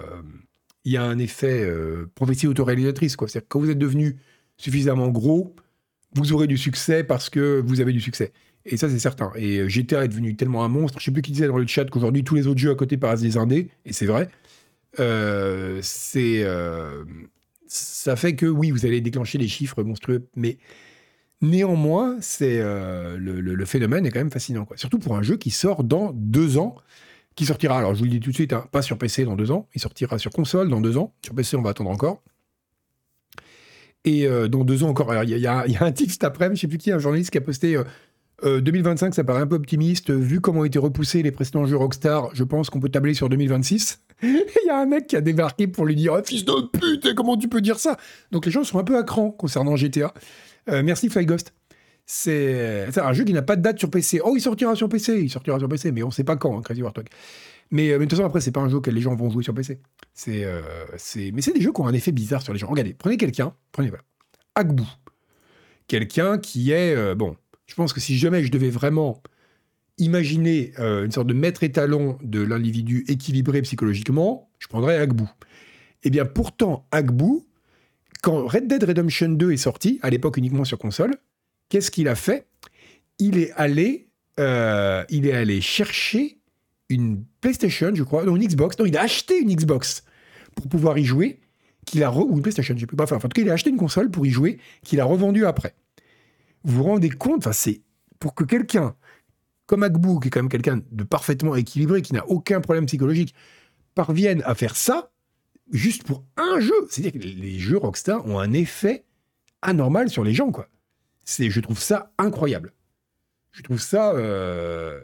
il 0.85 0.91
y 0.93 0.97
a 0.97 1.03
un 1.03 1.19
effet 1.19 1.61
euh, 1.63 2.09
prophétie 2.15 2.47
autoréalisatrice. 2.47 3.15
Quoi. 3.15 3.27
Que 3.27 3.39
quand 3.39 3.59
vous 3.59 3.69
êtes 3.69 3.77
devenu 3.79 4.17
suffisamment 4.57 5.09
gros, 5.09 5.55
vous 6.15 6.33
aurez 6.33 6.47
du 6.47 6.57
succès 6.57 7.03
parce 7.03 7.29
que 7.29 7.61
vous 7.65 7.81
avez 7.81 7.91
du 7.91 8.01
succès. 8.01 8.31
Et 8.65 8.77
ça, 8.77 8.89
c'est 8.89 8.99
certain. 8.99 9.31
Et 9.35 9.59
euh, 9.59 9.67
GTA 9.69 10.05
est 10.05 10.07
devenu 10.07 10.35
tellement 10.35 10.63
un 10.63 10.67
monstre. 10.69 10.99
Je 10.99 11.05
sais 11.05 11.11
plus 11.11 11.21
qui 11.21 11.31
disait 11.31 11.47
dans 11.47 11.57
le 11.57 11.67
chat 11.67 11.85
qu'aujourd'hui, 11.85 12.23
tous 12.23 12.35
les 12.35 12.47
autres 12.47 12.59
jeux 12.59 12.71
à 12.71 12.75
côté 12.75 12.97
paraissent 12.97 13.21
des 13.21 13.37
indés. 13.37 13.69
Et 13.85 13.93
c'est 13.93 14.07
vrai. 14.07 14.29
Euh, 14.99 15.79
c'est, 15.83 16.43
euh, 16.43 17.03
ça 17.75 18.15
fait 18.15 18.35
que 18.35 18.45
oui, 18.45 18.71
vous 18.71 18.85
allez 18.85 19.01
déclencher 19.01 19.37
des 19.37 19.47
chiffres 19.47 19.83
monstrueux. 19.83 20.27
Mais 20.35 20.57
néanmoins, 21.41 22.17
c'est, 22.21 22.59
euh, 22.59 23.17
le, 23.17 23.65
phénomène 23.65 24.05
est 24.05 24.11
quand 24.11 24.19
même 24.19 24.31
fascinant. 24.31 24.67
Surtout 24.75 24.99
pour 24.99 25.15
un 25.15 25.21
jeu 25.21 25.37
qui 25.37 25.51
sort 25.51 25.83
dans 25.83 26.11
deux 26.13 26.57
ans. 26.57 26.75
Qui 27.35 27.45
sortira, 27.45 27.77
alors 27.77 27.93
je 27.93 27.99
vous 27.99 28.05
le 28.05 28.11
dis 28.11 28.19
tout 28.21 28.29
de 28.29 28.35
suite, 28.35 28.53
hein, 28.53 28.65
pas 28.71 28.81
sur 28.81 28.97
PC 28.97 29.25
dans 29.25 29.35
deux 29.35 29.51
ans. 29.51 29.67
Il 29.75 29.81
sortira 29.81 30.17
sur 30.17 30.31
console 30.31 30.69
dans 30.69 30.79
deux 30.79 30.97
ans. 30.97 31.13
Sur 31.25 31.35
PC, 31.35 31.57
on 31.57 31.61
va 31.61 31.71
attendre 31.71 31.89
encore. 31.89 32.23
Et 34.05 34.27
euh, 34.27 34.47
dans 34.47 34.63
deux 34.63 34.83
ans 34.83 34.89
encore, 34.89 35.13
il 35.23 35.29
y, 35.29 35.47
a- 35.47 35.65
un 35.81 35.91
titre 35.91 36.13
cet 36.13 36.23
après-midi, 36.23 36.57
je 36.57 36.61
sais 36.61 36.67
plus 36.67 36.77
qui, 36.77 36.91
un 36.91 36.99
journaliste 36.99 37.31
qui 37.31 37.37
a 37.37 37.41
posté 37.41 37.75
euh, 37.75 37.83
euh, 38.43 38.61
2025, 38.61 39.13
ça 39.13 39.23
paraît 39.23 39.41
un 39.41 39.47
peu 39.47 39.55
optimiste. 39.55 40.11
Vu 40.11 40.39
comment 40.41 40.61
ont 40.61 40.65
été 40.65 40.79
repoussés 40.79 41.23
les 41.23 41.31
précédents 41.31 41.65
jeux 41.65 41.75
Rockstar, 41.77 42.29
je 42.33 42.43
pense 42.43 42.69
qu'on 42.69 42.79
peut 42.79 42.89
tabler 42.89 43.13
sur 43.13 43.29
2026. 43.29 44.04
Il 44.63 44.67
y 44.67 44.69
a 44.69 44.79
un 44.79 44.85
mec 44.85 45.07
qui 45.07 45.15
a 45.15 45.21
débarqué 45.21 45.67
pour 45.67 45.85
lui 45.85 45.95
dire 45.95 46.13
Ah, 46.13 46.23
Fils 46.23 46.45
de 46.45 46.67
pute, 46.67 47.13
comment 47.15 47.37
tu 47.37 47.47
peux 47.47 47.61
dire 47.61 47.79
ça? 47.79 47.97
Donc 48.31 48.45
les 48.45 48.51
gens 48.51 48.63
sont 48.63 48.79
un 48.79 48.83
peu 48.83 48.97
à 48.97 49.03
cran 49.03 49.31
concernant 49.31 49.75
GTA. 49.75 50.13
Euh, 50.69 50.81
merci 50.83 51.09
Fly 51.09 51.25
Ghost. 51.25 51.53
C'est 52.05 52.87
un 52.97 53.13
jeu 53.13 53.23
qui 53.23 53.33
n'a 53.33 53.41
pas 53.41 53.55
de 53.55 53.61
date 53.61 53.79
sur 53.79 53.89
PC. 53.89 54.21
Oh, 54.23 54.33
il 54.35 54.41
sortira 54.41 54.75
sur 54.75 54.89
PC, 54.89 55.21
il 55.21 55.29
sortira 55.29 55.57
sur 55.57 55.67
PC, 55.67 55.91
mais 55.91 56.03
on 56.03 56.11
sait 56.11 56.23
pas 56.23 56.35
quand, 56.35 56.57
hein, 56.57 56.61
Crazy 56.61 56.83
Warthog. 56.83 57.07
Mais, 57.71 57.89
euh, 57.89 57.93
mais 57.93 58.05
de 58.05 58.09
toute 58.09 58.11
façon, 58.11 58.27
après, 58.27 58.41
c'est 58.41 58.51
pas 58.51 58.61
un 58.61 58.69
jeu 58.69 58.79
que 58.79 58.91
les 58.91 59.01
gens 59.01 59.15
vont 59.15 59.31
jouer 59.31 59.43
sur 59.43 59.55
PC. 59.55 59.79
C'est, 60.13 60.45
euh, 60.45 60.61
c'est, 60.97 61.31
mais 61.31 61.41
c'est 61.41 61.53
des 61.53 61.61
jeux 61.61 61.71
qui 61.71 61.81
ont 61.81 61.87
un 61.87 61.93
effet 61.93 62.11
bizarre 62.11 62.43
sur 62.43 62.53
les 62.53 62.59
gens. 62.59 62.67
Regardez, 62.67 62.93
prenez 62.93 63.17
quelqu'un, 63.17 63.53
prenez 63.71 63.89
voilà, 63.89 64.03
Agbu, 64.53 64.83
quelqu'un 65.87 66.37
qui 66.37 66.71
est 66.71 67.15
bon. 67.15 67.35
Je 67.65 67.73
pense 67.73 67.91
que 67.91 67.99
si 67.99 68.17
jamais 68.17 68.43
je 68.43 68.51
devais 68.51 68.69
vraiment 68.69 69.23
imaginer 69.97 70.73
euh, 70.79 71.05
une 71.05 71.11
sorte 71.11 71.27
de 71.27 71.33
maître 71.33 71.63
étalon 71.63 72.17
de 72.21 72.41
l'individu 72.41 73.05
équilibré 73.07 73.61
psychologiquement, 73.61 74.49
je 74.59 74.67
prendrais 74.67 74.97
Agbu. 74.97 75.23
Eh 76.03 76.09
bien, 76.09 76.25
pourtant, 76.25 76.85
Agbu, 76.91 77.41
quand 78.21 78.45
Red 78.45 78.67
Dead 78.67 78.83
Redemption 78.83 79.29
2 79.29 79.51
est 79.51 79.57
sorti, 79.57 79.99
à 80.01 80.09
l'époque 80.09 80.37
uniquement 80.37 80.65
sur 80.65 80.77
console, 80.77 81.15
qu'est-ce 81.69 81.91
qu'il 81.91 82.07
a 82.07 82.15
fait? 82.15 82.47
Il 83.19 83.37
est 83.37 83.51
allé, 83.53 84.09
euh, 84.39 85.03
il 85.09 85.25
est 85.25 85.33
allé 85.33 85.61
chercher 85.61 86.37
une 86.89 87.23
PlayStation, 87.41 87.91
je 87.95 88.03
crois, 88.03 88.25
non 88.25 88.35
une 88.35 88.45
Xbox, 88.45 88.77
non, 88.77 88.85
il 88.85 88.97
a 88.97 89.01
acheté 89.01 89.39
une 89.39 89.53
Xbox 89.53 90.03
pour 90.55 90.67
pouvoir 90.67 90.97
y 90.97 91.05
jouer, 91.05 91.39
qu'il 91.85 92.03
a 92.03 92.09
re- 92.09 92.27
ou 92.27 92.35
une 92.35 92.41
PlayStation, 92.41 92.75
je 92.77 92.85
plus, 92.85 92.97
enfin, 92.99 93.15
en 93.15 93.19
tout 93.19 93.29
cas, 93.29 93.41
il 93.41 93.49
a 93.49 93.53
acheté 93.53 93.69
une 93.69 93.77
console 93.77 94.11
pour 94.11 94.25
y 94.25 94.29
jouer, 94.29 94.59
qu'il 94.83 94.99
a 94.99 95.05
revendue 95.05 95.45
après. 95.45 95.73
Vous 96.63 96.77
vous 96.77 96.83
rendez 96.83 97.09
compte, 97.09 97.39
enfin, 97.39 97.53
c'est 97.53 97.81
pour 98.19 98.35
que 98.35 98.43
quelqu'un 98.43 98.95
comme 99.65 99.83
Agbu, 99.83 100.19
qui 100.21 100.27
est 100.27 100.31
quand 100.31 100.41
même 100.41 100.49
quelqu'un 100.49 100.81
de 100.91 101.03
parfaitement 101.03 101.55
équilibré, 101.55 102.01
qui 102.01 102.13
n'a 102.13 102.25
aucun 102.27 102.61
problème 102.61 102.85
psychologique, 102.85 103.33
parvienne 103.95 104.41
à 104.45 104.55
faire 104.55 104.75
ça 104.75 105.11
juste 105.71 106.03
pour 106.03 106.23
un 106.37 106.59
jeu. 106.59 106.73
C'est-à-dire 106.89 107.19
que 107.19 107.25
les 107.25 107.59
jeux 107.59 107.77
Rockstar 107.77 108.25
ont 108.27 108.39
un 108.39 108.53
effet 108.53 109.05
anormal 109.61 110.09
sur 110.09 110.23
les 110.23 110.33
gens, 110.33 110.51
quoi. 110.51 110.67
C'est, 111.23 111.49
je 111.49 111.59
trouve 111.59 111.79
ça 111.79 112.11
incroyable. 112.19 112.71
Je 113.51 113.63
trouve 113.63 113.79
ça, 113.79 114.11
euh, 114.11 115.01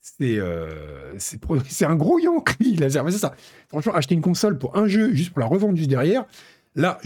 c'est, 0.00 0.38
euh, 0.38 1.16
c'est, 1.18 1.84
un 1.84 1.94
gros 1.94 2.18
yankee, 2.18 2.76
là, 2.80 2.90
c'est 2.90 3.12
ça. 3.12 3.34
Franchement, 3.68 3.94
acheter 3.94 4.14
une 4.14 4.22
console 4.22 4.58
pour 4.58 4.76
un 4.76 4.88
jeu 4.88 5.12
juste 5.14 5.30
pour 5.30 5.40
la 5.40 5.46
revendre 5.46 5.76
juste 5.76 5.90
derrière, 5.90 6.24
là, 6.74 6.98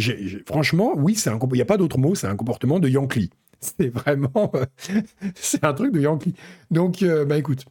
franchement, 0.47 0.95
oui, 0.97 1.15
c'est 1.17 1.31
il 1.31 1.53
n'y 1.53 1.61
a 1.61 1.67
pas 1.67 1.77
d'autre 1.77 1.99
mot, 1.99 2.15
c'est 2.15 2.29
un 2.29 2.37
comportement 2.37 2.79
de 2.79 2.89
yankee. 2.89 3.31
C'est 3.79 3.89
vraiment, 3.91 4.51
euh, 4.55 4.65
c'est 5.35 5.65
un 5.65 5.75
truc 5.75 5.93
de 5.93 6.01
yankee. 6.01 6.35
Donc, 6.71 7.03
euh, 7.03 7.25
bah 7.25 7.37
écoute, 7.39 7.65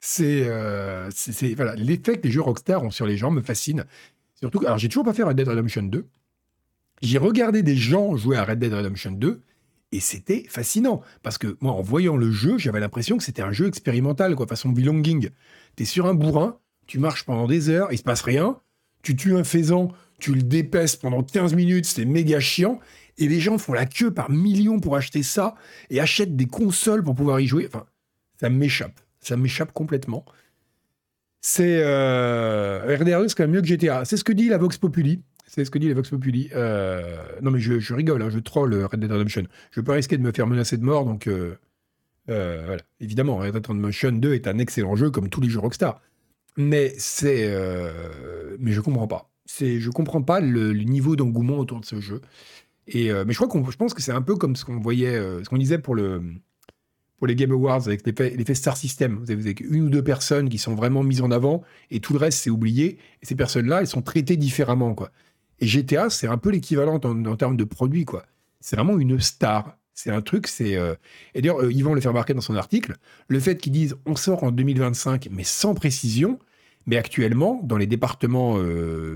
c'est, 0.00 0.48
euh, 0.48 1.10
c'est, 1.14 1.32
c'est- 1.32 1.54
voilà, 1.54 1.74
l'effet 1.76 2.18
que 2.18 2.22
les 2.24 2.30
jeux 2.32 2.42
Rockstar 2.42 2.82
ont 2.84 2.90
sur 2.90 3.06
les 3.06 3.16
gens 3.16 3.30
me 3.30 3.42
fascine. 3.42 3.84
Surtout, 4.36 4.60
alors 4.66 4.78
j'ai 4.78 4.88
toujours 4.88 5.04
pas 5.04 5.14
fait 5.14 5.24
Red 5.24 5.36
Dead 5.36 5.48
Redemption 5.48 5.82
2. 5.84 6.06
J'ai 7.02 7.18
regardé 7.18 7.62
des 7.62 7.76
gens 7.76 8.16
jouer 8.16 8.36
à 8.36 8.44
Red 8.44 8.58
Dead 8.60 8.72
Redemption 8.74 9.12
2 9.12 9.42
Et 9.92 10.00
c'était 10.00 10.44
fascinant. 10.48 11.02
Parce 11.22 11.38
que 11.38 11.56
moi, 11.60 11.72
en 11.72 11.82
voyant 11.82 12.16
le 12.16 12.30
jeu, 12.32 12.58
j'avais 12.58 12.80
l'impression 12.80 13.16
que 13.18 13.24
c'était 13.24 13.42
un 13.42 13.52
jeu 13.52 13.68
expérimental, 13.68 14.34
quoi, 14.36 14.46
façon 14.46 14.70
belonging. 14.70 15.30
T'es 15.76 15.84
sur 15.86 16.06
un 16.06 16.14
bourrin, 16.14 16.58
tu 16.86 16.98
marches 16.98 17.24
pendant 17.24 17.46
des 17.46 17.70
heures, 17.70 17.88
il 17.92 17.98
se 17.98 18.02
passe 18.04 18.22
rien. 18.22 18.60
Tu 19.02 19.16
tues 19.16 19.36
un 19.36 19.44
faisan, 19.44 19.88
tu 20.18 20.34
le 20.34 20.42
dépèces 20.42 20.96
pendant 20.96 21.22
15 21.22 21.54
minutes, 21.54 21.86
c'est 21.86 22.04
méga 22.04 22.40
chiant. 22.40 22.80
Et 23.18 23.28
les 23.28 23.40
gens 23.40 23.58
font 23.58 23.72
la 23.72 23.84
queue 23.84 24.12
par 24.12 24.30
millions 24.30 24.80
pour 24.80 24.96
acheter 24.96 25.22
ça 25.22 25.54
et 25.90 26.00
achètent 26.00 26.36
des 26.36 26.46
consoles 26.46 27.02
pour 27.02 27.14
pouvoir 27.14 27.40
y 27.40 27.46
jouer. 27.46 27.66
Enfin, 27.66 27.84
ça 28.40 28.48
m'échappe. 28.48 29.00
Ça 29.20 29.36
m'échappe 29.36 29.72
complètement. 29.72 30.24
C'est 31.40 31.82
euh, 31.82 32.96
RDR2, 32.96 33.28
c'est 33.28 33.36
quand 33.36 33.44
même 33.44 33.52
mieux 33.52 33.60
que 33.60 33.66
GTA. 33.66 34.04
C'est 34.04 34.16
ce 34.16 34.24
que 34.24 34.32
dit 34.32 34.48
la 34.48 34.58
Vox 34.58 34.78
Populi. 34.78 35.22
C'est 35.46 35.64
ce 35.64 35.70
que 35.70 35.78
dit 35.78 35.88
la 35.88 35.94
Vox 35.94 36.10
Populi. 36.10 36.50
Euh, 36.54 37.16
non, 37.42 37.50
mais 37.50 37.58
je, 37.58 37.94
rigole, 37.94 38.22
hein, 38.22 38.30
je 38.30 38.38
troll 38.38 38.74
euh, 38.74 38.86
Red 38.86 39.00
Dead 39.00 39.10
Redemption. 39.10 39.44
Je 39.70 39.80
peux 39.80 39.92
risquer 39.92 40.16
de 40.16 40.22
me 40.22 40.32
faire 40.32 40.46
menacer 40.46 40.76
de 40.76 40.84
mort, 40.84 41.04
donc 41.04 41.28
voilà. 42.26 42.82
Évidemment, 43.00 43.38
Red 43.38 43.54
Dead 43.54 43.66
Redemption 43.66 44.12
2 44.12 44.34
est 44.34 44.46
un 44.46 44.58
excellent 44.58 44.94
jeu, 44.94 45.10
comme 45.10 45.28
tous 45.28 45.40
les 45.40 45.48
jeux 45.48 45.60
Rockstar. 45.60 46.00
Mais 46.56 46.92
c'est, 46.98 47.50
mais 48.58 48.72
je 48.72 48.80
comprends 48.80 49.08
pas. 49.08 49.30
C'est, 49.46 49.80
je 49.80 49.88
comprends 49.90 50.22
pas 50.22 50.40
le 50.40 50.72
niveau 50.72 51.16
d'engouement 51.16 51.58
autour 51.58 51.80
de 51.80 51.86
ce 51.86 52.00
jeu. 52.00 52.20
Euh, 52.94 53.24
mais 53.26 53.32
je 53.32 53.76
pense 53.76 53.94
que 53.94 54.02
c'est 54.02 54.12
un 54.12 54.22
peu 54.22 54.36
comme 54.36 54.56
ce 54.56 54.64
qu'on 54.64 54.80
voyait, 54.80 55.14
euh, 55.14 55.42
ce 55.44 55.48
qu'on 55.48 55.58
disait 55.58 55.78
pour 55.78 55.94
le, 55.94 56.22
pour 57.18 57.26
les 57.26 57.34
Game 57.34 57.52
Awards 57.52 57.86
avec 57.86 58.06
l'effet, 58.06 58.54
Star 58.54 58.76
System. 58.76 59.16
Vous 59.16 59.30
avez, 59.30 59.54
une 59.60 59.82
ou 59.84 59.90
deux 59.90 60.02
personnes 60.02 60.48
qui 60.48 60.58
sont 60.58 60.74
vraiment 60.74 61.02
mises 61.02 61.22
en 61.22 61.30
avant 61.30 61.62
et 61.90 62.00
tout 62.00 62.12
le 62.12 62.18
reste 62.18 62.38
c'est 62.38 62.50
oublié. 62.50 62.98
Et 63.22 63.26
ces 63.26 63.34
personnes-là, 63.34 63.80
elles 63.80 63.86
sont 63.86 64.02
traitées 64.02 64.36
différemment, 64.36 64.94
quoi. 64.94 65.10
Et 65.60 65.66
GTA, 65.66 66.08
c'est 66.08 66.28
un 66.28 66.38
peu 66.38 66.50
l'équivalent 66.50 67.00
en, 67.02 67.36
termes 67.36 67.56
de 67.56 67.64
produit, 67.64 68.04
quoi. 68.04 68.24
C'est 68.60 68.76
vraiment 68.76 68.98
une 68.98 69.18
star. 69.20 69.76
C'est 69.94 70.10
un 70.10 70.22
truc, 70.22 70.46
c'est. 70.46 70.76
euh, 70.76 70.94
Et 71.34 71.42
d'ailleurs, 71.42 71.68
Yvan 71.70 71.94
le 71.94 72.00
fait 72.00 72.08
remarquer 72.08 72.32
dans 72.32 72.40
son 72.40 72.54
article, 72.54 72.94
le 73.26 73.40
fait 73.40 73.56
qu'ils 73.56 73.72
disent 73.72 73.96
on 74.06 74.14
sort 74.14 74.44
en 74.44 74.52
2025, 74.52 75.28
mais 75.32 75.44
sans 75.44 75.74
précision. 75.74 76.38
Mais 76.86 76.96
actuellement, 76.96 77.60
dans 77.64 77.76
les 77.76 77.86
départements 77.86 78.56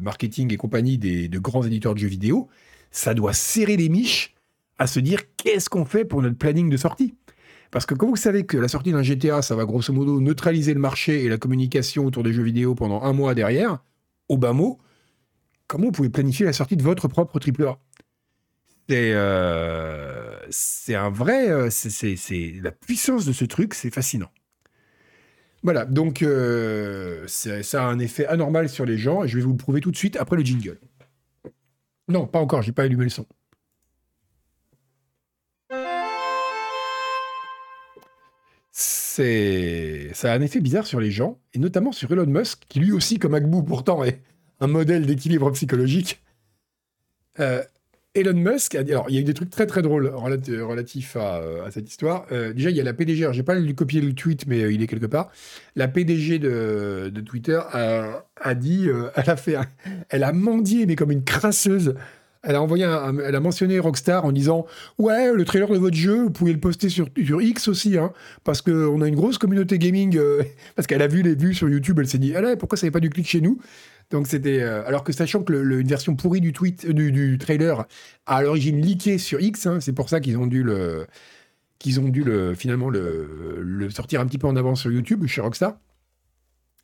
marketing 0.02 0.52
et 0.52 0.58
compagnie 0.58 0.98
des, 0.98 1.28
de 1.28 1.38
grands 1.38 1.62
éditeurs 1.62 1.94
de 1.94 2.00
jeux 2.00 2.08
vidéo, 2.08 2.50
ça 2.92 3.14
doit 3.14 3.32
serrer 3.32 3.76
les 3.76 3.88
miches 3.88 4.34
à 4.78 4.86
se 4.86 5.00
dire 5.00 5.22
qu'est-ce 5.36 5.68
qu'on 5.70 5.84
fait 5.84 6.04
pour 6.04 6.22
notre 6.22 6.36
planning 6.38 6.70
de 6.70 6.76
sortie? 6.76 7.14
Parce 7.70 7.86
que 7.86 7.94
quand 7.94 8.06
vous 8.08 8.16
savez 8.16 8.44
que 8.46 8.58
la 8.58 8.68
sortie 8.68 8.92
d'un 8.92 9.02
GTA, 9.02 9.42
ça 9.42 9.56
va 9.56 9.64
grosso 9.64 9.92
modo 9.92 10.20
neutraliser 10.20 10.74
le 10.74 10.80
marché 10.80 11.24
et 11.24 11.28
la 11.28 11.38
communication 11.38 12.04
autour 12.06 12.22
des 12.22 12.32
jeux 12.32 12.42
vidéo 12.42 12.74
pendant 12.74 13.02
un 13.02 13.12
mois 13.14 13.34
derrière, 13.34 13.78
au 14.28 14.36
bas 14.38 14.52
mot, 14.52 14.78
comment 15.68 15.86
vous 15.86 15.92
pouvez 15.92 16.10
planifier 16.10 16.46
la 16.46 16.52
sortie 16.52 16.76
de 16.76 16.82
votre 16.82 17.08
propre 17.08 17.38
AAA 17.40 17.78
C'est 18.88 19.12
euh, 19.14 20.36
c'est 20.50 20.94
un 20.94 21.10
vrai... 21.10 21.48
euh, 21.50 21.70
c'est- 21.70 22.54
la 22.62 22.72
puissance 22.72 23.24
de 23.24 23.32
ce 23.32 23.44
truc, 23.44 23.74
c'est 23.74 23.90
fascinant. 23.92 24.30
Voilà, 25.62 25.84
donc 25.84 26.22
euh, 26.22 27.24
ça 27.28 27.84
a 27.84 27.86
un 27.86 28.00
effet 28.00 28.26
anormal 28.26 28.68
sur 28.68 28.84
les 28.84 28.98
gens, 28.98 29.22
et 29.22 29.28
je 29.28 29.36
vais 29.36 29.44
vous 29.44 29.52
le 29.52 29.56
prouver 29.56 29.80
tout 29.80 29.92
de 29.92 29.96
suite 29.96 30.16
après 30.16 30.36
le 30.36 30.42
jingle. 30.44 30.78
Non, 32.12 32.26
pas 32.26 32.40
encore, 32.40 32.60
j'ai 32.60 32.72
pas 32.72 32.82
allumé 32.82 33.04
le 33.04 33.10
son. 33.10 33.24
C'est, 38.70 40.10
ça 40.12 40.30
a 40.32 40.36
un 40.36 40.42
effet 40.42 40.60
bizarre 40.60 40.86
sur 40.86 41.00
les 41.00 41.10
gens, 41.10 41.38
et 41.54 41.58
notamment 41.58 41.90
sur 41.90 42.12
Elon 42.12 42.26
Musk, 42.26 42.64
qui 42.68 42.80
lui 42.80 42.92
aussi, 42.92 43.18
comme 43.18 43.34
Agbu, 43.34 43.64
pourtant 43.64 44.04
est 44.04 44.20
un 44.60 44.66
modèle 44.66 45.06
d'équilibre 45.06 45.50
psychologique. 45.52 46.22
Euh, 47.40 47.62
Elon 48.14 48.34
Musk 48.34 48.74
a 48.74 48.82
dit, 48.82 48.92
alors 48.92 49.06
il 49.08 49.14
y 49.14 49.18
a 49.18 49.22
eu 49.22 49.24
des 49.24 49.32
trucs 49.32 49.48
très 49.48 49.66
très 49.66 49.80
drôles 49.80 50.08
relati- 50.08 50.60
relatifs 50.60 51.16
à, 51.16 51.38
euh, 51.38 51.64
à 51.64 51.70
cette 51.70 51.88
histoire. 51.88 52.26
Euh, 52.30 52.52
déjà, 52.52 52.68
il 52.68 52.76
y 52.76 52.80
a 52.80 52.84
la 52.84 52.92
PDG, 52.92 53.22
alors 53.22 53.32
j'ai 53.32 53.42
pas 53.42 53.56
copié 53.72 54.02
le 54.02 54.12
tweet, 54.12 54.46
mais 54.46 54.62
euh, 54.62 54.72
il 54.72 54.82
est 54.82 54.86
quelque 54.86 55.06
part. 55.06 55.30
La 55.76 55.88
PDG 55.88 56.38
de, 56.38 57.10
Twitter 57.24 57.58
a, 57.72 58.54
dit, 58.54 58.88
elle 59.16 59.30
a 59.30 59.36
fait, 59.36 59.56
elle 60.10 60.24
a 60.24 60.32
mendié, 60.32 60.84
mais 60.84 60.94
comme 60.94 61.10
une 61.10 61.24
crasseuse. 61.24 61.94
Elle 62.44 62.56
a 62.56 62.60
envoyé, 62.60 62.84
elle 63.24 63.36
a 63.36 63.40
mentionné 63.40 63.78
Rockstar 63.78 64.24
en 64.24 64.32
disant 64.32 64.66
ouais 64.98 65.32
le 65.32 65.44
trailer 65.44 65.68
de 65.68 65.78
votre 65.78 65.96
jeu 65.96 66.24
vous 66.24 66.30
pouvez 66.30 66.52
le 66.52 66.58
poster 66.58 66.88
sur, 66.88 67.08
X 67.16 67.68
aussi 67.68 67.96
hein, 67.96 68.12
parce 68.42 68.62
que 68.62 68.88
on 68.88 69.00
a 69.00 69.06
une 69.06 69.14
grosse 69.14 69.38
communauté 69.38 69.78
gaming 69.78 70.18
parce 70.74 70.88
qu'elle 70.88 71.02
a 71.02 71.06
vu 71.06 71.22
les 71.22 71.36
vues 71.36 71.54
sur 71.54 71.68
YouTube 71.68 72.00
elle 72.00 72.08
s'est 72.08 72.18
dit 72.18 72.34
ah 72.34 72.56
pourquoi 72.56 72.76
ça 72.76 72.84
n'avait 72.84 72.90
pas 72.90 72.98
du 72.98 73.10
clic 73.10 73.28
chez 73.28 73.40
nous? 73.40 73.60
Donc 74.10 74.26
c'était 74.26 74.60
euh, 74.60 74.86
alors 74.86 75.04
que 75.04 75.12
sachant 75.12 75.42
que 75.42 75.52
le- 75.52 75.80
une 75.80 75.86
version 75.86 76.16
pourrie 76.16 76.40
du 76.40 76.52
tweet 76.52 76.84
euh, 76.84 76.92
du, 76.92 77.38
trailer 77.38 77.86
a 78.26 78.36
à 78.36 78.42
l'origine 78.42 78.80
leaké 78.80 79.18
sur 79.18 79.40
X 79.40 79.66
hein, 79.66 79.80
c'est 79.80 79.92
pour 79.92 80.08
ça 80.08 80.20
qu'ils 80.20 80.38
ont 80.38 80.46
dû 80.46 80.62
le 80.62 81.06
qu'ils 81.78 82.00
ont 82.00 82.08
dû 82.08 82.22
le 82.22 82.54
finalement 82.54 82.90
le, 82.90 83.88
sortir 83.90 84.20
un 84.20 84.26
petit 84.26 84.38
peu 84.38 84.46
en 84.46 84.56
avance 84.56 84.80
sur 84.80 84.92
YouTube 84.92 85.26
chez 85.26 85.40
Rockstar 85.40 85.76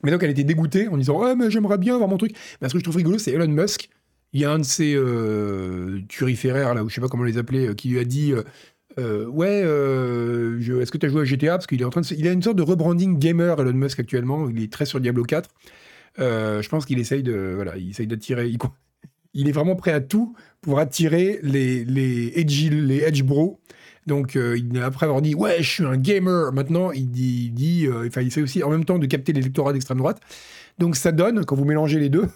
mais 0.03 0.11
donc 0.11 0.23
elle 0.23 0.31
était 0.31 0.45
dégoûtée 0.45 0.89
en 0.89 0.97
disant 0.97 1.23
ouais 1.23 1.35
mais 1.35 1.51
j'aimerais 1.51 1.79
bien 1.79 1.95
avoir 1.95 2.09
mon 2.09 2.19
truc 2.19 2.37
mais 2.61 2.69
ce 2.69 2.73
que 2.73 2.79
je 2.79 2.85
trouve 2.85 2.97
rigolo 2.97 3.19
c'est 3.19 3.33
Elon 3.33 3.49
Musk 3.49 3.91
il 4.33 4.41
y 4.41 4.45
a 4.45 4.51
un 4.51 4.59
de 4.59 4.65
ces 4.65 4.95
euh, 4.95 6.01
turiféraires, 6.09 6.75
là, 6.75 6.85
ou 6.85 6.89
je 6.89 6.95
sais 6.95 7.01
pas 7.01 7.09
comment 7.09 7.25
les 7.25 7.39
appeler, 7.39 7.69
euh, 7.69 7.75
qui 7.75 7.89
lui 7.89 7.99
a 7.99 8.05
dit 8.05 8.35
Ouais, 8.99 9.61
est-ce 9.61 10.91
que 10.91 10.99
tu 10.99 11.07
as 11.07 11.09
joué 11.09 11.23
à 11.23 11.25
GTA 11.25 11.53
Parce 11.53 11.67
qu'il 11.67 11.81
est 11.81 11.85
en 11.85 11.91
train 11.91 12.01
de. 12.01 12.07
Il 12.15 12.27
a 12.27 12.33
une 12.33 12.43
sorte 12.43 12.57
de 12.57 12.63
rebranding 12.63 13.19
gamer, 13.19 13.61
Elon 13.61 13.73
Musk, 13.73 14.01
actuellement. 14.01 14.49
Il 14.51 14.63
est 14.63 14.73
très 14.73 14.87
sur 14.87 15.01
Diablo 15.01 15.23
4. 15.23 15.49
Euh, 16.19 16.63
je 16.63 16.69
pense 16.69 16.85
qu'il 16.87 16.99
essaye 16.99 17.23
de. 17.23 17.53
Voilà, 17.55 17.77
il 17.77 17.91
essaye 17.91 18.07
d'attirer. 18.07 18.53
Il, 19.35 19.49
est 19.49 19.53
vraiment 19.53 19.77
prêt 19.77 19.93
à 19.93 20.01
tout 20.01 20.35
pour 20.61 20.79
attirer 20.79 21.39
les, 21.43 21.85
les, 21.85 22.45
les 22.45 23.03
edge 23.05 23.23
bros. 23.23 23.61
Donc, 24.07 24.37
euh, 24.37 24.59
après 24.83 25.07
avoir 25.07 25.23
dit 25.23 25.35
Ouais, 25.35 25.63
je 25.63 25.69
suis 25.69 25.85
un 25.85 25.97
gamer, 25.97 26.53
maintenant, 26.53 26.93
il 26.93 27.11
dit. 27.11 27.47
Il, 27.47 27.53
dit, 27.53 27.87
euh, 27.87 28.09
enfin, 28.09 28.23
il 28.23 28.29
essaie 28.29 28.43
aussi 28.43 28.63
en 28.63 28.71
même 28.71 28.85
temps 28.85 28.99
de 28.99 29.07
capter 29.07 29.33
l'électorat 29.33 29.73
d'extrême 29.73 29.99
droite. 29.99 30.21
Donc, 30.79 30.97
ça 30.97 31.13
donne, 31.13 31.45
quand 31.45 31.57
vous 31.57 31.65
mélangez 31.65 31.99
les 31.99 32.09
deux, 32.09 32.29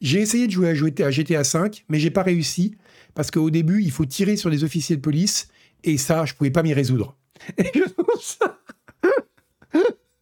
j'ai 0.00 0.20
essayé 0.20 0.46
de 0.46 0.52
jouer 0.52 0.68
à, 0.68 1.06
à 1.06 1.10
GTA 1.10 1.42
V, 1.42 1.70
mais 1.88 1.98
j'ai 1.98 2.10
pas 2.10 2.22
réussi 2.22 2.76
parce 3.14 3.30
qu'au 3.30 3.50
début, 3.50 3.82
il 3.82 3.90
faut 3.90 4.04
tirer 4.04 4.36
sur 4.36 4.50
des 4.50 4.64
officiers 4.64 4.96
de 4.96 5.00
police 5.00 5.48
et 5.84 5.96
ça, 5.98 6.24
je 6.24 6.34
pouvais 6.34 6.50
pas 6.50 6.62
m'y 6.62 6.72
résoudre. 6.72 7.16
Et 7.58 7.70
je 7.74 7.84
trouve 7.84 8.20
ça. 8.20 8.58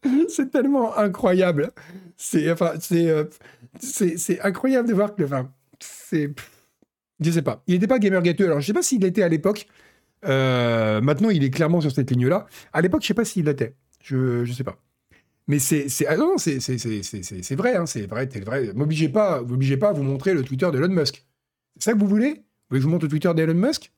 c'est 0.29 0.51
tellement 0.51 0.97
incroyable. 0.97 1.73
C'est 2.17 2.51
enfin, 2.51 2.75
c'est 2.81 3.09
euh, 3.11 3.25
c'est 3.81 4.17
c'est 4.19 4.41
incroyable 4.41 4.89
de 4.89 4.95
voir 4.95 5.15
que. 5.15 5.23
Enfin, 5.25 5.53
c'est. 5.81 6.33
Je 7.21 7.31
sais 7.31 7.43
pas. 7.43 7.63
Il 7.67 7.75
n'était 7.75 7.87
pas 7.87 7.99
gamer 7.99 8.23
gâteux. 8.23 8.47
Alors, 8.47 8.61
je 8.61 8.67
sais 8.67 8.73
pas 8.75 8.83
s'il 8.83 9.01
l'était 9.03 9.23
à 9.23 9.29
l'époque. 9.29 9.67
Euh, 10.27 11.01
maintenant, 11.01 11.31
il 11.31 11.45
est 11.45 11.51
clairement 11.51 11.81
sur 11.81 11.93
cette 11.93 12.11
ligne-là. 12.11 12.47
À 12.73 12.83
l'époque, 12.83 13.03
je 13.03 13.09
sais 13.09 13.15
pas 13.15 13.25
s'il 13.25 13.47
l'était. 13.47 13.75
Je 14.03 14.45
je 14.45 14.53
sais 14.53 14.65
pas. 14.65 14.79
Mais 15.49 15.59
c'est 15.61 15.89
c'est 15.89 16.07
ah 16.07 16.17
non, 16.17 16.39
c'est 16.39 16.61
c'est 16.61 16.79
c'est 16.79 17.03
c'est 17.03 17.23
c'est- 17.23 17.43
c'est 17.43 17.57
vrai 17.57 17.77
hein, 17.77 17.87
c'est 17.87 18.07
vrai, 18.07 18.29
t'es 18.29 18.41
vrai. 18.41 18.73
M'obligez 18.75 19.09
pas, 19.11 19.43
m'obligez 19.43 19.77
pas 19.77 19.91
à 19.91 19.93
vous 19.93 20.03
montrer 20.05 20.35
le 20.35 20.43
Twitter 20.43 20.69
d'Elon 20.73 20.89
Musk. 20.89 21.27
C'est 21.79 21.91
ça 21.91 21.95
que 21.95 21.99
vous 22.01 22.09
voulez? 22.09 22.31
Vous 22.31 22.37
voulez 22.71 22.79
que 22.79 22.83
je 22.83 22.85
vous 22.85 22.91
montre 22.91 23.05
le 23.07 23.11
Twitter 23.11 23.33
d'Elon 23.35 23.55
Musk? 23.55 23.93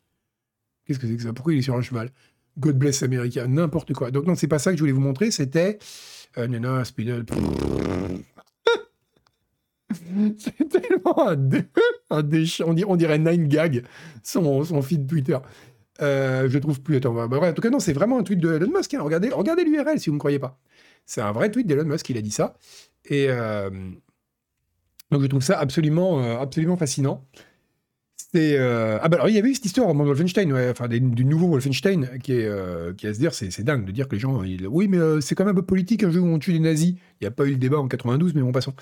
Qu'est-ce 0.87 0.99
que 0.99 1.07
c'est 1.07 1.17
que 1.17 1.23
ça? 1.23 1.33
Pourquoi 1.33 1.55
il 1.55 1.61
est 1.61 1.63
sur 1.63 1.75
un 1.77 1.83
cheval? 1.83 2.11
God 2.59 2.77
bless 2.79 3.03
America, 3.03 3.47
n'importe 3.47 3.93
quoi. 3.95 4.11
Donc 4.11 4.27
non, 4.27 4.35
c'est 4.35 4.49
pas 4.49 4.59
ça 4.59 4.71
que 4.71 4.77
je 4.77 4.83
voulais 4.83 4.93
vous 4.93 5.01
montrer, 5.01 5.31
c'était 5.31 5.79
euh, 6.37 6.47
non, 6.47 6.83
Speed- 6.85 7.25
C'est 10.39 10.69
tellement 10.69 11.29
un, 11.29 11.37
dé... 11.37 11.63
un 12.11 12.23
déchet. 12.23 12.65
On 12.65 12.97
dirait, 12.97 13.19
Nine 13.19 13.49
Gag, 13.49 13.85
son, 14.23 14.83
feed 14.83 15.07
Twitter. 15.07 15.39
Euh, 16.01 16.49
je 16.49 16.59
trouve 16.59 16.81
plus. 16.83 16.97
Attends, 16.97 17.15
bah, 17.27 17.39
en 17.41 17.53
tout 17.53 17.63
cas, 17.63 17.71
non, 17.71 17.81
c'est 17.81 17.93
vraiment 17.93 18.19
un 18.19 18.23
tweet 18.23 18.39
de 18.39 18.53
Elon 18.53 18.71
Musk. 18.77 18.95
hein. 18.95 19.01
Regardez, 19.03 19.31
regardez 19.31 19.65
l'URL 19.65 19.99
si 19.99 20.11
vous 20.11 20.15
ne 20.15 20.17
me 20.17 20.21
croyez 20.21 20.39
pas. 20.39 20.61
C'est 21.07 21.23
un 21.23 21.33
vrai 21.33 21.51
tweet 21.51 21.67
d'Elon 21.67 21.85
Musk, 21.87 22.09
il 22.11 22.19
a 22.19 22.23
dit 22.23 22.31
ça. 22.31 22.55
Et 23.07 23.27
euh, 23.31 23.71
donc, 25.11 25.23
je 25.23 25.27
trouve 25.27 25.43
ça 25.43 25.59
absolument, 25.59 26.23
euh, 26.23 26.39
absolument 26.39 26.77
fascinant. 26.77 27.27
Euh, 28.37 28.99
Ah, 29.01 29.09
bah 29.09 29.17
alors, 29.17 29.29
il 29.29 29.35
y 29.35 29.39
avait 29.39 29.55
cette 29.55 29.65
histoire 29.65 29.89
au 29.89 29.95
moment 29.95 30.05
de 30.05 30.09
Wolfenstein, 30.11 30.53
enfin, 30.71 30.89
du 30.89 31.25
nouveau 31.25 31.49
Wolfenstein, 31.49 32.19
qui 32.23 32.33
est, 32.33 32.45
euh, 32.47 32.93
à 33.03 33.15
se 33.15 33.19
dire, 33.19 33.33
c'est 33.35 33.63
dingue 33.63 33.85
de 33.87 33.93
dire 33.93 34.07
que 34.09 34.15
les 34.17 34.21
gens. 34.21 34.39
Oui, 34.43 34.89
mais 34.89 34.99
euh, 34.99 35.21
c'est 35.21 35.35
quand 35.35 35.45
même 35.45 35.53
un 35.57 35.61
peu 35.61 35.65
politique, 35.65 36.03
un 36.05 36.11
jeu 36.11 36.21
où 36.21 36.27
on 36.27 36.39
tue 36.39 36.53
des 36.53 36.61
nazis. 36.61 36.91
Il 37.21 37.23
n'y 37.23 37.27
a 37.27 37.31
pas 37.31 37.45
eu 37.47 37.51
le 37.53 37.57
débat 37.57 37.79
en 37.79 37.89
92, 37.89 38.35
mais 38.35 38.43
bon, 38.43 38.53
passons. 38.53 38.75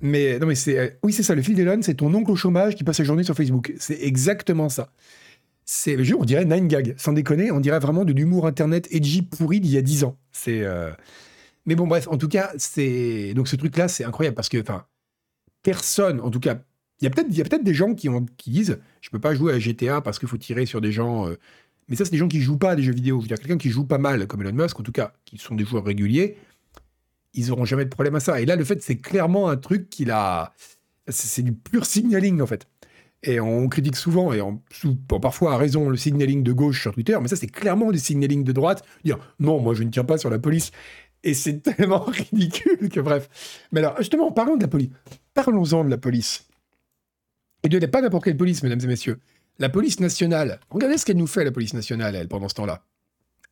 Mais 0.00 0.38
non, 0.38 0.46
mais 0.46 0.54
c'est. 0.54 0.78
euh, 0.78 0.90
Oui, 1.02 1.12
c'est 1.12 1.22
ça, 1.22 1.34
le 1.34 1.42
fil 1.42 1.54
d'Elon, 1.54 1.80
c'est 1.82 1.94
ton 1.94 2.12
oncle 2.14 2.30
au 2.30 2.36
chômage 2.36 2.74
qui 2.76 2.84
passe 2.84 2.98
sa 2.98 3.04
journée 3.04 3.22
sur 3.24 3.34
Facebook. 3.34 3.72
C'est 3.78 4.02
exactement 4.02 4.68
ça. 4.68 4.92
C'est, 5.64 5.96
on 6.14 6.24
dirait 6.24 6.44
Nine 6.44 6.68
Gag, 6.68 6.94
sans 6.96 7.12
déconner, 7.12 7.50
on 7.50 7.60
dirait 7.60 7.80
vraiment 7.80 8.04
de 8.04 8.12
l'humour 8.12 8.46
internet 8.46 8.88
edgy 8.92 9.22
pourri 9.22 9.60
d'il 9.60 9.72
y 9.72 9.78
a 9.78 9.82
10 9.82 10.04
ans. 10.04 10.16
C'est. 10.32 10.62
Mais 11.64 11.74
bon, 11.74 11.86
bref, 11.88 12.06
en 12.08 12.18
tout 12.18 12.28
cas, 12.28 12.52
c'est. 12.58 13.34
Donc 13.34 13.48
ce 13.48 13.56
truc-là, 13.56 13.88
c'est 13.88 14.04
incroyable 14.04 14.36
parce 14.36 14.48
que, 14.48 14.60
enfin, 14.60 14.84
personne, 15.62 16.20
en 16.20 16.30
tout 16.30 16.40
cas, 16.40 16.60
il 17.00 17.04
y 17.04 17.06
a 17.08 17.44
peut-être 17.44 17.64
des 17.64 17.74
gens 17.74 17.94
qui, 17.94 18.08
disent 18.50 18.78
je 19.00 19.10
peux 19.10 19.18
pas 19.18 19.34
jouer 19.34 19.52
à 19.52 19.58
GTA 19.58 20.00
parce 20.00 20.18
qu'il 20.18 20.28
faut 20.28 20.38
tirer 20.38 20.66
sur 20.66 20.80
des 20.80 20.92
gens. 20.92 21.28
euh, 21.28 21.36
Mais 21.88 21.96
ça, 21.96 22.04
c'est 22.04 22.10
des 22.10 22.18
gens 22.18 22.28
qui 22.28 22.40
jouent 22.40 22.58
pas 22.58 22.70
à 22.70 22.76
des 22.76 22.82
jeux 22.82 22.92
vidéo. 22.94 23.20
Dire, 23.22 23.38
quelqu'un 23.38 23.58
qui 23.58 23.70
joue 23.70 23.84
pas 23.84 23.98
mal, 23.98 24.26
comme 24.26 24.42
Elon 24.42 24.52
Musk, 24.52 24.80
en 24.80 24.82
tout 24.82 24.92
cas, 24.92 25.12
qui 25.24 25.38
sont 25.38 25.54
des 25.54 25.64
joueurs 25.64 25.84
réguliers, 25.84 26.36
ils 27.34 27.52
auront 27.52 27.64
jamais 27.66 27.84
de 27.84 27.90
problème 27.90 28.14
à 28.14 28.20
ça. 28.20 28.40
Et 28.40 28.46
là, 28.46 28.56
le 28.56 28.64
fait, 28.64 28.82
c'est 28.82 28.96
clairement 28.96 29.48
un 29.48 29.56
truc 29.56 29.90
qu'il 29.90 30.10
a. 30.10 30.54
C'est 31.08 31.42
du 31.42 31.52
pur 31.52 31.86
signaling, 31.86 32.40
en 32.40 32.46
fait. 32.46 32.66
Et 33.22 33.40
on 33.40 33.68
critique 33.68 33.96
souvent, 33.96 34.32
et 34.32 34.40
parfois 35.20 35.54
à 35.54 35.56
raison, 35.56 35.88
le 35.88 35.96
signaling 35.96 36.42
de 36.42 36.52
gauche 36.52 36.82
sur 36.82 36.92
Twitter, 36.92 37.16
mais 37.20 37.28
ça, 37.28 37.36
c'est 37.36 37.48
clairement 37.48 37.90
du 37.90 37.98
signaling 37.98 38.44
de 38.44 38.52
droite. 38.52 38.84
Dire 39.04 39.18
non, 39.40 39.60
moi, 39.60 39.74
je 39.74 39.82
ne 39.82 39.90
tiens 39.90 40.04
pas 40.04 40.18
sur 40.18 40.30
la 40.30 40.38
police. 40.38 40.70
Et 41.24 41.34
c'est 41.34 41.60
tellement 41.76 42.04
ridicule 42.04 42.88
que 42.88 43.00
bref. 43.00 43.28
Mais 43.72 43.80
alors, 43.80 43.96
justement, 43.98 44.32
parlons 44.32 44.56
de 44.56 44.62
la 44.62 44.68
police. 44.68 44.90
Parlons-en 45.34 45.84
de 45.84 45.90
la 45.90 45.98
police. 45.98 46.46
Et 47.62 47.68
de 47.68 47.84
pas 47.86 48.00
n'importe 48.00 48.24
quelle 48.24 48.36
police, 48.36 48.62
mesdames 48.62 48.80
et 48.82 48.86
messieurs. 48.86 49.18
La 49.58 49.68
police 49.68 50.00
nationale. 50.00 50.60
Regardez 50.70 50.98
ce 50.98 51.06
qu'elle 51.06 51.16
nous 51.16 51.26
fait, 51.26 51.44
la 51.44 51.52
police 51.52 51.74
nationale, 51.74 52.14
elle, 52.14 52.28
pendant 52.28 52.48
ce 52.48 52.54
temps-là. 52.54 52.84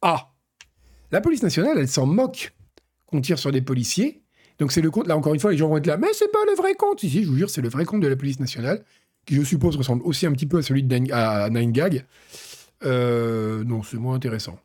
Ah 0.03 0.33
La 1.11 1.21
police 1.21 1.43
nationale, 1.43 1.79
elle 1.79 1.89
s'en 1.89 2.07
moque 2.07 2.55
qu'on 3.07 3.21
tire 3.21 3.39
sur 3.39 3.53
des 3.53 3.63
policiers. 3.63 4.23
Donc 4.59 4.71
c'est 4.71 4.83
le 4.83 4.91
compte. 4.91 5.07
Là, 5.07 5.17
encore 5.17 5.35
une 5.35 5.41
fois, 5.41 5.51
les 5.51 5.57
gens 5.57 5.69
vont 5.69 5.79
être 5.79 5.87
là. 5.87 5.97
Mais 5.97 6.09
c'est 6.13 6.31
pas 6.31 6.45
le 6.47 6.55
vrai 6.55 6.75
compte. 6.75 7.03
Ici, 7.03 7.25
je 7.25 7.31
vous 7.31 7.37
jure, 7.37 7.51
c'est 7.51 7.63
le 7.63 7.69
vrai 7.69 7.85
compte 7.85 8.03
de 8.03 8.09
la 8.09 8.17
police 8.17 8.39
nationale, 8.39 8.85
qui, 9.25 9.35
je 9.35 9.43
suppose, 9.43 9.77
ressemble 9.77 10.03
aussi 10.05 10.27
un 10.27 10.33
petit 10.33 10.47
peu 10.47 10.59
à 10.59 10.63
celui 10.63 10.83
de 10.83 10.95
Nine, 10.95 11.73
Gag. 11.73 12.05
Euh, 12.85 13.65
non, 13.65 13.83
c'est 13.83 13.97
moins 13.97 14.15
intéressant. 14.15 14.59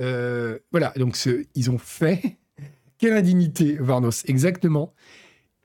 Euh, 0.00 0.58
voilà, 0.70 0.92
donc 0.96 1.16
ils 1.54 1.70
ont 1.70 1.78
fait. 1.78 2.38
Quelle 2.98 3.14
indignité, 3.14 3.76
Varnos, 3.80 4.24
exactement. 4.26 4.94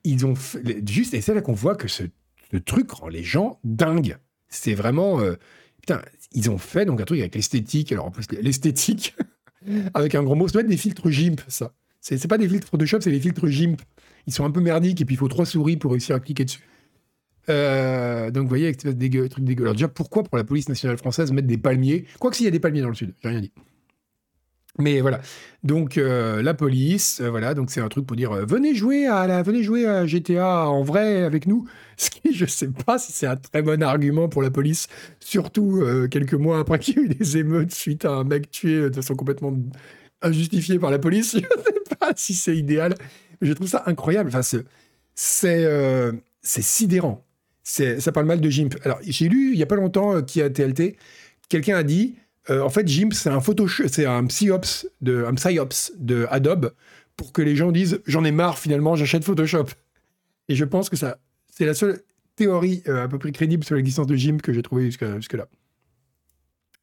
Ils 0.03 0.25
ont 0.25 0.35
fait, 0.35 0.87
juste, 0.87 1.13
et 1.13 1.21
c'est 1.21 1.33
là 1.33 1.41
qu'on 1.41 1.53
voit 1.53 1.75
que 1.75 1.87
ce, 1.87 2.03
ce 2.51 2.57
truc 2.57 2.91
rend 2.91 3.07
les 3.07 3.23
gens 3.23 3.59
dingues. 3.63 4.17
C'est 4.49 4.73
vraiment. 4.73 5.19
euh, 5.19 5.35
putain, 5.81 6.01
ils 6.33 6.49
ont 6.49 6.57
fait 6.57 6.85
donc 6.85 7.01
un 7.01 7.05
truc 7.05 7.19
avec 7.19 7.35
l'esthétique. 7.35 7.91
Alors 7.91 8.05
en 8.05 8.11
plus, 8.11 8.25
l'esthétique, 8.41 9.15
avec 9.93 10.15
un 10.15 10.23
gros 10.23 10.35
mot, 10.35 10.47
ça 10.47 10.53
doit 10.53 10.63
des 10.63 10.77
filtres 10.77 11.09
GIMP, 11.09 11.41
ça. 11.47 11.73
C'est 11.99 12.27
pas 12.27 12.37
des 12.37 12.47
filtres 12.47 12.67
Photoshop, 12.69 13.01
c'est 13.01 13.11
des 13.11 13.19
filtres 13.19 13.47
GIMP. 13.47 13.81
Ils 14.27 14.33
sont 14.33 14.45
un 14.45 14.51
peu 14.51 14.61
merdiques 14.61 15.01
et 15.01 15.05
puis 15.05 15.15
il 15.15 15.17
faut 15.17 15.27
trois 15.27 15.45
souris 15.45 15.77
pour 15.77 15.91
réussir 15.91 16.15
à 16.15 16.19
cliquer 16.19 16.45
dessus. 16.45 16.61
Euh, 17.49 18.29
donc 18.31 18.43
vous 18.43 18.49
voyez, 18.49 18.65
avec 18.65 18.81
cette 18.81 18.97
dégueu, 18.97 19.27
truc 19.29 19.43
dégueu. 19.43 19.63
Alors 19.63 19.73
déjà, 19.73 19.87
pourquoi 19.87 20.23
pour 20.23 20.37
la 20.37 20.43
police 20.43 20.69
nationale 20.69 20.97
française 20.97 21.31
mettre 21.31 21.47
des 21.47 21.57
palmiers? 21.57 22.05
Quoique 22.19 22.35
s'il 22.35 22.45
y 22.45 22.47
a 22.47 22.51
des 22.51 22.59
palmiers 22.59 22.81
dans 22.81 22.89
le 22.89 22.95
sud, 22.95 23.13
j'ai 23.21 23.29
rien 23.29 23.41
dit. 23.41 23.51
Mais 24.79 25.01
voilà. 25.01 25.21
Donc 25.63 25.97
euh, 25.97 26.41
la 26.41 26.53
police, 26.53 27.19
euh, 27.21 27.29
voilà. 27.29 27.53
Donc 27.53 27.71
c'est 27.71 27.81
un 27.81 27.89
truc 27.89 28.05
pour 28.05 28.15
dire 28.15 28.31
euh, 28.31 28.45
venez 28.45 28.75
jouer 28.75 29.07
à 29.07 29.25
la, 29.25 29.41
venez 29.41 29.63
jouer 29.63 29.87
à 29.87 30.05
GTA 30.05 30.67
en 30.67 30.83
vrai 30.83 31.23
avec 31.23 31.47
nous. 31.47 31.67
Ce 31.97 32.11
qui, 32.11 32.33
je 32.33 32.45
sais 32.45 32.67
pas 32.67 32.99
si 32.99 33.11
c'est 33.11 33.25
un 33.25 33.35
très 33.35 33.63
bon 33.63 33.81
argument 33.81 34.29
pour 34.29 34.43
la 34.43 34.51
police, 34.51 34.87
surtout 35.19 35.83
quelques 36.11 36.35
mois 36.35 36.59
après 36.59 36.77
qu'il 36.79 36.95
y 36.95 36.99
a 36.99 37.01
eu 37.03 37.09
des 37.09 37.37
émeutes 37.37 37.73
suite 37.73 38.05
à 38.05 38.11
un 38.11 38.23
mec 38.23 38.51
tué 38.51 38.89
de 38.89 38.95
façon 38.95 39.15
complètement 39.15 39.53
injustifiée 40.21 40.77
par 40.77 40.91
la 40.91 40.99
police. 40.99 41.35
Je 41.35 41.39
sais 41.39 41.95
pas 41.99 42.11
si 42.15 42.35
c'est 42.35 42.55
idéal, 42.55 42.93
je 43.41 43.51
trouve 43.53 43.67
ça 43.67 43.83
incroyable. 43.87 44.29
Enfin, 44.29 44.43
c'est 44.43 44.63
c'est 45.15 46.61
sidérant. 46.61 47.25
Ça 47.63 48.11
parle 48.11 48.27
mal 48.27 48.39
de 48.39 48.49
GIMP. 48.49 48.75
Alors 48.83 48.99
j'ai 49.01 49.27
lu 49.27 49.53
il 49.53 49.59
y 49.59 49.63
a 49.63 49.65
pas 49.65 49.75
longtemps 49.75 50.21
qui 50.21 50.41
a 50.41 50.49
TLT, 50.49 50.97
quelqu'un 51.49 51.77
a 51.77 51.83
dit 51.83 52.15
euh, 52.49 52.61
en 52.61 52.69
fait, 52.69 52.87
GIMP, 52.87 53.13
c'est 53.13 53.29
un 53.29 53.41
c'est 53.87 54.05
un 54.05 54.25
psyops 54.25 54.87
de, 55.01 55.25
un 55.25 55.33
psyops 55.35 55.91
de 55.97 56.25
Adobe 56.29 56.73
pour 57.15 57.33
que 57.33 57.41
les 57.41 57.55
gens 57.55 57.71
disent 57.71 58.01
j'en 58.05 58.23
ai 58.23 58.31
marre 58.31 58.57
finalement, 58.57 58.95
j'achète 58.95 59.23
Photoshop. 59.23 59.65
Et 60.49 60.55
je 60.55 60.63
pense 60.63 60.89
que 60.89 60.95
ça, 60.95 61.17
c'est 61.51 61.65
la 61.65 61.73
seule 61.73 62.01
théorie 62.35 62.83
euh, 62.87 63.03
à 63.03 63.07
peu 63.07 63.19
près 63.19 63.31
crédible 63.31 63.63
sur 63.63 63.75
l'existence 63.75 64.07
de 64.07 64.15
GIMP 64.15 64.41
que 64.41 64.53
j'ai 64.53 64.61
trouvée 64.61 64.85
jusque- 64.85 65.15
jusque-là. 65.15 65.47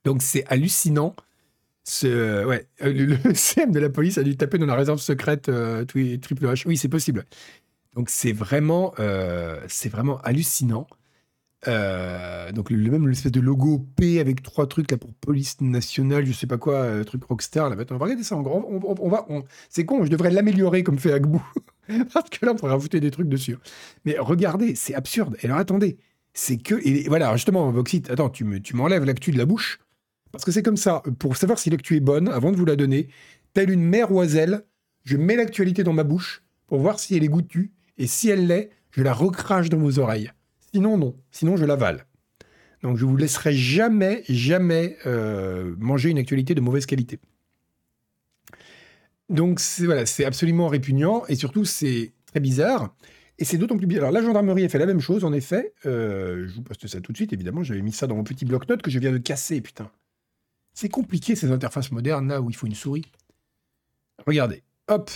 Donc 0.04 0.22
c'est 0.22 0.44
hallucinant. 0.48 1.14
Ce, 1.86 2.44
ouais, 2.44 2.66
euh, 2.82 2.92
le, 2.92 3.34
CM 3.34 3.70
de 3.70 3.78
la 3.78 3.90
police 3.90 4.18
a 4.18 4.22
dû 4.22 4.36
taper 4.36 4.58
dans 4.58 4.66
la 4.66 4.74
réserve 4.74 5.00
secrète 5.00 5.44
Triple 5.44 6.46
H. 6.46 6.64
Oui, 6.66 6.76
c'est 6.76 6.88
possible. 6.88 7.24
Donc 7.94 8.10
c'est 8.10 8.32
vraiment, 8.32 8.92
c'est 9.68 9.88
vraiment 9.88 10.18
hallucinant. 10.22 10.88
Euh, 11.66 12.52
donc 12.52 12.70
le, 12.70 12.90
même 12.90 13.08
l'espèce 13.08 13.32
de 13.32 13.40
logo 13.40 13.86
P 13.96 14.20
avec 14.20 14.42
trois 14.42 14.66
trucs 14.66 14.90
là 14.90 14.96
pour 14.96 15.12
police 15.14 15.60
nationale, 15.60 16.26
je 16.26 16.32
sais 16.32 16.46
pas 16.46 16.58
quoi, 16.58 16.74
euh, 16.74 17.04
truc 17.04 17.24
rockstar 17.24 17.70
là. 17.70 17.76
On 17.90 17.96
va 17.96 18.04
regarder 18.04 18.22
ça 18.22 18.36
en 18.36 18.42
grand. 18.42 18.64
On, 18.68 19.08
va, 19.08 19.26
c'est 19.68 19.84
con, 19.84 20.04
je 20.04 20.10
devrais 20.10 20.30
l'améliorer 20.30 20.82
comme 20.82 20.98
fait 20.98 21.12
Agbou 21.12 21.42
parce 22.12 22.30
que 22.30 22.44
là 22.44 22.52
on 22.52 22.56
pourrait 22.56 22.72
rajouter 22.72 23.00
des 23.00 23.10
trucs 23.10 23.28
dessus. 23.28 23.56
Mais 24.04 24.16
regardez, 24.18 24.74
c'est 24.74 24.94
absurde. 24.94 25.36
Et 25.42 25.46
alors 25.46 25.58
attendez, 25.58 25.96
c'est 26.32 26.58
que 26.58 26.74
et 26.86 27.08
voilà 27.08 27.34
justement 27.36 27.70
Voxit, 27.70 28.10
attends, 28.10 28.30
tu 28.30 28.44
me, 28.44 28.60
tu 28.60 28.76
m'enlèves 28.76 29.04
l'actu 29.04 29.30
de 29.30 29.38
la 29.38 29.46
bouche 29.46 29.78
parce 30.32 30.44
que 30.44 30.50
c'est 30.50 30.62
comme 30.62 30.76
ça. 30.76 31.02
Pour 31.18 31.36
savoir 31.36 31.58
si 31.58 31.70
l'actu 31.70 31.96
est 31.96 32.00
bonne, 32.00 32.28
avant 32.28 32.50
de 32.50 32.56
vous 32.56 32.64
la 32.64 32.76
donner, 32.76 33.08
telle 33.52 33.70
une 33.70 33.84
mère 33.84 34.10
oiselle, 34.10 34.64
je 35.04 35.16
mets 35.16 35.36
l'actualité 35.36 35.84
dans 35.84 35.92
ma 35.92 36.02
bouche 36.02 36.42
pour 36.66 36.80
voir 36.80 36.98
si 36.98 37.16
elle 37.16 37.22
est 37.22 37.28
goûtue 37.28 37.72
et 37.98 38.08
si 38.08 38.30
elle 38.30 38.48
l'est, 38.48 38.70
je 38.90 39.02
la 39.02 39.12
recrache 39.12 39.68
dans 39.68 39.78
vos 39.78 39.98
oreilles. 40.00 40.32
Sinon, 40.74 40.98
non. 40.98 41.14
Sinon, 41.30 41.56
je 41.56 41.64
l'avale. 41.64 42.04
Donc, 42.82 42.96
je 42.96 43.04
vous 43.04 43.16
laisserai 43.16 43.52
jamais, 43.52 44.24
jamais 44.28 44.96
euh, 45.06 45.76
manger 45.78 46.10
une 46.10 46.18
actualité 46.18 46.56
de 46.56 46.60
mauvaise 46.60 46.84
qualité. 46.84 47.20
Donc, 49.28 49.60
c'est 49.60 49.84
voilà, 49.84 50.02
absolument 50.26 50.66
répugnant 50.66 51.24
et 51.28 51.36
surtout, 51.36 51.64
c'est 51.64 52.12
très 52.26 52.40
bizarre. 52.40 52.92
Et 53.38 53.44
c'est 53.44 53.56
d'autant 53.56 53.76
plus 53.76 53.86
bizarre. 53.86 54.08
Alors, 54.08 54.20
la 54.20 54.26
gendarmerie 54.26 54.64
a 54.64 54.68
fait 54.68 54.80
la 54.80 54.86
même 54.86 54.98
chose, 54.98 55.22
en 55.22 55.32
effet. 55.32 55.74
Euh, 55.86 56.48
je 56.48 56.54
vous 56.54 56.62
poste 56.62 56.88
ça 56.88 57.00
tout 57.00 57.12
de 57.12 57.16
suite, 57.16 57.32
évidemment. 57.32 57.62
J'avais 57.62 57.80
mis 57.80 57.92
ça 57.92 58.08
dans 58.08 58.16
mon 58.16 58.24
petit 58.24 58.44
bloc-notes 58.44 58.82
que 58.82 58.90
je 58.90 58.98
viens 58.98 59.12
de 59.12 59.18
casser, 59.18 59.60
putain. 59.60 59.88
C'est 60.72 60.88
compliqué, 60.88 61.36
ces 61.36 61.52
interfaces 61.52 61.92
modernes, 61.92 62.26
là, 62.26 62.40
où 62.40 62.50
il 62.50 62.56
faut 62.56 62.66
une 62.66 62.74
souris. 62.74 63.06
Regardez. 64.26 64.64
Hop. 64.88 65.08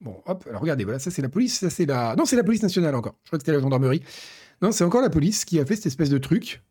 Bon, 0.00 0.22
hop. 0.26 0.46
Alors, 0.48 0.62
regardez, 0.62 0.84
voilà, 0.84 1.00
ça, 1.00 1.10
c'est 1.10 1.22
la 1.22 1.28
police. 1.28 1.58
Ça, 1.58 1.68
c'est 1.68 1.84
la... 1.84 2.14
Non, 2.16 2.24
c'est 2.26 2.36
la 2.36 2.44
police 2.44 2.62
nationale, 2.62 2.94
encore. 2.94 3.16
Je 3.24 3.30
crois 3.30 3.40
que 3.40 3.44
c'était 3.44 3.56
la 3.56 3.60
gendarmerie. 3.60 4.04
Non, 4.62 4.72
c'est 4.72 4.84
encore 4.84 5.02
la 5.02 5.10
police 5.10 5.44
qui 5.44 5.60
a 5.60 5.66
fait 5.66 5.76
cette 5.76 5.86
espèce 5.86 6.10
de 6.10 6.18
truc. 6.18 6.62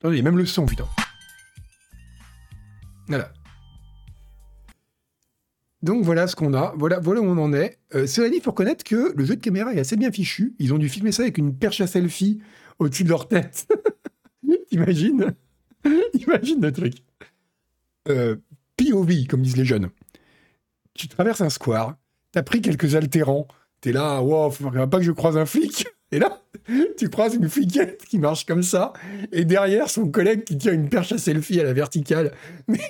Attendez, 0.00 0.16
il 0.16 0.18
y 0.18 0.20
a 0.20 0.24
même 0.24 0.38
le 0.38 0.46
son, 0.46 0.66
putain. 0.66 0.86
Voilà. 3.08 3.32
Donc 5.82 6.04
voilà 6.04 6.26
ce 6.26 6.34
qu'on 6.34 6.54
a, 6.54 6.74
voilà, 6.76 6.98
voilà 6.98 7.20
où 7.20 7.24
on 7.24 7.38
en 7.38 7.52
est. 7.52 7.78
Euh, 7.94 8.06
cela 8.06 8.28
dit, 8.28 8.36
il 8.36 8.42
faut 8.42 8.50
reconnaître 8.50 8.84
que 8.84 9.12
le 9.16 9.24
jeu 9.24 9.36
de 9.36 9.40
caméra 9.40 9.72
est 9.72 9.78
assez 9.78 9.96
bien 9.96 10.10
fichu. 10.10 10.54
Ils 10.58 10.74
ont 10.74 10.78
dû 10.78 10.88
filmer 10.88 11.12
ça 11.12 11.22
avec 11.22 11.38
une 11.38 11.56
perche 11.56 11.80
à 11.80 11.86
selfie 11.86 12.40
au-dessus 12.78 13.04
de 13.04 13.08
leur 13.08 13.28
tête. 13.28 13.68
Imagine 14.72 15.34
Imagine 16.14 16.60
le 16.60 16.72
truc. 16.72 16.94
Euh, 18.08 18.36
POV, 18.76 19.26
comme 19.28 19.42
disent 19.42 19.56
les 19.56 19.64
jeunes. 19.64 19.90
Tu 20.94 21.06
traverses 21.08 21.40
un 21.40 21.50
square, 21.50 21.96
t'as 22.32 22.42
pris 22.42 22.60
quelques 22.60 22.96
altérants, 22.96 23.46
t'es 23.80 23.92
là, 23.92 24.20
wow, 24.20 24.50
faut 24.50 24.70
pas 24.70 24.98
que 24.98 25.04
je 25.04 25.12
croise 25.12 25.36
un 25.36 25.46
flic. 25.46 25.86
Et 26.10 26.18
là, 26.18 26.42
tu 26.96 27.08
croises 27.10 27.34
une 27.34 27.48
fliquette 27.48 28.04
qui 28.08 28.18
marche 28.18 28.46
comme 28.46 28.62
ça, 28.62 28.92
et 29.32 29.44
derrière 29.44 29.90
son 29.90 30.08
collègue 30.10 30.44
qui 30.44 30.56
tient 30.56 30.72
une 30.72 30.88
perche 30.88 31.12
à 31.12 31.18
selfie 31.18 31.60
à 31.60 31.64
la 31.64 31.72
verticale. 31.72 32.32
Mais 32.68 32.80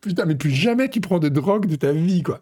putain, 0.00 0.24
mais 0.24 0.34
plus 0.34 0.50
jamais 0.50 0.88
tu 0.88 1.00
prends 1.00 1.18
de 1.18 1.28
drogue 1.28 1.66
de 1.66 1.76
ta 1.76 1.92
vie, 1.92 2.22
quoi. 2.22 2.40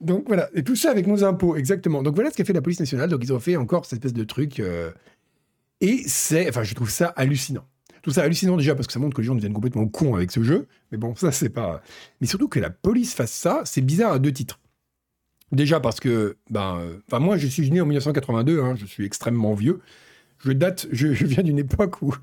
Donc 0.00 0.24
voilà, 0.26 0.48
et 0.54 0.64
tout 0.64 0.74
ça 0.76 0.90
avec 0.90 1.06
nos 1.06 1.24
impôts, 1.24 1.56
exactement. 1.56 2.02
Donc 2.02 2.14
voilà 2.14 2.30
ce 2.30 2.36
qu'a 2.36 2.44
fait 2.44 2.52
la 2.52 2.62
police 2.62 2.80
nationale. 2.80 3.08
Donc 3.08 3.20
ils 3.22 3.32
ont 3.32 3.38
fait 3.38 3.56
encore 3.56 3.84
cette 3.84 3.98
espèce 3.98 4.12
de 4.12 4.24
truc. 4.24 4.58
euh, 4.60 4.90
et 5.80 6.02
c'est, 6.06 6.48
enfin, 6.48 6.62
je 6.62 6.74
trouve 6.74 6.90
ça 6.90 7.08
hallucinant. 7.16 7.64
Tout 8.02 8.10
ça 8.10 8.22
hallucinant 8.22 8.56
déjà 8.56 8.74
parce 8.74 8.88
que 8.88 8.92
ça 8.92 8.98
montre 8.98 9.14
que 9.14 9.20
les 9.20 9.26
gens 9.26 9.34
deviennent 9.36 9.52
complètement 9.52 9.86
cons 9.86 10.16
avec 10.16 10.32
ce 10.32 10.42
jeu. 10.42 10.66
Mais 10.90 10.98
bon, 10.98 11.14
ça 11.14 11.30
c'est 11.30 11.50
pas. 11.50 11.82
Mais 12.20 12.26
surtout 12.26 12.48
que 12.48 12.58
la 12.58 12.70
police 12.70 13.14
fasse 13.14 13.32
ça, 13.32 13.62
c'est 13.64 13.80
bizarre 13.80 14.12
à 14.12 14.18
deux 14.18 14.32
titres. 14.32 14.58
Déjà 15.52 15.80
parce 15.80 16.00
que, 16.00 16.36
ben, 16.50 16.78
euh, 16.80 16.96
enfin 17.06 17.18
moi 17.18 17.36
je 17.36 17.46
suis 17.46 17.70
né 17.70 17.80
en 17.80 17.86
1982, 17.86 18.60
hein, 18.60 18.74
je 18.74 18.86
suis 18.86 19.04
extrêmement 19.04 19.54
vieux. 19.54 19.80
Je 20.38 20.52
date, 20.52 20.86
je, 20.90 21.08
viens 21.08 21.42
d'une 21.42 21.58
époque 21.58 22.02
où 22.02 22.14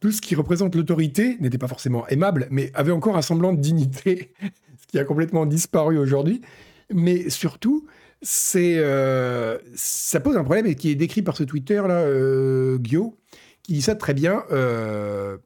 tout 0.00 0.12
ce 0.12 0.20
qui 0.20 0.34
représente 0.34 0.74
l'autorité 0.74 1.36
n'était 1.40 1.58
pas 1.58 1.68
forcément 1.68 2.06
aimable, 2.08 2.46
mais 2.50 2.70
avait 2.74 2.92
encore 2.92 3.16
un 3.16 3.22
semblant 3.22 3.52
de 3.52 3.60
dignité, 3.60 4.32
ce 4.80 4.86
qui 4.86 4.98
a 4.98 5.04
complètement 5.04 5.44
disparu 5.44 5.98
aujourd'hui. 5.98 6.40
Mais 6.94 7.28
surtout, 7.28 7.86
c'est, 8.22 8.78
euh, 8.78 9.58
ça 9.74 10.20
pose 10.20 10.36
un 10.36 10.44
problème 10.44 10.66
et 10.66 10.74
qui 10.74 10.90
est 10.90 10.94
décrit 10.94 11.22
par 11.22 11.36
ce 11.36 11.44
Twitter 11.44 11.82
là, 11.86 12.00
euh, 12.00 12.78
qui 13.62 13.72
dit 13.72 13.82
ça 13.82 13.94
très 13.94 14.14
bien. 14.14 14.44
euh, 14.50 15.36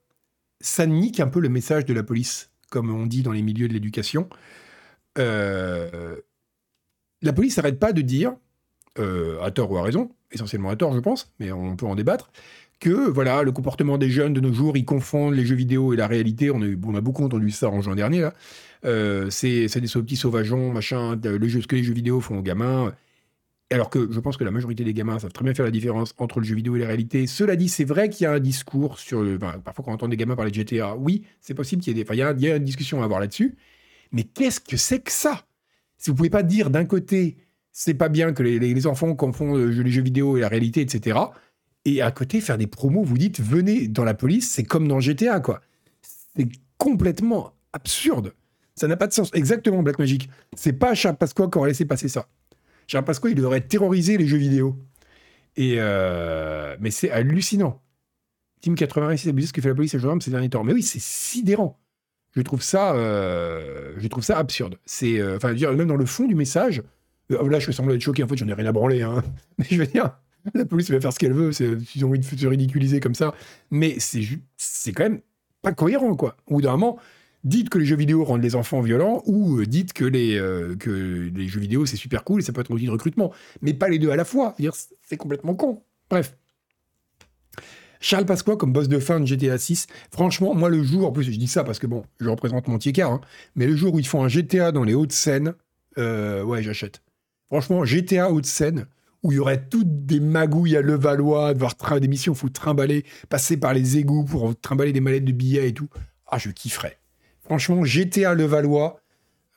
ça 0.60 0.86
nique 0.86 1.18
un 1.18 1.26
peu 1.26 1.40
le 1.40 1.48
message 1.48 1.84
de 1.84 1.92
la 1.92 2.04
police, 2.04 2.50
comme 2.70 2.94
on 2.94 3.06
dit 3.06 3.22
dans 3.22 3.32
les 3.32 3.42
milieux 3.42 3.68
de 3.68 3.72
l'éducation. 3.72 4.28
Euh, 5.18 6.16
la 7.22 7.32
police 7.32 7.56
n'arrête 7.56 7.78
pas 7.78 7.92
de 7.92 8.02
dire, 8.02 8.34
euh, 8.98 9.40
à 9.42 9.50
tort 9.50 9.70
ou 9.70 9.78
à 9.78 9.82
raison, 9.82 10.10
essentiellement 10.30 10.70
à 10.70 10.76
tort, 10.76 10.94
je 10.94 11.00
pense, 11.00 11.32
mais 11.40 11.52
on 11.52 11.76
peut 11.76 11.86
en 11.86 11.94
débattre, 11.94 12.30
que 12.80 13.08
voilà, 13.08 13.42
le 13.42 13.52
comportement 13.52 13.96
des 13.96 14.10
jeunes 14.10 14.34
de 14.34 14.40
nos 14.40 14.52
jours, 14.52 14.76
ils 14.76 14.84
confondent 14.84 15.34
les 15.34 15.46
jeux 15.46 15.54
vidéo 15.54 15.92
et 15.92 15.96
la 15.96 16.08
réalité. 16.08 16.50
On 16.50 16.60
a, 16.60 16.98
a 16.98 17.00
beaucoup 17.00 17.24
entendu 17.24 17.50
ça 17.50 17.68
en 17.68 17.80
juin 17.80 17.94
dernier. 17.94 18.22
Là. 18.22 18.34
Euh, 18.84 19.30
c'est 19.30 19.66
des 19.66 19.88
petits 19.88 20.16
sauvageons, 20.16 20.72
machin, 20.72 21.18
le 21.22 21.48
jeu, 21.48 21.60
ce 21.60 21.68
que 21.68 21.76
les 21.76 21.84
jeux 21.84 21.94
vidéo 21.94 22.20
font 22.20 22.38
aux 22.38 22.42
gamins. 22.42 22.92
Alors 23.70 23.88
que 23.88 24.08
je 24.10 24.20
pense 24.20 24.36
que 24.36 24.44
la 24.44 24.50
majorité 24.50 24.84
des 24.84 24.92
gamins 24.92 25.18
savent 25.18 25.32
très 25.32 25.44
bien 25.44 25.54
faire 25.54 25.64
la 25.64 25.70
différence 25.70 26.14
entre 26.18 26.40
le 26.40 26.44
jeu 26.44 26.54
vidéo 26.54 26.76
et 26.76 26.80
la 26.80 26.88
réalité. 26.88 27.26
Cela 27.26 27.56
dit, 27.56 27.68
c'est 27.68 27.84
vrai 27.84 28.10
qu'il 28.10 28.24
y 28.24 28.26
a 28.26 28.32
un 28.32 28.40
discours 28.40 28.98
sur 28.98 29.22
le. 29.22 29.38
parfois, 29.38 29.84
quand 29.84 29.92
on 29.92 29.94
entend 29.94 30.08
des 30.08 30.16
gamins 30.16 30.34
parler 30.34 30.50
de 30.50 30.56
GTA, 30.56 30.96
oui, 30.96 31.24
c'est 31.40 31.54
possible 31.54 31.82
qu'il 31.82 31.96
y 31.96 32.00
ait 32.00 32.04
des. 32.04 32.12
Il 32.12 32.18
y 32.18 32.22
a, 32.22 32.32
il 32.32 32.40
y 32.40 32.50
a 32.50 32.56
une 32.56 32.64
discussion 32.64 33.00
à 33.00 33.04
avoir 33.04 33.20
là-dessus. 33.20 33.54
Mais 34.10 34.24
qu'est-ce 34.24 34.60
que 34.60 34.76
c'est 34.76 35.00
que 35.00 35.12
ça? 35.12 35.46
Si 36.02 36.10
vous 36.10 36.16
pouvez 36.16 36.30
pas 36.30 36.42
dire 36.42 36.68
d'un 36.70 36.84
côté, 36.84 37.36
c'est 37.70 37.94
pas 37.94 38.08
bien 38.08 38.32
que 38.32 38.42
les, 38.42 38.86
enfants 38.88 39.14
confondent 39.14 39.70
jeu- 39.70 39.84
les 39.84 39.90
jeux 39.92 40.02
vidéo 40.02 40.36
et 40.36 40.40
la 40.40 40.48
réalité, 40.48 40.80
etc. 40.80 41.16
Et 41.84 42.02
à 42.02 42.10
côté, 42.10 42.40
faire 42.40 42.58
des 42.58 42.66
promos, 42.66 43.04
vous 43.04 43.16
dites, 43.16 43.40
venez 43.40 43.86
dans 43.86 44.02
la 44.02 44.14
police, 44.14 44.50
c'est 44.50 44.64
comme 44.64 44.88
dans 44.88 44.98
GTA, 44.98 45.38
quoi. 45.38 45.60
C'est 46.36 46.48
complètement 46.76 47.52
absurde. 47.72 48.34
Ça 48.74 48.88
n'a 48.88 48.96
pas 48.96 49.06
de 49.06 49.12
sens. 49.12 49.30
Exactement, 49.32 49.80
Black 49.84 50.00
Magic. 50.00 50.28
C'est 50.56 50.72
pas 50.72 50.96
Charles 50.96 51.16
Pasqua 51.16 51.46
qui 51.48 51.56
aurait 51.58 51.68
laissé 51.68 51.84
passer 51.84 52.08
ça. 52.08 52.26
Charles 52.88 53.04
Pasqua, 53.04 53.30
il 53.30 53.36
devrait 53.36 53.60
terroriser 53.60 54.18
les 54.18 54.26
jeux 54.26 54.38
vidéo. 54.38 54.76
Et 55.54 55.76
euh, 55.78 56.76
Mais 56.80 56.90
c'est 56.90 57.12
hallucinant. 57.12 57.80
Team 58.60 58.74
86 58.74 59.28
abusé 59.28 59.46
ce 59.46 59.52
que 59.52 59.62
fait 59.62 59.68
la 59.68 59.76
police 59.76 59.92
les 59.92 60.00
gendarmes 60.00 60.20
ces 60.20 60.32
derniers 60.32 60.50
temps. 60.50 60.64
Mais 60.64 60.72
oui, 60.72 60.82
c'est 60.82 61.00
sidérant. 61.00 61.78
Je 62.34 62.40
trouve 62.42 62.62
ça, 62.62 62.94
euh, 62.94 63.92
je 63.98 64.08
trouve 64.08 64.24
ça 64.24 64.38
absurde. 64.38 64.76
C'est, 64.86 65.20
euh, 65.20 65.36
enfin, 65.36 65.52
même 65.52 65.88
dans 65.88 65.96
le 65.96 66.06
fond 66.06 66.26
du 66.26 66.34
message, 66.34 66.82
euh, 67.30 67.48
là, 67.48 67.58
je 67.58 67.70
semble 67.70 67.92
être 67.92 68.00
choqué. 68.00 68.22
En 68.22 68.28
fait, 68.28 68.36
j'en 68.36 68.48
ai 68.48 68.54
rien 68.54 68.66
à 68.66 68.72
branler. 68.72 69.02
hein. 69.02 69.22
Mais 69.58 69.66
je 69.70 69.76
veux 69.76 69.86
dire, 69.86 70.16
la 70.54 70.64
police 70.64 70.90
va 70.90 71.00
faire 71.00 71.12
ce 71.12 71.18
qu'elle 71.18 71.34
veut. 71.34 71.50
Ils 71.94 72.04
ont 72.04 72.08
envie 72.08 72.18
de 72.18 72.24
se 72.24 72.46
ridiculiser 72.46 73.00
comme 73.00 73.14
ça. 73.14 73.34
Mais 73.70 73.96
c'est, 73.98 74.22
c'est 74.56 74.92
quand 74.92 75.04
même 75.04 75.20
pas 75.60 75.72
cohérent, 75.72 76.16
quoi. 76.16 76.36
Au 76.46 76.54
bout 76.54 76.62
d'un 76.62 76.72
moment, 76.72 76.98
dites 77.44 77.68
que 77.68 77.78
les 77.78 77.84
jeux 77.84 77.96
vidéo 77.96 78.24
rendent 78.24 78.42
les 78.42 78.54
enfants 78.54 78.80
violents 78.80 79.22
ou 79.26 79.64
dites 79.64 79.92
que 79.92 80.04
les, 80.06 80.38
que 80.80 81.30
les 81.34 81.48
jeux 81.48 81.60
vidéo 81.60 81.86
c'est 81.86 81.96
super 81.96 82.24
cool 82.24 82.40
et 82.40 82.44
ça 82.44 82.52
peut 82.52 82.60
être 82.62 82.70
un 82.70 82.74
outil 82.74 82.86
de 82.86 82.90
recrutement. 82.90 83.32
Mais 83.60 83.74
pas 83.74 83.88
les 83.88 83.98
deux 83.98 84.10
à 84.10 84.16
la 84.16 84.24
fois. 84.24 84.56
C'est 85.02 85.16
complètement 85.16 85.54
con. 85.54 85.82
Bref. 86.10 86.34
Charles 88.02 88.26
Pasqua 88.26 88.56
comme 88.56 88.72
boss 88.72 88.88
de 88.88 88.98
fin 88.98 89.20
de 89.20 89.26
GTA 89.26 89.56
6. 89.56 89.86
Franchement, 90.10 90.54
moi, 90.54 90.68
le 90.68 90.82
jour, 90.82 91.06
en 91.06 91.12
plus, 91.12 91.22
je 91.24 91.30
dis 91.30 91.46
ça 91.46 91.64
parce 91.64 91.78
que 91.78 91.86
bon, 91.86 92.04
je 92.20 92.28
représente 92.28 92.68
Montier-Car, 92.68 93.10
hein, 93.12 93.20
mais 93.54 93.66
le 93.66 93.74
jour 93.76 93.94
où 93.94 93.98
ils 93.98 94.06
font 94.06 94.22
un 94.24 94.28
GTA 94.28 94.72
dans 94.72 94.84
les 94.84 94.92
Hauts-de-Seine, 94.94 95.54
euh, 95.98 96.42
ouais, 96.42 96.62
j'achète. 96.62 97.00
Franchement, 97.46 97.84
GTA 97.84 98.30
Hauts-de-Seine, 98.30 98.86
où 99.22 99.30
il 99.30 99.36
y 99.36 99.38
aurait 99.38 99.62
toutes 99.70 100.04
des 100.04 100.18
magouilles 100.20 100.76
à 100.76 100.82
Levallois, 100.82 101.54
devoir 101.54 101.72
tra- 101.74 102.00
des 102.00 102.08
missions, 102.08 102.34
faut 102.34 102.48
trimballer, 102.48 103.04
passer 103.28 103.56
par 103.56 103.72
les 103.72 103.98
égouts 103.98 104.24
pour 104.24 104.58
trimballer 104.60 104.92
des 104.92 105.00
mallettes 105.00 105.24
de 105.24 105.32
billets 105.32 105.68
et 105.68 105.72
tout. 105.72 105.88
Ah, 106.26 106.38
je 106.38 106.50
kifferais. 106.50 106.98
Franchement, 107.44 107.84
GTA 107.84 108.34
Levallois, 108.34 109.00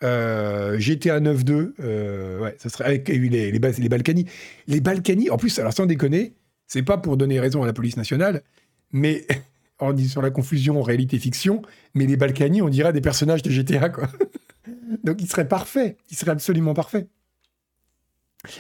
euh, 0.04 0.78
GTA 0.78 1.20
9.2, 1.20 1.74
euh, 1.80 2.40
ouais, 2.42 2.56
ça 2.60 2.70
serait 2.70 2.84
avec 2.86 3.08
les, 3.08 3.18
les, 3.18 3.52
les 3.52 3.90
Balkany. 3.90 4.26
Les 4.68 4.82
Balkany, 4.82 5.30
en 5.30 5.38
plus, 5.38 5.58
alors 5.58 5.74
sans 5.74 5.86
déconner, 5.86 6.34
c'est 6.68 6.84
pas 6.84 6.98
pour 6.98 7.18
donner 7.18 7.40
raison 7.40 7.64
à 7.64 7.66
la 7.66 7.74
police 7.74 7.98
nationale, 7.98 8.44
mais 8.92 9.26
on 9.80 9.94
dit 9.94 10.10
sur 10.10 10.22
la 10.22 10.30
confusion 10.30 10.82
réalité-fiction, 10.82 11.62
mais 11.94 12.06
les 12.06 12.18
Balkany, 12.18 12.62
on 12.62 12.70
dirait 12.70 12.94
des 12.94 13.02
personnages 13.02 13.42
de 13.42 13.50
GTA, 13.50 13.90
quoi. 13.90 14.10
Donc 15.04 15.22
ils 15.22 15.28
seraient 15.28 15.48
parfaits, 15.48 15.98
ils 16.10 16.18
seraient 16.18 16.32
absolument 16.32 16.74
parfaits. 16.74 17.08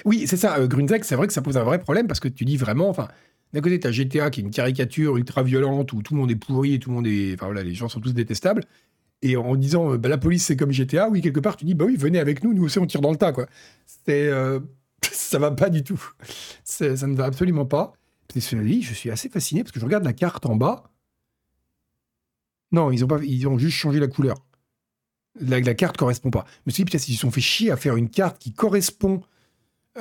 Oui, 0.04 0.26
c'est 0.28 0.38
ça, 0.38 0.58
euh, 0.60 0.68
Grunzek, 0.68 1.06
c'est 1.06 1.16
vrai 1.16 1.28
que 1.28 1.34
ça 1.34 1.42
pose 1.42 1.58
un 1.58 1.64
vrai 1.64 1.80
problème 1.80 2.08
parce 2.08 2.20
que 2.20 2.28
tu 2.28 2.44
dis 2.46 2.58
vraiment, 2.58 2.90
enfin, 2.90 3.08
d'un 3.54 3.62
côté, 3.62 3.80
tu 3.80 3.88
as 3.88 3.92
GTA 3.92 4.30
qui 4.30 4.42
est 4.42 4.44
une 4.44 4.52
caricature 4.52 5.18
ultra 5.18 5.44
violente 5.44 5.94
où 5.94 6.02
tout 6.02 6.14
le 6.14 6.20
monde 6.20 6.32
est 6.32 6.36
pourri 6.36 6.74
et 6.74 6.80
tout 6.80 6.90
le 6.90 6.96
monde 6.96 7.08
est. 7.08 7.34
Enfin 7.36 7.46
voilà, 7.46 7.64
les 7.64 7.74
gens 7.74 7.88
sont 7.90 8.02
tous 8.02 8.14
détestables. 8.14 8.64
Et 9.22 9.38
en 9.38 9.56
disant, 9.56 9.94
euh, 9.94 9.98
bah, 9.98 10.10
la 10.10 10.18
police 10.18 10.46
c'est 10.46 10.56
comme 10.58 10.72
GTA, 10.72 11.10
oui, 11.10 11.22
quelque 11.22 11.40
part, 11.40 11.56
tu 11.58 11.66
dis, 11.66 11.74
bah 11.76 11.86
oui, 11.86 11.96
venez 11.98 12.20
avec 12.20 12.44
nous, 12.44 12.54
nous 12.54 12.64
aussi 12.66 12.80
on 12.80 12.86
tire 12.86 13.02
dans 13.02 13.12
le 13.12 13.18
tas, 13.18 13.32
quoi. 13.32 13.48
C'est. 13.86 14.28
euh, 14.28 14.60
ça 15.30 15.40
va 15.40 15.52
pas 15.52 15.70
du 15.70 15.84
tout. 15.84 16.02
Ça 16.64 16.86
ne 16.90 17.16
va 17.16 17.26
absolument 17.26 17.66
pas. 17.66 17.94
Cela 18.38 18.64
je 18.82 18.94
suis 18.94 19.10
assez 19.10 19.30
fasciné 19.30 19.64
parce 19.64 19.72
que 19.72 19.80
je 19.80 19.86
regarde 19.86 20.04
la 20.04 20.14
carte 20.14 20.46
en 20.46 20.56
bas. 20.56 20.92
Non, 22.72 22.92
ils 22.92 23.04
ont, 23.06 23.08
pas, 23.08 23.20
ils 23.24 23.48
ont 23.48 23.58
juste 23.58 23.78
changé 23.78 24.00
la 24.00 24.08
couleur. 24.08 24.36
La, 25.40 25.60
la 25.62 25.74
carte 25.74 25.96
correspond 25.98 26.32
pas. 26.32 26.46
Je 26.48 26.62
me 26.66 26.72
suis 26.72 26.84
dit, 26.84 26.86
putain, 26.86 26.98
s'ils 26.98 27.16
se 27.16 27.22
sont 27.22 27.32
fait 27.32 27.42
chier 27.42 27.72
à 27.72 27.78
faire 27.78 27.96
une 27.96 28.10
carte 28.10 28.38
qui 28.40 28.52
correspond. 28.54 29.22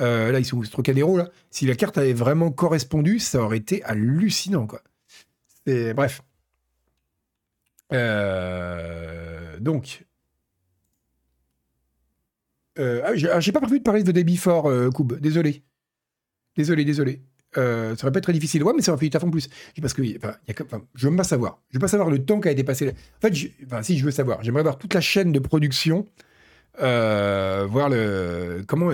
euh, 0.00 0.32
là, 0.32 0.40
ils 0.40 0.44
sont 0.44 0.60
Trocadéro, 0.62 1.16
là. 1.16 1.30
Si 1.50 1.66
la 1.66 1.76
carte 1.76 1.98
avait 1.98 2.12
vraiment 2.12 2.50
correspondu, 2.50 3.20
ça 3.20 3.40
aurait 3.42 3.58
été 3.58 3.84
hallucinant, 3.84 4.66
quoi. 4.66 4.82
Bref. 5.66 6.22
Euh, 7.92 9.58
donc. 9.60 10.04
Euh, 12.78 13.02
ah, 13.04 13.14
j'ai 13.14 13.30
ah, 13.30 13.40
j'ai 13.40 13.52
pas 13.52 13.60
prévu 13.60 13.78
de 13.78 13.84
parler 13.84 14.02
de 14.02 14.22
Before, 14.22 14.66
euh, 14.66 14.90
Koub. 14.90 15.18
Désolé. 15.20 15.62
Désolé, 16.56 16.84
désolé. 16.84 17.22
Euh, 17.56 17.94
ça 17.96 18.04
aurait 18.04 18.12
pas 18.12 18.18
être 18.18 18.24
très 18.24 18.32
difficile. 18.32 18.62
Ouais, 18.64 18.72
mais 18.74 18.82
ça 18.82 18.92
aurait 18.92 19.00
fait 19.00 19.06
du 19.06 19.10
taf 19.10 19.24
en 19.24 19.30
plus. 19.30 19.48
Parce 19.80 19.94
que, 19.94 20.02
je 20.04 21.08
veux 21.08 21.16
pas 21.16 21.24
savoir. 21.24 21.62
Je 21.70 21.76
veux 21.76 21.80
pas 21.80 21.88
savoir 21.88 22.10
le 22.10 22.24
temps 22.24 22.40
qui 22.40 22.48
a 22.48 22.50
été 22.50 22.64
passé. 22.64 22.88
En 22.88 23.20
fait, 23.20 23.34
si 23.82 23.98
je 23.98 24.04
veux 24.04 24.10
savoir, 24.10 24.42
j'aimerais 24.42 24.62
voir 24.62 24.78
toute 24.78 24.94
la 24.94 25.00
chaîne 25.00 25.32
de 25.32 25.38
production, 25.38 26.06
euh, 26.80 27.66
voir 27.68 27.90
comment 28.66 28.90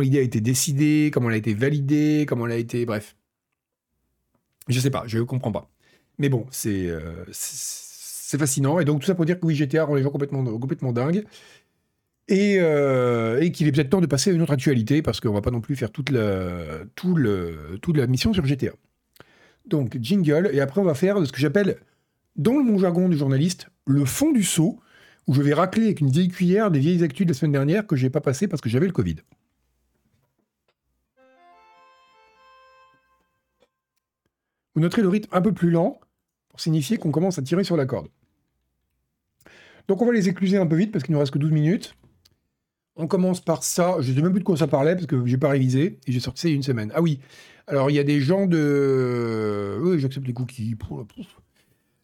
l'idée 0.00 0.18
a 0.18 0.22
été 0.22 0.40
décidée, 0.40 1.10
comment 1.12 1.28
elle 1.28 1.34
a 1.34 1.38
été 1.38 1.54
validée, 1.54 2.26
comment 2.28 2.46
elle 2.46 2.52
a 2.52 2.56
été, 2.56 2.86
bref. 2.86 3.16
Je 4.68 4.80
sais 4.80 4.90
pas, 4.90 5.04
je 5.06 5.18
comprends 5.20 5.52
pas. 5.52 5.70
Mais 6.18 6.28
bon, 6.28 6.46
euh, 6.66 7.24
c'est 7.30 8.38
fascinant. 8.38 8.80
Et 8.80 8.84
donc 8.84 9.00
tout 9.00 9.06
ça 9.06 9.14
pour 9.14 9.24
dire 9.24 9.38
que 9.38 9.46
oui, 9.46 9.54
GTA 9.54 9.84
rend 9.84 9.94
les 9.94 10.02
gens 10.02 10.10
complètement 10.10 10.44
complètement 10.58 10.92
dingues. 10.92 11.24
Et, 12.28 12.56
euh, 12.58 13.40
et 13.40 13.52
qu'il 13.52 13.68
est 13.68 13.72
peut-être 13.72 13.90
temps 13.90 14.00
de 14.00 14.06
passer 14.06 14.30
à 14.30 14.32
une 14.32 14.42
autre 14.42 14.52
actualité, 14.52 15.00
parce 15.00 15.20
qu'on 15.20 15.32
va 15.32 15.42
pas 15.42 15.52
non 15.52 15.60
plus 15.60 15.76
faire 15.76 15.92
toute 15.92 16.10
la, 16.10 16.80
toute 16.96 17.96
la 17.96 18.06
mission 18.08 18.32
sur 18.32 18.44
GTA. 18.44 18.72
Donc, 19.66 19.96
jingle, 20.00 20.50
et 20.52 20.60
après 20.60 20.80
on 20.80 20.84
va 20.84 20.94
faire 20.94 21.24
ce 21.24 21.32
que 21.32 21.38
j'appelle, 21.38 21.76
dans 22.36 22.62
mon 22.62 22.78
jargon 22.78 23.08
du 23.08 23.16
journaliste, 23.16 23.68
le 23.86 24.04
fond 24.04 24.32
du 24.32 24.42
seau, 24.42 24.80
où 25.26 25.34
je 25.34 25.42
vais 25.42 25.54
racler 25.54 25.84
avec 25.84 26.00
une 26.00 26.10
vieille 26.10 26.28
cuillère 26.28 26.70
des 26.70 26.78
vieilles 26.78 27.02
actus 27.02 27.26
de 27.26 27.32
la 27.32 27.38
semaine 27.38 27.52
dernière 27.52 27.86
que 27.86 27.96
j'ai 27.96 28.10
pas 28.10 28.20
passé 28.20 28.46
parce 28.48 28.60
que 28.60 28.68
j'avais 28.68 28.86
le 28.86 28.92
Covid. 28.92 29.16
Vous 34.74 34.82
noterez 34.82 35.02
le 35.02 35.08
rythme 35.08 35.30
un 35.32 35.40
peu 35.40 35.52
plus 35.52 35.70
lent 35.70 36.00
pour 36.48 36.60
signifier 36.60 36.98
qu'on 36.98 37.10
commence 37.10 37.38
à 37.38 37.42
tirer 37.42 37.64
sur 37.64 37.76
la 37.76 37.86
corde. 37.86 38.08
Donc 39.88 40.02
on 40.02 40.06
va 40.06 40.12
les 40.12 40.28
écluser 40.28 40.58
un 40.58 40.66
peu 40.66 40.76
vite 40.76 40.92
parce 40.92 41.04
qu'il 41.04 41.14
nous 41.14 41.18
reste 41.18 41.32
que 41.32 41.38
12 41.38 41.50
minutes. 41.50 41.96
On 42.96 43.06
commence 43.06 43.40
par 43.40 43.62
ça. 43.62 43.96
Je 44.00 44.10
ne 44.10 44.16
sais 44.16 44.22
même 44.22 44.32
plus 44.32 44.40
de 44.40 44.44
quoi 44.44 44.56
ça 44.56 44.66
parlait 44.66 44.94
parce 44.94 45.06
que 45.06 45.26
j'ai 45.26 45.36
pas 45.36 45.50
révisé 45.50 45.98
et 46.06 46.12
j'ai 46.12 46.20
sorti 46.20 46.42
ça 46.42 46.48
il 46.48 46.52
y 46.52 46.54
a 46.54 46.56
une 46.56 46.62
semaine. 46.62 46.92
Ah 46.94 47.02
oui. 47.02 47.20
Alors 47.66 47.90
il 47.90 47.94
y 47.94 47.98
a 47.98 48.04
des 48.04 48.20
gens 48.20 48.46
de. 48.46 49.78
Oui, 49.82 50.00
j'accepte 50.00 50.26
les 50.26 50.32
cookies. 50.32 50.76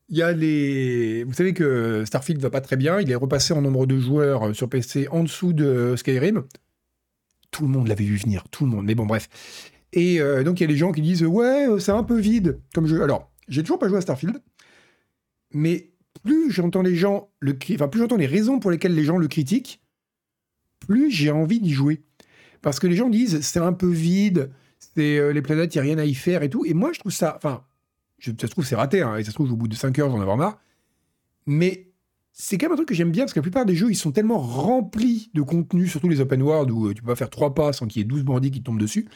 Il 0.09 0.19
y 0.19 0.23
a 0.23 0.33
les. 0.33 1.25
Vous 1.25 1.33
savez 1.33 1.55
que 1.55 2.05
Starfield 2.05 2.41
va 2.41 2.51
pas 2.51 2.61
très 2.61 2.77
bien. 2.77 3.01
Il 3.01 3.11
est 3.11 3.17
repassé 3.17 3.55
en 3.55 3.63
nombre 3.63 3.87
de 3.87 3.99
joueurs 3.99 4.55
sur 4.55 4.69
PC 4.69 5.09
en 5.11 5.23
dessous 5.23 5.53
de 5.53 5.95
Skyrim. 5.97 6.45
Tout 7.51 7.63
le 7.63 7.69
monde 7.69 7.89
l'avait 7.89 8.05
vu 8.05 8.17
venir. 8.17 8.45
Tout 8.51 8.65
le 8.65 8.71
monde. 8.71 8.85
Mais 8.85 8.95
bon, 8.95 9.07
bref. 9.07 9.29
Et 9.93 10.21
euh, 10.21 10.43
donc 10.43 10.61
il 10.61 10.63
y 10.63 10.65
a 10.65 10.69
des 10.69 10.77
gens 10.77 10.93
qui 10.93 11.03
disent 11.03 11.23
ouais, 11.23 11.69
euh, 11.69 11.79
c'est 11.79 11.93
un 11.93 12.03
peu 12.03 12.19
vide 12.19 12.61
comme 12.75 12.87
jeu. 12.87 13.03
Alors 13.03 13.31
j'ai 13.49 13.63
toujours 13.63 13.79
pas 13.79 13.89
joué 13.89 13.99
à 13.99 14.01
Starfield, 14.01 14.43
mais 15.53 15.91
plus 16.25 16.51
j'entends 16.51 16.83
les 16.83 16.95
gens 16.95 17.31
le, 17.41 17.57
enfin 17.75 17.89
plus 17.89 18.01
j'entends 18.01 18.17
les 18.17 18.27
raisons 18.27 18.59
pour 18.59 18.71
lesquelles 18.71 18.95
les 18.95 19.05
gens 19.05 19.19
le 19.19 19.29
critiquent, 19.29 19.82
plus 20.85 21.11
j'ai 21.11 21.31
envie 21.31 21.61
d'y 21.61 21.73
jouer. 21.73 22.03
Parce 22.61 22.79
que 22.79 22.87
les 22.87 22.97
gens 22.97 23.09
disent 23.09 23.41
c'est 23.41 23.61
un 23.61 23.73
peu 23.73 23.91
vide, 23.91 24.51
c'est 24.79 25.19
euh, 25.19 25.33
les 25.33 25.43
planètes, 25.43 25.75
il 25.75 25.79
n'y 25.79 25.81
a 25.81 25.95
rien 25.95 25.99
à 25.99 26.05
y 26.05 26.15
faire 26.15 26.43
et 26.43 26.51
tout. 26.51 26.65
Et 26.65 26.75
moi 26.75 26.93
je 26.93 27.01
trouve 27.01 27.13
ça, 27.13 27.35
enfin, 27.37 27.65
ça 28.21 28.33
se 28.33 28.47
trouve 28.47 28.65
c'est 28.65 28.77
raté, 28.77 29.03
hein, 29.03 29.17
et 29.17 29.25
ça 29.25 29.31
se 29.31 29.35
trouve 29.35 29.53
au 29.53 29.57
bout 29.57 29.69
de 29.69 29.75
5 29.75 29.99
heures 29.99 30.11
j'en 30.11 30.21
avoir 30.21 30.37
marre. 30.37 30.61
Mais 31.47 31.93
c'est 32.33 32.57
quand 32.57 32.67
même 32.67 32.73
un 32.73 32.77
truc 32.77 32.89
que 32.89 32.95
j'aime 32.95 33.11
bien 33.11 33.25
parce 33.25 33.33
que 33.33 33.41
la 33.41 33.43
plupart 33.43 33.67
des 33.67 33.75
jeux 33.75 33.91
ils 33.91 33.97
sont 33.97 34.13
tellement 34.13 34.39
remplis 34.39 35.31
de 35.35 35.43
contenu, 35.43 35.89
surtout 35.89 36.09
les 36.09 36.21
open 36.21 36.43
world 36.43 36.71
où 36.71 36.89
euh, 36.89 36.95
tu 36.95 37.03
peux 37.03 37.09
pas 37.09 37.17
faire 37.17 37.31
trois 37.31 37.55
pas 37.55 37.73
sans 37.73 37.87
qu'il 37.87 38.01
y 38.01 38.03
ait 38.03 38.09
12 38.09 38.23
bandits 38.23 38.51
qui 38.51 38.63
tombent 38.63 38.81
dessus. 38.81 39.09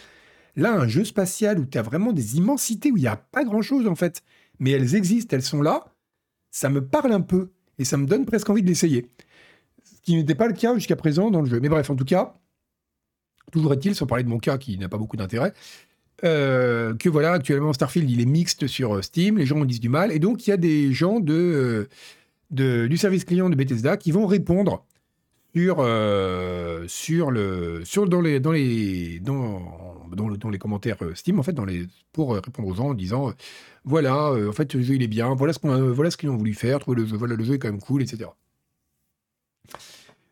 Là, 0.57 0.73
un 0.73 0.89
jeu 0.89 1.05
spatial 1.05 1.59
où 1.59 1.67
tu 1.67 1.77
as 1.77 1.83
vraiment 1.83 2.13
des 2.13 2.39
immensités, 2.39 2.91
où 2.91 2.97
il 2.97 3.03
n'y 3.03 3.07
a 3.07 3.17
pas 3.17 3.45
grand-chose 3.45 3.87
en 3.87 3.95
fait, 3.95 4.23
mais 4.59 4.71
elles 4.71 4.95
existent, 4.95 5.37
elles 5.37 5.43
sont 5.43 5.61
là, 5.61 5.85
ça 6.51 6.71
me 6.71 6.87
parle 6.87 7.13
un 7.13 7.21
peu, 7.21 7.51
et 7.79 7.85
ça 7.85 7.99
me 7.99 8.07
donne 8.07 8.25
presque 8.25 8.49
envie 8.49 8.63
de 8.63 8.69
l'essayer. 8.69 9.11
Qui 10.07 10.15
n'était 10.15 10.37
pas 10.37 10.47
le 10.47 10.55
cas 10.55 10.73
jusqu'à 10.75 10.95
présent 10.97 11.31
dans 11.33 11.43
le 11.43 11.51
jeu. 11.51 11.59
Mais 11.61 11.69
bref, 11.69 11.91
en 11.91 11.97
tout 11.97 12.05
cas, 12.05 12.39
toujours 13.53 13.73
est-il, 13.73 13.95
sans 13.97 14.07
parler 14.07 14.23
de 14.23 14.29
mon 14.29 14.39
cas 14.39 14.57
qui 14.57 14.79
n'a 14.79 14.89
pas 14.89 14.99
beaucoup 14.99 15.17
d'intérêt, 15.17 15.53
euh, 16.25 16.95
que 16.95 17.09
voilà, 17.09 17.33
actuellement 17.33 17.73
Starfield, 17.73 18.09
il 18.09 18.21
est 18.21 18.25
mixte 18.25 18.69
sur 18.69 18.95
euh, 18.95 19.03
Steam, 19.03 19.37
les 19.37 19.47
gens 19.47 19.61
en 19.61 19.65
disent 19.65 19.81
du 19.81 19.89
mal, 19.89 20.13
et 20.13 20.21
donc 20.21 20.47
il 20.47 20.51
y 20.51 20.53
a 20.53 20.57
des 20.57 20.93
gens 20.93 21.19
de, 21.19 21.89
euh, 22.55 22.87
du 22.89 22.97
service 22.97 23.25
client 23.25 23.51
de 23.51 23.57
Bethesda 23.57 23.97
qui 23.97 24.13
vont 24.13 24.27
répondre 24.29 24.87
sur, 25.55 25.77
sur 26.87 27.31
le, 27.31 27.83
dans, 28.09 28.21
les, 28.21 28.39
dans, 28.41 28.53
les, 28.53 29.19
dans, 29.21 30.07
dans, 30.15 30.29
le- 30.29 30.37
dans 30.37 30.51
les 30.51 30.59
commentaires 30.59 30.99
Steam, 31.15 31.41
en 31.41 31.43
fait, 31.43 31.53
dans 31.55 31.65
les, 31.65 31.87
pour 32.13 32.35
répondre 32.35 32.69
aux 32.69 32.75
gens 32.75 32.91
en 32.91 32.95
disant 32.95 33.33
voilà, 33.85 34.33
en 34.33 34.53
fait, 34.53 34.73
le 34.75 34.83
jeu 34.83 34.95
il 34.95 35.03
est 35.03 35.09
bien, 35.09 35.35
voilà 35.35 35.53
ce 35.53 35.59
qu'on 35.59 35.93
voilà 35.93 36.11
ce 36.11 36.17
qu'ils 36.17 36.29
ont 36.31 36.37
voulu 36.37 36.55
faire, 36.55 36.79
trouver 36.79 37.01
le 37.01 37.07
jeu, 37.07 37.17
voilà, 37.17 37.35
le 37.37 37.43
jeu 37.45 37.55
est 37.55 37.59
quand 37.59 37.71
même 37.71 37.81
cool, 37.81 38.03
etc. 38.03 38.31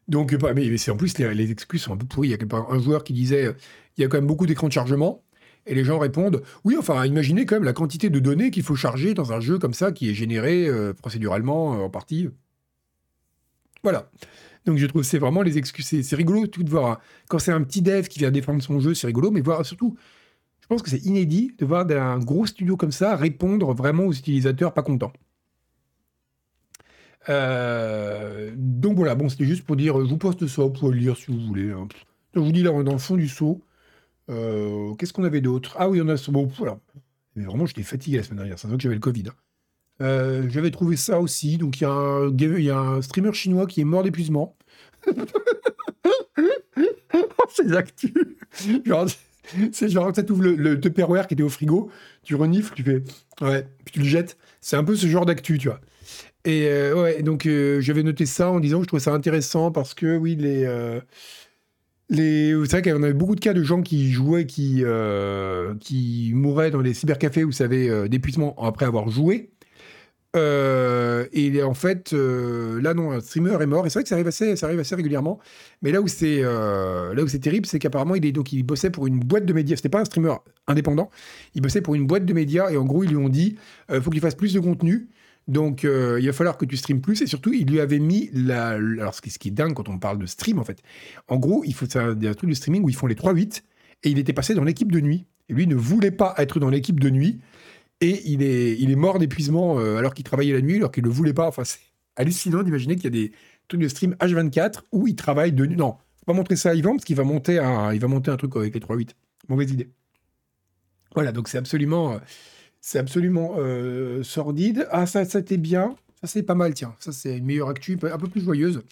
Donc, 0.09 0.33
euh, 0.33 0.53
mais, 0.55 0.77
c'est 0.77 0.91
en 0.91 0.97
plus, 0.97 1.17
les, 1.19 1.51
excuses 1.51 1.83
sont 1.83 1.95
un 1.95 1.97
peu 1.97 2.07
pourries. 2.07 2.29
Il 2.29 2.31
y 2.33 2.35
a 2.35 2.57
un 2.71 2.79
joueur 2.79 3.05
qui 3.05 3.13
disait 3.13 3.55
il 3.97 4.03
y 4.03 4.05
a 4.05 4.09
quand 4.09 4.19
même 4.19 4.27
beaucoup 4.27 4.47
d'écrans 4.47 4.69
de 4.69 4.73
chargement. 4.73 5.23
Et 5.67 5.75
les 5.75 5.85
gens 5.85 5.99
répondent 5.99 6.43
oui, 6.65 6.77
enfin, 6.79 7.07
imaginez 7.07 7.47
quand 7.47 7.57
même 7.57 7.65
la 7.65 7.73
quantité 7.73 8.11
de 8.11 8.19
données 8.19 8.51
qu'il 8.51 8.63
faut 8.63 8.75
charger 8.75 9.15
dans 9.15 9.33
un 9.33 9.41
jeu 9.41 9.59
comme 9.59 9.75
ça 9.75 9.93
qui 9.93 10.11
est 10.11 10.15
généré 10.15 10.67
euh, 10.69 10.93
procéduralement 10.93 11.75
euh, 11.75 11.85
en 11.85 11.91
partie. 11.91 12.29
Voilà. 13.83 14.11
Donc 14.67 14.79
je 14.79 14.87
trouve 14.87 15.03
c'est 15.03 15.19
vraiment 15.19 15.43
les 15.43 15.59
excuses. 15.59 15.87
C'est 15.87 16.17
rigolo 16.17 16.47
tout 16.47 16.63
de 16.63 16.71
voir. 16.71 17.01
Quand 17.29 17.39
c'est 17.39 17.53
un 17.53 17.63
petit 17.63 17.83
dev 17.83 18.09
qui 18.09 18.19
vient 18.19 18.31
défendre 18.31 18.63
son 18.63 18.81
jeu, 18.81 18.95
c'est 18.95 19.07
rigolo, 19.07 19.31
mais 19.31 19.41
voir 19.41 19.65
surtout, 19.65 19.97
Je 20.61 20.67
pense 20.67 20.83
que 20.83 20.91
c'est 20.91 21.05
inédit 21.05 21.55
de 21.59 21.67
voir 21.67 21.87
un 21.91 22.19
gros 22.19 22.47
studio 22.47 22.77
comme 22.77 22.93
ça 22.93 23.17
répondre 23.17 23.75
vraiment 23.75 24.05
aux 24.05 24.13
utilisateurs 24.13 24.73
pas 24.75 24.83
contents. 24.83 25.13
Euh, 27.29 28.53
donc 28.57 28.97
voilà, 28.97 29.15
bon, 29.15 29.29
c'était 29.29 29.45
juste 29.47 29.65
pour 29.65 29.77
dire, 29.77 29.95
je 30.01 30.09
vous 30.09 30.19
poste 30.19 30.47
ça, 30.47 30.63
vous 30.63 30.71
pouvez 30.71 30.93
le 30.95 30.99
lire 31.01 31.17
si 31.17 31.27
vous 31.31 31.41
voulez. 31.41 31.71
hein. 31.71 31.89
Je 32.35 32.41
vous 32.41 32.53
dis 32.53 32.63
là, 32.63 32.73
on 32.73 32.81
est 32.81 32.85
dans 32.85 32.93
le 32.93 32.99
fond 32.99 33.17
du 33.17 33.29
seau. 33.29 33.61
Euh, 34.31 34.95
Qu'est-ce 34.95 35.13
qu'on 35.13 35.25
avait 35.25 35.41
d'autre? 35.41 35.77
Ah 35.79 35.89
oui, 35.89 36.01
on 36.03 36.09
a 36.09 36.17
ce 36.17 36.31
bon, 36.31 36.47
voilà. 36.59 36.79
Mais 37.37 37.45
vraiment, 37.45 37.67
j'étais 37.67 37.83
fatigué 37.83 38.19
la 38.19 38.23
semaine 38.23 38.39
dernière, 38.39 38.59
c'est 38.59 38.69
vrai 38.69 38.77
que 38.77 38.83
j'avais 38.83 38.95
le 38.97 39.01
Covid. 39.01 39.25
hein. 39.29 39.35
Euh, 40.03 40.49
J'avais 40.51 40.71
trouvé 40.71 40.97
ça 40.97 41.21
aussi. 41.21 41.57
Donc 41.59 41.81
il 41.81 41.85
y, 41.85 41.87
a 41.87 42.79
un 42.79 43.03
streamer 43.03 43.33
chinois 43.33 43.67
qui 43.67 43.81
est 43.81 43.85
mort 43.85 44.03
d'épuisement. 44.03 44.57
C'est 47.55 47.75
actus. 47.77 48.13
Genre, 48.85 49.07
c'est 49.73 49.89
genre, 49.89 50.13
tu 50.13 50.33
ouvres 50.33 50.43
le, 50.43 50.55
le 50.57 50.77
qui 51.27 51.35
était 51.35 51.43
au 51.43 51.49
frigo, 51.49 51.91
tu 52.23 52.35
renifles, 52.35 52.75
tu 52.75 52.83
fais, 52.83 53.03
ouais, 53.41 53.67
puis 53.85 53.93
tu 53.93 53.99
le 54.01 54.05
jettes. 54.07 54.37
C'est 54.61 54.77
un 54.77 54.85
peu 54.85 54.97
ce 54.97 55.07
genre 55.07 55.27
d'actu, 55.27 55.59
tu 55.59 55.69
vois. 55.69 55.81
Et 56.47 56.67
euh, 56.69 56.95
ouais, 57.03 57.23
donc 57.23 57.47
euh, 57.47 57.81
j'avais 57.81 58.03
noté 58.03 58.27
ça 58.27 58.51
en 58.51 58.61
disant 58.61 58.79
que 58.79 58.83
je 58.85 58.89
trouvais 58.89 59.01
ça 59.03 59.13
intéressant 59.15 59.71
parce 59.73 59.95
que 59.95 60.17
oui, 60.17 60.37
les. 60.37 60.65
euh, 60.65 61.01
les, 62.11 62.53
c'est 62.67 62.81
vrai 62.81 62.83
qu'on 62.83 63.03
avait 63.03 63.15
beaucoup 63.15 63.35
de 63.35 63.41
cas 63.41 63.55
de 63.55 63.63
gens 63.63 63.83
qui 63.83 64.13
jouaient, 64.13 64.47
qui, 64.47 64.83
euh, 64.85 65.75
qui 65.81 66.33
mouraient 66.35 66.71
dans 66.71 66.81
les 66.83 66.93
cybercafés, 66.95 67.45
vous 67.45 67.53
savez, 67.53 67.89
euh, 67.89 68.09
d'épuisement 68.09 68.55
après 68.63 68.85
avoir 68.87 69.09
joué. 69.09 69.51
Et 71.33 71.63
en 71.63 71.75
fait, 71.75 72.13
là 72.13 72.95
non, 72.95 73.13
un 73.13 73.21
streamer 73.21 73.57
est 73.63 73.67
mort. 73.67 73.87
Et 73.87 73.91
c'est 73.91 73.99
vrai 74.01 74.03
que 74.05 74.09
ça 74.09 74.17
arrive 74.17 74.27
assez, 74.27 74.57
ça 74.57 74.67
arrive 74.67 74.81
assez 74.81 74.95
régulièrement. 74.95 75.39
Mais 75.83 75.93
là 75.93 76.01
où 76.01 76.09
c'est, 76.09 76.43
là 76.43 77.23
où 77.23 77.27
terrible, 77.27 77.67
c'est 77.67 77.79
qu'apparemment 77.79 78.15
il 78.17 78.25
il 78.27 78.63
bossait 78.65 78.91
pour 78.91 79.07
une 79.07 79.21
boîte 79.21 79.47
de 79.47 79.53
médias. 79.53 79.77
C'était 79.77 79.89
pas 79.89 80.01
un 80.01 80.05
streamer 80.05 80.35
indépendant. 80.67 81.11
Il 81.55 81.63
bossait 81.63 81.83
pour 81.83 81.95
une 81.95 82.07
boîte 82.07 82.27
de 82.27 82.33
médias 82.33 82.71
et 82.71 82.77
en 82.77 82.85
gros 82.85 83.05
ils 83.05 83.11
lui 83.11 83.17
ont 83.17 83.29
dit, 83.29 83.57
faut 84.03 84.11
qu'il 84.11 84.21
fasse 84.21 84.35
plus 84.35 84.53
de 84.53 84.61
contenu. 84.61 85.09
Donc 85.47 85.85
euh, 85.85 86.19
il 86.21 86.27
va 86.27 86.33
falloir 86.33 86.57
que 86.57 86.65
tu 86.65 86.77
streames 86.77 87.01
plus. 87.01 87.21
Et 87.23 87.27
surtout 87.27 87.53
il 87.53 87.69
lui 87.69 87.81
avait 87.81 87.99
mis 87.99 88.31
la, 88.33 88.71
alors 88.71 89.15
ce 89.15 89.21
qui, 89.21 89.49
est 89.49 89.51
dingue 89.51 89.75
quand 89.75 89.89
on 89.89 89.99
parle 89.99 90.19
de 90.19 90.27
stream 90.27 90.59
en 90.59 90.65
fait. 90.65 90.83
En 91.29 91.37
gros 91.37 91.63
il 91.65 91.75
faut 91.75 91.87
un, 91.97 92.11
un 92.11 92.35
truc 92.35 92.51
de 92.51 92.55
streaming 92.55 92.83
où 92.83 92.89
ils 92.89 92.97
font 92.97 93.07
les 93.07 93.15
3-8 93.15 93.63
et 94.05 94.11
il 94.11 94.19
était 94.19 94.33
passé 94.33 94.55
dans 94.55 94.65
l'équipe 94.65 94.93
de 94.93 95.01
nuit. 95.01 95.27
Et 95.49 95.55
lui 95.55 95.67
ne 95.67 95.75
voulait 95.75 96.11
pas 96.11 96.35
être 96.39 96.61
dans 96.61 96.71
l'équipe 96.71 97.01
de 97.01 97.11
nuit. 97.11 97.41
Et 98.01 98.23
il 98.31 98.43
est, 98.43 98.79
il 98.79 98.91
est 98.91 98.97
mort 98.97 99.19
d'épuisement 99.19 99.79
euh, 99.79 99.97
alors 99.97 100.15
qu'il 100.15 100.25
travaillait 100.25 100.53
la 100.53 100.61
nuit, 100.61 100.77
alors 100.77 100.91
qu'il 100.91 101.03
ne 101.03 101.09
le 101.09 101.15
voulait 101.15 101.33
pas. 101.33 101.47
Enfin, 101.47 101.65
c'est 101.65 101.79
hallucinant 102.17 102.63
d'imaginer 102.63 102.97
qu'il 102.97 103.05
y 103.05 103.07
a 103.07 103.11
des 103.11 103.33
trucs 103.69 103.81
de 103.81 103.89
stream 103.89 104.15
H24 104.21 104.81
où 104.93 105.07
il 105.07 105.17
travaille 105.17 105.53
de 105.53 105.65
nuit. 105.67 105.77
Non, 105.77 105.97
faut 106.19 106.27
pas 106.27 106.33
montrer 106.33 106.57
ça 106.57 106.71
à 106.71 106.75
Yvan 106.75 106.93
parce 106.93 107.05
qu'il 107.05 107.17
va 107.17 107.25
monter 107.25 107.59
un, 107.59 107.93
il 107.93 108.01
va 108.01 108.09
monter 108.09 108.31
un 108.31 108.37
truc 108.37 108.55
avec 108.57 108.75
les 108.75 108.81
3-8. 108.81 109.11
Mauvaise 109.49 109.71
idée. 109.71 109.91
Voilà, 111.15 111.33
donc 111.33 111.49
c'est 111.49 111.59
absolument, 111.59 112.15
euh, 112.15 112.19
c'est 112.87 112.99
absolument 112.99 113.55
euh, 113.57 114.23
sordide. 114.23 114.87
Ah, 114.91 115.07
ça, 115.07 115.25
c'était 115.25 115.57
bien. 115.57 115.97
Ça, 116.21 116.27
c'est 116.27 116.43
pas 116.43 116.55
mal, 116.55 116.75
tiens. 116.75 116.95
Ça, 116.99 117.13
c'est 117.13 117.39
une 117.39 117.47
meilleure 117.47 117.71
actu, 117.71 117.99
un 118.03 118.19
peu 118.19 118.29
plus 118.29 118.43
joyeuse. 118.43 118.83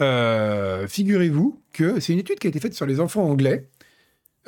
Euh, 0.00 0.88
Figurez-vous 0.88 1.62
que 1.72 2.00
c'est 2.00 2.12
une 2.12 2.18
étude 2.18 2.40
qui 2.40 2.48
a 2.48 2.50
été 2.50 2.58
faite 2.58 2.74
sur 2.74 2.86
les 2.86 2.98
enfants 2.98 3.22
anglais. 3.22 3.70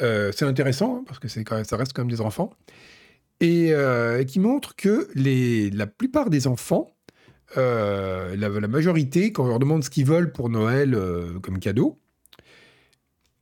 Euh, 0.00 0.32
c'est 0.34 0.44
intéressant 0.44 0.96
hein, 0.96 1.04
parce 1.06 1.20
que 1.20 1.28
ça 1.28 1.76
reste 1.76 1.92
quand 1.94 2.02
même 2.02 2.10
des 2.10 2.20
enfants 2.20 2.50
et 3.38 3.72
qui 4.26 4.40
montre 4.40 4.74
que 4.74 5.08
la 5.14 5.86
plupart 5.86 6.28
des 6.28 6.48
enfants, 6.48 6.90
la, 7.54 8.34
la 8.34 8.68
majorité, 8.68 9.30
quand 9.30 9.44
on 9.44 9.48
leur 9.48 9.58
demande 9.60 9.84
ce 9.84 9.90
qu'ils 9.90 10.06
veulent 10.06 10.32
pour 10.32 10.48
Noël 10.48 10.98
comme 11.40 11.60
cadeau, 11.60 12.00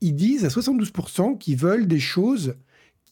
ils 0.02 0.14
disent 0.14 0.44
à 0.44 0.48
72% 0.48 1.38
qu'ils 1.38 1.56
veulent 1.56 1.86
des 1.86 2.00
choses 2.00 2.56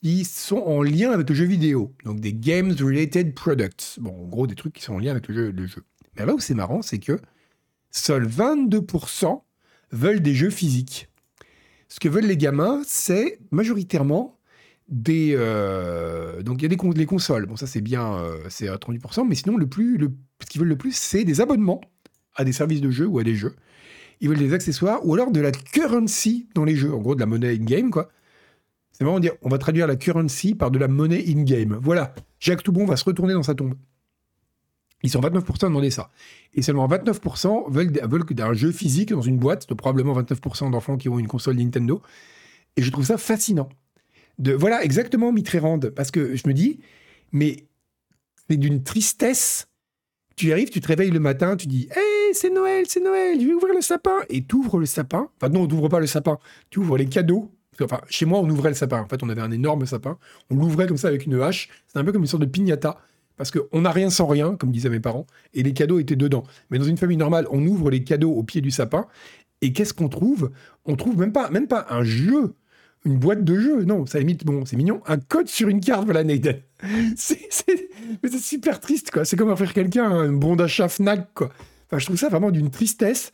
qui 0.03 0.25
sont 0.25 0.59
en 0.59 0.83
lien 0.83 1.13
avec 1.13 1.29
le 1.29 1.35
jeu 1.35 1.45
vidéo, 1.45 1.95
donc 2.05 2.21
des 2.21 2.35
games 2.35 2.75
related 2.81 3.35
products. 3.35 3.99
Bon, 4.01 4.11
en 4.11 4.27
gros, 4.27 4.47
des 4.47 4.57
trucs 4.57 4.75
qui 4.75 4.83
sont 4.83 4.95
en 4.95 4.99
lien 4.99 5.13
avec 5.13 5.29
le 5.29 5.35
jeu. 5.35 5.51
Le 5.53 5.67
jeu. 5.67 5.85
Mais 6.17 6.27
là 6.27 6.35
où 6.35 6.41
c'est 6.41 6.55
marrant, 6.55 6.83
c'est 6.83 6.99
que 6.99 7.19
seuls 7.91 8.27
22% 8.27 9.43
veulent 9.93 10.21
des 10.21 10.35
jeux 10.35 10.51
physiques. 10.51 11.09
Ce 11.89 12.01
que 12.01 12.09
veulent 12.09 12.27
les 12.27 12.37
gamins, 12.37 12.83
c'est 12.85 13.39
majoritairement 13.51 14.39
des 14.89 15.35
euh, 15.37 16.43
donc 16.43 16.61
il 16.61 16.63
y 16.63 16.67
a 16.67 16.69
des 16.77 16.99
les 16.99 17.07
consoles 17.07 17.47
bon 17.47 17.57
ça 17.57 17.67
c'est 17.67 17.81
bien 17.81 18.15
euh, 18.15 18.37
c'est 18.51 18.69
à 18.69 18.75
38% 18.75 19.27
mais 19.27 19.37
sinon 19.37 19.57
le 19.57 19.67
plus 19.67 19.99
ce 20.43 20.47
qu'ils 20.47 20.61
veulent 20.61 20.69
le 20.69 20.77
plus 20.77 20.95
c'est 20.95 21.25
des 21.25 21.41
abonnements 21.41 21.81
à 22.35 22.45
des 22.45 22.53
services 22.53 22.81
de 22.81 22.91
jeux 22.91 23.07
ou 23.07 23.19
à 23.19 23.25
des 23.25 23.35
jeux 23.35 23.55
ils 24.21 24.29
veulent 24.29 24.39
des 24.39 24.53
accessoires 24.53 25.07
ou 25.07 25.15
alors 25.15 25.31
de 25.31 25.41
la 25.41 25.53
currency 25.53 26.49
dans 26.55 26.65
les 26.65 26.77
jeux 26.77 26.93
en 26.93 26.99
gros 26.99 27.15
de 27.15 27.21
la 27.21 27.27
monnaie 27.27 27.55
in 27.55 27.65
game 27.65 27.91
quoi 27.91 28.11
c'est 29.03 29.07
vraiment 29.07 29.19
dire 29.19 29.33
on 29.43 29.49
va 29.49 29.59
traduire 29.59 29.89
la 29.89 29.97
currency 29.97 30.55
par 30.55 30.71
de 30.71 30.79
la 30.79 30.87
monnaie 30.87 31.25
in 31.27 31.43
game 31.43 31.77
voilà. 31.83 32.15
Jacques 32.39 32.63
Toubon 32.63 32.85
va 32.85 32.95
se 32.95 33.05
retourner 33.05 33.35
dans 33.35 33.43
sa 33.43 33.57
tombe. 33.57 33.75
Ils 35.03 35.11
sont 35.11 35.21
29% 35.21 35.65
à 35.65 35.67
demander 35.67 35.91
ça. 35.91 36.13
Et 36.55 36.63
seulement 36.63 36.87
29% 36.87 37.69
veulent, 37.69 37.91
veulent 38.05 38.25
d'un 38.25 38.53
jeu 38.53 38.71
physique 38.71 39.11
dans 39.11 39.21
une 39.21 39.39
boîte 39.39 39.69
de 39.69 39.75
probablement 39.75 40.15
29% 40.21 40.71
d'enfants 40.71 40.97
qui 40.97 41.09
ont 41.09 41.19
une 41.19 41.27
console 41.27 41.57
Nintendo. 41.57 42.01
Et 42.77 42.83
je 42.83 42.93
trouve 42.93 43.05
ça 43.05 43.19
fascinant 43.19 43.69
de 44.39 44.53
voilà 44.53 44.85
exactement 44.85 45.33
Mitterrand 45.33 45.81
parce 45.81 46.13
que 46.13 46.37
je 46.37 46.47
me 46.47 46.55
dis 46.55 46.79
mais 47.33 47.67
c'est 48.49 48.57
d'une 48.57 48.85
tristesse. 48.85 49.67
Tu 50.37 50.47
y 50.47 50.53
arrives 50.53 50.71
tu 50.71 50.81
te 50.81 50.87
réveilles 50.87 51.11
le 51.11 51.19
matin 51.19 51.57
tu 51.57 51.67
dis 51.67 51.89
hey 51.91 52.35
c'est 52.35 52.51
Noël 52.51 52.85
c'est 52.89 53.03
Noël 53.03 53.41
je 53.41 53.47
vais 53.47 53.53
ouvrir 53.53 53.75
le 53.75 53.83
sapin! 53.83 54.21
Et 54.29 54.45
tu 54.45 54.55
ouvres 54.55 54.79
le 54.79 54.87
sapin 54.87 55.29
enfin 55.37 55.53
non 55.53 55.67
tu 55.67 55.89
pas 55.89 55.99
le 55.99 56.07
sapin 56.07 56.39
tu 56.71 56.79
ouvres 56.79 56.97
les 56.97 57.07
cadeaux 57.07 57.51
enfin 57.81 58.01
chez 58.09 58.27
moi 58.27 58.39
on 58.41 58.49
ouvrait 58.49 58.71
le 58.71 58.75
sapin 58.75 59.01
en 59.01 59.09
fait 59.09 59.23
on 59.23 59.29
avait 59.29 59.41
un 59.41 59.51
énorme 59.51 59.87
sapin 59.87 60.19
on 60.51 60.57
l'ouvrait 60.57 60.87
comme 60.87 60.97
ça 60.97 61.09
avec 61.09 61.27
une 61.27 61.41
hache 61.41 61.69
c'est 61.87 61.99
un 61.99 62.05
peu 62.05 62.13
comme 62.13 62.23
une 62.23 62.29
sorte 62.29 62.43
de 62.43 62.49
piñata 62.49 62.99
parce 63.39 63.51
qu'on 63.51 63.81
n'a 63.81 63.91
rien 63.91 64.11
sans 64.11 64.27
rien, 64.27 64.57
comme 64.57 64.71
disaient 64.71 64.91
mes 64.91 65.01
parents, 65.01 65.27
et 65.55 65.63
les 65.63 65.73
cadeaux 65.73 65.99
étaient 65.99 66.17
dedans. 66.17 66.45
Mais 66.71 66.79
dans 66.79 66.85
une 66.85 66.99
famille 66.99 67.17
normale, 67.17 67.47
on 67.51 67.67
ouvre 67.67 67.91
les 67.91 68.05
cadeaux 68.05 68.31
au 68.31 68.43
pied 68.43 68.61
du 68.61 68.71
sapin, 68.71 69.07
et 69.63 69.73
qu'est-ce 69.73 69.95
qu'on 69.95 70.11
trouve? 70.11 70.51
On 70.85 70.97
trouve 70.97 71.19
même 71.19 71.33
pas, 71.33 71.51
même 71.51 71.67
pas 71.67 71.87
un 71.89 72.05
jeu 72.05 72.55
une 73.05 73.19
boîte 73.19 73.45
de 73.45 73.59
jeu. 73.59 73.85
Non, 73.85 74.07
ça 74.07 74.19
limite, 74.19 74.45
bon, 74.45 74.65
c'est 74.65 74.77
mignon. 74.77 75.01
Un 75.07 75.19
code 75.19 75.49
sur 75.49 75.69
une 75.69 75.81
carte, 75.81 76.05
voilà, 76.05 76.25
Nathan. 76.25 76.53
Mais 76.83 78.29
c'est 78.29 78.39
super 78.39 78.81
triste, 78.81 79.11
quoi. 79.11 79.25
C'est 79.25 79.37
comme 79.37 79.51
offrir 79.51 79.73
quelqu'un 79.73 80.11
un 80.11 80.33
bon 80.33 80.57
d'achat 80.57 80.89
Fnac, 80.89 81.33
quoi. 81.35 81.51
Enfin, 81.87 81.99
je 81.99 82.07
trouve 82.07 82.17
ça 82.17 82.29
vraiment 82.29 82.51
d'une 82.51 82.71
tristesse. 82.71 83.33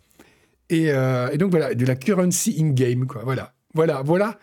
Et, 0.71 0.91
euh, 0.91 1.31
et 1.31 1.39
donc, 1.39 1.51
voilà, 1.51 1.75
de 1.75 1.87
la 1.87 1.97
currency 1.97 2.57
in-game, 2.59 3.07
quoi. 3.07 3.23
Voilà, 3.25 3.55
voilà, 3.75 4.03
voilà. 4.03 4.39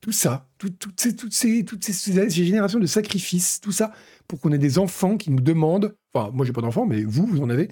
Tout 0.00 0.12
ça, 0.12 0.48
tout- 0.58 0.68
toutes, 0.68 1.00
ces, 1.00 1.16
toutes, 1.64 1.82
ces, 1.82 2.30
générations 2.30 2.78
de 2.78 2.86
sacrifices, 2.86 3.60
tout 3.60 3.72
ça, 3.72 3.92
pour 4.28 4.38
qu'on 4.38 4.52
ait 4.52 4.58
des 4.58 4.78
enfants 4.78 5.16
qui 5.16 5.30
nous 5.30 5.40
demandent, 5.40 5.94
enfin, 6.12 6.30
moi, 6.34 6.44
j'ai 6.44 6.52
pas 6.52 6.60
d'enfants, 6.60 6.84
mais 6.84 7.02
vous, 7.04 7.26
vous 7.26 7.40
en 7.40 7.48
avez, 7.48 7.68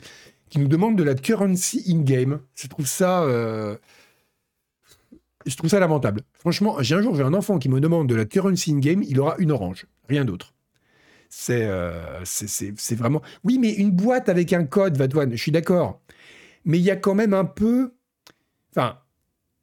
qui 0.49 0.59
nous 0.59 0.69
demandent 0.69 0.97
de 0.97 1.03
la 1.03 1.15
currency 1.15 1.85
in-game. 1.89 2.41
Je 2.55 2.69
trouve 2.69 2.87
ça... 2.87 3.23
euh, 3.25 3.77
je 5.47 5.57
trouve 5.57 5.71
ça 5.71 5.81
lamentable. 5.81 6.23
Franchement, 6.39 6.77
j'ai 6.81 6.95
un 6.95 7.03
jour 7.03 7.15
j'ai 7.17 7.23
un 7.23 7.35
enfant 7.35 7.59
qui 7.59 7.69
me 7.69 7.81
demande 7.81 8.09
de 8.09 8.15
la 8.15 8.25
currency 8.25 8.73
in 8.73 8.79
game, 8.79 9.03
il 9.03 9.19
aura 9.21 9.37
une 9.39 9.51
orange, 9.51 9.87
rien 10.09 10.25
d'autre. 10.25 10.55
C'est 11.29 11.65
euh, 11.65 12.23
c'est 12.25 12.95
vraiment. 12.95 13.23
Oui, 13.43 13.59
mais 13.59 13.73
une 13.73 13.91
boîte 13.91 14.29
avec 14.29 14.53
un 14.53 14.65
code, 14.65 14.99
Vadouane, 14.99 15.33
je 15.33 15.37
suis 15.37 15.51
d'accord. 15.51 16.01
Mais 16.67 16.79
il 16.79 16.85
y 16.85 16.91
a 16.91 16.97
quand 16.97 17.15
même 17.15 17.33
un 17.33 17.47
peu. 17.47 17.95
Enfin, 18.71 18.99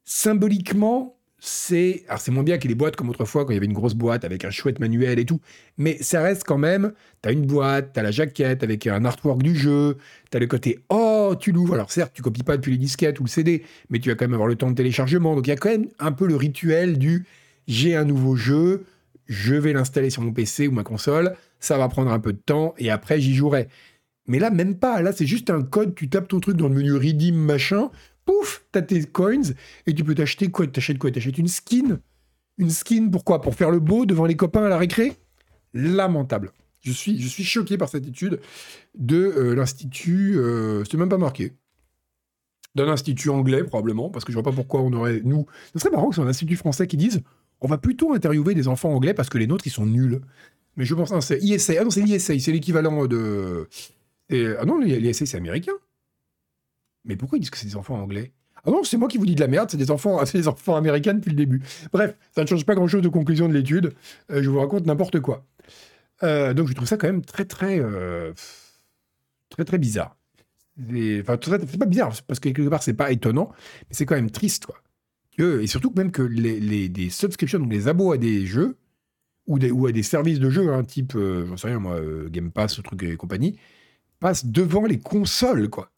symboliquement, 0.03 1.18
c'est. 1.39 2.03
Alors, 2.07 2.19
c'est 2.19 2.31
moins 2.31 2.43
bien 2.43 2.57
que 2.57 2.67
les 2.67 2.75
boîtes 2.75 2.95
comme 2.95 3.09
autrefois, 3.09 3.45
quand 3.45 3.51
il 3.51 3.55
y 3.55 3.57
avait 3.57 3.65
une 3.65 3.73
grosse 3.73 3.93
boîte 3.93 4.25
avec 4.25 4.45
un 4.45 4.49
chouette 4.49 4.79
manuel 4.79 5.19
et 5.19 5.25
tout. 5.25 5.39
Mais 5.77 5.97
ça 6.01 6.21
reste 6.21 6.43
quand 6.43 6.57
même. 6.57 6.93
T'as 7.21 7.31
une 7.31 7.45
boîte, 7.45 7.91
t'as 7.93 8.01
la 8.01 8.11
jaquette 8.11 8.63
avec 8.63 8.87
un 8.87 9.05
artwork 9.05 9.41
du 9.41 9.55
jeu, 9.55 9.97
t'as 10.29 10.39
le 10.39 10.47
côté 10.47 10.79
oh, 10.89 11.35
tu 11.39 11.51
l'ouvres. 11.51 11.75
Alors, 11.75 11.91
certes, 11.91 12.13
tu 12.13 12.21
copies 12.21 12.43
pas 12.43 12.57
depuis 12.57 12.71
les 12.71 12.77
disquettes 12.77 13.19
ou 13.19 13.23
le 13.23 13.29
CD, 13.29 13.63
mais 13.89 13.99
tu 13.99 14.09
vas 14.09 14.15
quand 14.15 14.25
même 14.25 14.33
avoir 14.33 14.47
le 14.47 14.55
temps 14.55 14.69
de 14.69 14.75
téléchargement. 14.75 15.35
Donc, 15.35 15.47
il 15.47 15.49
y 15.49 15.53
a 15.53 15.57
quand 15.57 15.69
même 15.69 15.87
un 15.99 16.11
peu 16.11 16.27
le 16.27 16.35
rituel 16.35 16.97
du 16.97 17.25
j'ai 17.67 17.95
un 17.95 18.03
nouveau 18.03 18.35
jeu, 18.35 18.85
je 19.27 19.53
vais 19.53 19.73
l'installer 19.73 20.09
sur 20.09 20.23
mon 20.23 20.33
PC 20.33 20.67
ou 20.67 20.71
ma 20.71 20.83
console, 20.83 21.35
ça 21.59 21.77
va 21.77 21.87
prendre 21.87 22.11
un 22.11 22.19
peu 22.19 22.33
de 22.33 22.39
temps 22.39 22.73
et 22.79 22.89
après, 22.89 23.21
j'y 23.21 23.35
jouerai. 23.35 23.67
Mais 24.29 24.39
là, 24.39 24.51
même 24.51 24.75
pas. 24.75 25.01
Là, 25.01 25.11
c'est 25.11 25.25
juste 25.25 25.49
un 25.49 25.61
code, 25.61 25.95
tu 25.95 26.09
tapes 26.09 26.27
ton 26.27 26.39
truc 26.39 26.55
dans 26.55 26.67
le 26.67 26.75
menu 26.75 26.93
redeem, 26.93 27.35
machin, 27.35 27.89
pouf, 28.29 28.63
t'as 28.71 28.83
tes 28.83 29.03
coins 29.05 29.53
et 29.87 29.93
tu 29.93 30.03
peux 30.03 30.13
t'acheter 30.13 30.49
quoi 30.51 30.67
T'achètes 30.67 30.99
quoi? 30.99 31.09
T'achètes 31.09 31.37
une 31.37 31.47
skin. 31.47 31.99
Une 32.57 32.69
skin, 32.69 33.09
pourquoi? 33.11 33.41
Pour 33.41 33.55
faire 33.55 33.71
le 33.71 33.79
beau 33.79 34.05
devant 34.05 34.25
les 34.25 34.35
copains 34.35 34.63
à 34.63 34.69
la 34.69 34.77
récré? 34.77 35.17
Lamentable. 35.73 36.51
Je 36.81 36.91
suis, 36.91 37.19
je 37.19 37.27
suis 37.27 37.43
choqué 37.43 37.77
par 37.77 37.89
cette 37.89 38.07
étude 38.07 38.39
de 38.95 39.17
euh, 39.17 39.55
l'Institut, 39.55 40.37
euh, 40.37 40.83
c'était 40.83 40.97
même 40.97 41.09
pas 41.09 41.17
marqué, 41.17 41.53
d'un 42.75 42.87
institut 42.87 43.29
anglais 43.29 43.63
probablement, 43.63 44.09
parce 44.09 44.23
que 44.23 44.31
je 44.31 44.37
vois 44.37 44.43
pas 44.43 44.51
pourquoi 44.51 44.81
on 44.81 44.93
aurait, 44.93 45.21
nous, 45.25 45.45
ce 45.73 45.79
serait 45.79 45.91
marrant 45.91 46.09
que 46.09 46.15
ce 46.15 46.21
soit 46.21 46.25
un 46.25 46.29
institut 46.29 46.55
français 46.55 46.87
qui 46.87 46.95
dise, 46.95 47.21
on 47.61 47.67
va 47.67 47.77
plutôt 47.77 48.13
interviewer 48.13 48.53
des 48.53 48.67
enfants 48.67 48.93
anglais 48.93 49.13
parce 49.13 49.29
que 49.29 49.37
les 49.37 49.47
nôtres, 49.47 49.67
ils 49.67 49.71
sont 49.71 49.85
nuls. 49.85 50.21
Mais 50.77 50.85
je 50.85 50.93
pense, 50.95 51.11
ah, 51.11 51.19
c'est 51.19 51.39
ISA, 51.43 51.73
ah 51.79 51.83
non, 51.83 51.89
c'est 51.89 52.01
l'ISA, 52.01 52.39
c'est 52.39 52.51
l'équivalent 52.51 53.07
de... 53.07 53.67
ah 54.31 54.65
non, 54.65 54.79
l'ISA, 54.79 55.25
c'est 55.25 55.37
américain. 55.37 55.73
Mais 57.05 57.15
pourquoi 57.15 57.37
ils 57.37 57.41
disent 57.41 57.49
que 57.49 57.57
c'est 57.57 57.67
des 57.67 57.75
enfants 57.75 57.95
anglais? 58.01 58.33
Ah 58.65 58.71
non, 58.71 58.83
c'est 58.83 58.97
moi 58.97 59.07
qui 59.07 59.17
vous 59.17 59.25
dis 59.25 59.35
de 59.35 59.39
la 59.39 59.47
merde, 59.47 59.69
c'est 59.71 59.77
des 59.77 59.91
enfants, 59.91 60.23
c'est 60.25 60.37
des 60.37 60.47
enfants 60.47 60.75
américains 60.75 61.13
depuis 61.13 61.29
le 61.31 61.35
début. 61.37 61.61
Bref, 61.93 62.15
ça 62.35 62.41
ne 62.43 62.47
change 62.47 62.65
pas 62.65 62.75
grand-chose 62.75 63.01
de 63.01 63.09
conclusion 63.09 63.47
de 63.47 63.53
l'étude. 63.53 63.93
Euh, 64.31 64.43
je 64.43 64.49
vous 64.49 64.59
raconte 64.59 64.85
n'importe 64.85 65.19
quoi. 65.21 65.45
Euh, 66.23 66.53
donc 66.53 66.67
je 66.67 66.73
trouve 66.73 66.87
ça 66.87 66.97
quand 66.97 67.07
même 67.07 67.23
très 67.23 67.45
très 67.45 67.79
euh, 67.79 68.33
très 69.49 69.65
très 69.65 69.77
bizarre. 69.77 70.15
Enfin, 70.79 71.37
c'est 71.43 71.77
pas 71.79 71.85
bizarre 71.85 72.13
parce 72.27 72.39
que 72.39 72.49
quelque 72.49 72.69
part 72.69 72.81
c'est 72.83 72.93
pas 72.93 73.11
étonnant, 73.11 73.51
mais 73.81 73.87
c'est 73.95 74.05
quand 74.05 74.15
même 74.15 74.31
triste 74.31 74.65
quoi. 74.65 74.81
Et 75.37 75.67
surtout 75.67 75.93
même 75.95 76.11
que 76.11 76.21
les, 76.21 76.59
les- 76.59 76.89
des 76.89 77.09
subscriptions, 77.09 77.59
donc 77.59 77.71
les 77.71 77.87
abos 77.87 78.11
à 78.11 78.17
des 78.17 78.45
jeux 78.45 78.77
ou, 79.47 79.57
des, 79.59 79.71
ou 79.71 79.87
à 79.87 79.91
des 79.93 80.03
services 80.03 80.39
de 80.39 80.49
jeux, 80.49 80.73
hein, 80.73 80.83
type, 80.83 81.13
j'en 81.17 81.57
sais 81.57 81.67
rien 81.67 81.79
moi, 81.79 81.99
Game 82.29 82.51
Pass, 82.51 82.75
ce 82.75 82.81
truc 82.81 83.03
et 83.03 83.15
compagnie, 83.17 83.57
passent 84.19 84.45
devant 84.45 84.85
les 84.85 84.99
consoles 84.99 85.69
quoi. 85.69 85.91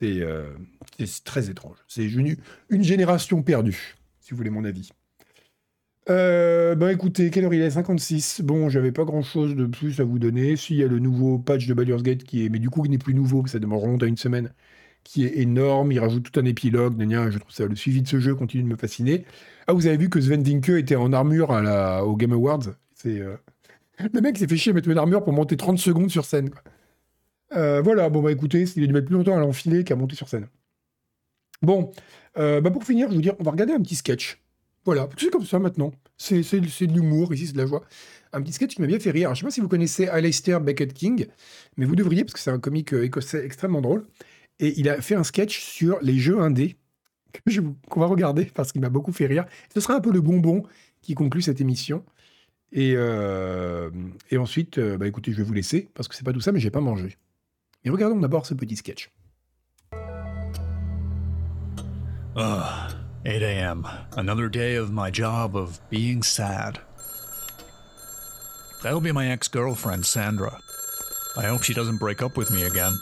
C'est 0.00 0.20
euh, 0.20 0.50
c'est 0.98 1.24
très 1.24 1.50
étrange. 1.50 1.78
C'est 1.88 2.04
une, 2.04 2.36
génération 2.82 3.42
perdue, 3.42 3.96
si 4.20 4.30
vous 4.30 4.36
voulez 4.36 4.50
mon 4.50 4.64
avis. 4.64 4.90
Euh, 6.10 6.74
bah 6.74 6.92
écoutez, 6.92 7.30
quelle 7.30 7.44
heure 7.44 7.54
il 7.54 7.62
est? 7.62 7.70
56. 7.70 8.42
Bon, 8.42 8.68
j'avais 8.68 8.92
pas 8.92 9.04
grand 9.04 9.22
chose 9.22 9.56
de 9.56 9.66
plus 9.66 10.00
à 10.00 10.04
vous 10.04 10.18
donner. 10.18 10.56
S'il 10.56 10.76
y 10.76 10.84
a 10.84 10.88
le 10.88 10.98
nouveau 10.98 11.38
patch 11.38 11.66
de 11.66 11.74
Baldur's 11.74 12.02
Gate 12.02 12.24
qui 12.24 12.48
mais 12.50 12.58
du 12.58 12.68
coup, 12.68 12.82
qui 12.82 12.90
n'est 12.90 12.98
plus 12.98 13.14
nouveau, 13.14 13.42
que 13.42 13.50
ça 13.50 13.58
demande 13.58 13.82
remonte 13.82 14.02
à 14.02 14.06
une 14.06 14.18
semaine, 14.18 14.52
qui 15.04 15.24
est 15.24 15.38
énorme. 15.38 15.92
Il 15.92 16.00
rajoute 16.00 16.30
tout 16.30 16.38
un 16.38 16.44
épilogue. 16.44 16.96
je 17.00 17.38
trouve 17.38 17.52
ça, 17.52 17.66
le 17.66 17.76
suivi 17.76 18.02
de 18.02 18.08
ce 18.08 18.18
jeu 18.20 18.34
continue 18.34 18.64
de 18.64 18.68
me 18.68 18.76
fasciner. 18.76 19.24
Ah, 19.66 19.72
vous 19.72 19.86
avez 19.86 19.96
vu 19.96 20.10
que 20.10 20.20
Sven 20.20 20.42
Dinke 20.42 20.70
était 20.70 20.96
en 20.96 21.12
armure 21.12 21.50
au 22.04 22.16
Game 22.16 22.32
Awards? 22.32 22.74
Euh, 23.06 23.36
le 24.12 24.20
mec 24.20 24.38
s'est 24.38 24.46
fait 24.46 24.56
chier 24.56 24.72
à 24.72 24.74
mettre 24.74 24.88
une 24.88 24.98
armure 24.98 25.22
pour 25.22 25.32
monter 25.32 25.56
30 25.56 25.78
secondes 25.78 26.10
sur 26.10 26.24
scène. 26.24 26.50
Euh, 27.54 27.80
voilà, 27.82 28.08
bon 28.10 28.22
bah 28.22 28.32
écoutez, 28.32 28.62
il 28.76 28.84
a 28.84 28.86
dû 28.86 28.92
mettre 28.92 29.06
plus 29.06 29.14
longtemps 29.16 29.36
à 29.36 29.40
l'enfiler 29.40 29.84
qu'à 29.84 29.96
monter 29.96 30.16
sur 30.16 30.28
scène. 30.28 30.48
Bon, 31.62 31.92
euh, 32.36 32.60
bah 32.60 32.70
pour 32.70 32.84
finir, 32.84 33.10
je 33.10 33.16
veux 33.16 33.22
dire, 33.22 33.34
on 33.38 33.44
va 33.44 33.50
regarder 33.52 33.72
un 33.72 33.80
petit 33.80 33.94
sketch. 33.94 34.40
Voilà, 34.84 35.08
c'est 35.16 35.30
comme 35.30 35.46
ça 35.46 35.58
maintenant. 35.58 35.92
C'est 36.18 36.42
de 36.42 36.92
l'humour, 36.92 37.32
ici 37.32 37.46
c'est 37.46 37.52
de 37.54 37.58
la 37.58 37.66
joie. 37.66 37.84
Un 38.32 38.42
petit 38.42 38.52
sketch 38.52 38.74
qui 38.74 38.80
m'a 38.82 38.86
bien 38.86 38.98
fait 39.00 39.10
rire. 39.12 39.34
Je 39.34 39.40
sais 39.40 39.44
pas 39.46 39.50
si 39.50 39.60
vous 39.60 39.68
connaissez 39.68 40.08
Aleister 40.08 40.58
Beckett 40.60 40.92
King, 40.92 41.26
mais 41.76 41.86
vous 41.86 41.96
devriez 41.96 42.24
parce 42.24 42.34
que 42.34 42.40
c'est 42.40 42.50
un 42.50 42.58
comique 42.58 42.92
euh, 42.92 43.04
écossais 43.04 43.44
extrêmement 43.44 43.80
drôle. 43.80 44.06
Et 44.60 44.78
il 44.78 44.88
a 44.88 45.00
fait 45.00 45.14
un 45.14 45.24
sketch 45.24 45.58
sur 45.60 45.98
les 46.02 46.18
jeux 46.18 46.38
indés 46.40 46.76
vous- 47.46 47.76
qu'on 47.90 48.00
va 48.00 48.06
regarder 48.06 48.46
parce 48.46 48.72
qu'il 48.72 48.80
m'a 48.80 48.90
beaucoup 48.90 49.12
fait 49.12 49.26
rire. 49.26 49.46
Ce 49.74 49.80
sera 49.80 49.94
un 49.96 50.00
peu 50.00 50.12
le 50.12 50.20
bonbon 50.20 50.64
qui 51.02 51.14
conclut 51.14 51.42
cette 51.42 51.60
émission. 51.60 52.04
Et, 52.72 52.94
et 54.30 54.36
ensuite, 54.38 54.80
bah 54.80 55.06
écoutez, 55.06 55.32
je 55.32 55.36
vais 55.38 55.42
vous 55.44 55.52
laisser 55.54 55.88
parce 55.94 56.08
que 56.08 56.14
c'est 56.16 56.24
pas 56.24 56.32
tout 56.32 56.40
ça, 56.40 56.52
mais 56.52 56.60
j'ai 56.60 56.70
pas 56.70 56.80
mangé. 56.80 57.16
Mais 57.84 57.90
regardons 57.90 58.20
d'abord 58.20 58.46
ce 58.46 58.54
petit 58.54 58.76
sketch. 58.76 59.10
Ugh, 62.36 62.92
8 63.24 63.42
a.m. 63.42 63.86
Another 64.16 64.48
day 64.48 64.74
of 64.74 64.90
my 64.90 65.10
job 65.10 65.54
of 65.54 65.78
being 65.90 66.22
sad. 66.22 66.80
That'll 68.82 69.00
be 69.00 69.12
my 69.12 69.30
ex 69.30 69.48
girlfriend, 69.48 70.06
Sandra. 70.06 70.58
I 71.36 71.46
hope 71.46 71.62
she 71.62 71.74
doesn't 71.74 71.98
break 71.98 72.22
up 72.22 72.36
with 72.36 72.50
me 72.50 72.62
again. 72.62 72.92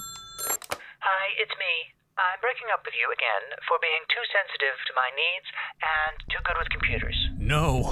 Hi, 1.01 1.25
it's 1.41 1.55
me. 1.59 1.95
I'm 2.19 2.41
breaking 2.41 2.69
up 2.75 2.83
with 2.85 2.95
you 2.95 3.09
again 3.13 3.59
for 3.69 3.79
being 3.81 4.03
too 4.09 4.25
sensitive 4.35 4.77
to 4.87 4.93
my 4.97 5.11
needs 5.17 5.49
and 5.83 6.15
too 6.29 6.43
good 6.45 6.57
with 6.59 6.69
computers. 6.71 7.17
No. 7.39 7.91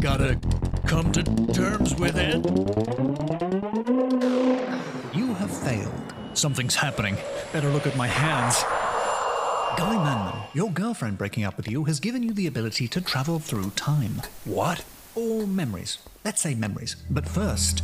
Gotta 0.00 0.38
come 0.86 1.12
to 1.12 1.22
terms 1.52 1.94
with 1.94 2.16
it. 2.16 3.05
Something's 6.36 6.74
happening. 6.74 7.16
Better 7.50 7.70
look 7.70 7.86
at 7.86 7.96
my 7.96 8.06
hands. 8.06 8.62
Guy 9.78 9.96
Manman, 9.96 10.42
your 10.52 10.70
girlfriend 10.70 11.16
breaking 11.16 11.44
up 11.44 11.56
with 11.56 11.66
you 11.66 11.84
has 11.84 11.98
given 11.98 12.22
you 12.22 12.34
the 12.34 12.46
ability 12.46 12.88
to 12.88 13.00
travel 13.00 13.38
through 13.38 13.70
time. 13.70 14.20
What? 14.44 14.84
Or 15.14 15.46
memories. 15.46 15.96
Let's 16.26 16.42
say 16.42 16.54
memories. 16.54 16.96
But 17.08 17.26
first, 17.26 17.82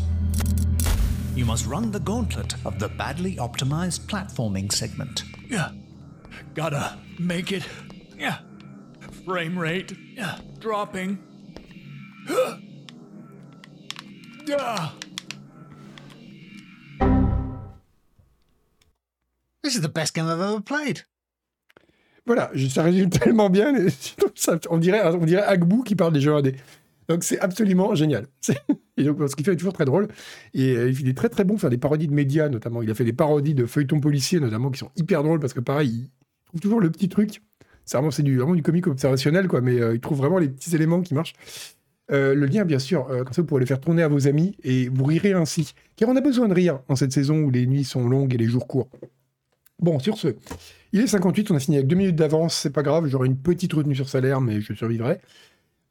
you 1.35 1.47
must 1.47 1.65
run 1.65 1.93
the 1.93 2.01
gauntlet 2.01 2.55
of 2.67 2.79
the 2.79 2.91
badly 2.91 3.37
optimized 3.37 4.01
platforming 4.01 4.71
segment. 4.71 5.23
Yeah. 5.49 5.71
Gotta 6.53 6.99
make 7.19 7.53
it. 7.53 7.67
Yeah. 8.19 8.41
Frame 9.25 9.59
rate. 9.59 9.97
Yeah. 10.15 10.41
Dropping. 10.59 11.19
Ah. 14.51 14.95
This 19.63 19.77
is 19.77 19.81
the 19.81 19.93
best 19.93 20.15
game 20.15 20.27
I've 20.27 20.41
ever 20.41 20.61
played. 20.61 21.03
Voilà, 22.27 22.51
ça 22.69 22.83
résume 22.83 23.11
tellement 23.11 23.51
bien. 23.51 23.75
on, 24.71 24.79
dirait, 24.79 25.05
on 25.05 25.25
dirait 25.25 25.43
Agbou 25.43 25.83
qui 25.83 25.97
parle 25.97 26.13
des 26.13 26.21
jeux 26.21 26.35
indés. 26.35 26.57
Donc 27.09 27.25
c'est 27.25 27.41
absolument 27.41 27.95
génial. 27.95 28.27
Et 28.97 29.05
donc, 29.05 29.19
ce 29.29 29.35
qu'il 29.35 29.45
fait 29.45 29.53
est 29.53 29.57
toujours 29.57 29.73
très 29.73 29.85
drôle. 29.85 30.09
Et 30.55 30.77
euh, 30.77 30.91
il 30.91 31.09
est 31.09 31.17
très 31.17 31.29
très 31.29 31.45
bon 31.45 31.55
pour 31.55 31.63
faire 31.63 31.71
des 31.71 31.79
parodies 31.79 32.07
de 32.07 32.13
médias, 32.15 32.49
notamment. 32.49 32.83
Il 32.83 32.91
a 32.91 32.95
fait 32.95 33.05
des 33.05 33.13
parodies 33.13 33.55
de 33.55 33.67
feuilletons 33.67 34.01
policiers, 34.01 34.39
notamment, 34.39 34.71
qui 34.71 34.79
sont 34.79 34.91
hyper 34.97 35.23
drôles 35.23 35.41
parce 35.41 35.53
que 35.53 35.61
pareil, 35.61 35.89
il 35.91 36.11
trouve 36.47 36.61
toujours 36.61 36.81
le 36.81 36.91
petit 36.91 37.09
truc. 37.09 37.43
C'est 37.85 37.97
vraiment, 37.97 38.11
du, 38.17 38.37
vraiment 38.39 38.55
du 38.55 38.63
comique 38.63 38.87
observationnel, 38.87 39.49
quoi, 39.49 39.61
mais 39.61 39.81
euh, 39.81 39.95
il 39.95 40.01
trouve 40.01 40.19
vraiment 40.19 40.39
les 40.39 40.49
petits 40.49 40.75
éléments 40.75 41.01
qui 41.01 41.15
marchent. 41.15 41.35
Euh, 42.13 42.35
le 42.35 42.47
lien, 42.47 42.65
bien 42.65 42.79
sûr, 42.79 43.07
comme 43.07 43.33
ça 43.33 43.43
vous 43.43 43.47
pourrez 43.47 43.61
le 43.61 43.67
faire 43.67 43.81
tourner 43.81 44.03
à 44.03 44.09
vos 44.09 44.29
amis 44.29 44.57
et 44.63 44.89
vous 44.89 45.05
rirez 45.05 45.33
ainsi. 45.33 45.75
Car 45.97 46.09
on 46.09 46.17
a 46.17 46.21
besoin 46.21 46.47
de 46.47 46.55
rire 46.55 46.81
en 46.89 46.97
cette 46.97 47.13
saison 47.13 47.39
où 47.39 47.51
les 47.51 47.67
nuits 47.67 47.85
sont 47.85 48.09
longues 48.09 48.35
et 48.35 48.39
les 48.39 48.47
jours 48.47 48.67
courts. 48.67 48.89
Bon, 49.83 49.99
sur 49.99 50.17
ce, 50.17 50.29
il 50.93 51.01
est 51.01 51.09
58, 51.09 51.51
on 51.51 51.57
a 51.57 51.59
fini 51.59 51.77
avec 51.77 51.89
deux 51.89 51.97
minutes 51.97 52.15
d'avance, 52.15 52.55
c'est 52.55 52.71
pas 52.71 52.85
grave, 52.85 53.07
j'aurai 53.09 53.27
une 53.27 53.37
petite 53.37 53.73
retenue 53.73 53.97
sur 53.97 54.09
salaire, 54.09 54.41
mais 54.41 54.61
je 54.61 54.73
survivrai. 54.75 55.21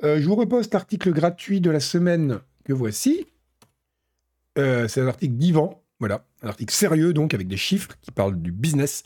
Euh, 0.03 0.19
je 0.21 0.27
vous 0.27 0.35
reposte 0.35 0.73
l'article 0.73 1.11
gratuit 1.11 1.59
de 1.59 1.69
la 1.69 1.81
semaine 1.81 2.39
que 2.63 2.71
voici. 2.71 3.27
Euh, 4.57 4.87
c'est 4.87 5.01
un 5.01 5.07
article 5.07 5.33
d'Yvan, 5.33 5.83
voilà, 5.99 6.25
un 6.41 6.47
article 6.47 6.73
sérieux 6.73 7.11
donc, 7.13 7.33
avec 7.33 7.49
des 7.49 7.57
chiffres 7.57 7.89
qui 8.01 8.11
parlent 8.11 8.41
du 8.41 8.53
business. 8.53 9.03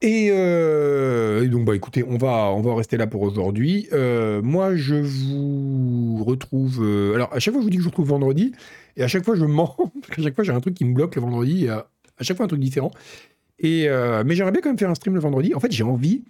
Et, 0.00 0.28
euh, 0.32 1.46
donc, 1.48 1.64
bah, 1.64 1.76
écoutez, 1.76 2.02
on 2.02 2.18
va, 2.18 2.50
on 2.52 2.74
rester 2.74 2.96
là 2.96 3.06
pour 3.06 3.22
aujourd'hui. 3.22 3.88
Moi, 3.92 4.74
je 4.74 4.96
vous 4.96 6.24
retrouve. 6.24 6.82
alors, 7.14 7.32
à 7.32 7.38
chaque 7.38 7.54
fois, 7.54 7.60
je 7.60 7.64
vous 7.64 7.70
dis 7.70 7.76
que 7.76 7.82
je 7.82 7.86
vous 7.86 7.90
retrouve 7.90 8.08
vendredi, 8.08 8.52
et 8.96 9.04
à 9.04 9.08
chaque 9.08 9.24
fois, 9.24 9.36
je 9.36 9.44
mens, 9.44 9.76
parce 9.76 10.16
qu'à 10.16 10.22
chaque 10.22 10.34
fois, 10.34 10.42
j'ai 10.42 10.52
un 10.52 10.60
truc 10.60 10.74
qui 10.74 10.84
me 10.84 10.92
bloque 10.92 11.14
le 11.14 11.22
vendredi, 11.22 11.66
et 11.66 11.70
à 11.70 11.86
chaque 12.20 12.36
fois, 12.36 12.46
un 12.46 12.48
truc 12.48 12.60
différent. 12.60 12.90
Euh, 13.62 14.24
mais 14.26 14.34
j'aimerais 14.34 14.52
bien 14.52 14.60
quand 14.60 14.70
même 14.70 14.78
faire 14.78 14.90
un 14.90 14.94
stream 14.94 15.14
le 15.14 15.20
vendredi. 15.20 15.54
En 15.54 15.60
fait, 15.60 15.72
j'ai 15.72 15.84
envie 15.84 16.24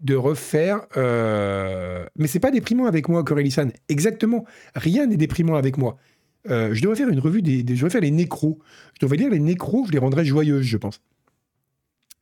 de 0.00 0.14
refaire. 0.14 0.86
Euh... 0.96 2.06
Mais 2.16 2.26
c'est 2.26 2.40
pas 2.40 2.50
déprimant 2.50 2.86
avec 2.86 3.08
moi, 3.08 3.22
Corélissan. 3.22 3.68
Exactement. 3.88 4.44
Rien 4.74 5.06
n'est 5.06 5.16
déprimant 5.16 5.56
avec 5.56 5.76
moi. 5.76 5.96
Euh, 6.48 6.72
je 6.72 6.80
devrais 6.80 6.96
faire 6.96 7.08
une 7.10 7.20
revue 7.20 7.42
des, 7.42 7.58
Je 7.58 7.74
devrais 7.74 7.90
faire 7.90 8.00
les 8.00 8.10
nécros. 8.10 8.58
Je 8.94 9.04
devrais 9.04 9.18
lire 9.18 9.30
les 9.30 9.40
nécros, 9.40 9.84
je 9.86 9.92
les 9.92 9.98
rendrais 9.98 10.24
joyeuses, 10.24 10.64
je 10.64 10.78
pense. 10.78 11.02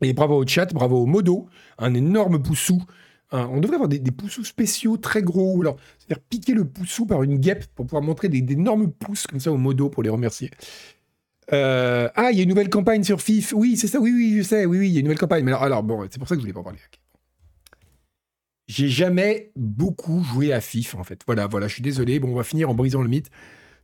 Et 0.00 0.12
bravo 0.12 0.42
au 0.42 0.46
chat, 0.46 0.72
bravo 0.72 1.02
au 1.02 1.06
modo, 1.06 1.46
un 1.78 1.94
énorme 1.94 2.42
poussou. 2.42 2.82
On 3.30 3.60
devrait 3.60 3.74
avoir 3.74 3.88
des, 3.88 3.98
des 3.98 4.10
poussous 4.10 4.44
spéciaux 4.44 4.96
très 4.96 5.22
gros, 5.22 5.60
alors 5.60 5.76
c'est-à-dire 5.98 6.24
piquer 6.30 6.54
le 6.54 6.64
poussou 6.64 7.04
par 7.04 7.22
une 7.22 7.38
guêpe 7.38 7.66
pour 7.74 7.84
pouvoir 7.84 8.02
montrer 8.02 8.28
d'énormes 8.28 8.90
pouces 8.90 9.26
comme 9.26 9.38
ça 9.40 9.52
au 9.52 9.58
modo 9.58 9.90
pour 9.90 10.02
les 10.02 10.08
remercier. 10.08 10.50
Euh, 11.52 12.08
ah, 12.14 12.30
il 12.30 12.36
y 12.36 12.40
a 12.40 12.42
une 12.42 12.48
nouvelle 12.48 12.70
campagne 12.70 13.02
sur 13.04 13.20
FIF. 13.20 13.52
Oui, 13.54 13.76
c'est 13.76 13.86
ça, 13.86 14.00
oui, 14.00 14.12
oui, 14.14 14.34
je 14.38 14.42
sais, 14.42 14.66
oui, 14.66 14.78
oui, 14.78 14.88
il 14.88 14.92
y 14.92 14.96
a 14.96 15.00
une 15.00 15.06
nouvelle 15.06 15.18
campagne. 15.18 15.44
Mais 15.44 15.52
alors, 15.52 15.82
bon, 15.82 16.06
c'est 16.10 16.18
pour 16.18 16.28
ça 16.28 16.34
que 16.34 16.40
je 16.40 16.42
voulais 16.42 16.52
pas 16.52 16.60
en 16.60 16.64
parler. 16.64 16.78
J'ai 18.66 18.88
jamais 18.88 19.50
beaucoup 19.56 20.22
joué 20.22 20.52
à 20.52 20.60
FIF, 20.60 20.94
en 20.94 21.04
fait. 21.04 21.22
Voilà, 21.26 21.46
voilà, 21.46 21.68
je 21.68 21.74
suis 21.74 21.82
désolé. 21.82 22.20
Bon, 22.20 22.28
on 22.28 22.34
va 22.34 22.44
finir 22.44 22.68
en 22.68 22.74
brisant 22.74 23.02
le 23.02 23.08
mythe. 23.08 23.30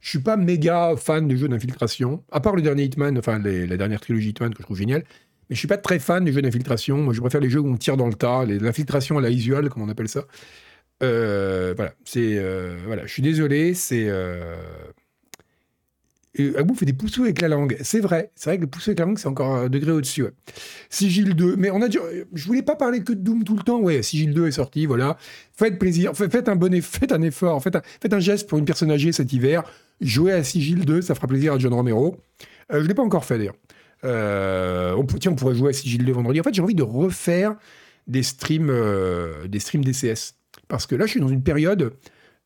Je 0.00 0.10
suis 0.10 0.18
pas 0.18 0.36
méga 0.36 0.94
fan 0.98 1.26
de 1.26 1.34
jeux 1.34 1.48
d'infiltration, 1.48 2.22
à 2.30 2.40
part 2.40 2.54
le 2.54 2.60
dernier 2.60 2.84
Hitman, 2.84 3.16
enfin 3.16 3.38
la 3.38 3.76
dernière 3.78 4.00
trilogie 4.00 4.30
Hitman 4.30 4.52
que 4.52 4.58
je 4.58 4.64
trouve 4.64 4.76
géniale. 4.76 5.02
Mais 5.48 5.56
je 5.56 5.58
suis 5.58 5.68
pas 5.68 5.78
très 5.78 5.98
fan 5.98 6.24
des 6.24 6.32
jeux 6.32 6.42
d'infiltration. 6.42 6.98
Moi, 6.98 7.14
je 7.14 7.20
préfère 7.20 7.40
les 7.40 7.48
jeux 7.48 7.60
où 7.60 7.68
on 7.68 7.78
tire 7.78 7.96
dans 7.96 8.08
le 8.08 8.14
tas, 8.14 8.44
l'infiltration 8.44 9.16
à 9.16 9.22
la 9.22 9.30
usual, 9.30 9.70
comme 9.70 9.82
on 9.82 9.88
appelle 9.88 10.08
ça. 10.08 10.26
Euh, 11.02 11.72
voilà, 11.74 11.94
c'est 12.04 12.36
euh, 12.38 12.76
voilà, 12.86 13.06
je 13.06 13.12
suis 13.12 13.22
désolé, 13.22 13.72
c'est 13.72 14.06
Agbou 16.56 16.74
fait 16.74 16.84
des 16.86 16.92
poussous 16.92 17.22
avec 17.22 17.40
la 17.40 17.48
langue. 17.48 17.76
C'est 17.82 18.00
vrai, 18.00 18.30
c'est 18.34 18.50
vrai 18.50 18.56
que 18.56 18.62
le 18.62 18.66
poussou 18.66 18.90
avec 18.90 18.98
la 18.98 19.04
langue, 19.06 19.18
c'est 19.18 19.28
encore 19.28 19.54
un 19.54 19.68
degré 19.68 19.92
au-dessus. 19.92 20.24
ouais. 20.24 20.32
Sigil 20.90 21.34
2, 21.34 21.56
mais 21.56 21.70
on 21.70 21.80
a 21.82 21.88
dit, 21.88 21.98
je 22.32 22.44
voulais 22.46 22.62
pas 22.62 22.74
parler 22.76 23.02
que 23.02 23.12
de 23.12 23.20
Doom 23.20 23.44
tout 23.44 23.56
le 23.56 23.62
temps. 23.62 23.80
Ouais, 23.80 24.02
Sigil 24.02 24.32
2 24.34 24.48
est 24.48 24.52
sorti, 24.52 24.86
voilà. 24.86 25.16
Faites 25.56 25.78
plaisir, 25.78 26.14
fa- 26.16 26.28
faites 26.28 26.48
un 26.48 26.56
bon 26.56 26.72
eff- 26.74 26.82
faites 26.82 27.12
un 27.12 27.22
effort, 27.22 27.62
faites 27.62 28.12
un, 28.12 28.18
geste 28.20 28.48
pour 28.48 28.58
une 28.58 28.64
personne 28.64 28.90
âgée 28.90 29.12
cet 29.12 29.32
hiver. 29.32 29.62
Jouez 30.00 30.32
à 30.32 30.42
Sigil 30.42 30.84
2, 30.84 31.02
ça 31.02 31.14
fera 31.14 31.26
plaisir 31.28 31.52
à 31.52 31.58
John 31.58 31.72
Romero. 31.74 32.16
Euh, 32.72 32.82
je 32.82 32.88
l'ai 32.88 32.94
pas 32.94 33.02
encore 33.02 33.24
fait 33.24 33.38
d'ailleurs. 33.38 33.54
Euh, 34.04 34.94
on, 34.96 35.04
tiens, 35.04 35.32
on 35.32 35.34
pourrait 35.36 35.54
jouer 35.54 35.70
à 35.70 35.72
Sigil 35.72 36.04
2 36.04 36.12
vendredi. 36.12 36.40
En 36.40 36.42
fait, 36.42 36.52
j'ai 36.54 36.62
envie 36.62 36.74
de 36.74 36.82
refaire 36.82 37.56
des 38.06 38.22
streams, 38.22 38.68
euh, 38.70 39.46
des 39.46 39.60
streams 39.60 39.84
DCS. 39.84 40.34
Parce 40.68 40.86
que 40.86 40.94
là, 40.94 41.06
je 41.06 41.12
suis 41.12 41.20
dans 41.20 41.28
une 41.28 41.42
période. 41.42 41.92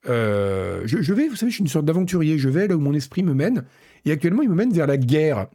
Euh, 0.06 0.82
je, 0.84 1.12
vais, 1.12 1.28
vous 1.28 1.36
savez, 1.36 1.50
je 1.50 1.56
suis 1.56 1.64
une 1.64 1.68
sorte 1.68 1.84
d'aventurier. 1.84 2.38
Je 2.38 2.48
vais 2.48 2.68
là 2.68 2.76
où 2.76 2.80
mon 2.80 2.94
esprit 2.94 3.22
me 3.22 3.34
mène. 3.34 3.64
Et 4.04 4.12
actuellement, 4.12 4.42
il 4.42 4.48
me 4.48 4.54
mène 4.54 4.72
vers 4.72 4.86
la 4.86 4.96
guerre. 4.96 5.48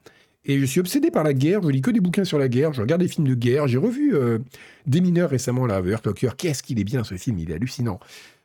Et 0.45 0.59
je 0.59 0.65
suis 0.65 0.81
obsédé 0.81 1.09
par 1.09 1.23
la 1.23 1.33
guerre, 1.33 1.61
je 1.63 1.69
lis 1.69 1.81
que 1.81 1.91
des 1.91 2.01
bouquins 2.01 2.25
sur 2.25 2.37
la 2.37 2.49
guerre, 2.49 2.73
je 2.73 2.81
regarde 2.81 3.01
des 3.01 3.07
films 3.07 3.29
de 3.29 3.33
guerre, 3.33 3.65
j'ai 3.69 3.77
revu 3.77 4.13
euh, 4.13 4.39
Des 4.85 4.99
mineurs 4.99 5.29
récemment, 5.29 5.65
là, 5.65 5.79
Hurt 5.79 6.13
qu'est-ce 6.35 6.61
qu'il 6.61 6.81
est 6.81 6.83
bien 6.83 7.05
ce 7.05 7.15
film, 7.15 7.39
il 7.39 7.49
est 7.49 7.53
hallucinant. 7.53 8.01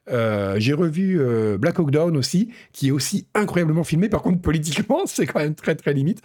Euh, 0.09 0.55
j'ai 0.61 0.75
revu 0.75 1.21
Black 1.59 1.81
Hawk 1.81 1.91
Down 1.91 2.17
aussi, 2.17 2.51
qui 2.73 2.89
est 2.89 2.91
aussi 2.93 3.27
incroyablement 3.35 3.83
filmé, 3.83 4.09
par 4.09 4.23
contre 4.23 4.41
politiquement, 4.41 5.01
c'est 5.07 5.27
quand 5.27 5.41
même 5.41 5.57
très 5.57 5.75
très 5.75 5.93
limite. 5.93 6.23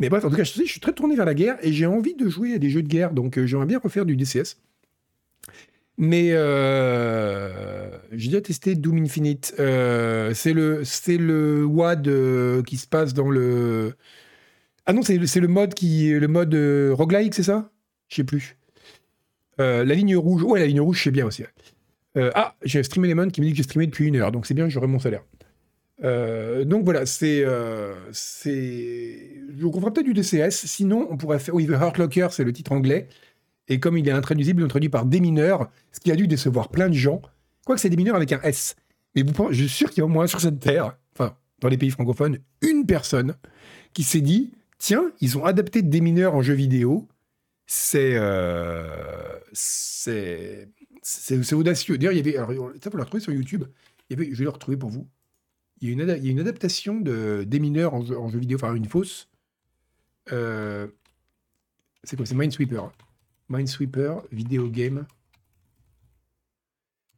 Mais 0.00 0.08
bref, 0.08 0.24
en 0.24 0.28
tout 0.28 0.34
cas, 0.34 0.42
je, 0.42 0.54
je 0.54 0.64
suis 0.64 0.80
très 0.80 0.92
tourné 0.92 1.14
vers 1.14 1.24
la 1.24 1.34
guerre 1.34 1.56
et 1.62 1.72
j'ai 1.72 1.86
envie 1.86 2.14
de 2.14 2.28
jouer 2.28 2.54
à 2.54 2.58
des 2.58 2.70
jeux 2.70 2.82
de 2.82 2.88
guerre, 2.88 3.12
donc 3.12 3.38
j'aimerais 3.44 3.66
bien 3.66 3.78
refaire 3.78 4.04
du 4.04 4.16
DCS. 4.16 4.56
Mais 6.02 6.30
euh, 6.32 7.88
j'ai 8.10 8.26
déjà 8.26 8.40
testé 8.40 8.74
Doom 8.74 8.98
Infinite. 9.04 9.54
Euh, 9.60 10.34
c'est 10.34 10.52
le, 10.52 10.82
c'est 10.82 11.16
le 11.16 11.64
WAD 11.64 12.08
euh, 12.08 12.62
qui 12.64 12.76
se 12.76 12.88
passe 12.88 13.14
dans 13.14 13.30
le. 13.30 13.94
Ah 14.84 14.92
non, 14.92 15.02
c'est 15.02 15.16
le- 15.16 15.46
mode 15.46 15.74
qui, 15.74 16.10
le 16.10 16.26
mode 16.26 16.56
roguelike, 16.92 17.34
c'est 17.36 17.44
ça? 17.44 17.70
Je 18.08 18.16
sais 18.16 18.24
plus. 18.24 18.56
La 19.58 19.84
ligne 19.84 20.16
rouge. 20.16 20.42
Ouais, 20.42 20.58
la 20.58 20.66
ligne 20.66 20.80
rouge, 20.80 21.00
je 21.04 21.10
bien 21.10 21.24
aussi. 21.24 21.44
ah, 22.16 22.56
j'ai 22.64 22.82
Stream 22.82 23.04
Element 23.04 23.28
qui 23.28 23.40
me 23.40 23.46
dit 23.46 23.52
que 23.52 23.58
j'ai 23.58 23.62
streamé 23.62 23.86
depuis 23.86 24.08
une 24.08 24.16
heure, 24.16 24.32
donc 24.32 24.44
c'est 24.44 24.54
bien, 24.54 24.68
j'aurai 24.68 24.88
mon 24.88 24.98
salaire. 24.98 25.22
Donc 26.02 26.82
voilà, 26.82 27.06
c'est. 27.06 27.44
c'est... 28.10 29.36
Donc 29.52 29.76
on 29.76 29.80
fera 29.80 29.92
peut-être 29.92 30.06
du 30.12 30.14
DCS, 30.14 30.66
sinon 30.66 31.06
on 31.10 31.16
pourrait 31.16 31.38
faire. 31.38 31.54
Oui, 31.54 31.68
The 31.68 31.80
Heart 31.80 31.98
Locker, 31.98 32.26
c'est 32.32 32.42
le 32.42 32.52
titre 32.52 32.72
anglais. 32.72 33.06
Et 33.68 33.80
comme 33.80 33.96
il 33.96 34.08
est 34.08 34.12
intraduisible, 34.12 34.60
il 34.60 34.62
est 34.62 34.66
introduit 34.66 34.88
par 34.88 35.06
des 35.06 35.20
mineurs, 35.20 35.70
ce 35.92 36.00
qui 36.00 36.10
a 36.10 36.16
dû 36.16 36.26
décevoir 36.26 36.68
plein 36.68 36.88
de 36.88 36.94
gens. 36.94 37.22
Quoique 37.64 37.80
c'est 37.80 37.90
des 37.90 37.96
mineurs 37.96 38.16
avec 38.16 38.32
un 38.32 38.40
S. 38.42 38.76
Mais 39.14 39.22
vous 39.22 39.32
je 39.50 39.64
suis 39.64 39.68
sûr 39.68 39.90
qu'il 39.90 39.98
y 39.98 40.00
a 40.02 40.04
au 40.04 40.08
moins 40.08 40.26
sur 40.26 40.40
cette 40.40 40.58
terre, 40.60 40.96
enfin, 41.14 41.36
dans 41.60 41.68
les 41.68 41.78
pays 41.78 41.90
francophones, 41.90 42.38
une 42.60 42.86
personne 42.86 43.36
qui 43.92 44.04
s'est 44.04 44.20
dit 44.20 44.52
tiens, 44.82 45.12
ils 45.20 45.38
ont 45.38 45.44
adapté 45.44 45.82
des 45.82 46.00
mineurs 46.00 46.34
en 46.34 46.42
jeu 46.42 46.54
vidéo. 46.54 47.08
C'est. 47.66 48.14
euh, 48.16 49.38
c'est. 49.52 50.68
C'est 51.02 51.42
c'est 51.42 51.54
audacieux. 51.54 51.98
D'ailleurs, 51.98 52.12
il 52.12 52.18
y 52.18 52.20
avait. 52.20 52.36
Alors, 52.36 52.72
ça, 52.82 52.90
faut 52.90 52.96
le 52.96 53.02
retrouver 53.02 53.22
sur 53.22 53.32
YouTube. 53.32 53.64
Je 54.10 54.16
vais 54.16 54.44
le 54.44 54.50
retrouver 54.50 54.76
pour 54.76 54.90
vous. 54.90 55.08
Il 55.80 55.88
y 55.88 55.90
a 55.90 56.16
une, 56.16 56.40
adaptation 56.40 57.00
de, 57.00 57.44
des 57.44 57.58
mineurs 57.58 57.94
en 57.94 58.04
jeu, 58.04 58.16
en 58.16 58.28
jeu 58.28 58.38
vidéo, 58.38 58.56
enfin 58.56 58.74
une 58.74 58.86
fausse. 58.86 59.28
Euh, 60.30 60.86
c'est 62.04 62.16
quoi 62.16 62.24
C'est 62.24 62.36
Minesweeper. 62.36 62.92
Minesweeper, 63.52 64.22
vidéo 64.32 64.68
game, 64.68 65.06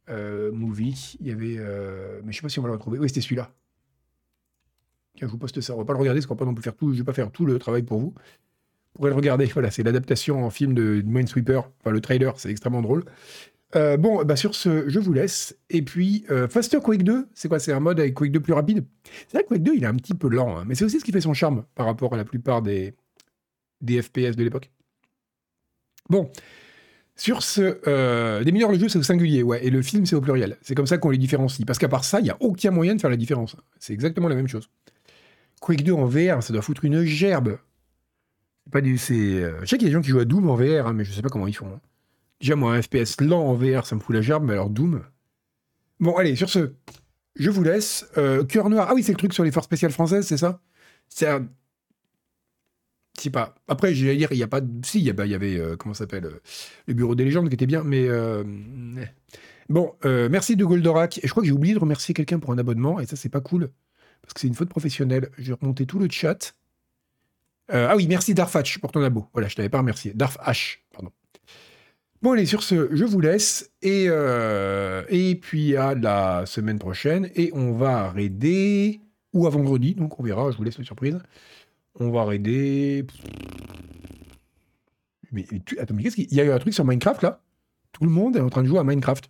euh, 0.09 0.51
movie. 0.51 1.15
Il 1.21 1.27
y 1.27 1.31
avait. 1.31 1.55
euh, 1.57 2.19
mais 2.23 2.31
je 2.31 2.37
sais 2.37 2.41
pas 2.41 2.49
si 2.49 2.59
on 2.59 2.61
va 2.61 2.67
le 2.67 2.73
retrouver. 2.73 2.99
Oui, 2.99 3.07
c'était 3.07 3.21
celui-là. 3.21 3.51
Tiens, 5.15 5.27
je 5.27 5.31
vous 5.31 5.37
poste 5.37 5.61
ça. 5.61 5.73
On 5.73 5.77
va 5.77 5.85
pas 5.85 5.93
le 5.93 5.99
regarder, 5.99 6.19
parce 6.19 6.27
qu'on 6.27 6.35
va 6.35 6.39
pas 6.39 6.45
non 6.45 6.53
plus 6.53 6.63
faire 6.63 6.75
tout. 6.75 6.91
Je 6.93 6.99
vais 6.99 7.03
pas 7.05 7.13
faire 7.13 7.31
tout 7.31 7.45
le 7.45 7.57
travail 7.57 7.83
pour 7.83 7.99
vous. 7.99 8.13
Vous 8.13 8.97
pourrez 8.97 9.09
le 9.11 9.15
regarder. 9.15 9.45
Voilà, 9.53 9.71
c'est 9.71 9.83
l'adaptation 9.83 10.45
en 10.45 10.49
film 10.49 10.73
de 10.73 11.01
Minesweeper. 11.05 11.69
Enfin, 11.79 11.91
le 11.91 12.01
trailer, 12.01 12.37
c'est 12.37 12.49
extrêmement 12.51 12.81
drôle. 12.81 13.05
Euh, 13.75 13.97
bon, 13.97 14.23
bah 14.23 14.35
sur 14.35 14.55
ce, 14.55 14.87
je 14.87 14.99
vous 14.99 15.13
laisse. 15.13 15.57
Et 15.69 15.81
puis, 15.81 16.25
Faster 16.49 16.79
Quake 16.81 17.03
2, 17.03 17.27
c'est 17.33 17.47
quoi? 17.49 17.59
C'est 17.59 17.73
un 17.73 17.79
mode 17.79 17.99
avec 17.99 18.13
Quake 18.13 18.31
2 18.31 18.39
plus 18.39 18.53
rapide? 18.53 18.85
C'est 19.27 19.37
vrai 19.37 19.43
que 19.43 19.49
Quake 19.49 19.63
2, 19.63 19.75
il 19.75 19.83
est 19.83 19.87
un 19.87 19.95
petit 19.95 20.13
peu 20.13 20.29
lent, 20.29 20.57
hein, 20.57 20.63
mais 20.67 20.75
c'est 20.75 20.85
aussi 20.85 20.99
ce 20.99 21.05
qui 21.05 21.11
fait 21.11 21.21
son 21.21 21.33
charme 21.33 21.65
par 21.75 21.85
rapport 21.87 22.13
à 22.13 22.17
la 22.17 22.23
plupart 22.25 22.61
des, 22.61 22.93
des 23.81 24.01
FPS 24.01 24.35
de 24.37 24.43
l'époque. 24.43 24.71
Bon, 26.09 26.29
sur 27.15 27.43
ce, 27.43 27.79
euh, 27.87 28.41
les 28.41 28.51
mineurs, 28.51 28.71
le 28.71 28.77
jeu, 28.79 28.89
c'est 28.89 28.99
au 28.99 29.03
singulier, 29.03 29.43
ouais, 29.43 29.65
et 29.65 29.69
le 29.69 29.81
film, 29.81 30.05
c'est 30.05 30.15
au 30.15 30.21
pluriel. 30.21 30.57
C'est 30.61 30.75
comme 30.75 30.87
ça 30.87 30.97
qu'on 30.97 31.09
les 31.09 31.17
différencie. 31.17 31.65
Parce 31.65 31.79
qu'à 31.79 31.87
part 31.87 32.03
ça, 32.03 32.19
il 32.19 32.23
n'y 32.23 32.29
a 32.29 32.37
aucun 32.41 32.71
moyen 32.71 32.95
de 32.95 33.01
faire 33.01 33.09
la 33.09 33.17
différence. 33.17 33.55
C'est 33.79 33.93
exactement 33.93 34.27
la 34.27 34.35
même 34.35 34.47
chose. 34.47 34.69
Quake 35.61 35.83
2 35.83 35.93
en 35.93 36.05
VR, 36.05 36.43
ça 36.43 36.53
doit 36.53 36.61
foutre 36.61 36.85
une 36.85 37.03
gerbe. 37.03 37.57
Pas 38.71 38.81
du, 38.81 38.97
c'est, 38.97 39.13
euh, 39.13 39.59
je 39.61 39.65
sais 39.67 39.77
qu'il 39.77 39.87
y 39.87 39.89
a 39.89 39.89
des 39.89 39.93
gens 39.93 40.01
qui 40.01 40.09
jouent 40.09 40.19
à 40.19 40.25
Doom 40.25 40.49
en 40.49 40.55
VR, 40.55 40.87
hein, 40.87 40.93
mais 40.93 41.05
je 41.05 41.11
sais 41.13 41.21
pas 41.21 41.29
comment 41.29 41.47
ils 41.47 41.55
font. 41.55 41.67
hein. 41.67 41.79
Déjà, 42.41 42.55
moi, 42.55 42.73
un 42.75 42.81
FPS 42.81 43.21
lent 43.21 43.41
en 43.45 43.53
VR, 43.53 43.85
ça 43.85 43.95
me 43.95 44.01
fout 44.01 44.13
la 44.15 44.21
gerbe, 44.21 44.43
mais 44.43 44.53
alors 44.53 44.69
Doom. 44.69 45.01
Bon, 45.99 46.15
allez, 46.17 46.35
sur 46.35 46.49
ce, 46.49 46.73
je 47.35 47.49
vous 47.49 47.63
laisse. 47.63 48.07
Euh, 48.17 48.43
Cœur 48.43 48.69
noir. 48.69 48.87
Ah 48.89 48.93
oui, 48.93 49.03
c'est 49.03 49.13
le 49.13 49.17
truc 49.17 49.33
sur 49.33 49.43
les 49.43 49.51
forces 49.51 49.65
spéciales 49.67 49.91
françaises, 49.91 50.27
c'est 50.27 50.37
ça? 50.37 50.59
C'est. 51.07 51.27
Sais 53.17 53.29
pas. 53.29 53.55
Après, 53.67 53.93
j'allais 53.93 54.17
dire, 54.17 54.27
il 54.31 54.37
n'y 54.37 54.43
a 54.43 54.47
pas. 54.47 54.61
Si, 54.83 54.99
il 54.99 55.07
y, 55.07 55.13
bah, 55.13 55.25
y 55.25 55.33
avait. 55.33 55.57
euh, 55.57 55.75
comment 55.77 55.93
ça 55.93 55.99
s'appelle 55.99 56.25
euh, 56.25 56.41
Le 56.87 56.93
bureau 56.93 57.15
des 57.15 57.23
légendes 57.23 57.47
qui 57.49 57.55
était 57.55 57.65
bien, 57.65 57.83
mais. 57.83 58.07
euh. 58.07 58.43
Bon, 59.69 59.93
euh, 60.05 60.27
merci 60.29 60.55
de 60.55 60.65
Goldorak. 60.65 61.19
Et 61.19 61.21
je 61.27 61.31
crois 61.31 61.41
que 61.41 61.47
j'ai 61.47 61.53
oublié 61.53 61.73
de 61.73 61.79
remercier 61.79 62.13
quelqu'un 62.13 62.39
pour 62.39 62.51
un 62.51 62.57
abonnement, 62.57 62.99
et 62.99 63.05
ça, 63.05 63.15
c'est 63.15 63.29
pas 63.29 63.41
cool. 63.41 63.69
Parce 64.21 64.33
que 64.33 64.39
c'est 64.41 64.47
une 64.47 64.53
faute 64.55 64.69
professionnelle. 64.69 65.29
Je 65.37 65.47
vais 65.53 65.57
remonter 65.59 65.85
tout 65.85 65.99
le 65.99 66.07
chat. 66.09 66.55
Ah 67.69 67.95
oui, 67.95 68.07
merci 68.07 68.33
Darfhatch 68.35 68.79
pour 68.79 68.91
ton 68.91 69.01
abo. 69.01 69.27
Voilà, 69.33 69.47
je 69.47 69.55
t'avais 69.55 69.69
pas 69.69 69.79
remercié. 69.79 70.13
Darf 70.13 70.37
H, 70.45 70.79
pardon. 70.93 71.11
Bon, 72.21 72.33
allez, 72.33 72.45
sur 72.45 72.61
ce, 72.63 72.89
je 72.95 73.05
vous 73.05 73.19
laisse. 73.21 73.71
Et, 73.81 74.05
et 74.05 75.35
puis 75.35 75.75
à 75.75 75.95
la 75.95 76.45
semaine 76.45 76.77
prochaine. 76.79 77.29
Et 77.35 77.51
on 77.53 77.71
va 77.73 78.11
raider. 78.11 79.01
Ou 79.33 79.47
à 79.47 79.49
vendredi, 79.49 79.95
donc 79.95 80.17
on 80.19 80.23
verra, 80.23 80.49
je 80.51 80.57
vous 80.57 80.63
laisse 80.63 80.77
la 80.77 80.85
surprise. 80.85 81.19
On 81.99 82.11
va 82.11 82.25
raider. 82.25 83.05
Mais, 85.31 85.45
attends, 85.79 85.93
mais 85.93 86.03
qu'est-ce 86.03 86.15
qu'il 86.15 86.27
il 86.29 86.33
y 86.37 86.41
a 86.41 86.45
eu 86.45 86.51
un 86.51 86.59
truc 86.59 86.73
sur 86.73 86.85
Minecraft 86.85 87.21
là? 87.23 87.41
Tout 87.91 88.03
le 88.03 88.09
monde 88.11 88.35
est 88.35 88.41
en 88.41 88.49
train 88.49 88.63
de 88.63 88.67
jouer 88.67 88.79
à 88.79 88.83
Minecraft. 88.83 89.29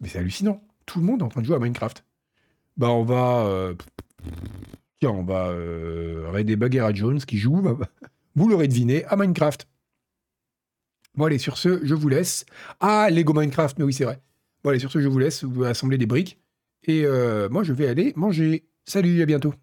Mais 0.00 0.08
c'est 0.08 0.18
hallucinant. 0.18 0.62
Tout 0.86 1.00
le 1.00 1.04
monde 1.06 1.20
est 1.20 1.24
en 1.24 1.28
train 1.28 1.40
de 1.40 1.46
jouer 1.46 1.56
à 1.56 1.58
Minecraft. 1.58 2.04
Bah, 2.76 2.90
on 2.90 3.04
va. 3.04 3.46
euh, 3.46 3.74
Tiens, 5.00 5.10
on 5.10 5.24
va 5.24 5.48
euh, 5.48 6.28
raider 6.30 6.56
Bagheera 6.56 6.92
Jones 6.92 7.20
qui 7.20 7.38
joue, 7.38 7.62
vous 8.34 8.48
l'aurez 8.48 8.68
deviné, 8.68 9.04
à 9.06 9.16
Minecraft. 9.16 9.66
Bon, 11.14 11.24
allez, 11.24 11.38
sur 11.38 11.56
ce, 11.58 11.84
je 11.84 11.94
vous 11.94 12.08
laisse. 12.08 12.44
Ah, 12.80 13.08
Lego 13.10 13.32
Minecraft, 13.32 13.78
mais 13.78 13.84
oui, 13.84 13.92
c'est 13.92 14.04
vrai. 14.04 14.20
Bon, 14.62 14.70
allez, 14.70 14.78
sur 14.78 14.90
ce, 14.92 15.00
je 15.00 15.08
vous 15.08 15.18
laisse, 15.18 15.42
vous 15.44 15.64
assembler 15.64 15.98
des 15.98 16.06
briques. 16.06 16.38
Et 16.84 17.04
euh, 17.04 17.48
moi, 17.48 17.62
je 17.62 17.72
vais 17.72 17.88
aller 17.88 18.12
manger. 18.16 18.66
Salut, 18.84 19.22
à 19.22 19.26
bientôt. 19.26 19.54